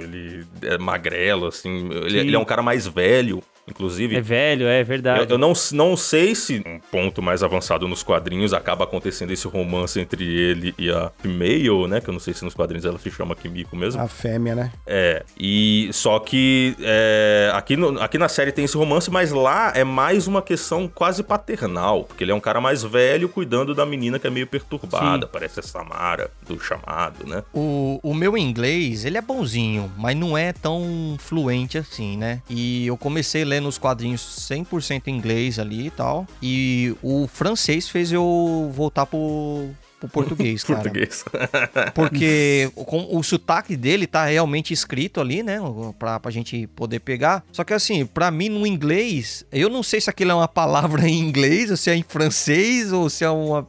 ele 0.00 0.44
é 0.62 0.78
magrelo, 0.80 1.46
assim. 1.46 1.88
Ele, 1.90 2.10
Sim. 2.10 2.18
ele 2.18 2.36
é 2.36 2.38
um 2.38 2.44
cara 2.44 2.62
mais 2.62 2.86
velho, 2.86 3.42
inclusive. 3.68 4.16
É 4.16 4.20
velho, 4.20 4.66
é 4.66 4.80
Eu, 4.80 4.84
verdade. 4.84 5.32
eu 5.32 5.38
não, 5.38 5.52
não 5.72 5.96
sei 5.96 6.34
se 6.34 6.62
um 6.66 6.78
ponto 6.90 7.22
mais 7.22 7.42
avançado 7.42 7.86
nos 7.86 8.02
quadrinhos 8.02 8.52
acaba 8.52 8.84
acontecendo 8.84 9.30
esse 9.32 9.46
romance 9.46 9.98
entre 10.00 10.24
ele 10.24 10.74
e 10.78 10.90
a 10.90 11.10
Female, 11.20 11.86
né? 11.88 12.00
Que 12.00 12.08
eu 12.08 12.12
não 12.12 12.20
sei 12.20 12.34
se 12.34 12.44
nos 12.44 12.54
quadrinhos 12.54 12.84
ela 12.84 12.98
se 12.98 13.10
chama 13.10 13.34
Kimiko 13.36 13.76
mesmo. 13.76 14.00
A 14.00 14.08
fêmea, 14.08 14.54
né? 14.54 14.72
É, 14.86 15.24
e 15.38 15.88
só 15.92 16.18
que 16.18 16.74
é, 16.80 17.50
aqui, 17.54 17.76
no- 17.76 18.00
aqui 18.00 18.18
na 18.18 18.28
série 18.28 18.52
tem 18.52 18.64
esse 18.64 18.76
romance, 18.76 19.10
mas 19.10 19.30
lá 19.30 19.72
é 19.74 19.84
mais 19.84 20.26
uma 20.26 20.42
questão 20.42 20.88
quase 20.88 21.22
paternal, 21.22 22.04
porque 22.04 22.24
ele 22.24 22.32
é 22.32 22.34
um 22.34 22.40
cara 22.40 22.60
mais 22.60 22.82
velho 22.82 23.28
cuidando 23.28 23.74
da 23.74 23.86
menina 23.86 24.18
que 24.18 24.26
é 24.26 24.30
meio 24.30 24.46
perturbada, 24.46 25.26
Sim. 25.26 25.30
parece 25.32 25.60
a 25.60 25.62
Samara 25.62 26.30
do 26.46 26.58
chamado, 26.60 27.26
né? 27.26 27.42
O, 27.52 28.00
o 28.02 28.14
meu 28.14 28.36
inglês, 28.36 29.04
ele 29.04 29.18
é 29.18 29.22
bonzinho, 29.22 29.90
mas 29.96 30.16
não 30.16 30.36
é 30.36 30.52
tão 30.52 31.16
fluente 31.18 31.78
assim, 31.78 32.16
né? 32.16 32.42
E 32.48 32.86
eu 32.86 32.96
comecei 32.96 33.44
ler 33.50 33.60
nos 33.60 33.78
quadrinhos 33.78 34.20
100% 34.50 35.08
em 35.08 35.16
inglês 35.16 35.58
ali 35.58 35.86
e 35.86 35.90
tal. 35.90 36.26
E 36.42 36.94
o 37.02 37.26
francês 37.26 37.88
fez 37.88 38.12
eu 38.12 38.70
voltar 38.72 39.06
pro, 39.06 39.68
pro 39.98 40.08
português, 40.10 40.64
cara. 40.64 40.80
Português. 40.80 41.24
Porque 41.94 42.70
com, 42.74 43.08
o 43.10 43.22
sotaque 43.22 43.76
dele 43.76 44.06
tá 44.06 44.26
realmente 44.26 44.72
escrito 44.72 45.20
ali, 45.20 45.42
né? 45.42 45.58
Pra, 45.98 46.18
pra 46.18 46.30
gente 46.30 46.66
poder 46.68 47.00
pegar. 47.00 47.44
Só 47.52 47.64
que 47.64 47.74
assim, 47.74 48.06
pra 48.06 48.30
mim 48.30 48.48
no 48.48 48.66
inglês, 48.66 49.44
eu 49.52 49.68
não 49.68 49.82
sei 49.82 50.00
se 50.00 50.08
aquilo 50.08 50.30
é 50.30 50.34
uma 50.34 50.48
palavra 50.48 51.08
em 51.08 51.18
inglês, 51.18 51.70
ou 51.70 51.76
se 51.76 51.90
é 51.90 51.96
em 51.96 52.02
francês, 52.02 52.92
ou 52.92 53.10
se 53.10 53.24
é 53.24 53.30
uma. 53.30 53.66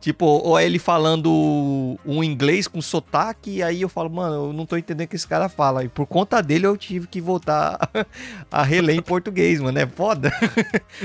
Tipo, 0.00 0.26
ou 0.26 0.56
é 0.58 0.64
ele 0.64 0.78
falando 0.78 1.28
um 2.06 2.22
inglês 2.22 2.68
com 2.68 2.80
sotaque, 2.80 3.56
e 3.56 3.62
aí 3.62 3.82
eu 3.82 3.88
falo, 3.88 4.08
mano, 4.08 4.48
eu 4.48 4.52
não 4.52 4.64
tô 4.64 4.76
entendendo 4.76 5.06
o 5.06 5.10
que 5.10 5.16
esse 5.16 5.26
cara 5.26 5.48
fala. 5.48 5.82
E 5.84 5.88
por 5.88 6.06
conta 6.06 6.40
dele 6.40 6.66
eu 6.66 6.76
tive 6.76 7.06
que 7.08 7.20
voltar 7.20 7.78
a 8.50 8.62
reler 8.62 8.96
em 8.96 9.02
português, 9.02 9.60
mano. 9.60 9.78
É 9.78 9.86
foda. 9.86 10.30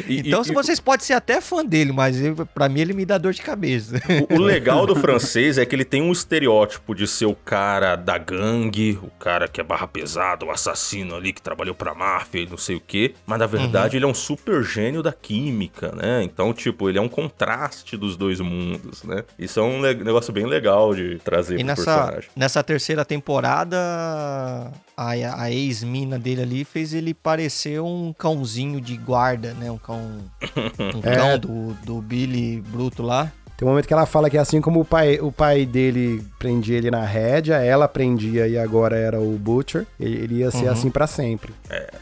E- 0.08 0.20
então, 0.20 0.42
e- 0.42 0.46
se 0.46 0.54
vocês 0.54 0.80
podem 0.80 1.06
ser 1.06 1.14
até 1.14 1.40
fã 1.42 1.64
dele, 1.66 1.92
mas 1.92 2.20
eu, 2.22 2.36
pra 2.48 2.68
mim 2.70 2.82
ele 2.82 2.94
me 2.94 3.06
dá 3.06 3.18
dor 3.18 3.34
de 3.34 3.42
cabeça. 3.42 4.00
O, 4.30 4.36
o 4.36 4.42
legal 4.42 4.86
do 4.86 4.96
francês 5.00 5.58
é 5.58 5.66
que 5.66 5.76
ele 5.76 5.86
tem 5.86 6.02
um 6.02 6.12
estereótipo 6.12 6.94
de 6.96 7.08
ser 7.08 7.26
o 7.26 7.36
cara 7.36 7.96
da 7.96 8.18
gangue, 8.18 8.98
o 9.02 9.10
cara 9.20 9.48
que 9.48 9.60
é 9.62 9.64
barra 9.64 9.88
pesada, 9.88 10.46
o 10.46 10.52
assassino 10.52 11.16
ali 11.16 11.32
que 11.34 11.42
trabalhou 11.42 11.74
pra 11.76 11.94
máfia 11.94 12.42
e 12.42 12.46
não 12.48 12.58
sei 12.58 12.76
o 12.76 12.82
quê. 12.86 13.14
Mas 13.26 13.40
na 13.40 13.46
verdade 13.48 13.98
ele 13.98 14.06
é 14.06 14.08
um 14.08 14.14
super 14.14 14.64
gênio 14.64 15.02
da 15.04 15.12
química, 15.14 15.92
né? 15.96 16.24
Então, 16.24 16.54
tipo, 16.54 16.90
ele 16.90 16.98
é 16.98 17.02
um 17.02 17.10
contraste 17.10 17.96
dos 17.98 18.16
dois 18.18 18.40
mundos, 18.40 18.83
né? 19.06 19.24
Isso 19.38 19.60
é 19.60 19.64
um 19.64 19.82
negócio 19.82 20.32
bem 20.34 20.46
legal 20.46 20.94
de 20.96 21.20
trazer 21.20 21.56
E 21.56 21.58
pro 21.60 21.68
nessa, 21.68 21.84
personagem. 21.84 22.30
nessa 22.36 22.64
terceira 22.64 23.06
temporada, 23.06 23.78
a, 24.96 25.10
a 25.44 25.52
ex-mina 25.52 26.18
dele 26.20 26.42
ali 26.42 26.64
fez 26.64 26.94
ele 26.94 27.14
parecer 27.14 27.82
um 27.82 28.14
cãozinho 28.18 28.80
de 28.80 28.96
guarda, 28.98 29.54
né? 29.54 29.70
Um 29.72 29.78
cão, 29.78 30.00
um 30.00 31.00
É. 31.04 31.16
cão 31.16 31.40
do, 31.40 31.74
do 31.86 32.02
Billy 32.02 32.62
Bruto 32.62 33.04
lá. 33.04 33.32
Tem 33.56 33.68
um 33.68 33.72
momento 33.72 33.88
que 33.88 33.94
ela 33.94 34.06
fala 34.08 34.30
que 34.30 34.38
assim 34.38 34.60
como 34.60 34.80
o 34.82 34.86
pai, 34.86 35.20
o 35.22 35.32
pai 35.32 35.66
dele 35.66 36.26
prendia 36.44 36.78
ele 36.78 36.92
na 36.92 37.06
rédea, 37.06 37.56
ela 37.56 37.88
prendia 37.88 38.46
e 38.50 38.58
agora 38.58 38.98
era 38.98 39.18
o 39.18 39.32
Butcher, 39.38 39.86
ele, 39.98 40.18
ele 40.24 40.36
ia 40.40 40.52
ser 40.52 40.68
assim 40.68 40.90
pra 40.92 41.08
sempre. 41.08 41.54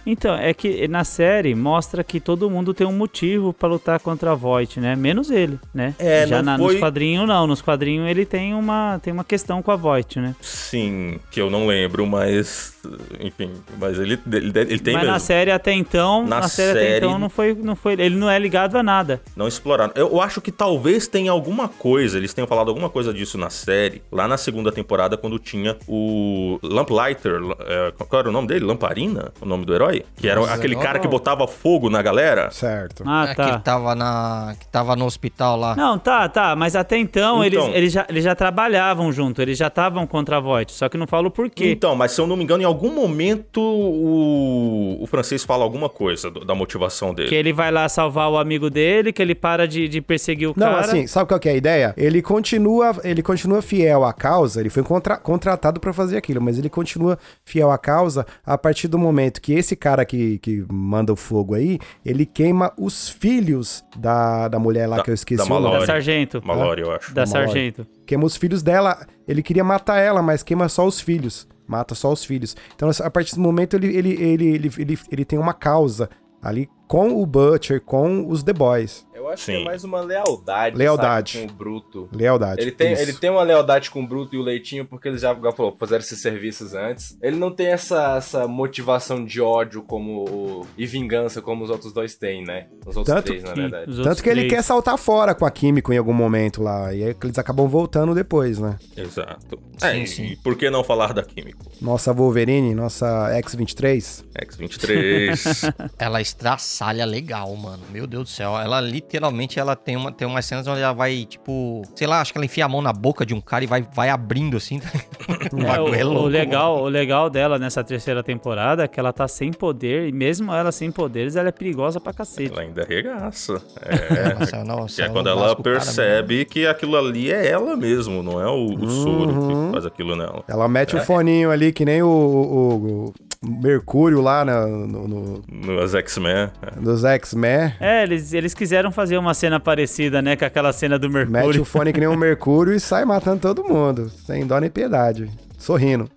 Então, 0.03 0.33
é 0.33 0.51
que 0.51 0.87
na 0.87 1.03
série 1.03 1.53
mostra 1.53 2.03
que 2.03 2.19
todo 2.19 2.49
mundo 2.49 2.73
tem 2.73 2.87
um 2.87 2.91
motivo 2.91 3.53
pra 3.53 3.69
lutar 3.69 3.99
contra 3.99 4.31
a 4.31 4.35
Voight, 4.35 4.79
né? 4.79 4.95
Menos 4.95 5.29
ele, 5.29 5.59
né? 5.71 5.93
É, 5.99 6.25
Já 6.25 6.41
na- 6.41 6.57
foi- 6.57 6.73
nos 6.73 6.79
quadrinhos 6.79 7.27
não, 7.27 7.45
nos 7.45 7.61
quadrinhos 7.61 8.09
ele 8.09 8.25
tem 8.25 8.55
uma, 8.55 8.99
tem 9.03 9.13
uma 9.13 9.23
questão 9.23 9.61
com 9.61 9.69
a 9.71 9.75
Voight, 9.75 10.19
né? 10.19 10.35
Sim, 10.41 11.19
que 11.29 11.39
eu 11.39 11.49
não 11.51 11.67
lembro, 11.67 12.07
mas. 12.07 12.71
Enfim, 13.19 13.51
mas 13.79 13.99
ele, 13.99 14.19
ele, 14.33 14.51
ele 14.59 14.79
tem 14.79 14.93
Mas 14.95 15.03
mesmo. 15.03 15.13
na 15.13 15.19
série 15.19 15.51
até 15.51 15.71
então, 15.71 16.23
Na 16.25 16.39
na, 16.39 16.47
série, 16.47 16.71
até 16.71 16.79
série- 16.81 17.05
então 17.05 17.19
não 17.19 17.29
foi, 17.29 17.53
não 17.53 17.75
foi, 17.75 17.93
ele 17.93 18.15
não 18.15 18.27
é 18.27 18.39
ligado 18.39 18.75
a 18.75 18.81
nada. 18.81 19.21
Não 19.35 19.47
exploraram. 19.47 19.91
Eu 19.95 20.19
acho 20.19 20.41
que 20.41 20.51
talvez 20.51 21.05
tenha 21.07 21.29
alguma 21.31 21.67
coisa, 21.67 22.17
eles 22.17 22.33
tenham 22.33 22.47
falado 22.47 22.69
alguma 22.69 22.89
coisa 22.89 23.13
disso 23.13 23.37
na 23.37 23.51
série, 23.51 24.01
lá 24.11 24.27
na 24.31 24.37
segunda 24.37 24.71
temporada, 24.71 25.15
quando 25.17 25.37
tinha 25.37 25.77
o 25.87 26.57
Lamplighter. 26.63 27.39
é, 27.67 27.91
qual 28.07 28.19
era 28.21 28.29
o 28.29 28.31
nome 28.31 28.47
dele? 28.47 28.65
Lamparina? 28.65 29.31
O 29.41 29.45
nome 29.45 29.65
do 29.65 29.73
herói? 29.73 30.03
Que 30.15 30.27
era 30.27 30.39
Nossa, 30.39 30.53
aquele 30.53 30.75
não, 30.75 30.81
cara 30.81 30.99
que 30.99 31.05
não. 31.05 31.11
botava 31.11 31.47
fogo 31.47 31.89
na 31.89 32.01
galera. 32.01 32.49
Certo. 32.51 33.03
Ah, 33.05 33.27
É, 33.29 33.33
tá. 33.35 33.57
que 33.57 33.63
tava 33.63 33.93
na. 33.95 34.55
que 34.59 34.67
tava 34.67 34.95
no 34.95 35.05
hospital 35.05 35.57
lá. 35.57 35.75
Não, 35.75 35.99
tá, 35.99 36.27
tá, 36.29 36.55
mas 36.55 36.75
até 36.75 36.97
então, 36.97 37.43
Então. 37.43 37.65
Eles, 37.67 37.75
eles, 37.75 37.93
já, 37.93 38.05
eles 38.09 38.23
já 38.23 38.33
trabalhavam 38.35 39.11
junto, 39.11 39.41
eles 39.41 39.57
já 39.57 39.67
estavam 39.67 40.07
contra 40.07 40.37
a 40.37 40.39
Voight, 40.39 40.71
só 40.71 40.87
que 40.89 40.97
não 40.97 41.05
falo 41.07 41.29
por 41.29 41.49
quê. 41.49 41.71
Então, 41.71 41.95
mas 41.95 42.11
se 42.13 42.21
eu 42.21 42.25
não 42.27 42.35
me 42.37 42.43
engano, 42.43 42.61
em 42.63 42.65
algum 42.65 42.93
momento 42.93 43.59
o, 43.61 44.97
o 45.01 45.07
francês 45.07 45.43
fala 45.43 45.63
alguma 45.63 45.89
coisa 45.89 46.29
do- 46.31 46.45
da 46.45 46.55
motivação 46.55 47.13
dele. 47.13 47.29
Que 47.29 47.35
ele 47.35 47.53
vai 47.53 47.71
lá 47.71 47.87
salvar 47.89 48.29
o 48.31 48.37
amigo 48.37 48.69
dele, 48.69 49.11
que 49.11 49.21
ele 49.21 49.35
para 49.35 49.67
de, 49.67 49.87
de 49.87 50.01
perseguir 50.01 50.47
o 50.49 50.53
Não, 50.55 50.67
cara. 50.67 50.79
assim, 50.81 51.07
sabe 51.07 51.27
qual 51.27 51.39
que 51.39 51.49
é 51.49 51.51
a 51.53 51.55
ideia? 51.55 51.93
Ele 51.97 52.21
continua, 52.21 52.95
ele 53.03 53.21
continua 53.21 53.61
fiel 53.61 54.03
à 54.03 54.13
causa, 54.21 54.59
ele 54.59 54.69
foi 54.69 54.83
contra- 54.83 55.17
contratado 55.17 55.79
pra 55.79 55.91
fazer 55.91 56.15
aquilo, 56.17 56.39
mas 56.41 56.57
ele 56.59 56.69
continua 56.69 57.17
fiel 57.43 57.71
à 57.71 57.77
causa 57.77 58.25
a 58.45 58.57
partir 58.57 58.87
do 58.87 58.99
momento 58.99 59.41
que 59.41 59.53
esse 59.53 59.75
cara 59.75 60.05
que, 60.05 60.37
que 60.39 60.63
manda 60.71 61.11
o 61.11 61.15
fogo 61.15 61.55
aí, 61.55 61.79
ele 62.05 62.25
queima 62.25 62.71
os 62.77 63.09
filhos 63.09 63.83
da, 63.97 64.47
da 64.47 64.59
mulher 64.59 64.87
lá 64.87 64.97
Da- 64.97 65.03
que 65.03 65.09
eu 65.09 65.13
esqueci 65.15 65.37
da 65.49 65.55
o 65.55 65.59
nome. 65.59 65.79
da. 65.79 65.85
Sargento. 65.85 66.41
Mallory, 66.45 66.81
eu 66.81 66.91
acho. 66.91 67.13
Da 67.13 67.25
Mallory. 67.25 67.47
Sargento. 67.47 67.87
Queima 68.05 68.25
os 68.25 68.37
filhos 68.37 68.61
dela. 68.61 68.97
Ele 69.27 69.41
queria 69.41 69.63
matar 69.63 69.97
ela, 69.97 70.21
mas 70.21 70.43
queima 70.43 70.69
só 70.69 70.85
os 70.85 71.01
filhos. 71.01 71.47
Mata 71.67 71.95
só 71.95 72.11
os 72.11 72.23
filhos. 72.23 72.55
Então, 72.75 72.89
a 73.01 73.09
partir 73.09 73.33
do 73.35 73.41
momento, 73.41 73.75
ele, 73.75 73.95
ele, 73.95 74.11
ele, 74.21 74.45
ele, 74.55 74.71
ele, 74.77 74.99
ele 75.11 75.25
tem 75.25 75.39
uma 75.39 75.53
causa 75.53 76.09
ali 76.43 76.69
com 76.87 77.21
o 77.21 77.25
Butcher, 77.25 77.79
com 77.81 78.27
os 78.27 78.43
The 78.43 78.51
Boys. 78.51 79.05
Eu 79.21 79.29
acho 79.29 79.45
que 79.45 79.51
Sim. 79.53 79.61
é 79.61 79.65
mais 79.65 79.83
uma 79.83 80.01
lealdade, 80.01 80.75
Lealdade. 80.77 81.33
sabe, 81.33 81.47
com 81.47 81.53
o 81.53 81.55
Bruto. 81.55 82.09
Lealdade. 82.11 82.61
Ele 82.61 82.71
tem, 82.71 82.93
Isso. 82.93 83.01
ele 83.03 83.13
tem 83.13 83.29
uma 83.29 83.43
lealdade 83.43 83.91
com 83.91 84.01
o 84.03 84.07
Bruto 84.07 84.35
e 84.35 84.39
o 84.39 84.41
Leitinho 84.41 84.83
porque 84.85 85.07
eles 85.07 85.21
já, 85.21 85.33
já 85.33 85.51
falou, 85.51 85.75
fizeram 85.79 85.99
esses 86.01 86.21
serviços 86.21 86.73
antes. 86.73 87.17
Ele 87.21 87.37
não 87.37 87.51
tem 87.51 87.67
essa, 87.67 88.15
essa 88.17 88.47
motivação 88.47 89.23
de 89.23 89.39
ódio 89.39 89.83
como 89.83 90.25
o- 90.29 90.67
e 90.77 90.85
vingança 90.85 91.41
como 91.41 91.63
os 91.63 91.69
outros 91.69 91.93
dois 91.93 92.15
têm, 92.15 92.43
né? 92.43 92.67
Os 92.85 92.97
outros 92.97 93.15
Tanto- 93.15 93.25
três, 93.27 93.43
na 93.43 93.49
Sim, 93.53 93.61
verdade. 93.61 94.03
Tanto 94.03 94.23
que 94.23 94.29
ele 94.29 94.41
três. 94.41 94.53
quer 94.53 94.61
saltar 94.63 94.97
fora 94.97 95.35
com 95.35 95.45
a 95.45 95.51
Químico 95.51 95.93
em 95.93 95.97
algum 95.97 96.13
momento 96.13 96.63
lá. 96.63 96.93
E 96.93 97.03
aí 97.03 97.13
que 97.13 97.25
eles 97.27 97.37
acabam 97.37 97.67
voltando 97.67 98.15
depois, 98.15 98.57
né? 98.59 98.77
Exato. 98.97 99.59
Sim, 99.77 99.87
é, 99.87 99.97
e- 99.99 100.07
sim. 100.07 100.23
e 100.25 100.35
por 100.37 100.57
que 100.57 100.69
não 100.69 100.83
falar 100.83 101.13
da 101.13 101.21
Químico? 101.23 101.63
Nossa 101.81 102.11
Wolverine, 102.13 102.73
nossa 102.73 103.29
X-23. 103.37 104.23
X-23. 104.35 105.73
Ela 105.99 106.21
estraçalha 106.21 107.05
legal, 107.05 107.55
mano. 107.55 107.83
Meu 107.91 108.07
Deus 108.07 108.23
do 108.23 108.29
céu. 108.29 108.57
Ela 108.57 108.79
literalmente 108.81 109.10
ela 109.59 109.75
tem, 109.75 109.95
uma, 109.95 110.11
tem 110.11 110.27
umas 110.27 110.45
cenas 110.45 110.67
onde 110.67 110.81
ela 110.81 110.93
vai, 110.93 111.25
tipo, 111.25 111.81
sei 111.95 112.07
lá, 112.07 112.21
acho 112.21 112.31
que 112.31 112.37
ela 112.37 112.45
enfia 112.45 112.65
a 112.65 112.69
mão 112.69 112.81
na 112.81 112.93
boca 112.93 113.25
de 113.25 113.33
um 113.33 113.41
cara 113.41 113.63
e 113.63 113.67
vai, 113.67 113.85
vai 113.93 114.09
abrindo 114.09 114.57
assim. 114.57 114.79
o 115.53 115.59
É, 115.61 115.65
bagulho 115.65 115.95
é 115.95 116.03
o, 116.03 116.07
louco, 116.07 116.25
o 116.25 116.27
legal, 116.27 116.81
o 116.83 116.87
legal 116.87 117.29
dela 117.29 117.57
nessa 117.59 117.83
terceira 117.83 118.23
temporada 118.23 118.83
é 118.83 118.87
que 118.87 118.99
ela 118.99 119.11
tá 119.13 119.27
sem 119.27 119.51
poder, 119.51 120.07
e 120.07 120.11
mesmo 120.11 120.51
ela 120.53 120.71
sem 120.71 120.91
poderes, 120.91 121.35
ela 121.35 121.49
é 121.49 121.51
perigosa 121.51 121.99
pra 121.99 122.13
cacete. 122.13 122.51
ela 122.51 122.61
ainda 122.61 122.83
regaça. 122.83 123.61
É. 123.81 124.23
mano. 124.33 124.39
Nossa, 124.41 124.63
nossa, 124.63 125.01
é 125.03 125.09
quando 125.09 125.29
ela 125.29 125.55
percebe 125.55 126.45
que 126.45 126.65
aquilo 126.65 126.97
ali 126.97 127.31
é 127.31 127.47
ela 127.49 127.75
mesmo, 127.75 128.23
não 128.23 128.41
é 128.41 128.47
o, 128.47 128.73
o 128.75 128.89
soro 128.89 129.31
Uhum. 129.31 129.65
que 129.67 129.71
faz 129.73 129.85
aquilo 129.85 130.15
nela. 130.15 130.43
Ela 130.47 130.67
mete 130.67 130.95
o 130.95 130.99
foninho 131.01 131.51
ali, 131.51 131.71
que 131.71 131.85
nem 131.85 132.01
o, 132.01 132.07
o- 132.07 133.05
o 133.07 133.13
Mercúrio 133.43 134.21
lá 134.21 134.45
na- 134.45 134.67
no, 134.67 135.07
no- 135.07 135.43
Nos 135.51 135.95
X-Men. 135.95 136.49
é. 136.61 136.79
dos 136.79 137.03
X-Men. 137.03 137.73
É, 137.79 138.03
eles, 138.03 138.33
eles 138.33 138.53
quiseram 138.53 138.91
fazer 138.91 139.17
uma 139.17 139.33
cena 139.33 139.59
parecida, 139.59 140.21
né, 140.21 140.35
com 140.35 140.45
aquela 140.45 140.71
cena 140.71 140.99
do 140.99 141.09
Mete 141.09 141.27
Mercúrio. 141.29 141.61
o 141.63 141.65
fone 141.65 141.91
que 141.91 141.99
nem 141.99 142.07
o 142.07 142.15
Mercúrio 142.15 142.71
e 142.73 142.79
sai 142.79 143.03
matando 143.03 143.39
todo 143.41 143.63
mundo. 143.63 144.09
Sem 144.27 144.45
dó 144.45 144.59
nem 144.59 144.69
piedade. 144.69 145.27
Sorrindo. 145.61 146.09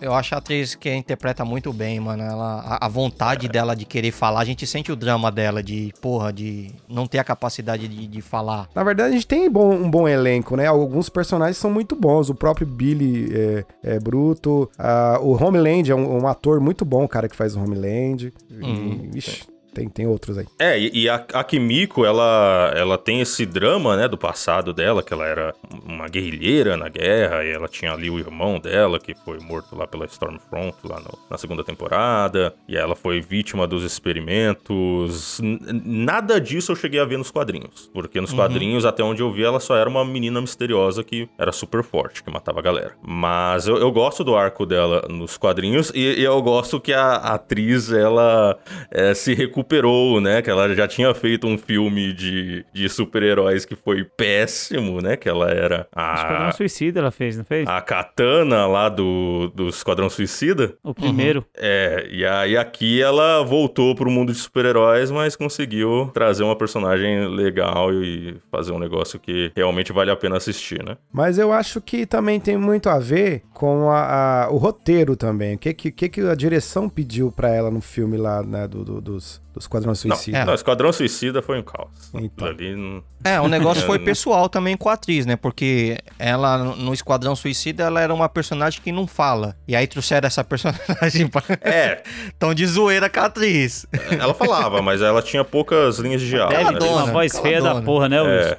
Eu 0.00 0.12
acho 0.14 0.34
a 0.34 0.38
atriz 0.38 0.74
que 0.74 0.92
interpreta 0.92 1.44
muito 1.44 1.72
bem, 1.72 2.00
mano. 2.00 2.22
Ela, 2.22 2.60
a, 2.80 2.86
a 2.86 2.88
vontade 2.88 3.46
dela 3.48 3.74
de 3.76 3.84
querer 3.84 4.10
falar, 4.10 4.40
a 4.40 4.44
gente 4.44 4.66
sente 4.66 4.90
o 4.90 4.96
drama 4.96 5.30
dela 5.30 5.62
de, 5.62 5.92
porra, 6.00 6.32
de 6.32 6.70
não 6.88 7.06
ter 7.06 7.18
a 7.18 7.24
capacidade 7.24 7.86
de, 7.86 8.06
de 8.06 8.20
falar. 8.20 8.68
Na 8.74 8.82
verdade, 8.82 9.10
a 9.10 9.12
gente 9.12 9.26
tem 9.26 9.48
bom- 9.50 9.74
um 9.74 9.90
bom 9.90 10.08
elenco, 10.08 10.56
né? 10.56 10.66
Alguns 10.66 11.08
personagens 11.08 11.56
são 11.56 11.70
muito 11.70 11.94
bons. 11.94 12.28
O 12.30 12.34
próprio 12.34 12.66
Billy 12.66 13.28
é, 13.32 13.64
é 13.94 14.00
bruto. 14.00 14.68
Ah, 14.78 15.18
o 15.22 15.32
Homeland 15.32 15.90
é 15.90 15.94
um, 15.94 16.22
um 16.22 16.26
ator 16.26 16.58
muito 16.60 16.84
bom, 16.84 17.06
cara 17.06 17.28
que 17.28 17.36
faz 17.36 17.54
o 17.54 17.60
Homeland. 17.60 18.32
E, 18.50 18.54
Hum, 18.64 19.10
ixi, 19.14 19.42
tem, 19.74 19.88
tem 19.88 20.06
outros 20.06 20.38
aí. 20.38 20.46
É, 20.58 20.78
e, 20.78 21.08
a, 21.08 21.16
a 21.34 21.44
Kimiko, 21.44 22.04
ela, 22.04 22.72
ela 22.76 22.96
tem 22.96 23.20
esse 23.20 23.44
drama, 23.44 23.96
né, 23.96 24.08
do 24.08 24.16
passado 24.16 24.72
dela, 24.72 25.02
que 25.02 25.12
ela 25.12 25.26
era 25.26 25.54
uma 25.84 26.08
guerrilheira 26.08 26.76
na 26.76 26.88
guerra, 26.88 27.44
e 27.44 27.50
ela 27.50 27.68
tinha 27.68 27.92
ali 27.92 28.08
o 28.08 28.18
irmão 28.18 28.58
dela, 28.58 28.98
que 28.98 29.14
foi 29.24 29.38
morto 29.40 29.76
lá 29.76 29.86
pela 29.86 30.06
Stormfront, 30.06 30.76
lá 30.84 31.00
no- 31.00 31.18
na 31.30 31.36
segunda 31.36 31.64
temporada, 31.64 32.54
e 32.68 32.76
ela 32.76 32.94
foi 32.94 33.20
vítima 33.20 33.66
dos 33.66 33.82
experimentos. 33.84 35.40
Nada 35.84 36.40
disso 36.40 36.72
eu 36.72 36.76
cheguei 36.76 37.00
a 37.00 37.04
ver 37.04 37.18
nos 37.18 37.30
quadrinhos, 37.30 37.90
porque 37.92 38.20
nos 38.20 38.32
quadrinhos, 38.32 38.84
até 38.84 39.02
onde 39.02 39.22
eu 39.22 39.32
vi, 39.32 39.44
ela 39.44 39.60
só 39.60 39.76
era 39.76 39.88
uma 39.88 40.04
menina 40.04 40.40
misteriosa 40.40 41.02
que 41.02 41.28
era 41.38 41.52
super 41.52 41.82
forte, 41.82 42.22
que 42.22 42.30
matava 42.30 42.60
a 42.60 42.62
galera. 42.62 42.92
Mas 43.02 43.66
eu, 43.66 43.76
eu 43.76 43.90
gosto 43.90 44.22
do 44.24 44.36
arco 44.36 44.64
dela 44.64 45.06
nos 45.08 45.36
quadrinhos, 45.36 45.90
e, 45.94 46.20
e 46.20 46.24
eu 46.24 46.40
gosto 46.42 46.80
que 46.80 46.92
a, 46.92 47.14
atriz, 47.16 47.92
ela 47.92 48.56
é, 48.90 49.14
se 49.14 49.34
recuperou, 49.64 50.20
né? 50.20 50.42
Que 50.42 50.50
ela 50.50 50.74
já 50.74 50.86
tinha 50.86 51.12
feito 51.14 51.46
um 51.46 51.56
filme 51.56 52.12
de, 52.12 52.64
de 52.72 52.88
super-heróis 52.88 53.64
que 53.64 53.74
foi 53.74 54.04
péssimo, 54.04 55.00
né? 55.00 55.16
Que 55.16 55.28
ela 55.28 55.50
era 55.50 55.86
Esquadrão 55.90 56.46
a, 56.48 56.52
Suicida 56.52 57.00
ela 57.00 57.10
fez, 57.10 57.36
não 57.36 57.44
fez? 57.44 57.66
a 57.66 57.80
Katana 57.80 58.66
lá 58.66 58.88
do, 58.88 59.50
do 59.54 59.68
Esquadrão 59.68 60.08
Suicida. 60.10 60.74
O 60.82 60.94
primeiro. 60.94 61.44
É, 61.56 62.06
e 62.10 62.24
aí 62.24 62.56
aqui 62.56 63.00
ela 63.02 63.42
voltou 63.42 63.94
pro 63.94 64.10
mundo 64.10 64.32
de 64.32 64.38
super-heróis, 64.38 65.10
mas 65.10 65.34
conseguiu 65.36 66.10
trazer 66.12 66.44
uma 66.44 66.56
personagem 66.56 67.26
legal 67.28 67.92
e 67.92 68.36
fazer 68.50 68.72
um 68.72 68.78
negócio 68.78 69.18
que 69.18 69.50
realmente 69.56 69.92
vale 69.92 70.10
a 70.10 70.16
pena 70.16 70.36
assistir, 70.36 70.82
né? 70.84 70.96
Mas 71.12 71.38
eu 71.38 71.52
acho 71.52 71.80
que 71.80 72.04
também 72.06 72.38
tem 72.38 72.56
muito 72.56 72.88
a 72.88 72.98
ver 72.98 73.42
com 73.52 73.90
a- 73.90 74.44
a- 74.44 74.50
o 74.50 74.56
roteiro 74.56 75.16
também. 75.16 75.54
O 75.54 75.58
que, 75.58 75.72
que, 75.72 75.90
que 75.90 76.08
que 76.08 76.20
a 76.20 76.34
direção 76.34 76.88
pediu 76.88 77.32
pra 77.32 77.48
ela 77.48 77.70
no 77.70 77.80
filme 77.80 78.16
lá, 78.16 78.42
né, 78.42 78.68
do, 78.68 78.84
do- 78.84 79.00
dos, 79.00 79.40
dos 79.54 79.66
Quadrão 79.66 79.94
Suicida? 79.94 80.38
É. 80.38 80.44
Não, 80.44 80.52
Esquadrão 80.54 80.92
Suicida 80.92 81.40
foi 81.40 81.58
um 81.58 81.62
caos. 81.62 82.10
Então. 82.14 82.48
Não- 82.76 83.02
É, 83.24 83.40
o 83.40 83.48
negócio 83.48 83.84
foi 83.86 83.98
não- 83.98 84.04
pessoal 84.04 84.48
também 84.48 84.76
com 84.76 84.88
a 84.88 84.94
atriz, 84.94 85.24
né? 85.24 85.36
Porque 85.36 85.96
ela, 86.18 86.58
no 86.58 86.92
Esquadrão 86.92 87.34
Suicida, 87.36 87.84
ela 87.84 88.00
era 88.00 88.12
uma 88.12 88.28
personagem 88.28 88.80
que 88.82 88.90
não 88.92 89.06
fala. 89.06 89.56
E 89.66 89.74
aí 89.76 89.86
trouxeram 89.86 90.26
essa 90.26 90.42
personagem 90.44 91.28
pra... 91.28 91.42
É, 91.62 92.02
Tão 92.38 92.52
de 92.52 92.66
zoeira 92.66 93.08
com 93.08 93.20
a 93.20 93.24
atriz. 93.26 93.86
ela 94.20 94.34
falava, 94.34 94.82
mas 94.82 95.00
ela 95.00 95.22
tinha 95.22 95.44
poucas 95.44 95.98
linhas 95.98 96.20
de 96.20 96.28
diálogo. 96.30 96.54
Ela 96.54 96.72
né? 96.72 96.78
dona. 96.78 97.04
Uma 97.04 97.12
voz 97.12 97.38
feia 97.38 97.62
da 97.62 97.80
porra, 97.80 98.08
né, 98.08 98.20
Wilson? 98.20 98.48
É, 98.50 98.58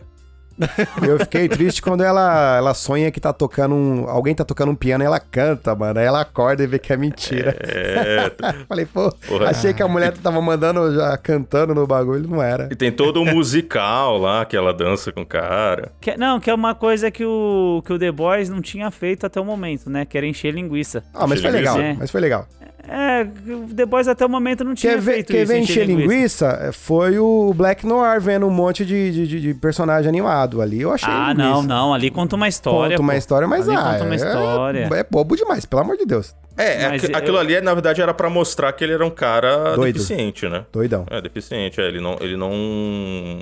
Eu 1.07 1.19
fiquei 1.19 1.47
triste 1.49 1.81
quando 1.81 2.03
ela, 2.03 2.57
ela 2.57 2.73
sonha 2.73 3.11
que 3.11 3.19
tá 3.19 3.33
tocando 3.33 3.75
um. 3.75 4.09
Alguém 4.09 4.33
tá 4.33 4.43
tocando 4.45 4.71
um 4.71 4.75
piano 4.75 5.03
e 5.03 5.07
ela 5.07 5.19
canta, 5.19 5.75
mano. 5.75 5.99
Aí 5.99 6.05
ela 6.05 6.21
acorda 6.21 6.63
e 6.63 6.67
vê 6.67 6.79
que 6.79 6.93
é 6.93 6.97
mentira. 6.97 7.55
é. 7.61 8.31
Falei, 8.67 8.85
pô, 8.85 9.11
Porra. 9.27 9.49
achei 9.49 9.73
que 9.73 9.83
a 9.83 9.87
mulher 9.87 10.13
tava 10.17 10.41
mandando 10.41 10.93
já 10.95 11.17
cantando 11.17 11.75
no 11.75 11.85
bagulho, 11.85 12.27
não 12.27 12.41
era. 12.41 12.69
E 12.71 12.75
tem 12.75 12.91
todo 12.91 13.21
um 13.21 13.25
musical 13.25 14.17
lá 14.17 14.45
que 14.45 14.55
ela 14.55 14.73
dança 14.73 15.11
com 15.11 15.21
o 15.21 15.25
cara. 15.25 15.91
Que- 15.99 16.17
não, 16.17 16.39
que 16.39 16.49
é 16.49 16.53
uma 16.53 16.73
coisa 16.73 17.11
que 17.11 17.25
o, 17.25 17.81
que 17.85 17.91
o 17.93 17.99
The 17.99 18.11
Boys 18.11 18.49
não 18.49 18.61
tinha 18.61 18.89
feito 18.91 19.25
até 19.25 19.39
o 19.39 19.45
momento, 19.45 19.89
né? 19.89 20.05
Que 20.05 20.17
era 20.17 20.25
encher 20.25 20.53
linguiça. 20.53 21.03
Ah, 21.13 21.27
mas 21.27 21.39
foi 21.41 21.49
Achei 21.49 21.59
legal, 21.61 21.77
linguiça. 21.77 21.97
mas 21.99 22.11
foi 22.11 22.21
legal. 22.21 22.47
É, 22.87 23.25
The 23.75 23.85
Boys 23.85 24.07
até 24.07 24.25
o 24.25 24.29
momento 24.29 24.63
não 24.63 24.73
tinha 24.75 24.93
Quer 24.93 25.01
ver, 25.01 25.13
feito 25.13 25.31
quer 25.33 25.43
isso, 25.43 25.51
ver 25.51 25.59
encher 25.59 25.85
linguiça? 25.87 26.69
Foi 26.73 27.17
o 27.17 27.53
Black 27.55 27.85
Noir 27.85 28.19
vendo 28.21 28.45
um 28.45 28.51
monte 28.51 28.85
de, 28.85 29.11
de, 29.27 29.41
de- 29.41 29.53
personagem 29.55 30.07
animado 30.07 30.61
ali. 30.61 30.81
Eu 30.81 30.91
achei 30.91 31.09
Ah, 31.11 31.29
linguiça. 31.29 31.49
não, 31.49 31.63
não. 31.63 31.93
Ali 31.93 32.11
conta 32.11 32.35
uma 32.35 32.47
história. 32.47 32.91
Conta 32.97 33.01
uma 33.01 33.13
pô. 33.13 33.17
história, 33.17 33.47
mas 33.47 33.67
Ali 33.67 33.77
ah, 33.77 33.91
conta 33.91 34.03
uma 34.03 34.13
é- 34.13 34.17
história. 34.17 34.89
É, 34.93 35.03
bobo 35.09 35.35
demais, 35.35 35.65
pelo 35.65 35.81
amor 35.81 35.97
de 35.97 36.05
Deus. 36.05 36.35
É, 36.57 36.87
Mas 36.89 37.03
aqu- 37.03 37.11
eu- 37.11 37.17
aquilo 37.17 37.37
ali, 37.37 37.59
na 37.61 37.73
verdade, 37.73 38.01
era 38.01 38.13
pra 38.13 38.29
mostrar 38.29 38.71
que 38.73 38.83
ele 38.83 38.93
era 38.93 39.05
um 39.05 39.09
cara 39.09 39.75
Doido. 39.75 39.95
deficiente, 39.95 40.47
né? 40.47 40.65
Doidão. 40.71 41.05
É, 41.09 41.21
deficiente, 41.21 41.81
é, 41.81 41.85
ele 41.87 41.99
não, 41.99 42.17
ele 42.21 42.37
não 42.37 42.51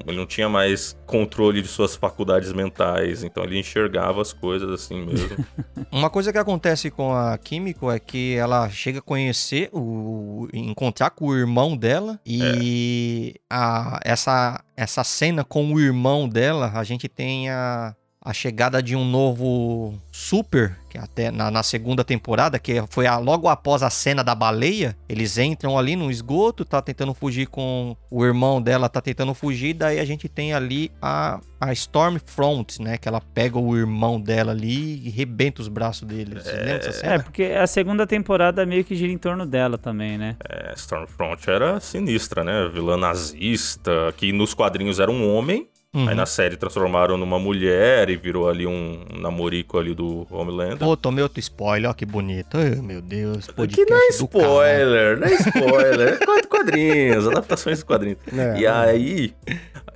ele 0.07 0.17
não 0.17 0.25
tinha 0.25 0.49
mais 0.49 0.97
controle 1.05 1.61
de 1.61 1.67
suas 1.67 1.95
faculdades 1.95 2.51
mentais, 2.53 3.23
então 3.23 3.43
ele 3.43 3.59
enxergava 3.59 4.21
as 4.21 4.33
coisas 4.33 4.69
assim 4.69 5.05
mesmo. 5.05 5.45
Uma 5.91 6.09
coisa 6.09 6.31
que 6.31 6.37
acontece 6.39 6.89
com 6.89 7.13
a 7.13 7.37
Químico 7.37 7.91
é 7.91 7.99
que 7.99 8.35
ela 8.35 8.67
chega 8.69 8.99
a 8.99 9.01
conhecer, 9.01 9.69
o, 9.71 10.47
encontrar 10.53 11.11
com 11.11 11.27
o 11.27 11.37
irmão 11.37 11.77
dela 11.77 12.19
e 12.25 13.35
a, 13.49 13.99
essa, 14.03 14.63
essa 14.75 15.03
cena 15.03 15.43
com 15.43 15.71
o 15.73 15.79
irmão 15.79 16.27
dela, 16.27 16.71
a 16.73 16.83
gente 16.83 17.07
tem 17.07 17.49
a, 17.49 17.95
a 18.25 18.31
chegada 18.33 18.81
de 18.81 18.95
um 18.95 19.03
novo 19.03 19.93
super, 20.11 20.77
que 20.89 20.97
até 20.97 21.29
na, 21.29 21.51
na 21.51 21.61
segunda 21.63 22.03
temporada, 22.03 22.57
que 22.57 22.81
foi 22.89 23.05
a- 23.05 23.17
logo 23.17 23.47
após 23.49 23.83
a 23.83 23.89
cena 23.89 24.23
da 24.23 24.33
baleia, 24.33 24.95
eles 25.09 25.37
entram 25.37 25.77
ali 25.77 25.95
no 25.95 26.09
esgoto, 26.09 26.63
tá 26.63 26.81
tentando 26.81 27.13
fugir 27.13 27.47
com 27.47 27.97
o 28.09 28.23
irmão 28.23 28.61
dela, 28.61 28.87
tá 28.87 29.01
tentando 29.01 29.33
fugir, 29.33 29.73
daí 29.73 29.99
a 29.99 30.05
gente 30.05 30.29
tem 30.29 30.53
ali 30.53 30.89
a, 31.01 31.39
a 31.59 31.73
Stormfront, 31.73 32.81
né, 32.81 32.97
que 32.97 33.07
ela 33.07 33.19
pega 33.19 33.57
o 33.59 33.75
irmão 33.75 34.21
dela 34.21 34.51
ali 34.51 35.05
e 35.05 35.09
rebenta 35.09 35.61
os 35.61 35.67
braços 35.67 36.07
dele. 36.07 36.35
Dessa 36.35 36.91
cena? 36.93 37.13
É, 37.15 37.19
porque 37.19 37.43
a 37.43 37.67
segunda 37.67 38.05
temporada 38.07 38.65
meio 38.65 38.85
que 38.85 38.95
gira 38.95 39.11
em 39.11 39.17
torno 39.17 39.45
dela 39.45 39.77
também, 39.77 40.17
né? 40.17 40.37
É, 40.47 40.73
Stormfront 40.75 41.49
era 41.49 41.79
sinistra, 41.79 42.43
né? 42.43 42.69
Vilã 42.73 42.95
nazista, 42.95 44.13
que 44.15 44.31
nos 44.31 44.53
quadrinhos 44.53 44.99
era 44.99 45.11
um 45.11 45.27
homem, 45.35 45.67
Uhum. 45.93 46.09
aí 46.09 46.15
na 46.15 46.25
série 46.25 46.57
transformaram 46.57 47.17
numa 47.17 47.37
mulher 47.37 48.09
e 48.09 48.15
virou 48.15 48.49
ali 48.49 48.65
um 48.65 48.99
namorico 49.19 49.77
ali 49.77 49.93
do 49.93 50.25
Homelander. 50.31 50.77
Pô, 50.77 50.97
tomei 50.97 51.21
outro 51.21 51.39
spoiler, 51.39 51.89
ó 51.91 51.93
que 51.93 52.05
bonito. 52.05 52.57
Ai, 52.57 52.75
meu 52.81 52.99
Deus, 53.01 53.45
Que 53.47 53.53
podcast 53.53 53.91
não 53.91 53.97
é 54.01 54.07
spoiler, 54.09 55.19
não 55.19 55.27
é 55.27 55.33
spoiler, 55.33 56.13
é 56.13 56.25
quadro- 56.25 56.47
quadrinhos, 56.49 57.27
adaptações 57.27 57.79
de 57.79 57.85
quadrinhos. 57.85 58.17
É, 58.35 58.59
E 58.59 58.65
aí, 58.67 59.33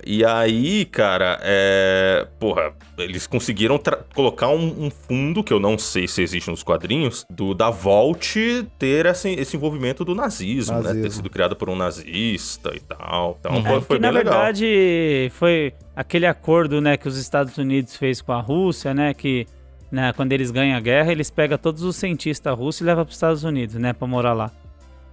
e 0.06 0.24
aí, 0.24 0.84
cara, 0.84 1.38
é. 1.42 2.26
Porra, 2.38 2.72
eles 2.96 3.26
conseguiram 3.26 3.76
tra- 3.78 3.98
colocar 4.14 4.48
um, 4.48 4.84
um 4.86 4.90
fundo, 4.90 5.42
que 5.42 5.52
eu 5.52 5.58
não 5.60 5.76
sei 5.76 6.06
se 6.06 6.22
existe 6.22 6.48
nos 6.50 6.62
quadrinhos, 6.62 7.26
do 7.30 7.54
da 7.54 7.70
Vault 7.70 8.66
ter 8.78 9.06
esse, 9.06 9.30
esse 9.30 9.56
envolvimento 9.56 10.04
do 10.04 10.14
nazismo, 10.14 10.76
né? 10.76 10.82
Ter 10.82 10.86
Nazismo. 10.88 11.10
sido 11.10 11.30
criado 11.30 11.56
por 11.56 11.68
um 11.68 11.74
nazista 11.76 12.70
e 12.74 12.80
tal. 12.80 13.36
Então 13.40 13.56
Uhum. 13.56 13.62
foi, 13.64 13.76
É, 13.76 13.80
foi 13.80 13.96
que 13.96 14.02
na 14.02 14.08
bem 14.12 14.18
legal. 14.18 14.34
verdade 14.34 15.32
foi 15.34 15.72
aquele 16.00 16.26
acordo, 16.26 16.80
né, 16.80 16.96
que 16.96 17.08
os 17.08 17.16
Estados 17.18 17.58
Unidos 17.58 17.96
fez 17.96 18.22
com 18.22 18.32
a 18.32 18.40
Rússia, 18.40 18.94
né, 18.94 19.12
que 19.12 19.46
né, 19.90 20.12
quando 20.12 20.32
eles 20.32 20.50
ganham 20.50 20.76
a 20.76 20.80
guerra, 20.80 21.10
eles 21.10 21.30
pegam 21.30 21.58
todos 21.58 21.82
os 21.82 21.96
cientistas 21.96 22.56
russos 22.56 22.82
e 22.82 22.84
levam 22.84 23.04
para 23.04 23.10
os 23.10 23.16
Estados 23.16 23.42
Unidos, 23.42 23.74
né, 23.74 23.92
para 23.92 24.06
morar 24.06 24.32
lá. 24.32 24.50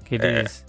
Que 0.03 0.16
eles... 0.16 0.64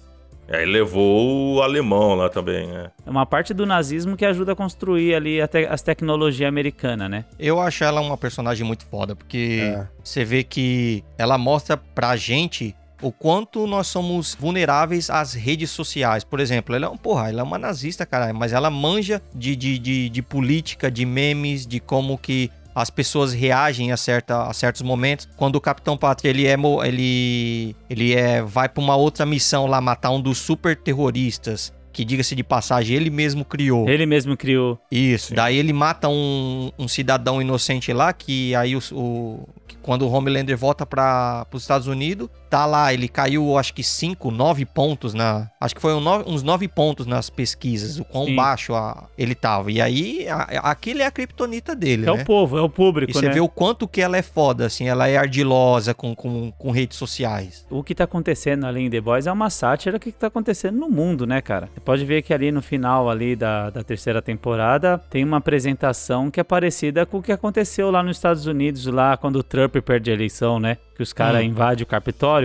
Aí 0.49 0.65
levou 0.65 1.57
o 1.57 1.61
alemão 1.63 2.15
lá 2.15 2.29
também, 2.29 2.69
né? 2.69 2.93
É 3.05 3.11
uma 3.11 3.27
parte 3.27 3.53
do 3.53 3.67
nazismo 3.67 4.17
que 4.17 4.25
ajuda 4.25 4.53
a 4.53 4.55
construir 4.55 5.13
ali 5.13 5.43
a 5.43 5.49
te- 5.49 5.67
as 5.67 5.83
tecnologias 5.83 6.49
americanas, 6.49 7.11
né? 7.11 7.25
Eu 7.37 7.61
acho 7.61 7.83
ela 7.83 8.01
uma 8.01 8.17
personagem 8.17 8.65
muito 8.65 8.87
foda, 8.87 9.17
porque 9.17 9.59
É. 9.61 9.89
você 10.05 10.25
vê 10.25 10.45
que 10.45 11.03
ela 11.19 11.37
mostra 11.37 11.77
pra 11.77 12.15
gente 12.15 12.77
o 13.03 13.13
quanto 13.13 13.67
nós 13.67 13.87
somos 13.89 14.37
vulneráveis 14.39 15.11
às 15.11 15.35
redes 15.35 15.71
sociais. 15.71 16.25
Por 16.25 16.41
exemplo, 16.41 16.75
ela 16.75 16.87
é, 16.87 16.89
um, 16.89 16.97
porra, 16.97 17.29
ela 17.29 17.41
é 17.41 17.43
uma 17.43 17.59
nazista, 17.59 18.07
caralho, 18.07 18.35
mas 18.37 18.53
ela 18.53 18.71
manja 18.71 19.21
de, 19.35 19.55
de, 19.55 19.79
de, 19.79 20.09
de 20.09 20.23
política, 20.23 20.91
de 20.91 21.05
memes, 21.05 21.67
de 21.67 21.79
como 21.81 22.17
que 22.17 22.51
as 22.75 22.91
pessoas 22.91 23.33
reagem 23.33 23.91
a, 23.93 23.97
certa, 23.97 24.45
a 24.45 24.53
certos 24.53 24.83
momentos. 24.83 25.27
Quando 25.37 25.57
o 25.57 25.61
Capitão 25.61 25.97
Pátria 25.97 26.29
ele 26.31 26.47
é 26.47 26.57
ele 26.85 27.77
ele 27.89 28.15
é 28.15 28.43
vai 28.43 28.69
pra 28.69 28.83
uma 28.83 28.97
outra 28.97 29.25
missão 29.25 29.67
lá 29.67 29.81
matar 29.81 30.11
um 30.11 30.21
dos 30.21 30.37
super 30.39 30.77
terroristas, 30.77 31.73
que 31.93 32.05
diga-se 32.05 32.35
de 32.35 32.45
passagem 32.45 32.95
ele 32.97 33.09
mesmo 33.09 33.45
criou. 33.47 33.89
Ele 33.89 34.05
mesmo 34.05 34.37
criou. 34.37 34.79
Isso. 34.91 35.29
Sim. 35.29 35.35
Daí 35.37 35.57
ele 35.57 35.73
mata 35.73 36.09
um, 36.11 36.71
um 36.79 36.87
cidadão 36.87 37.41
inocente 37.41 37.91
lá, 37.95 38.13
que 38.13 38.55
aí 38.55 38.77
o, 38.77 38.81
o- 38.93 39.49
que 39.67 39.77
quando 39.79 40.03
o 40.03 40.11
Homelander 40.13 40.57
volta 40.59 40.85
para 40.85 41.47
os 41.51 41.63
Estados 41.63 41.87
Unidos, 41.87 42.29
tá 42.49 42.65
lá, 42.67 42.93
ele 42.93 43.09
caiu 43.09 43.57
acho 43.59 43.73
que 43.75 43.83
5, 43.83 44.31
9 44.31 44.65
pontos 44.65 45.15
na. 45.15 45.51
Acho 45.61 45.75
que 45.75 45.81
foi 45.81 45.95
um 45.95 46.01
nove- 46.01 46.25
uns 46.27 46.43
9 46.43 46.69
pontos 46.69 47.07
nas 47.07 47.29
pesquisas, 47.29 47.99
o 47.99 48.05
quão 48.05 48.27
Sim. 48.27 48.37
baixo 48.37 48.75
a- 48.75 49.09
ele 49.17 49.35
tava. 49.35 49.71
E 49.73 49.81
aí, 49.81 50.27
a- 50.29 50.71
aquele 50.71 51.03
é 51.03 51.07
a 51.07 51.11
criptonita 51.11 51.75
dele, 51.75 52.05
É 52.09 52.13
né? 52.15 52.23
o 52.23 52.25
povo, 52.25 52.57
é 52.59 52.63
o 52.63 52.69
público, 52.69 53.11
E 53.11 53.15
você 53.15 53.27
né? 53.29 53.35
vê 53.35 53.41
o 53.41 53.49
quanto 53.49 53.87
que 53.89 54.01
ela 54.01 54.17
é 54.17 54.23
foda, 54.23 54.67
assim, 54.67 54.89
ela 54.89 55.09
é 55.09 55.17
ardilosa 55.17 55.93
com, 55.95 56.15
com, 56.15 56.51
com 56.53 56.71
redes 56.71 56.97
sociais. 56.97 57.67
O 57.71 57.83
que 57.83 57.95
tá 57.95 58.05
acontecendo 58.05 58.67
ali 58.67 58.83
em 58.83 58.91
The 58.91 59.01
Boys 59.01 59.27
é 59.27 59.33
uma 59.33 59.51
sátira 59.51 59.99
que 59.99 60.13
tá 60.13 60.27
acontecendo 60.29 60.77
no 60.79 60.89
mundo, 60.89 61.27
né, 61.27 61.41
cara? 61.41 61.69
Você 61.75 61.81
pode 61.81 62.05
ver 62.05 62.23
que 62.23 62.33
ali 62.33 62.51
no 62.53 62.63
final 62.63 63.11
ali 63.11 63.35
da, 63.37 63.71
da 63.71 63.83
terceira 63.83 64.21
temporada 64.23 64.99
tem 65.11 65.25
uma 65.25 65.39
apresentação 65.39 66.31
que 66.31 66.41
é 66.41 66.45
parecida 66.45 67.05
com 67.05 67.19
o 67.19 67.23
que 67.23 67.33
aconteceu 67.33 67.91
lá 67.91 68.03
nos 68.03 68.17
Estados 68.17 68.47
Unidos, 68.47 68.87
lá 68.87 69.17
quando 69.17 69.37
o 69.37 69.43
Trump 69.43 69.75
perde 69.85 70.11
a 70.11 70.15
eleição, 70.15 70.59
né? 70.61 70.77
Que 70.97 71.03
os 71.03 71.13
caras 71.13 71.41
Hum. 71.43 71.47
invadem 71.47 71.83
o 71.83 71.87
Capitólio. 71.87 72.36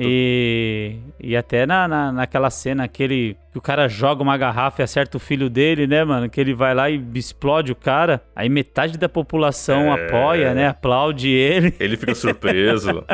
E, 0.00 0.96
e 1.18 1.36
até 1.36 1.66
na, 1.66 1.86
na, 1.88 2.12
naquela 2.12 2.50
cena 2.50 2.84
aquele 2.84 3.36
que 3.52 3.58
o 3.58 3.60
cara 3.60 3.88
joga 3.88 4.22
uma 4.22 4.36
garrafa 4.36 4.80
e 4.80 4.84
acerta 4.84 5.16
o 5.16 5.20
filho 5.20 5.50
dele, 5.50 5.86
né, 5.86 6.04
mano? 6.04 6.28
Que 6.30 6.40
ele 6.40 6.54
vai 6.54 6.74
lá 6.74 6.88
e 6.88 7.02
explode 7.14 7.72
o 7.72 7.76
cara. 7.76 8.22
Aí 8.34 8.48
metade 8.48 8.96
da 8.96 9.08
população 9.08 9.96
É. 9.96 10.06
apoia, 10.06 10.54
né? 10.54 10.68
Aplaude 10.68 11.28
ele. 11.28 11.74
Ele 11.80 11.96
fica 11.96 12.14
surpreso. 12.14 13.04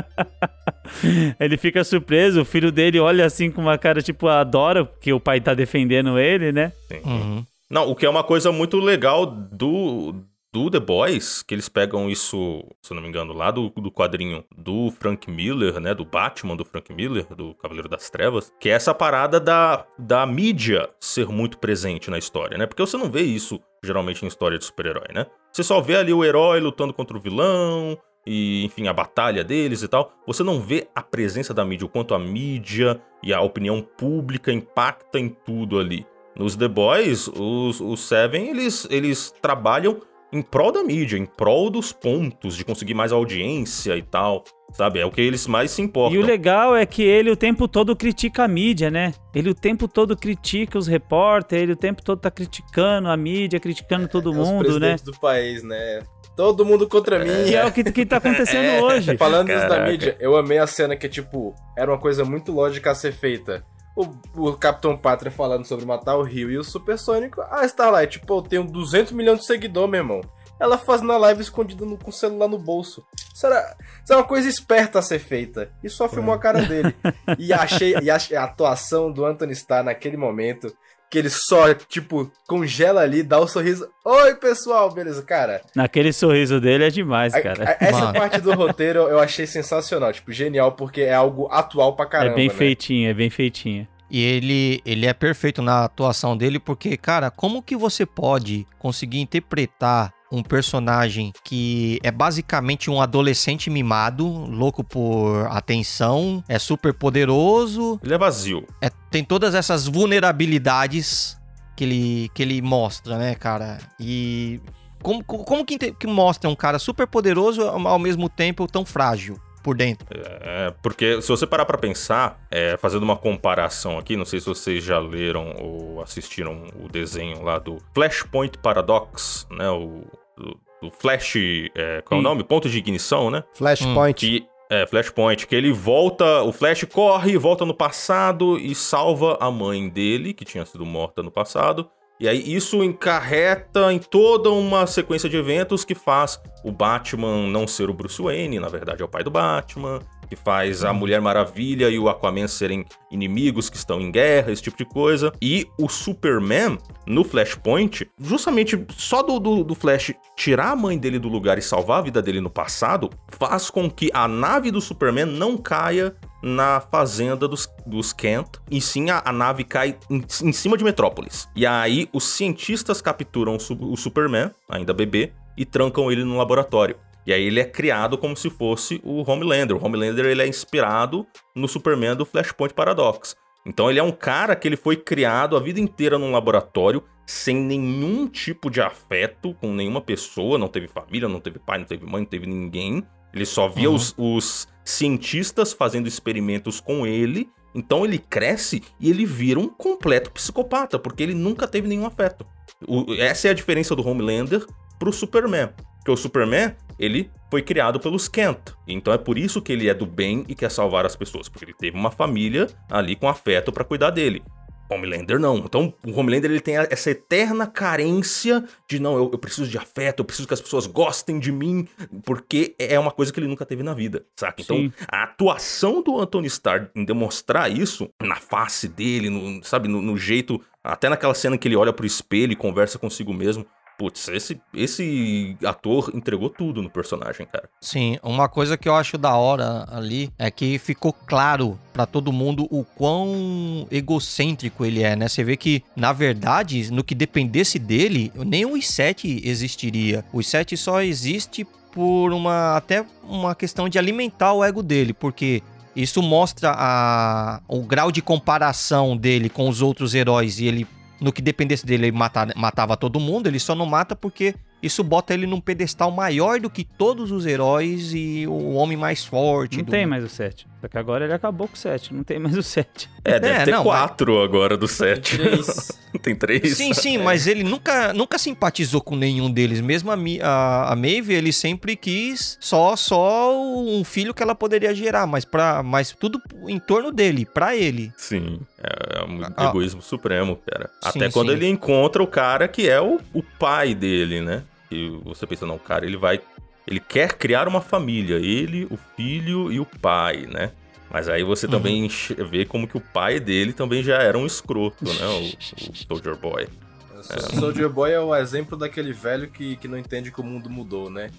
Ele 1.40 1.56
fica 1.56 1.82
surpreso, 1.82 2.43
o 2.43 2.44
filho 2.44 2.70
dele 2.70 3.01
olha 3.01 3.24
assim 3.27 3.51
com 3.51 3.60
uma 3.60 3.77
cara 3.77 4.01
tipo, 4.01 4.28
adora, 4.28 4.85
porque 4.85 5.12
o 5.12 5.18
pai 5.18 5.40
tá 5.40 5.52
defendendo 5.52 6.16
ele, 6.16 6.52
né? 6.52 6.73
Sim. 6.86 7.01
Uhum. 7.05 7.44
Não, 7.68 7.90
o 7.90 7.97
que 7.97 8.06
é 8.06 8.09
uma 8.09 8.23
coisa 8.23 8.52
muito 8.52 8.78
legal 8.78 9.27
do, 9.27 10.14
do 10.57 10.70
The 10.70 10.81
Boys, 10.81 11.43
que 11.43 11.55
eles 11.55 11.69
pegam 11.69 12.09
isso, 12.09 12.65
se 12.81 12.91
eu 12.91 12.95
não 12.95 13.03
me 13.03 13.11
engano, 13.11 13.35
lá 13.35 13.51
do, 13.51 13.69
do 13.69 13.93
quadrinho 13.93 14.43
do 14.57 14.91
Frank 14.91 15.31
Miller, 15.31 15.78
né? 15.78 15.93
Do 15.95 16.03
Batman 16.03 16.57
do 16.57 16.65
Frank 16.65 16.91
Miller, 16.95 17.27
do 17.35 17.55
Cavaleiro 17.57 17.91
das 17.91 18.09
Trevas, 18.09 18.51
que 18.59 18.70
é 18.70 18.73
essa 18.73 18.95
parada 18.95 19.39
da, 19.39 19.85
da 19.99 20.24
mídia 20.24 20.89
ser 20.99 21.28
muito 21.28 21.59
presente 21.59 22.11
na 22.11 22.16
história, 22.16 22.57
né? 22.57 22.65
Porque 22.65 22.81
você 22.81 22.97
não 22.97 23.11
vê 23.11 23.20
isso 23.20 23.61
geralmente 23.85 24.24
em 24.24 24.28
história 24.28 24.59
de 24.59 24.65
super-herói, 24.65 25.09
né? 25.12 25.27
Você 25.53 25.62
só 25.62 25.78
vê 25.83 25.97
ali 25.97 26.15
o 26.15 26.24
herói 26.24 26.59
lutando 26.59 26.95
contra 26.95 27.15
o 27.15 27.20
vilão. 27.20 27.99
E, 28.27 28.65
enfim, 28.65 28.89
a 28.89 28.93
batalha 28.93 29.45
deles 29.45 29.83
e 29.83 29.89
tal. 29.89 30.11
Você 30.27 30.43
não 30.43 30.59
vê 30.59 30.89
a 30.95 31.01
presença 31.03 31.55
da 31.55 31.65
mídia, 31.65 31.87
o 31.87 31.89
quanto 31.89 32.12
a 32.12 32.19
mídia 32.19 33.01
e 33.23 33.33
a 33.33 33.41
opinião 33.41 33.81
pública 33.81 34.51
impacta 34.51 35.19
em 35.20 35.28
tudo 35.28 35.78
ali. 35.78 36.05
Nos 36.35 36.57
The 36.57 36.66
Boys, 36.66 37.28
os, 37.28 37.81
os 37.81 38.01
Seven, 38.01 38.49
eles, 38.49 38.89
eles 38.91 39.33
trabalham 39.41 40.01
em 40.32 40.43
prol 40.43 40.73
da 40.73 40.82
mídia, 40.82 41.16
em 41.16 41.24
prol 41.24 41.70
dos 41.70 41.93
pontos, 41.93 42.57
de 42.57 42.65
conseguir 42.65 42.94
mais 42.94 43.12
audiência 43.12 43.97
e 43.97 44.03
tal, 44.03 44.44
sabe? 44.73 44.98
É 44.98 45.07
o 45.07 45.11
que 45.11 45.20
eles 45.20 45.47
mais 45.47 45.70
se 45.70 45.82
importam. 45.82 46.19
E 46.19 46.23
o 46.23 46.27
legal 46.27 46.74
é 46.77 46.85
que 46.85 47.03
ele 47.03 47.31
o 47.31 47.36
tempo 47.36 47.69
todo 47.69 47.94
critica 47.94 48.44
a 48.44 48.48
mídia, 48.48 48.90
né? 48.90 49.15
Ele 49.35 49.51
o 49.51 49.55
tempo 49.55 49.86
todo 49.86 50.16
critica 50.16 50.78
os 50.78 50.86
repórteres, 50.86 51.62
ele 51.62 51.73
o 51.73 51.77
tempo 51.77 52.03
todo 52.03 52.20
tá 52.20 52.31
criticando 52.31 53.09
a 53.09 53.16
mídia, 53.16 53.61
criticando 53.61 54.09
todo 54.09 54.32
É 54.32 54.39
os 54.39 54.48
mundo, 54.48 54.81
né? 54.81 54.97
do 55.03 55.19
país, 55.19 55.62
né? 55.62 56.03
Todo 56.36 56.66
mundo 56.66 56.86
contra 56.86 57.19
mim. 57.19 57.48
E 57.48 57.55
é 57.55 57.65
o 57.65 57.73
que, 57.73 57.82
que 57.85 58.05
tá 58.05 58.19
acontecendo 58.19 58.82
hoje. 58.85 59.16
Falando 59.16 59.48
isso 59.48 59.62
da 59.62 59.69
Caraca. 59.69 59.90
mídia, 59.90 60.16
eu 60.20 60.36
amei 60.36 60.59
a 60.59 60.66
cena 60.66 60.94
que, 60.94 61.09
tipo, 61.09 61.55
era 61.77 61.90
uma 61.90 61.98
coisa 61.98 62.24
muito 62.27 62.53
lógica 62.53 62.90
a 62.90 62.94
ser 62.94 63.12
feita. 63.12 63.65
O, 63.97 64.06
o 64.51 64.52
Capitão 64.56 64.97
Pátria 64.97 65.32
falando 65.32 65.64
sobre 65.64 65.86
matar 65.86 66.16
o 66.16 66.23
Rio 66.23 66.51
e 66.51 66.59
o 66.59 66.62
Supersônico. 66.64 67.40
Ah, 67.51 67.64
Starlight, 67.64 68.20
pô, 68.20 68.39
eu 68.39 68.43
tenho 68.43 68.64
200 68.64 69.12
milhões 69.12 69.40
de 69.40 69.47
seguidores, 69.47 69.90
meu 69.90 70.01
irmão. 70.01 70.20
Ela 70.60 70.78
fazendo 70.78 71.12
a 71.12 71.18
live 71.18 71.40
escondida 71.43 71.85
no- 71.85 71.98
com 71.98 72.09
o 72.10 72.12
celular 72.12 72.48
no 72.48 72.59
bolso. 72.59 73.05
Isso, 73.35 73.47
era, 73.47 73.77
isso 74.02 74.12
é 74.12 74.16
uma 74.16 74.24
coisa 74.24 74.48
esperta 74.48 74.98
a 74.98 75.02
ser 75.02 75.18
feita. 75.18 75.70
E 75.82 75.89
só 75.90 76.09
filmou 76.09 76.35
a 76.35 76.39
cara 76.39 76.62
dele. 76.62 76.94
E 77.39 77.52
achei 77.52 77.94
e 78.01 78.10
achei 78.10 78.36
a 78.36 78.44
atuação 78.44 79.10
do 79.12 79.24
Anthony 79.24 79.52
Starr 79.52 79.82
naquele 79.85 80.16
momento. 80.16 80.74
Que 81.11 81.19
ele 81.19 81.31
só, 81.31 81.73
tipo, 81.73 82.31
congela 82.49 83.01
ali, 83.01 83.23
dá 83.23 83.39
o 83.39 83.47
sorriso. 83.47 83.89
Oi, 84.05 84.35
pessoal, 84.35 84.93
beleza, 84.93 85.23
cara. 85.23 85.62
Naquele 85.74 86.12
sorriso 86.12 86.61
dele 86.61 86.85
é 86.85 86.91
demais, 86.91 87.33
A- 87.33 87.41
cara. 87.41 87.77
a- 87.81 87.85
essa 87.85 88.01
Mano. 88.01 88.19
parte 88.19 88.41
do 88.41 88.53
roteiro 88.55 89.01
eu 89.03 89.20
achei 89.20 89.47
sensacional, 89.47 90.12
tipo, 90.12 90.33
genial, 90.33 90.73
porque 90.73 91.03
é 91.03 91.15
algo 91.15 91.49
atual 91.51 91.95
pra 91.95 92.07
caramba. 92.07 92.33
é 92.33 92.35
bem 92.35 92.49
né? 92.49 92.55
feitinho, 92.55 93.09
é 93.09 93.15
bem 93.15 93.31
feitinho. 93.31 93.87
E 94.11 94.23
ele, 94.23 94.81
ele 94.85 95.07
é 95.07 95.12
perfeito 95.12 95.61
na 95.62 95.85
atuação 95.85 96.37
dele, 96.37 96.59
porque, 96.61 96.97
cara, 96.97 97.31
como 97.31 97.62
que 97.62 97.77
você 97.77 98.05
pode 98.07 98.66
conseguir 98.78 99.20
interpretar 99.20 100.12
um 100.31 100.43
personagem 100.43 101.32
que 101.44 101.98
é 102.03 102.11
basicamente 102.11 102.90
um 102.90 103.01
adolescente 103.01 103.70
mimado, 103.70 104.27
louco 104.27 104.82
por 104.82 105.47
atenção, 105.51 106.43
é 106.48 106.59
super 106.59 106.93
poderoso, 106.93 108.01
Ele 108.03 108.15
é 108.15 108.19
vazio. 108.19 108.66
é- 108.82 108.90
tem 109.11 109.23
todas 109.24 109.55
essas 109.55 109.86
vulnerabilidades 109.86 111.36
que 111.77 111.85
ele, 111.85 112.31
que 112.35 112.43
ele 112.43 112.61
mostra, 112.62 113.19
né, 113.19 113.35
cara? 113.35 113.78
E 114.01 114.61
como, 115.03 115.23
como 115.23 115.65
que, 115.65 115.78
que 115.78 116.07
mostra 116.07 116.48
um 116.51 116.57
cara 116.57 116.78
super 116.78 117.07
poderoso 117.07 117.62
ao 117.62 117.98
mesmo 117.98 118.28
tempo 118.28 118.66
tão 118.66 118.85
frágil? 118.85 119.39
Por 119.66 119.76
dentro. 119.76 120.06
É, 120.12 120.72
porque 120.80 121.20
se 121.20 121.26
você 121.26 121.44
parar 121.44 121.64
pra 121.64 121.76
pensar, 121.76 122.40
é, 122.52 122.76
fazendo 122.76 123.02
uma 123.02 123.16
comparação 123.16 123.98
aqui, 123.98 124.16
não 124.16 124.24
sei 124.24 124.38
se 124.38 124.47
vocês 124.47 124.84
já 124.84 125.01
leram 125.01 125.56
ou 125.60 126.01
assistiram 126.01 126.68
o 126.80 126.88
desenho 126.88 127.43
lá 127.43 127.59
do 127.59 127.78
Flashpoint 127.93 128.56
Paradox, 128.59 129.44
né? 129.51 129.68
O 129.68 130.05
do, 130.36 130.60
do 130.80 130.90
Flash, 130.93 131.34
é, 131.74 132.01
qual 132.02 132.18
é 132.18 132.20
o 132.20 132.22
nome? 132.22 132.44
Ponto 132.44 132.70
de 132.70 132.78
ignição, 132.78 133.28
né? 133.28 133.43
Flashpoint. 133.55 134.14
Que 134.14 134.47
é 134.70 134.86
Flashpoint, 134.86 135.48
que 135.48 135.56
ele 135.56 135.72
volta, 135.72 136.43
o 136.43 136.52
Flash 136.52 136.84
corre, 136.84 137.36
volta 137.36 137.64
no 137.64 137.74
passado 137.74 138.56
e 138.59 138.72
salva 138.72 139.36
a 139.40 139.51
mãe 139.51 139.88
dele, 139.88 140.32
que 140.32 140.44
tinha 140.44 140.64
sido 140.64 140.86
morta 140.86 141.24
no 141.24 141.30
passado. 141.32 141.90
E 142.18 142.28
aí 142.28 142.43
isso 142.55 142.82
encarreta 142.82 143.93
em 143.93 143.98
toda 143.98 144.51
uma 144.51 144.86
sequência 144.86 145.28
de 145.28 145.36
eventos 145.36 145.84
que 145.84 145.94
faz 145.94 146.40
o 146.64 146.72
Batman 146.72 147.47
não 147.47 147.66
ser 147.66 147.90
o 147.90 147.94
Bruce 147.94 148.20
Wayne, 148.20 148.59
na 148.59 148.68
verdade 148.68 149.02
é 149.02 149.05
o 149.05 149.09
pai 149.09 149.22
do 149.22 149.30
Batman, 149.30 150.01
que 150.27 150.36
faz 150.36 150.85
a 150.85 150.93
Mulher 150.93 151.20
Maravilha 151.20 151.89
e 151.89 151.98
o 151.98 152.09
Aquaman 152.09 152.48
serem 152.48 152.85
inimigos 153.11 153.70
que 153.70 153.77
estão 153.77 154.01
em 154.01 154.11
guerra, 154.11 154.53
esse 154.53 154.62
tipo 154.62 154.77
de 154.77 154.85
coisa. 154.85 155.32
E 155.40 155.66
o 155.78 155.89
Superman, 155.89 156.78
no 157.07 157.24
Flashpoint, 157.24 158.11
justamente 158.20 158.85
só 158.97 159.23
do, 159.23 159.39
do, 159.39 159.65
do 159.65 159.74
Flash 159.74 160.12
tirar 160.36 160.73
a 160.73 160.77
mãe 160.77 160.98
dele 160.98 161.19
do 161.19 161.28
lugar 161.28 161.59
e 161.59 161.62
salvar 161.62 162.01
a 162.01 162.03
vida 162.03 162.20
dele 162.20 162.40
no 162.40 162.51
passado, 162.51 163.11
faz 163.28 163.70
com 163.70 163.90
que 163.90 164.11
a 164.12 164.27
nave 164.27 164.70
do 164.70 164.81
Superman 164.81 165.27
não 165.27 165.57
caia 165.57 166.15
na 166.43 166.81
fazenda 166.81 167.48
dos, 167.48 167.69
dos 167.86 168.12
Kent, 168.12 168.59
e 168.70 168.81
sim 168.81 169.11
a, 169.11 169.23
a 169.24 169.32
nave 169.32 169.65
cai 169.65 169.98
em, 170.11 170.24
em 170.43 170.53
cima 170.53 170.77
de 170.77 170.85
Metrópolis. 170.85 171.48
E 171.57 171.66
aí 171.66 172.09
os 172.12 172.24
cientistas 172.24 173.01
capturam 173.01 173.57
o, 173.57 173.93
o 173.93 173.97
Superman, 173.97 174.51
ainda 174.69 174.94
bebê, 174.94 175.32
e 175.57 175.65
trancam 175.65 176.12
ele 176.12 176.23
no 176.23 176.36
laboratório. 176.36 176.97
E 177.27 177.32
aí 177.32 177.44
ele 177.44 177.59
é 177.61 177.65
criado 177.65 178.16
como 178.16 178.36
se 178.36 178.48
fosse 178.48 179.01
o 179.03 179.28
Homelander. 179.28 179.77
O 179.77 179.85
Homelander 179.85 180.27
ele 180.27 180.43
é 180.43 180.47
inspirado 180.47 181.27
no 181.55 181.66
Superman 181.66 182.15
do 182.15 182.24
Flashpoint 182.24 182.73
Paradox. 182.73 183.35
Então 183.66 183.90
ele 183.90 183.98
é 183.98 184.03
um 184.03 184.12
cara 184.12 184.55
que 184.55 184.69
ele 184.69 184.77
foi 184.77 184.97
criado 184.97 185.57
a 185.57 185.61
vida 185.61 185.81
inteira 185.81 186.16
num 186.19 186.31
laboratório 186.31 187.03
sem 187.27 187.57
nenhum 187.57 188.28
tipo 188.28 188.70
de 188.70 188.81
afeto 188.81 189.53
com 189.55 189.73
nenhuma 189.73 190.01
pessoa, 190.01 190.57
não 190.57 190.69
teve 190.69 190.86
família, 190.86 191.28
não 191.28 191.40
teve 191.40 191.59
pai, 191.59 191.78
não 191.78 191.85
teve 191.85 192.07
mãe, 192.07 192.20
não 192.23 192.28
teve 192.28 192.47
ninguém. 192.47 193.03
Ele 193.35 193.44
só 193.44 193.66
via 193.69 193.89
Uhum. 193.90 193.97
os, 193.97 194.15
os 194.16 194.69
cientistas 194.85 195.73
fazendo 195.73 196.07
experimentos 196.07 196.81
com 196.81 197.05
ele. 197.07 197.48
Então 197.74 198.05
ele 198.05 198.19
cresce 198.19 198.82
e 199.01 199.11
ele 199.11 199.27
vira 199.27 199.59
um 199.61 199.69
completo 199.69 200.31
psicopata, 200.31 200.98
porque 200.98 201.23
ele 201.23 201.35
nunca 201.35 201.66
teve 201.66 201.89
nenhum 201.89 202.07
afeto. 202.07 202.47
O- 202.86 203.12
essa 203.19 203.48
é 203.48 203.51
a 203.51 203.55
diferença 203.55 203.94
do 203.97 204.07
Homelander 204.07 204.65
pro 204.98 205.12
Superman. 205.12 205.69
Porque 205.98 206.11
o 206.12 206.16
Superman, 206.16 206.74
ele 206.98 207.31
foi 207.51 207.62
criado 207.62 208.01
pelos 208.01 208.28
Kent. 208.28 208.73
Então 208.86 209.12
é 209.12 209.18
por 209.18 209.39
isso 209.39 209.60
que 209.62 209.73
ele 209.73 209.89
é 209.89 209.94
do 209.94 210.06
bem 210.06 210.44
e 210.48 210.55
quer 210.55 210.70
salvar 210.70 211.05
as 211.06 211.14
pessoas. 211.16 211.48
Porque 211.48 211.64
ele 211.64 211.74
teve 211.74 211.97
uma 211.97 212.10
família 212.10 212.66
ali 212.90 213.14
com 213.16 213.28
afeto 213.28 213.70
pra 213.73 213.85
cuidar 213.85 214.10
dele. 214.10 214.43
Homelander 214.89 215.39
não. 215.40 215.56
Então 215.59 215.93
o 216.06 216.12
Homelander 216.16 216.48
ele 216.48 216.60
tem 216.60 216.77
essa 216.77 217.10
eterna 217.10 217.66
carência 217.66 218.64
de 218.89 219.01
não, 219.01 219.16
eu, 219.16 219.31
eu 219.32 219.39
preciso 219.39 219.68
de 219.68 219.77
afeto, 219.77 220.20
eu 220.20 220.24
preciso 220.24 220.47
que 220.47 220.55
as 220.55 220.60
pessoas 220.60 220.86
gostem 220.86 221.40
de 221.40 221.51
mim, 221.51 221.89
porque 222.24 222.74
é 222.78 222.97
uma 222.97 223.10
coisa 223.10 223.32
que 223.32 223.40
ele 223.40 223.48
nunca 223.48 223.66
teve 223.66 223.82
na 223.82 223.94
vida, 223.94 224.24
saca? 224.36 224.62
Então 224.62 224.77
Sim. 224.77 224.93
a 225.10 225.24
atuação 225.24 226.02
do 226.02 226.20
Anthony 226.20 226.47
Starr 226.47 226.89
em 226.94 227.05
demonstrar 227.05 227.68
isso 227.68 228.09
na 228.23 228.36
face 228.36 228.86
dele, 228.86 229.28
no- 229.28 229.62
sabe, 229.64 229.89
no, 229.89 230.01
no 230.01 230.16
jeito, 230.16 230.60
até 230.85 231.09
naquela 231.09 231.35
cena 231.35 231.59
que 231.59 231.66
ele 231.66 231.74
olha 231.77 231.93
pro 231.93 232.06
espelho 232.06 232.52
e 232.52 232.56
conversa 232.56 232.97
consigo 232.97 233.35
mesmo. 233.35 233.66
Putz, 233.98 234.28
esse, 234.28 234.60
esse 234.74 235.56
ator 235.64 236.10
entregou 236.14 236.51
tudo 236.51 236.82
no 236.82 236.90
personagem, 236.90 237.47
cara. 237.47 237.68
Sim, 237.81 238.18
uma 238.23 238.48
coisa 238.48 238.77
que 238.77 238.89
eu 238.89 238.94
acho 238.94 239.16
da 239.16 239.35
hora 239.35 239.86
ali 239.90 240.31
é 240.39 240.51
que 240.51 240.78
ficou 240.78 241.12
claro 241.12 241.78
pra 241.93 242.05
todo 242.05 242.32
mundo 242.32 242.66
o 242.70 242.85
quão 242.85 243.86
egocêntrico 243.90 244.85
ele 244.85 245.02
é, 245.02 245.16
né? 245.16 245.28
Você 245.28 245.43
vê 245.43 245.56
que, 245.56 245.82
na 245.94 246.12
verdade, 246.12 246.90
no 246.93 247.02
que 247.02 247.14
dependesse 247.14 247.78
dele, 247.78 248.31
nem 248.35 248.66
o 248.66 248.74
i7 248.74 249.40
existiria. 249.44 250.24
O 250.32 250.39
i7 250.39 250.77
só 250.77 251.01
existe 251.01 251.66
por 251.93 252.35
uma 252.35 252.77
até 252.77 253.06
uma 253.23 253.55
questão 253.55 253.89
de 253.89 253.98
alimentar 253.98 254.52
o 254.52 254.62
ego 254.62 254.82
dele, 254.82 255.14
porque 255.14 255.62
isso 255.97 256.20
mostra 256.20 256.74
a, 256.77 257.62
o 257.66 257.81
grau 257.81 258.12
de 258.12 258.20
comparação 258.20 259.16
dele 259.16 259.48
com 259.48 259.66
os 259.66 259.81
outros 259.81 260.14
heróis 260.14 260.60
e 260.60 260.66
ele 260.66 260.86
no 261.20 261.32
que 261.32 261.40
dependesse 261.43 261.84
dele, 261.86 262.06
ele 262.09 262.16
mata- 262.16 262.52
matava 262.56 262.97
todo 262.97 263.18
mundo, 263.20 263.47
ele 263.47 263.59
só 263.59 263.74
não 263.74 263.86
mata 263.86 264.14
porque 264.14 264.55
isso 264.82 265.02
bota 265.02 265.32
ele 265.32 265.47
num 265.47 265.60
pedestal 265.60 266.10
maior 266.10 266.60
do 266.60 266.68
que 266.68 266.84
todos 266.84 267.32
os 267.32 267.47
heróis 267.47 268.12
e 268.14 268.47
o 268.47 268.74
homem 268.74 268.97
mais 268.97 269.24
forte. 269.24 269.78
Não 269.78 269.84
do- 269.84 269.90
tem 269.90 270.06
mais 270.06 270.22
o 270.22 270.28
7. 270.28 270.66
Só 270.87 270.89
que 270.89 270.99
agora 270.99 271.25
ele 271.25 271.35
acabou 271.35 271.67
com 271.67 271.75
o 271.75 271.77
7. 271.77 272.15
Não 272.15 272.23
tem 272.23 272.39
mais 272.39 272.57
o 272.57 272.63
7. 272.63 273.11
É, 273.25 273.41
deve 273.41 273.59
É, 273.61 273.65
ter 273.65 273.71
não, 273.73 273.83
quatro 273.83 274.41
agora 274.41 274.77
do 274.77 274.87
set. 274.87 275.37
Três. 275.37 275.91
tem 276.23 276.37
três? 276.37 276.77
Sim, 276.77 276.95
sim, 276.95 277.19
mas 277.19 277.49
ele 277.49 277.65
nunca, 277.65 278.13
nunca 278.13 278.39
simpatizou 278.39 279.01
com 279.01 279.17
nenhum 279.17 279.51
deles. 279.51 279.81
Mesmo 279.81 280.13
a, 280.13 280.17
a, 280.45 280.93
a 280.93 280.97
Maeve, 280.97 281.35
ele 281.35 281.53
sempre 281.53 281.97
quis 281.97 282.57
só 282.61 282.95
só 282.95 283.53
um 283.61 284.05
filho 284.05 284.33
que 284.33 284.45
ela 284.45 284.55
poderia 284.55 284.95
gerar, 284.95 285.27
mas, 285.27 285.45
pra, 285.45 285.83
mas 285.83 286.13
tudo 286.13 286.41
em 286.69 286.79
torno 286.79 287.11
dele, 287.11 287.45
pra 287.45 287.75
ele. 287.75 288.13
Sim, 288.17 288.61
é 288.79 289.25
um 289.25 289.41
Ah. 289.57 289.69
egoísmo 289.69 290.01
supremo, 290.01 290.57
cara. 290.71 290.89
Sim, 291.03 291.09
Até 291.19 291.31
quando 291.33 291.49
sim. 291.49 291.55
ele 291.57 291.67
encontra 291.69 292.23
o 292.23 292.29
cara 292.29 292.69
que 292.69 292.89
é 292.89 293.01
o, 293.01 293.19
o 293.35 293.43
pai 293.43 293.93
dele, 293.93 294.41
né? 294.41 294.63
E 294.89 295.09
você 295.25 295.49
pensa, 295.49 295.67
não, 295.67 295.79
cara, 295.79 296.07
ele 296.07 296.17
vai. 296.17 296.41
Ele 296.87 297.01
quer 297.01 297.35
criar 297.35 297.67
uma 297.69 297.81
família, 297.81 298.37
ele, 298.37 298.87
o 298.91 298.97
filho 299.17 299.73
e 299.73 299.81
o 299.81 299.85
pai, 299.87 300.47
né? 300.47 300.73
Mas 301.11 301.29
aí 301.29 301.43
você 301.43 301.67
também 301.69 302.01
Uhum. 302.01 302.07
enche- 302.07 302.35
vê 302.35 302.65
como 302.65 302.87
que 302.87 302.97
o 302.97 303.01
pai 303.01 303.39
dele 303.41 303.73
também 303.73 304.03
já 304.03 304.17
era 304.19 304.37
um 304.39 304.47
escroto, 304.47 305.05
né? 305.05 305.27
O, 305.27 305.91
o 305.91 305.97
Soldier 305.97 306.37
Boy. 306.37 306.69
O 307.15 307.57
Soldier 307.59 307.89
Boy 307.89 308.13
é 308.13 308.21
o 308.21 308.35
exemplo 308.35 308.77
daquele 308.77 309.13
velho 309.13 309.49
que, 309.49 309.77
que 309.77 309.89
não 309.89 309.97
entende 309.99 310.31
que 310.31 310.41
o 310.41 310.45
mundo 310.45 310.69
mudou, 310.71 311.09
né? 311.11 311.31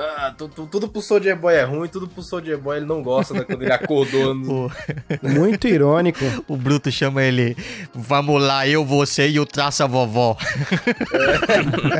Ah, 0.00 0.32
tu- 0.36 0.48
tu- 0.48 0.66
tudo 0.66 0.88
pro 0.88 1.02
Soldier 1.02 1.36
Boy 1.36 1.54
é 1.54 1.64
ruim, 1.64 1.88
tudo 1.88 2.06
pro 2.06 2.22
Soldier 2.22 2.56
Boy 2.56 2.76
ele 2.76 2.86
não 2.86 3.02
gosta, 3.02 3.34
né? 3.34 3.40
Quando 3.42 3.62
ele 3.62 3.72
acordou. 3.72 4.32
no- 4.34 4.70
Muito 5.22 5.66
irônico. 5.66 6.20
o 6.46 6.56
Bruto 6.56 6.90
chama 6.92 7.22
ele, 7.22 7.56
vamos 7.94 8.40
lá, 8.40 8.66
eu, 8.68 8.84
você 8.84 9.28
e 9.28 9.40
o 9.40 9.44
traça 9.46 9.86
vovó. 9.88 10.36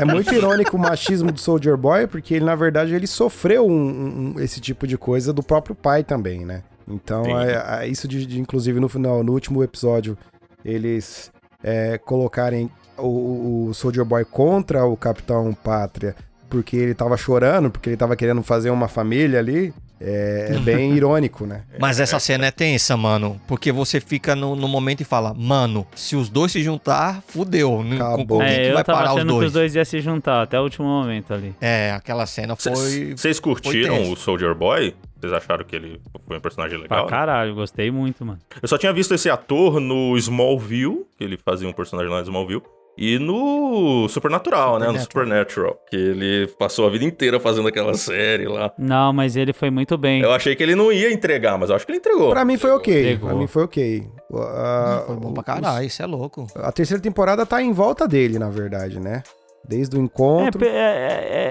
É 0.01 0.05
muito 0.05 0.33
irônico 0.35 0.77
o 0.77 0.81
machismo 0.81 1.33
do 1.33 1.41
Soldier 1.41 1.77
Boy, 1.77 2.07
porque 2.07 2.35
ele, 2.35 2.45
na 2.45 2.55
verdade, 2.55 2.95
ele 2.95 3.07
sofreu 3.07 3.67
um- 3.67 4.35
um- 4.37 4.41
esse 4.41 4.61
tipo 4.61 4.87
de 4.87 4.97
coisa 4.97 5.33
do 5.33 5.43
próprio 5.43 5.75
pai 5.75 6.05
também, 6.05 6.45
né? 6.45 6.63
Então, 6.87 7.23
é- 7.41 7.85
é 7.85 7.89
isso 7.89 8.07
de, 8.09 8.25
de, 8.25 8.41
inclusive, 8.41 8.81
no 8.81 8.89
final, 8.89 9.23
no 9.23 9.33
último 9.33 9.63
episódio, 9.63 10.17
eles 10.65 11.31
é, 11.63 11.99
colocarem 11.99 12.71
o, 12.97 13.67
o 13.69 13.75
Soldier 13.75 14.05
Boy 14.05 14.25
contra 14.25 14.85
o 14.87 14.97
Capitão 14.97 15.53
Pátria, 15.53 16.15
porque 16.49 16.77
ele 16.77 16.95
tava 16.95 17.17
chorando, 17.17 17.71
porque 17.71 17.91
ele 17.91 17.97
tava 17.97 18.17
querendo 18.17 18.43
fazer 18.43 18.71
uma 18.71 18.89
família 18.89 19.39
ali, 19.39 19.73
é, 20.01 20.53
é 20.55 20.59
bem 20.61 20.93
irônico, 20.97 21.45
né? 21.47 21.63
Mas 21.79 21.99
essa 22.01 22.19
cena 22.19 22.47
é 22.47 22.51
tensa, 22.51 22.97
mano. 22.97 23.41
Porque 23.47 23.71
você 23.73 24.01
fica 24.01 24.35
no, 24.37 24.55
no 24.57 24.69
momento 24.69 25.01
e 25.01 25.05
fala, 25.05 25.35
mano, 25.35 25.87
se 25.95 26.17
os 26.17 26.29
dois 26.29 26.53
se 26.53 26.63
juntar, 26.63 27.23
fudeu. 27.27 27.83
Não- 27.83 27.97
Acabou. 28.15 28.43
É, 28.43 28.55
que 28.55 28.67
eu 28.69 28.75
vai 28.75 28.85
tava 28.85 28.99
parar 28.99 29.11
os 29.13 29.17
achando 29.19 29.29
que 29.29 29.35
dois? 29.35 29.47
os 29.49 29.53
dois 29.53 29.75
iam 29.75 29.85
se 29.85 30.01
juntar 30.01 30.43
até 30.43 30.59
o 30.59 30.63
último 30.63 30.87
momento 30.87 31.35
ali. 31.35 31.55
É, 31.61 31.93
aquela 31.93 32.27
cena 32.27 32.55
foi. 32.57 33.15
Vocês 33.17 33.41
curtiram 33.41 33.97
tenso. 33.97 34.13
o 34.13 34.17
Soldier 34.17 34.55
Boy? 34.55 34.95
Vocês 35.21 35.33
acharam 35.33 35.65
que 35.65 35.75
ele 35.75 36.01
foi 36.29 36.37
um 36.37 36.41
personagem 36.41 36.79
Pra 36.87 36.99
legal? 36.99 37.09
caralho, 37.09 37.53
gostei 37.53 37.91
muito, 37.91 38.25
mano. 38.25 38.39
Eu 38.63 38.69
só 38.69 38.79
tinha 38.79 38.93
visto 38.93 39.13
esse 39.15 39.29
ator 39.29 39.81
no 39.81 40.17
Smallville, 40.17 41.05
que 41.19 41.25
ele 41.25 41.37
fazia 41.45 41.69
um 41.69 41.73
personagem 41.73 42.09
lá 42.09 42.19
no 42.19 42.23
Smallville. 42.23 42.63
E 43.01 43.17
no 43.19 44.09
Supernatural, 44.09 44.79
né? 44.81 44.89
No 44.91 44.99
Supernatural. 44.99 45.79
Que 45.89 45.97
ele 45.97 46.49
passou 46.59 46.87
a 46.87 46.91
vida 46.91 47.05
inteira 47.05 47.39
fazendo 47.39 47.69
aquela 47.69 47.95
série 47.95 48.49
lá. 48.49 48.73
Não, 48.77 49.13
mas 49.13 49.37
ele 49.37 49.53
foi 49.53 49.71
muito 49.71 49.97
bem. 49.97 50.21
Eu 50.21 50.33
achei 50.33 50.57
que 50.57 50.63
ele 50.65 50.75
não 50.75 50.91
ia 50.91 51.13
entregar, 51.13 51.57
mas 51.57 51.71
eu 51.71 51.77
acho 51.77 51.87
que 51.87 51.93
ele 51.93 51.99
entregou. 51.99 52.31
Pra 52.31 52.45
mim 52.45 52.57
foi 52.59 52.71
ok. 52.73 53.03
Pegou. 53.05 53.29
Pra 53.29 53.39
mim 53.39 53.47
foi 53.47 53.63
ok. 53.63 54.07
Ah, 54.35 55.05
Foi 55.07 55.17
bom 55.17 55.33
pra 55.33 55.41
os- 55.41 55.47
caralho, 55.47 55.87
isso 55.87 56.03
é 56.03 56.07
louco. 56.07 56.47
A 56.57 56.73
terceira 56.73 57.01
temporada 57.03 57.47
tá 57.47 57.63
em 57.63 57.73
volta 57.73 58.07
dele, 58.09 58.39
na 58.39 58.51
verdade, 58.51 58.99
né? 59.01 59.23
Desde 59.67 59.97
o 59.97 60.01
É, 60.01 60.03
encontro. 60.03 60.59
pe- 60.61 60.67
é, 60.67 60.71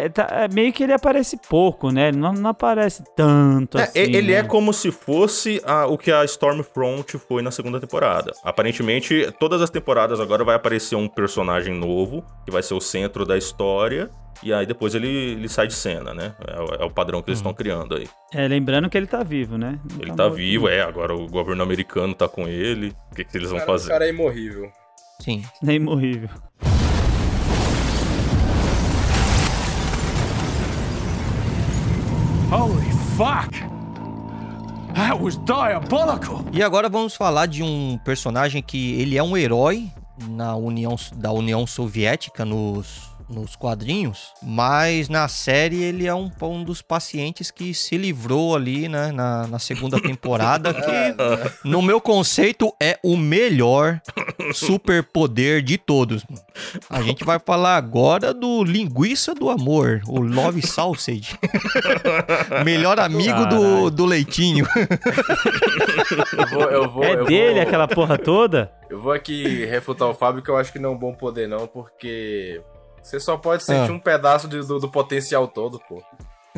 é, 0.02 0.06
é, 0.06 0.10
tá- 0.10 0.28
é 0.32 0.48
meio 0.48 0.74
que 0.74 0.84
ele 0.84 0.94
aparece 0.94 1.38
pouco, 1.50 1.92
né? 1.92 2.08
Ele 2.08 2.18
não, 2.18 2.34
não 2.34 2.50
aparece 2.50 3.04
tanto 3.16 3.78
É, 3.78 3.84
assim. 3.84 4.00
ele 4.00 4.32
né? 4.34 4.40
é 4.40 4.44
como 4.44 4.74
se 4.74 4.92
fosse 4.92 5.62
a- 5.64 5.86
o 5.86 5.98
que 5.98 6.12
a 6.12 6.24
Stormfront 6.26 7.18
foi 7.20 7.42
na 7.44 7.52
segunda 7.52 7.80
temporada. 7.80 8.32
Aparentemente, 8.44 9.32
todas 9.40 9.62
as 9.62 9.70
temporadas 9.70 10.20
agora 10.20 10.44
vai 10.44 10.56
aparecer 10.56 10.96
um 10.96 11.08
personagem 11.08 11.76
novo, 11.76 12.24
que 12.46 12.52
vai 12.52 12.64
ser 12.64 12.74
o 12.74 12.82
centro 12.82 13.24
da 13.24 13.38
história, 13.38 14.10
e 14.42 14.52
aí 14.52 14.66
depois 14.66 14.96
ele, 14.96 15.08
ele 15.08 15.48
sai 15.50 15.68
de 15.68 15.74
cena, 15.76 16.14
né? 16.14 16.34
É, 16.48 16.60
o- 16.60 16.84
é 16.84 16.86
o 16.86 16.90
padrão 16.92 17.22
que 17.22 17.30
eles 17.30 17.40
estão 17.40 17.54
criando 17.54 17.96
aí. 17.96 18.08
É, 18.34 18.48
lembrando 18.48 18.90
que 18.90 18.98
ele 18.98 19.08
tá 19.08 19.22
vivo, 19.22 19.58
né? 19.60 19.80
Não 19.92 20.02
Ele 20.02 20.16
tá 20.16 20.24
morto, 20.24 20.36
vivo, 20.36 20.66
não. 20.66 20.72
é, 20.74 20.82
agora 20.82 21.14
o 21.14 21.28
governo 21.28 21.62
americano 21.62 22.16
tá 22.16 22.28
com 22.28 22.48
ele. 22.48 22.96
O 23.12 23.16
que, 23.16 23.24
que 23.24 23.38
eles 23.38 23.50
vão 23.52 23.60
Cara, 23.60 23.70
o 23.72 23.74
fazer? 23.74 23.90
cara 23.90 24.06
é 24.06 24.10
imorrível. 24.10 24.72
Sim. 25.22 25.44
Nem 25.62 25.80
morrível. 25.80 26.30
Holy 32.50 32.90
fuck! 33.18 33.52
That 34.96 35.22
was 35.22 35.36
diabolical. 35.36 36.46
E 36.54 36.64
agora 36.64 36.88
vamos 36.88 37.14
falar 37.14 37.46
de 37.46 37.62
um 37.62 38.00
personagem 38.06 38.62
que 38.64 38.94
ele 39.02 39.18
é 39.18 39.22
um 39.22 39.36
herói 39.36 39.92
na 40.30 40.56
União 40.56 40.96
da 41.18 41.30
União 41.32 41.68
Soviética 41.68 42.46
nos 42.46 43.12
nos 43.30 43.56
quadrinhos, 43.56 44.34
mas 44.42 45.10
na 45.10 45.28
série 45.28 45.84
ele 45.84 46.08
é 46.08 46.14
um, 46.14 46.32
um 46.42 46.64
dos 46.64 46.82
pacientes 46.82 47.52
que 47.52 47.74
se 47.74 47.98
livrou 47.98 48.56
ali, 48.56 48.88
né, 48.88 49.12
na, 49.12 49.48
na 49.48 49.60
segunda 49.60 50.00
temporada, 50.00 50.74
que 50.74 51.68
no 51.68 51.82
meu 51.82 52.00
conceito 52.00 52.74
é 52.82 52.98
o 53.04 53.18
melhor 53.18 54.02
superpoder 54.54 55.62
de 55.62 55.78
todos. 55.78 56.24
mano. 56.30 56.42
A 56.90 57.02
gente 57.02 57.24
vai 57.24 57.40
falar 57.40 57.76
agora 57.76 58.34
do 58.34 58.64
linguiça 58.64 59.36
do 59.36 59.50
amor, 59.50 60.02
o 60.08 60.20
Love 60.20 60.66
Sausage. 60.66 61.38
melhor 62.64 63.00
amigo 63.00 63.46
do, 63.46 63.90
do 63.90 64.06
leitinho. 64.06 64.66
Eu 66.38 66.48
vou, 66.48 66.64
eu 66.64 66.90
vou, 66.90 67.04
É 67.04 67.14
eu 67.14 67.26
dele 67.26 67.54
vou, 67.54 67.62
aquela 67.62 67.88
porra 67.88 68.18
toda? 68.18 68.72
Eu 68.90 69.02
vou 69.02 69.12
aqui 69.12 69.66
refutar 69.66 70.08
o 70.08 70.14
Fábio, 70.14 70.42
que 70.42 70.50
eu 70.50 70.58
acho 70.58 70.72
que 70.72 70.80
não 70.80 70.92
é 70.92 70.94
um 70.94 70.98
bom 70.98 71.14
poder, 71.14 71.48
não, 71.48 71.68
porque 71.68 72.62
você 73.02 73.20
só 73.20 73.38
pode 73.38 73.64
sentir 73.64 73.90
Ah. 73.92 73.94
um 73.94 74.00
pedaço 74.00 74.48
de- 74.48 74.66
do, 74.66 74.80
do 74.80 74.90
potencial 74.90 75.48
todo, 75.48 75.80
pô. 75.88 76.02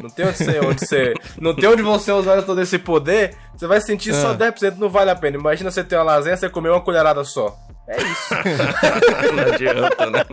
Não 0.01 0.09
tem 0.09 0.25
onde 0.27 0.37
você, 0.37 0.59
onde 0.61 0.85
você. 0.87 1.13
Não 1.41 1.53
tem 1.53 1.67
onde 1.69 1.81
você 1.81 2.11
usar 2.13 2.41
todo 2.43 2.61
esse 2.61 2.79
poder, 2.79 3.35
você 3.55 3.67
vai 3.67 3.81
sentir 3.81 4.13
só 4.13 4.31
Ah. 4.31 4.35
10%, 4.35 4.77
não 4.77 4.87
vale 4.89 5.11
a 5.11 5.15
pena. 5.15 5.37
Imagina 5.37 5.69
você 5.69 5.83
ter 5.83 5.95
uma 5.97 6.03
lasanha, 6.03 6.37
você 6.37 6.49
comer 6.49 6.69
uma 6.69 6.79
colherada 6.81 7.23
só. 7.25 7.55
É 7.87 7.97
isso. 7.97 8.33
Não 9.33 9.51
adianta, 9.53 10.09
né? 10.11 10.23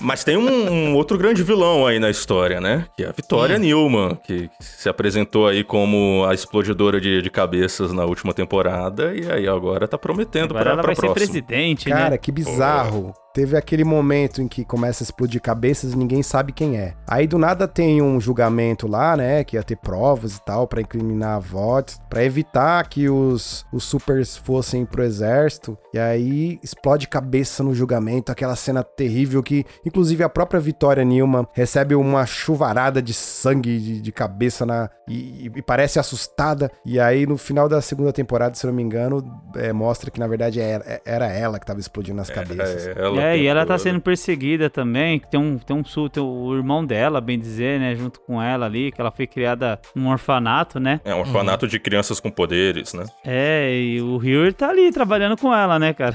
Mas 0.00 0.24
tem 0.24 0.36
um, 0.36 0.70
um 0.70 0.94
outro 0.96 1.16
grande 1.16 1.42
vilão 1.42 1.86
aí 1.86 2.00
na 2.00 2.10
história, 2.10 2.60
né? 2.60 2.86
Que 2.96 3.04
é 3.04 3.08
a 3.08 3.12
Vitória 3.12 3.56
Newman, 3.58 4.16
que, 4.26 4.48
que 4.48 4.64
se 4.64 4.88
apresentou 4.88 5.46
aí 5.46 5.62
como 5.62 6.24
a 6.28 6.34
explodidora 6.34 7.00
de, 7.00 7.22
de 7.22 7.30
cabeças 7.30 7.92
na 7.92 8.04
última 8.04 8.34
temporada 8.34 9.14
e 9.14 9.30
aí 9.30 9.48
agora 9.48 9.86
tá 9.86 9.96
prometendo 9.96 10.50
Agora 10.50 10.62
pra, 10.64 10.72
ela 10.72 10.82
pra 10.82 10.86
vai 10.88 10.94
ser 10.96 11.00
próxima. 11.02 11.14
presidente, 11.14 11.88
Cara, 11.88 12.10
né? 12.10 12.18
que 12.18 12.32
bizarro. 12.32 13.14
Teve 13.36 13.54
aquele 13.54 13.84
momento 13.84 14.40
em 14.40 14.48
que 14.48 14.64
começa 14.64 15.02
a 15.02 15.04
explodir 15.04 15.42
cabeças 15.42 15.92
e 15.92 15.98
ninguém 15.98 16.22
sabe 16.22 16.52
quem 16.52 16.78
é. 16.78 16.94
Aí 17.06 17.26
do 17.26 17.36
nada 17.36 17.68
tem 17.68 18.00
um 18.00 18.18
julgamento 18.18 18.88
lá, 18.88 19.14
né? 19.14 19.44
Que 19.44 19.56
ia 19.56 19.62
ter 19.62 19.76
provas 19.76 20.36
e 20.36 20.42
tal 20.42 20.66
pra 20.66 20.80
incriminar 20.80 21.38
votos, 21.38 22.00
pra 22.08 22.24
evitar 22.24 22.88
que 22.88 23.10
os, 23.10 23.66
os 23.70 23.84
supers 23.84 24.38
fossem 24.38 24.86
pro 24.86 25.04
exército. 25.04 25.76
E 25.92 25.98
aí 25.98 26.58
explode 26.62 27.08
cabeça 27.08 27.62
no 27.62 27.74
julgamento, 27.74 28.32
aquela 28.32 28.56
cena 28.56 28.82
terrível 28.82 29.42
que, 29.42 29.66
inclusive, 29.84 30.24
a 30.24 30.30
própria 30.30 30.58
Vitória 30.58 31.04
Newman 31.04 31.46
recebe 31.52 31.94
uma 31.94 32.24
chuvarada 32.24 33.02
de 33.02 33.12
sangue 33.12 33.78
de, 33.78 34.00
de 34.00 34.12
cabeça 34.12 34.64
na 34.64 34.88
e, 35.08 35.50
e 35.54 35.62
parece 35.62 35.98
assustada. 35.98 36.70
E 36.84 36.98
aí 36.98 37.26
no 37.26 37.36
final 37.36 37.68
da 37.68 37.80
segunda 37.80 38.12
temporada, 38.12 38.54
se 38.54 38.66
eu 38.66 38.68
não 38.70 38.76
me 38.76 38.82
engano, 38.82 39.22
é, 39.54 39.72
mostra 39.72 40.10
que 40.10 40.18
na 40.18 40.26
verdade 40.26 40.60
era, 40.60 41.00
era 41.04 41.26
ela 41.26 41.58
que 41.58 41.66
tava 41.66 41.80
explodindo 41.80 42.20
as 42.20 42.30
cabeças. 42.30 42.88
É, 42.88 42.94
ela 42.96 43.25
É, 43.34 43.38
e 43.38 43.46
ela 43.46 43.60
tá 43.60 43.74
tentou, 43.74 43.78
sendo 43.78 44.00
perseguida 44.00 44.68
também, 44.70 45.20
tem 45.20 45.38
um, 45.40 45.58
tem 45.58 45.76
um 45.76 45.84
sul, 45.84 46.08
tem 46.08 46.22
o 46.22 46.54
irmão 46.54 46.84
dela, 46.84 47.20
bem 47.20 47.38
dizer, 47.38 47.78
né, 47.80 47.94
junto 47.94 48.20
com 48.20 48.40
ela 48.42 48.66
ali, 48.66 48.92
que 48.92 49.00
ela 49.00 49.10
foi 49.10 49.26
criada 49.26 49.78
num 49.94 50.08
orfanato, 50.10 50.78
né? 50.80 51.00
É 51.04 51.14
um 51.14 51.20
orfanato 51.20 51.66
de 51.68 51.78
crianças 51.78 52.20
com 52.20 52.30
poderes, 52.30 52.92
né? 52.94 53.04
É, 53.24 53.72
e 53.74 54.00
o 54.00 54.16
Hugh 54.16 54.52
tá 54.56 54.70
ali 54.70 54.90
trabalhando 54.92 55.36
com 55.36 55.54
ela, 55.54 55.78
né, 55.78 55.92
cara? 55.92 56.14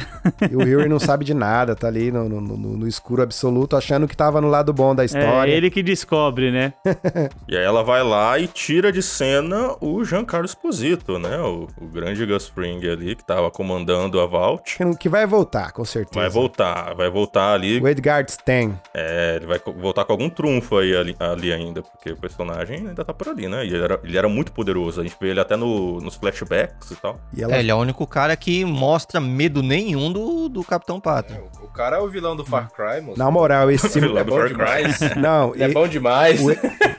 E 0.50 0.56
o 0.56 0.60
Harry 0.60 0.88
não 0.90 1.00
sabe 1.00 1.26
de 1.26 1.34
nada, 1.34 1.76
tá 1.76 1.88
ali 1.88 2.12
no, 2.12 2.28
no- 2.30 2.42
no- 2.42 2.78
no 2.78 2.88
escuro 2.88 3.22
absoluto, 3.22 3.76
achando 3.76 4.08
que 4.08 4.16
tava 4.16 4.40
no 4.42 4.48
lado 4.48 4.72
bom 4.74 4.94
da 4.96 5.04
É 5.04 5.06
história. 5.06 5.52
ele 5.52 5.70
que 5.70 5.82
descobre, 5.84 6.52
né? 6.52 6.74
E 7.48 7.58
aí 7.58 7.64
ela 7.64 7.84
vai 7.84 8.04
lá 8.04 8.38
e 8.40 8.48
tira 8.48 8.92
de 8.92 9.02
cena 9.02 9.76
o 9.82 10.04
Giancarlo 10.04 10.46
Esposito, 10.46 11.20
né? 11.20 11.38
O, 11.40 11.68
o 11.80 11.88
grande 11.88 12.26
Gus 12.26 12.48
Fring 12.48 12.80
ali, 12.88 13.16
que 13.16 13.26
tava 13.26 13.50
comandando 13.52 14.20
a 14.20 14.26
Vault. 14.26 14.78
Que 14.78 14.96
Que 14.98 15.10
vai 15.10 15.26
voltar, 15.26 15.72
com 15.72 15.84
certeza. 15.84 16.20
Vai 16.20 16.30
voltar, 16.30 16.94
vai 17.02 17.10
voltar 17.10 17.54
ali. 17.54 17.80
O 17.82 17.88
Edgar 17.88 18.26
Stein. 18.30 18.78
É, 18.94 19.36
ele 19.38 19.46
vai 19.46 19.60
voltar 19.78 20.06
com 20.06 20.12
algum 20.14 20.30
trunfo 20.30 20.78
aí 20.78 20.96
ali, 20.96 21.16
ali 21.20 21.52
ainda, 21.54 21.82
porque 21.82 22.12
o 22.12 22.18
personagem 22.18 22.88
ainda 22.88 23.04
tá 23.04 23.14
por 23.14 23.28
ali, 23.30 23.48
né? 23.48 23.66
E 23.66 23.74
ele 23.74 23.84
era, 23.84 24.00
ele 24.04 24.18
era 24.18 24.30
muito 24.30 24.52
poderoso. 24.52 25.02
A 25.02 25.04
gente 25.04 25.16
vê 25.20 25.30
ele 25.30 25.40
até 25.40 25.56
no- 25.56 26.00
nos 26.02 26.16
flashbacks 26.16 26.92
e 26.92 26.96
tal. 26.96 27.20
E 27.36 27.44
ela 27.44 27.56
É, 27.56 27.60
ele 27.60 27.72
é 27.72 27.76
o 27.76 27.78
único 27.78 28.06
cara 28.08 28.36
que 28.36 28.64
mostra 28.66 29.20
medo 29.20 29.62
nenhum 29.62 30.12
do, 30.12 30.48
do 30.50 30.64
Capitão 30.64 31.00
Pátria. 31.00 31.42
o 31.62 31.68
cara 31.68 31.98
é 31.98 32.00
o 32.00 32.08
vilão 32.08 32.36
do 32.36 32.46
Far 32.46 32.70
Cry, 32.72 33.02
moço. 33.02 33.18
Na 33.20 33.30
moral, 33.32 33.70
esse. 33.72 34.00
Vilão 34.00 34.18
é 34.18 34.24
do 34.24 34.32
bom 34.32 34.38
Far 34.38 34.48
Cry. 34.48 34.56
demais. 34.58 35.00
não, 35.16 35.54
é 35.56 35.70
e- 35.70 35.74
bom 35.74 35.88
demais. 35.88 36.42
o, 36.42 36.52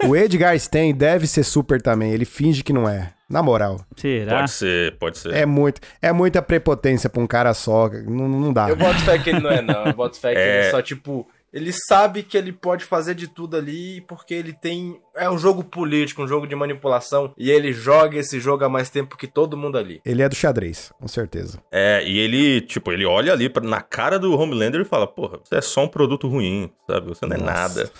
o 0.06 0.16
Edgar 0.16 0.58
Stein 0.58 0.94
deve 0.94 1.26
ser 1.26 1.44
super 1.44 1.80
também. 1.80 2.12
Ele 2.12 2.24
finge 2.24 2.62
que 2.62 2.72
não 2.72 2.88
é. 2.88 3.12
Na 3.28 3.42
moral. 3.42 3.80
Será? 3.96 4.40
Pode 4.40 4.50
ser, 4.50 4.98
pode 4.98 5.16
ser. 5.18 5.32
É, 5.32 5.46
muito, 5.46 5.80
é 6.02 6.12
muita 6.12 6.42
prepotência 6.42 7.08
pra 7.08 7.22
um 7.22 7.26
cara 7.26 7.54
só. 7.54 7.88
Não, 7.88 8.28
não 8.28 8.52
dá. 8.52 8.68
Eu 8.68 8.76
boto 8.76 8.98
fé 9.00 9.18
que 9.18 9.30
ele 9.30 9.40
não 9.40 9.50
é, 9.50 9.62
não. 9.62 9.86
Eu 9.86 9.94
boto 9.94 10.18
fé 10.20 10.32
que 10.34 10.38
É. 10.38 10.62
ele 10.64 10.70
só, 10.70 10.82
tipo. 10.82 11.26
Ele 11.50 11.70
sabe 11.70 12.22
que 12.22 12.36
ele 12.36 12.50
pode 12.52 12.82
fazer 12.84 13.14
de 13.14 13.26
tudo 13.28 13.56
ali 13.56 14.00
porque 14.02 14.32
ele 14.34 14.52
tem. 14.54 14.98
É 15.14 15.28
um 15.28 15.36
jogo 15.38 15.62
político, 15.62 16.22
um 16.22 16.28
jogo 16.28 16.46
de 16.46 16.54
manipulação. 16.54 17.32
E 17.36 17.50
ele 17.50 17.72
joga 17.72 18.16
esse 18.18 18.40
jogo 18.40 18.64
há 18.64 18.68
mais 18.68 18.88
tempo 18.90 19.16
que 19.16 19.26
todo 19.26 19.56
mundo 19.56 19.76
ali. 19.76 20.00
Ele 20.04 20.22
é 20.22 20.28
do 20.28 20.34
xadrez, 20.34 20.92
com 20.98 21.06
certeza. 21.08 21.58
É, 21.70 22.02
e 22.06 22.18
ele, 22.18 22.60
tipo, 22.62 22.90
ele 22.92 23.04
olha 23.04 23.32
ali 23.32 23.48
pra- 23.48 23.62
na 23.62 23.80
cara 23.80 24.18
do 24.18 24.36
Homelander 24.38 24.80
e 24.80 24.84
fala, 24.84 25.06
porra, 25.06 25.38
você 25.44 25.56
é 25.56 25.60
só 25.60 25.84
um 25.84 25.88
produto 25.88 26.26
ruim, 26.28 26.70
sabe? 26.88 27.08
Você 27.08 27.26
não 27.26 27.36
é 27.36 27.38
Nossa. 27.38 27.52
nada, 27.52 27.90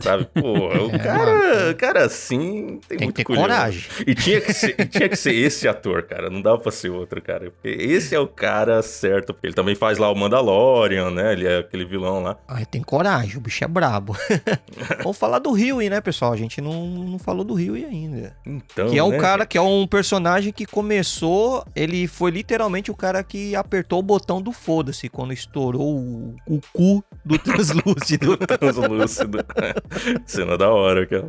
sabe? 0.00 0.24
Porra, 0.40 0.82
o 0.82 0.90
cara, 0.98 1.70
o 1.70 1.74
cara 1.76 2.04
assim 2.04 2.78
tem, 2.88 2.96
Tem 2.96 2.98
que 2.98 3.04
muito 3.04 3.16
ter 3.16 3.24
culhão. 3.24 3.42
coragem. 3.42 3.84
E 4.06 4.14
tinha 4.14 4.40
que, 4.40 4.52
ser, 4.52 4.74
tinha 4.88 5.08
que 5.08 5.16
ser 5.16 5.34
esse 5.34 5.66
ator, 5.66 6.04
cara, 6.04 6.30
não 6.30 6.40
dava 6.40 6.58
pra 6.58 6.70
ser 6.72 6.90
outro, 6.90 7.20
cara. 7.20 7.50
Porque 7.50 7.68
esse 7.68 8.14
é 8.14 8.20
o 8.20 8.28
cara 8.28 8.80
certo, 8.82 9.32
porque 9.34 9.46
ele 9.48 9.54
também 9.54 9.74
faz 9.74 9.98
lá 9.98 10.10
o 10.10 10.14
Mandalorian, 10.14 11.10
né? 11.10 11.32
Ele 11.32 11.46
é 11.46 11.58
aquele 11.58 11.84
vilão 11.84 12.22
lá. 12.22 12.36
Ai, 12.48 12.64
tem 12.64 12.82
coragem, 12.82 13.36
o 13.36 13.40
bicho 13.40 13.64
é 13.64 13.68
brabo. 13.68 14.16
Vamos 15.02 15.18
falar 15.18 15.38
do 15.40 15.50
Huey, 15.52 15.90
né, 15.90 16.00
pessoal? 16.00 16.32
A 16.32 16.36
gente 16.36 16.59
não, 16.60 16.86
não 16.86 17.18
falou 17.18 17.44
do 17.44 17.54
Huey 17.54 17.84
ainda. 17.84 18.36
Então, 18.46 18.88
Que 18.88 18.98
é 18.98 19.04
um 19.04 19.10
né, 19.10 19.18
cara, 19.18 19.46
que 19.46 19.58
é 19.58 19.60
um 19.60 19.86
personagem 19.86 20.52
que 20.52 20.66
começou, 20.66 21.64
ele 21.74 22.06
foi 22.06 22.30
literalmente 22.30 22.90
o 22.90 22.94
cara 22.94 23.22
que 23.22 23.54
apertou 23.54 23.98
o 23.98 24.02
botão 24.02 24.40
do 24.40 24.52
foda-se 24.52 25.08
quando 25.08 25.32
estourou 25.32 25.96
o, 25.96 26.36
o 26.46 26.60
cu 26.72 27.04
do 27.24 27.38
translúcido. 27.40 28.36
Translúcido. 28.36 29.38
Cena 30.26 30.56
da 30.56 30.70
hora, 30.70 31.06
cara. 31.06 31.28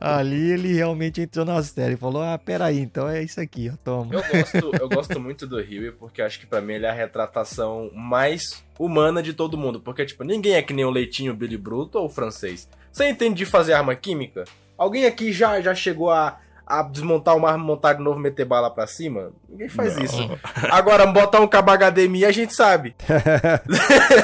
Ali 0.00 0.52
ele 0.52 0.72
realmente 0.72 1.20
entrou 1.20 1.44
na 1.44 1.62
série 1.62 1.94
e 1.94 1.96
falou: 1.96 2.22
Ah, 2.22 2.38
peraí, 2.38 2.78
então 2.80 3.08
é 3.08 3.22
isso 3.22 3.40
aqui, 3.40 3.70
ó, 3.72 3.76
toma. 3.84 4.14
Eu 4.14 4.22
gosto, 4.22 4.82
eu 4.82 4.88
gosto 4.88 5.20
muito 5.20 5.46
do 5.46 5.56
Huey 5.56 5.92
porque 5.92 6.22
acho 6.22 6.38
que 6.40 6.46
pra 6.46 6.60
mim 6.60 6.74
ele 6.74 6.86
é 6.86 6.90
a 6.90 6.94
retratação 6.94 7.90
mais 7.94 8.62
humana 8.78 9.22
de 9.22 9.34
todo 9.34 9.58
mundo. 9.58 9.78
Porque, 9.78 10.06
tipo, 10.06 10.24
ninguém 10.24 10.54
é 10.54 10.62
que 10.62 10.72
nem 10.72 10.84
o 10.84 10.90
Leitinho, 10.90 11.34
Billy 11.34 11.58
Bruto 11.58 11.98
ou 11.98 12.06
o 12.06 12.08
francês. 12.08 12.66
Você 12.92 13.08
entende 13.08 13.36
de 13.36 13.46
fazer 13.46 13.72
arma 13.72 13.94
química? 13.94 14.44
Alguém 14.76 15.06
aqui 15.06 15.32
já, 15.32 15.60
já 15.60 15.74
chegou 15.74 16.10
a, 16.10 16.38
a 16.78 16.82
desmontar 16.82 17.36
uma 17.36 17.50
arma, 17.50 17.64
montar 17.64 17.94
de 17.94 18.02
novo 18.02 18.18
e 18.18 18.22
meter 18.22 18.44
bala 18.44 18.70
pra 18.70 18.86
cima? 18.86 19.30
Ninguém 19.48 19.68
faz 19.68 19.96
Não. 19.96 20.04
isso. 20.04 20.30
Agora, 20.70 21.06
botar 21.06 21.40
um 21.40 21.46
cabo 21.48 21.72
HDMI 21.72 22.24
a 22.24 22.30
gente 22.32 22.54
sabe. 22.54 22.94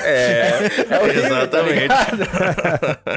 É, 0.04 0.66
É 0.88 0.96
o 0.98 1.06
tá 1.06 1.14
exatamente. 1.14 1.82
ligado? 1.82 2.18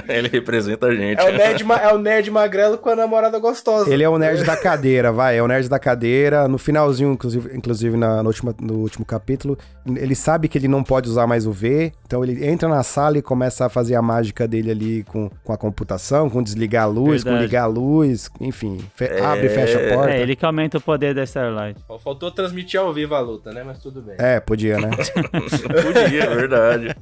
ele 0.10 0.28
representa 0.30 0.88
a 0.88 0.96
gente. 0.96 1.20
É 1.20 1.24
o, 1.30 1.32
nerd, 1.38 1.64
é 1.82 1.94
o 1.94 1.98
nerd 1.98 2.32
magrelo 2.32 2.78
com 2.78 2.90
a 2.90 2.96
namorada 2.96 3.38
gostosa. 3.40 3.92
Ele 3.92 4.04
é 4.04 4.10
o 4.10 4.18
nerd 4.18 4.44
da 4.44 4.56
cadeira, 4.58 5.12
vai. 5.12 5.38
É 5.38 5.44
o 5.44 5.48
nerd 5.48 5.68
da 5.70 5.80
cadeira. 5.80 6.48
No 6.48 6.58
finalzinho, 6.58 7.12
inclusive, 7.12 7.56
inclusive 7.56 7.98
na, 7.98 8.22
no, 8.24 8.30
último, 8.30 8.56
no 8.60 8.74
último 8.80 9.06
capítulo, 9.06 9.58
ele 9.96 10.16
sabe 10.16 10.48
que 10.48 10.58
ele 10.58 10.68
não 10.68 10.84
pode 10.84 11.10
usar 11.10 11.28
mais 11.28 11.46
o 11.46 11.52
V. 11.52 11.92
Então 12.06 12.24
ele 12.24 12.46
entra 12.46 12.68
na 12.70 12.84
sala 12.84 13.18
e 13.18 13.22
começa 13.22 13.66
a 13.66 13.70
fazer 13.70 13.96
a 13.96 14.02
mágica 14.02 14.48
dele 14.48 14.72
ali 14.72 15.04
com, 15.04 15.30
com 15.44 15.54
a 15.54 15.58
computação, 15.58 16.30
com 16.30 16.42
desligar 16.42 16.84
a 16.84 16.88
luz, 16.88 17.24
com 17.24 17.30
Verdade. 17.30 17.46
ligar 17.48 17.64
a 17.64 17.68
luz, 17.68 18.30
enfim. 18.40 18.80
fe- 18.96 19.19
É. 19.20 19.26
Abre 19.26 19.46
e 19.48 19.50
fecha 19.50 19.78
a 19.80 19.94
porta. 19.96 20.12
É, 20.12 20.22
ele 20.22 20.36
que 20.36 20.46
aumenta 20.46 20.78
o 20.78 20.82
poder 20.82 21.14
da 21.14 21.24
Starlight. 21.24 21.80
Só 21.88 21.98
Faltou 22.00 22.32
transmitir 22.32 22.80
ao 22.80 22.94
vivo 22.94 23.14
a 23.16 23.20
luta, 23.20 23.52
né? 23.52 23.64
Mas 23.66 23.80
tudo 23.80 24.02
bem. 24.02 24.16
É, 24.18 24.40
podia, 24.40 24.78
né? 24.78 24.90
Podia, 25.30 26.24
é 26.24 26.36
verdade. 26.36 26.96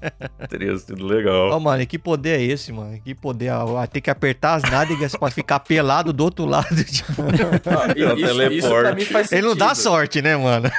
Teria 0.49 0.75
sido 0.77 1.05
legal. 1.05 1.49
Ó, 1.51 1.59
mano, 1.59 1.85
que 1.85 1.97
poder 1.99 2.39
é 2.39 2.43
esse, 2.43 2.71
mano? 2.71 2.99
Que 3.03 3.13
poder? 3.15 3.49
Ah, 3.49 3.87
Tem 3.91 4.01
que 4.01 4.09
apertar 4.09 4.55
as 4.55 4.63
nádegas 4.63 5.15
pra 5.15 5.29
ficar 5.29 5.59
pelado 5.59 6.11
do 6.11 6.23
outro 6.23 6.45
lado. 6.45 6.67
Tipo, 6.83 7.21
Ah, 7.21 7.93
e 7.95 8.03
É 8.03 8.13
um 8.13 8.15
isso, 8.17 8.41
isso 8.53 8.69
pra 8.69 8.91
teleporte. 8.91 8.95
mim 8.95 9.05
faz 9.05 9.27
sentido. 9.29 9.45
ele 9.45 9.47
não 9.47 9.55
dá 9.55 9.75
sorte, 9.75 10.21
né, 10.21 10.35
mano? 10.35 10.69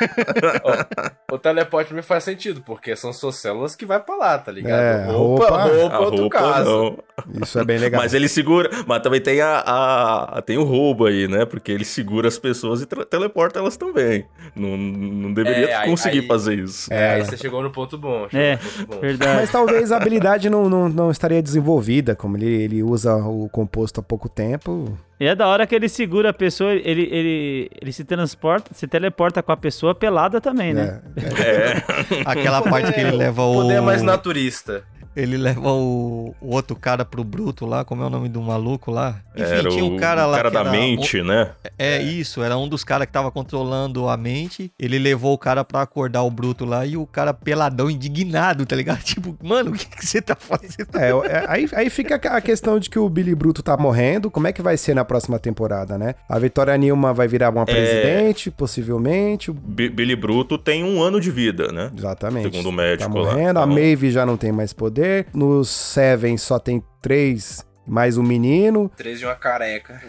O 1.31 1.39
teleporte 1.39 1.93
me 1.94 2.02
faz 2.02 2.24
sentido, 2.24 2.62
porque 2.65 2.97
são 2.97 3.12
suas 3.12 3.36
células 3.36 3.77
que 3.77 3.85
vai 3.85 4.01
pra 4.01 4.16
lá, 4.16 4.39
tá 4.39 4.51
ligado? 4.51 4.81
É, 4.81 5.05
roupa, 5.12 5.44
roupa- 5.48 5.62
roupa, 5.77 5.94
A 5.97 6.01
outro 6.01 6.20
roupa 6.23 6.39
caso. 6.39 6.70
não. 6.70 7.43
Isso 7.43 7.59
é 7.59 7.65
bem 7.65 7.78
legal. 7.78 8.01
Mas 8.01 8.15
ele 8.15 8.28
segura. 8.28 8.70
Mas 8.86 9.02
também 9.02 9.20
tem 9.20 9.40
a, 9.40 9.62
a- 9.66 10.43
tem 10.43 10.56
o 10.56 10.65
roubo 10.65 11.06
aí, 11.06 11.27
né? 11.28 11.44
Porque 11.44 11.70
ele 11.70 11.84
segura 11.84 12.26
as 12.28 12.38
pessoas 12.38 12.80
e 12.82 12.86
teleporta 12.86 13.59
elas 13.59 13.76
também. 13.76 14.24
Não, 14.56 14.76
não 14.76 15.32
deveria 15.32 15.70
É, 15.70 15.74
aí- 15.74 15.88
conseguir 15.90 16.20
aí- 16.20 16.26
fazer 16.26 16.59
isso. 16.59 16.92
É, 16.92 17.14
aí 17.14 17.20
É. 17.20 17.24
você 17.24 17.36
chegou 17.36 17.62
no 17.62 17.70
ponto 17.70 17.96
bom. 17.98 18.26
É, 18.32 18.52
no 18.56 18.59
ponto 18.86 18.86
bom. 18.94 19.00
verdade. 19.00 19.36
Mas 19.40 19.50
talvez 19.52 19.92
a 19.92 19.96
habilidade 19.98 20.48
não, 20.50 20.68
não, 20.68 20.88
não 20.88 21.10
estaria 21.10 21.42
desenvolvida, 21.42 22.16
como 22.16 22.36
ele, 22.36 22.46
ele 22.62 22.82
usa 22.82 23.14
o 23.16 23.48
composto 23.48 24.00
há 24.00 24.02
pouco 24.02 24.28
tempo. 24.28 24.96
E 25.20 25.26
é 25.26 25.34
da 25.34 25.48
hora 25.48 25.66
que 25.66 25.74
ele 25.74 25.88
segura 25.88 26.30
a 26.30 26.32
pessoa, 26.32 26.72
ele, 26.72 27.09
ele, 27.10 27.70
ele 27.82 27.92
se 27.92 28.05
transporta, 28.05 28.72
se 28.72 28.86
teleporta 28.86 29.42
com 29.42 29.50
a 29.50 29.56
pessoa 29.56 29.92
pelada 29.94 30.40
também, 30.40 30.72
né? 30.72 31.00
É, 31.16 32.22
Aquela 32.24 32.62
parte 32.62 32.92
que 32.92 33.00
ele 33.00 33.10
leva 33.16 33.42
o. 33.42 33.55
poder 33.62 33.74
é 33.74 33.80
mais 33.80 34.00
naturista. 34.02 34.84
Ele 35.20 35.36
leva 35.36 35.73
o, 35.73 36.35
o 36.40 36.55
outro 36.55 36.77
cara 36.77 37.05
pro 37.05 37.24
Bruto 37.24 37.66
lá, 37.66 37.85
como 37.85 38.03
é 38.03 38.07
o 38.07 38.11
nome 38.11 38.28
do 38.28 38.40
maluco 38.40 38.90
lá? 38.90 39.16
Enfim, 39.36 39.51
Era 39.53 39.69
tinha 39.69 39.85
o, 39.85 39.95
um 39.95 39.97
cara 39.97 40.24
lá. 40.27 40.43
que 40.43 40.51
da 40.51 40.61
era 40.61 40.70
mente, 40.70 41.23
né? 41.23 41.51
um- 41.65 41.69
é 41.78 42.01
isso, 42.01 42.43
era 42.43 42.57
um 42.57 42.69
dos 42.69 42.85
caras 42.85 43.07
que 43.07 43.12
tava 43.12 43.31
controlando 43.31 44.09
a 44.09 44.16
mente. 44.16 44.73
Ele 44.78 44.99
levou 44.99 45.32
o 45.35 45.39
cara 45.39 45.65
pra 45.65 45.82
acordar 45.82 46.23
o 46.23 46.31
Bruto 46.31 46.65
lá 46.65 46.86
e 46.86 46.97
o 46.97 47.07
cara 47.07 47.35
peladão, 47.35 47.90
indignado, 47.90 48.65
tá 48.65 48.77
ligado? 48.77 48.99
Tipo, 49.09 49.36
mano, 49.43 49.70
o 49.70 49.74
que, 49.74 49.86
que 49.86 50.07
você 50.07 50.20
tá 50.23 50.36
fazendo? 50.36 50.89
É, 50.97 51.11
é, 51.28 51.45
aí, 51.49 51.69
aí 51.73 51.90
fica 51.90 52.15
a 52.16 52.40
questão 52.40 52.78
de 52.78 52.89
que 52.90 52.99
o 52.99 53.09
Billy 53.09 53.35
Bruto 53.35 53.62
tá 53.62 53.77
morrendo. 53.77 54.31
Como 54.31 54.47
é 54.47 54.53
que 54.53 54.62
vai 54.62 54.77
ser 54.77 54.95
na 54.95 55.05
próxima 55.05 55.39
temporada, 55.39 55.97
né? 55.99 56.15
A 56.28 56.39
Vitória 56.39 56.77
Nilma 56.77 57.12
vai 57.12 57.27
virar 57.27 57.47
É. 57.47 57.51
uma 57.51 57.65
presidente, 57.66 58.51
possivelmente. 58.51 59.51
o- 59.51 59.55
B- 59.55 59.89
Billy 59.89 60.15
Bruto 60.16 60.57
tem 60.59 60.85
um 60.85 61.03
ano 61.03 61.20
de 61.20 61.31
vida, 61.31 61.73
né? 61.73 61.90
Exatamente. 61.97 62.45
Segundo 62.51 62.66
o 62.69 62.70
Tá 62.70 62.77
médico 62.77 63.19
lá. 63.19 63.31
morrendo. 63.32 63.59
A 63.61 63.66
Maeve 63.66 64.11
já 64.11 64.24
não 64.24 64.36
tem 64.36 64.53
mais 64.53 64.73
poder. 64.73 65.07
No 65.32 65.64
Seven 65.64 66.36
só 66.36 66.59
tem 66.59 66.82
três 67.01 67.66
mais 67.86 68.18
um 68.18 68.22
menino. 68.22 68.90
Três 68.97 69.18
de 69.18 69.24
uma 69.24 69.35
careca. 69.35 70.01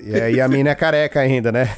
E 0.00 0.14
aí 0.20 0.40
a 0.40 0.48
mina 0.48 0.70
é 0.70 0.74
careca 0.74 1.20
ainda, 1.20 1.52
né? 1.52 1.68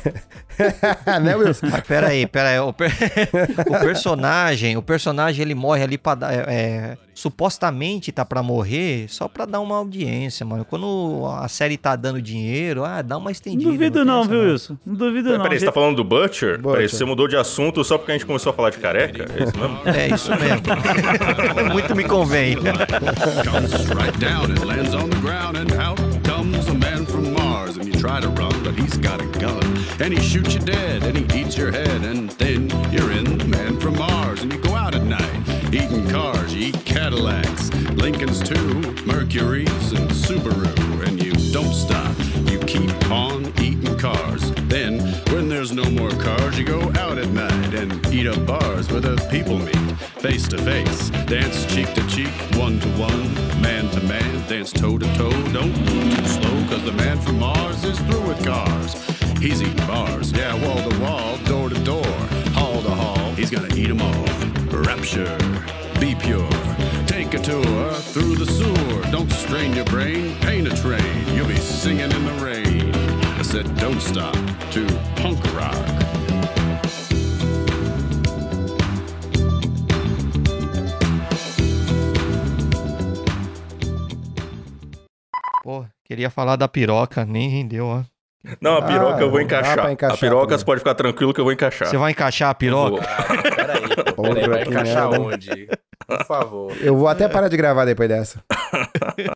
né, 1.22 1.36
Wilson? 1.36 1.66
Mas 1.70 1.80
pera 1.82 2.08
aí, 2.08 2.26
pera 2.26 2.48
aí. 2.48 2.58
O, 2.58 2.72
per- 2.72 2.90
o 3.68 3.80
personagem, 3.80 4.76
o 4.78 4.82
personagem 4.82 5.42
ele 5.42 5.54
morre 5.54 5.82
ali 5.82 5.98
pra 5.98 6.14
dar. 6.14 6.32
é, 6.32 6.44
é, 6.48 6.96
supostamente 7.14 8.10
tá 8.12 8.24
pra 8.24 8.42
morrer 8.42 9.06
só 9.08 9.28
pra 9.28 9.44
dar 9.44 9.60
uma 9.60 9.76
audiência, 9.76 10.44
mano. 10.46 10.64
Quando 10.64 11.24
a 11.40 11.46
série 11.48 11.76
tá 11.76 11.94
dando 11.96 12.20
dinheiro, 12.22 12.84
ah, 12.84 13.02
dá 13.02 13.16
uma 13.16 13.24
Não 13.24 13.30
estendida. 13.30 13.70
duvido 13.70 14.04
não, 14.04 14.24
viu, 14.24 14.40
Wilson? 14.40 14.76
Não 14.86 14.94
duvido 14.94 15.24
Peraí, 15.24 15.36
não. 15.38 15.42
peraí, 15.44 15.58
você 15.60 15.66
tá 15.66 15.72
falando 15.72 15.96
do 15.96 16.04
Butcher? 16.04 16.56
Butcher. 16.58 16.72
Peraí, 16.72 16.88
você 16.88 17.04
mudou 17.04 17.28
de 17.28 17.36
assunto 17.36 17.82
só 17.84 17.96
porque 17.98 18.12
a 18.12 18.14
gente 18.14 18.26
começou 18.26 18.50
a 18.50 18.52
falar 18.54 18.70
de 18.70 18.78
careca? 18.78 19.24
É 19.24 19.44
isso 19.44 19.58
mesmo? 19.58 19.80
É 19.86 20.08
isso 20.14 20.30
mesmo. 20.30 21.72
Muito 21.72 21.94
me 21.96 22.04
convém. 22.04 22.56
comes 22.56 23.72
right 23.94 24.18
down 24.18 24.50
and 24.50 24.64
lands 24.64 24.94
on 24.94 25.08
the 25.10 25.16
ground, 25.20 25.56
and 25.56 25.72
out 25.80 25.98
comes 26.24 26.66
a 26.68 26.74
man 26.74 27.04
from 27.06 27.32
Mars. 27.32 27.76
And 27.76 27.86
you 27.86 27.92
try 27.94 28.20
to 28.20 28.28
run, 28.28 28.62
but 28.62 28.74
he's 28.78 28.96
got 28.98 29.20
a 29.20 29.26
gun, 29.38 29.60
and 30.00 30.12
he 30.12 30.20
shoots 30.20 30.54
you 30.54 30.60
dead, 30.60 31.02
and 31.04 31.16
he 31.16 31.40
eats 31.40 31.56
your 31.56 31.70
head, 31.72 32.04
and 32.04 32.30
then 32.38 32.68
you're 32.90 33.10
in 33.12 33.38
the 33.38 33.44
man 33.46 33.78
from 33.80 33.96
Mars, 33.98 34.42
and 34.42 34.52
you 34.52 34.58
go 34.60 34.74
out 34.74 34.94
at 34.94 35.02
night, 35.02 35.20
eating 35.74 36.06
cars, 36.08 36.54
you 36.54 36.68
eat 36.68 36.84
Cadillacs, 36.84 37.72
Lincolns 37.92 38.40
too, 38.40 38.80
Mercuries, 39.06 39.92
and 39.92 40.10
Subaru, 40.10 41.06
and 41.06 41.22
you 41.22 41.32
don't 41.52 41.72
stop. 41.72 42.14
You 42.50 42.58
keep 42.60 43.10
on 43.10 43.46
eating 43.60 43.96
cars. 43.98 44.52
Then, 44.68 45.00
when 45.32 45.48
there's 45.48 45.72
no 45.72 45.84
more 45.90 46.10
cars, 46.10 46.58
you 46.58 46.64
go 46.64 46.80
out 46.98 47.18
at 47.18 47.28
night 47.28 47.74
and 47.74 48.06
eat 48.12 48.26
up 48.26 48.44
bars 48.46 48.90
where 48.90 49.00
the 49.00 49.16
people 49.30 49.58
meet, 49.58 49.96
face 50.20 50.46
to 50.48 50.58
face, 50.58 51.10
dance 51.26 51.64
cheek 51.74 51.92
to 51.94 52.06
cheek, 52.06 52.32
one 52.56 52.78
to 52.80 52.88
one, 52.90 53.34
man 53.62 53.88
to 53.90 54.02
man, 54.04 54.48
dance 54.48 54.72
toe 54.72 54.98
to 54.98 55.06
toe. 55.16 55.30
Don't 55.52 55.76
move 55.86 56.16
too 56.16 56.26
slow, 56.26 56.68
cause 56.68 56.84
the 56.84 56.92
man 56.92 57.18
from 57.20 57.38
Mars 57.38 57.84
is 57.84 57.98
through 58.00 58.26
with 58.28 58.44
cars. 58.44 58.94
He's 59.38 59.62
eating 59.62 59.86
bars, 59.86 60.32
yeah, 60.32 60.54
wall 60.66 60.88
to 60.88 61.00
wall, 61.00 61.36
door 61.44 61.68
to 61.68 61.78
door, 61.82 62.12
hall 62.52 62.82
to 62.82 62.90
hall. 62.90 63.32
He's 63.34 63.50
gonna 63.50 63.74
eat 63.74 63.90
'em 63.90 64.00
all. 64.00 64.31
Rapture, 65.02 65.36
be 65.98 66.14
pure. 66.14 66.48
Take 67.08 67.34
a 67.34 67.40
tour 67.40 67.92
through 68.14 68.36
the 68.36 68.46
sewer. 68.46 69.10
Don't 69.10 69.28
strain 69.32 69.74
your 69.74 69.84
brain, 69.86 70.36
paint 70.42 70.68
a 70.68 70.76
train. 70.76 71.02
You'll 71.34 71.48
be 71.48 71.56
singing 71.56 72.12
in 72.12 72.24
the 72.24 72.32
rain. 72.34 72.94
I 73.36 73.42
said, 73.42 73.66
don't 73.78 74.00
stop 74.00 74.36
to 74.70 74.86
punk 75.16 75.42
rock. 75.56 75.74
Pô, 85.64 85.84
queria 86.04 86.30
falar 86.30 86.56
da 86.56 86.68
piroca, 86.68 87.24
nem 87.24 87.50
rendeu, 87.50 87.86
ó. 87.86 88.11
Não, 88.60 88.76
a 88.78 88.82
piroca 88.82 89.16
Ah, 89.18 89.20
eu 89.22 89.30
vou 89.30 89.40
encaixar. 89.40 89.90
encaixar 89.92 90.16
a 90.16 90.20
piroca 90.20 90.42
também. 90.46 90.58
você 90.58 90.64
pode 90.64 90.78
ficar 90.80 90.94
tranquilo 90.94 91.32
que 91.32 91.40
eu 91.40 91.44
vou 91.44 91.52
encaixar. 91.52 91.88
Você 91.88 91.96
vai 91.96 92.10
encaixar 92.10 92.50
a 92.50 92.54
piroca? 92.54 93.02
Ah, 93.06 93.22
peraí. 93.54 93.82
Peraí, 94.34 94.48
vai 94.48 94.62
encaixar 94.62 95.08
merda. 95.10 95.20
onde? 95.24 95.68
Por 96.06 96.24
favor. 96.26 96.72
Eu 96.80 96.96
vou 96.96 97.06
até 97.08 97.28
parar 97.28 97.48
de 97.48 97.56
gravar 97.56 97.84
depois 97.84 98.08
dessa. 98.08 98.42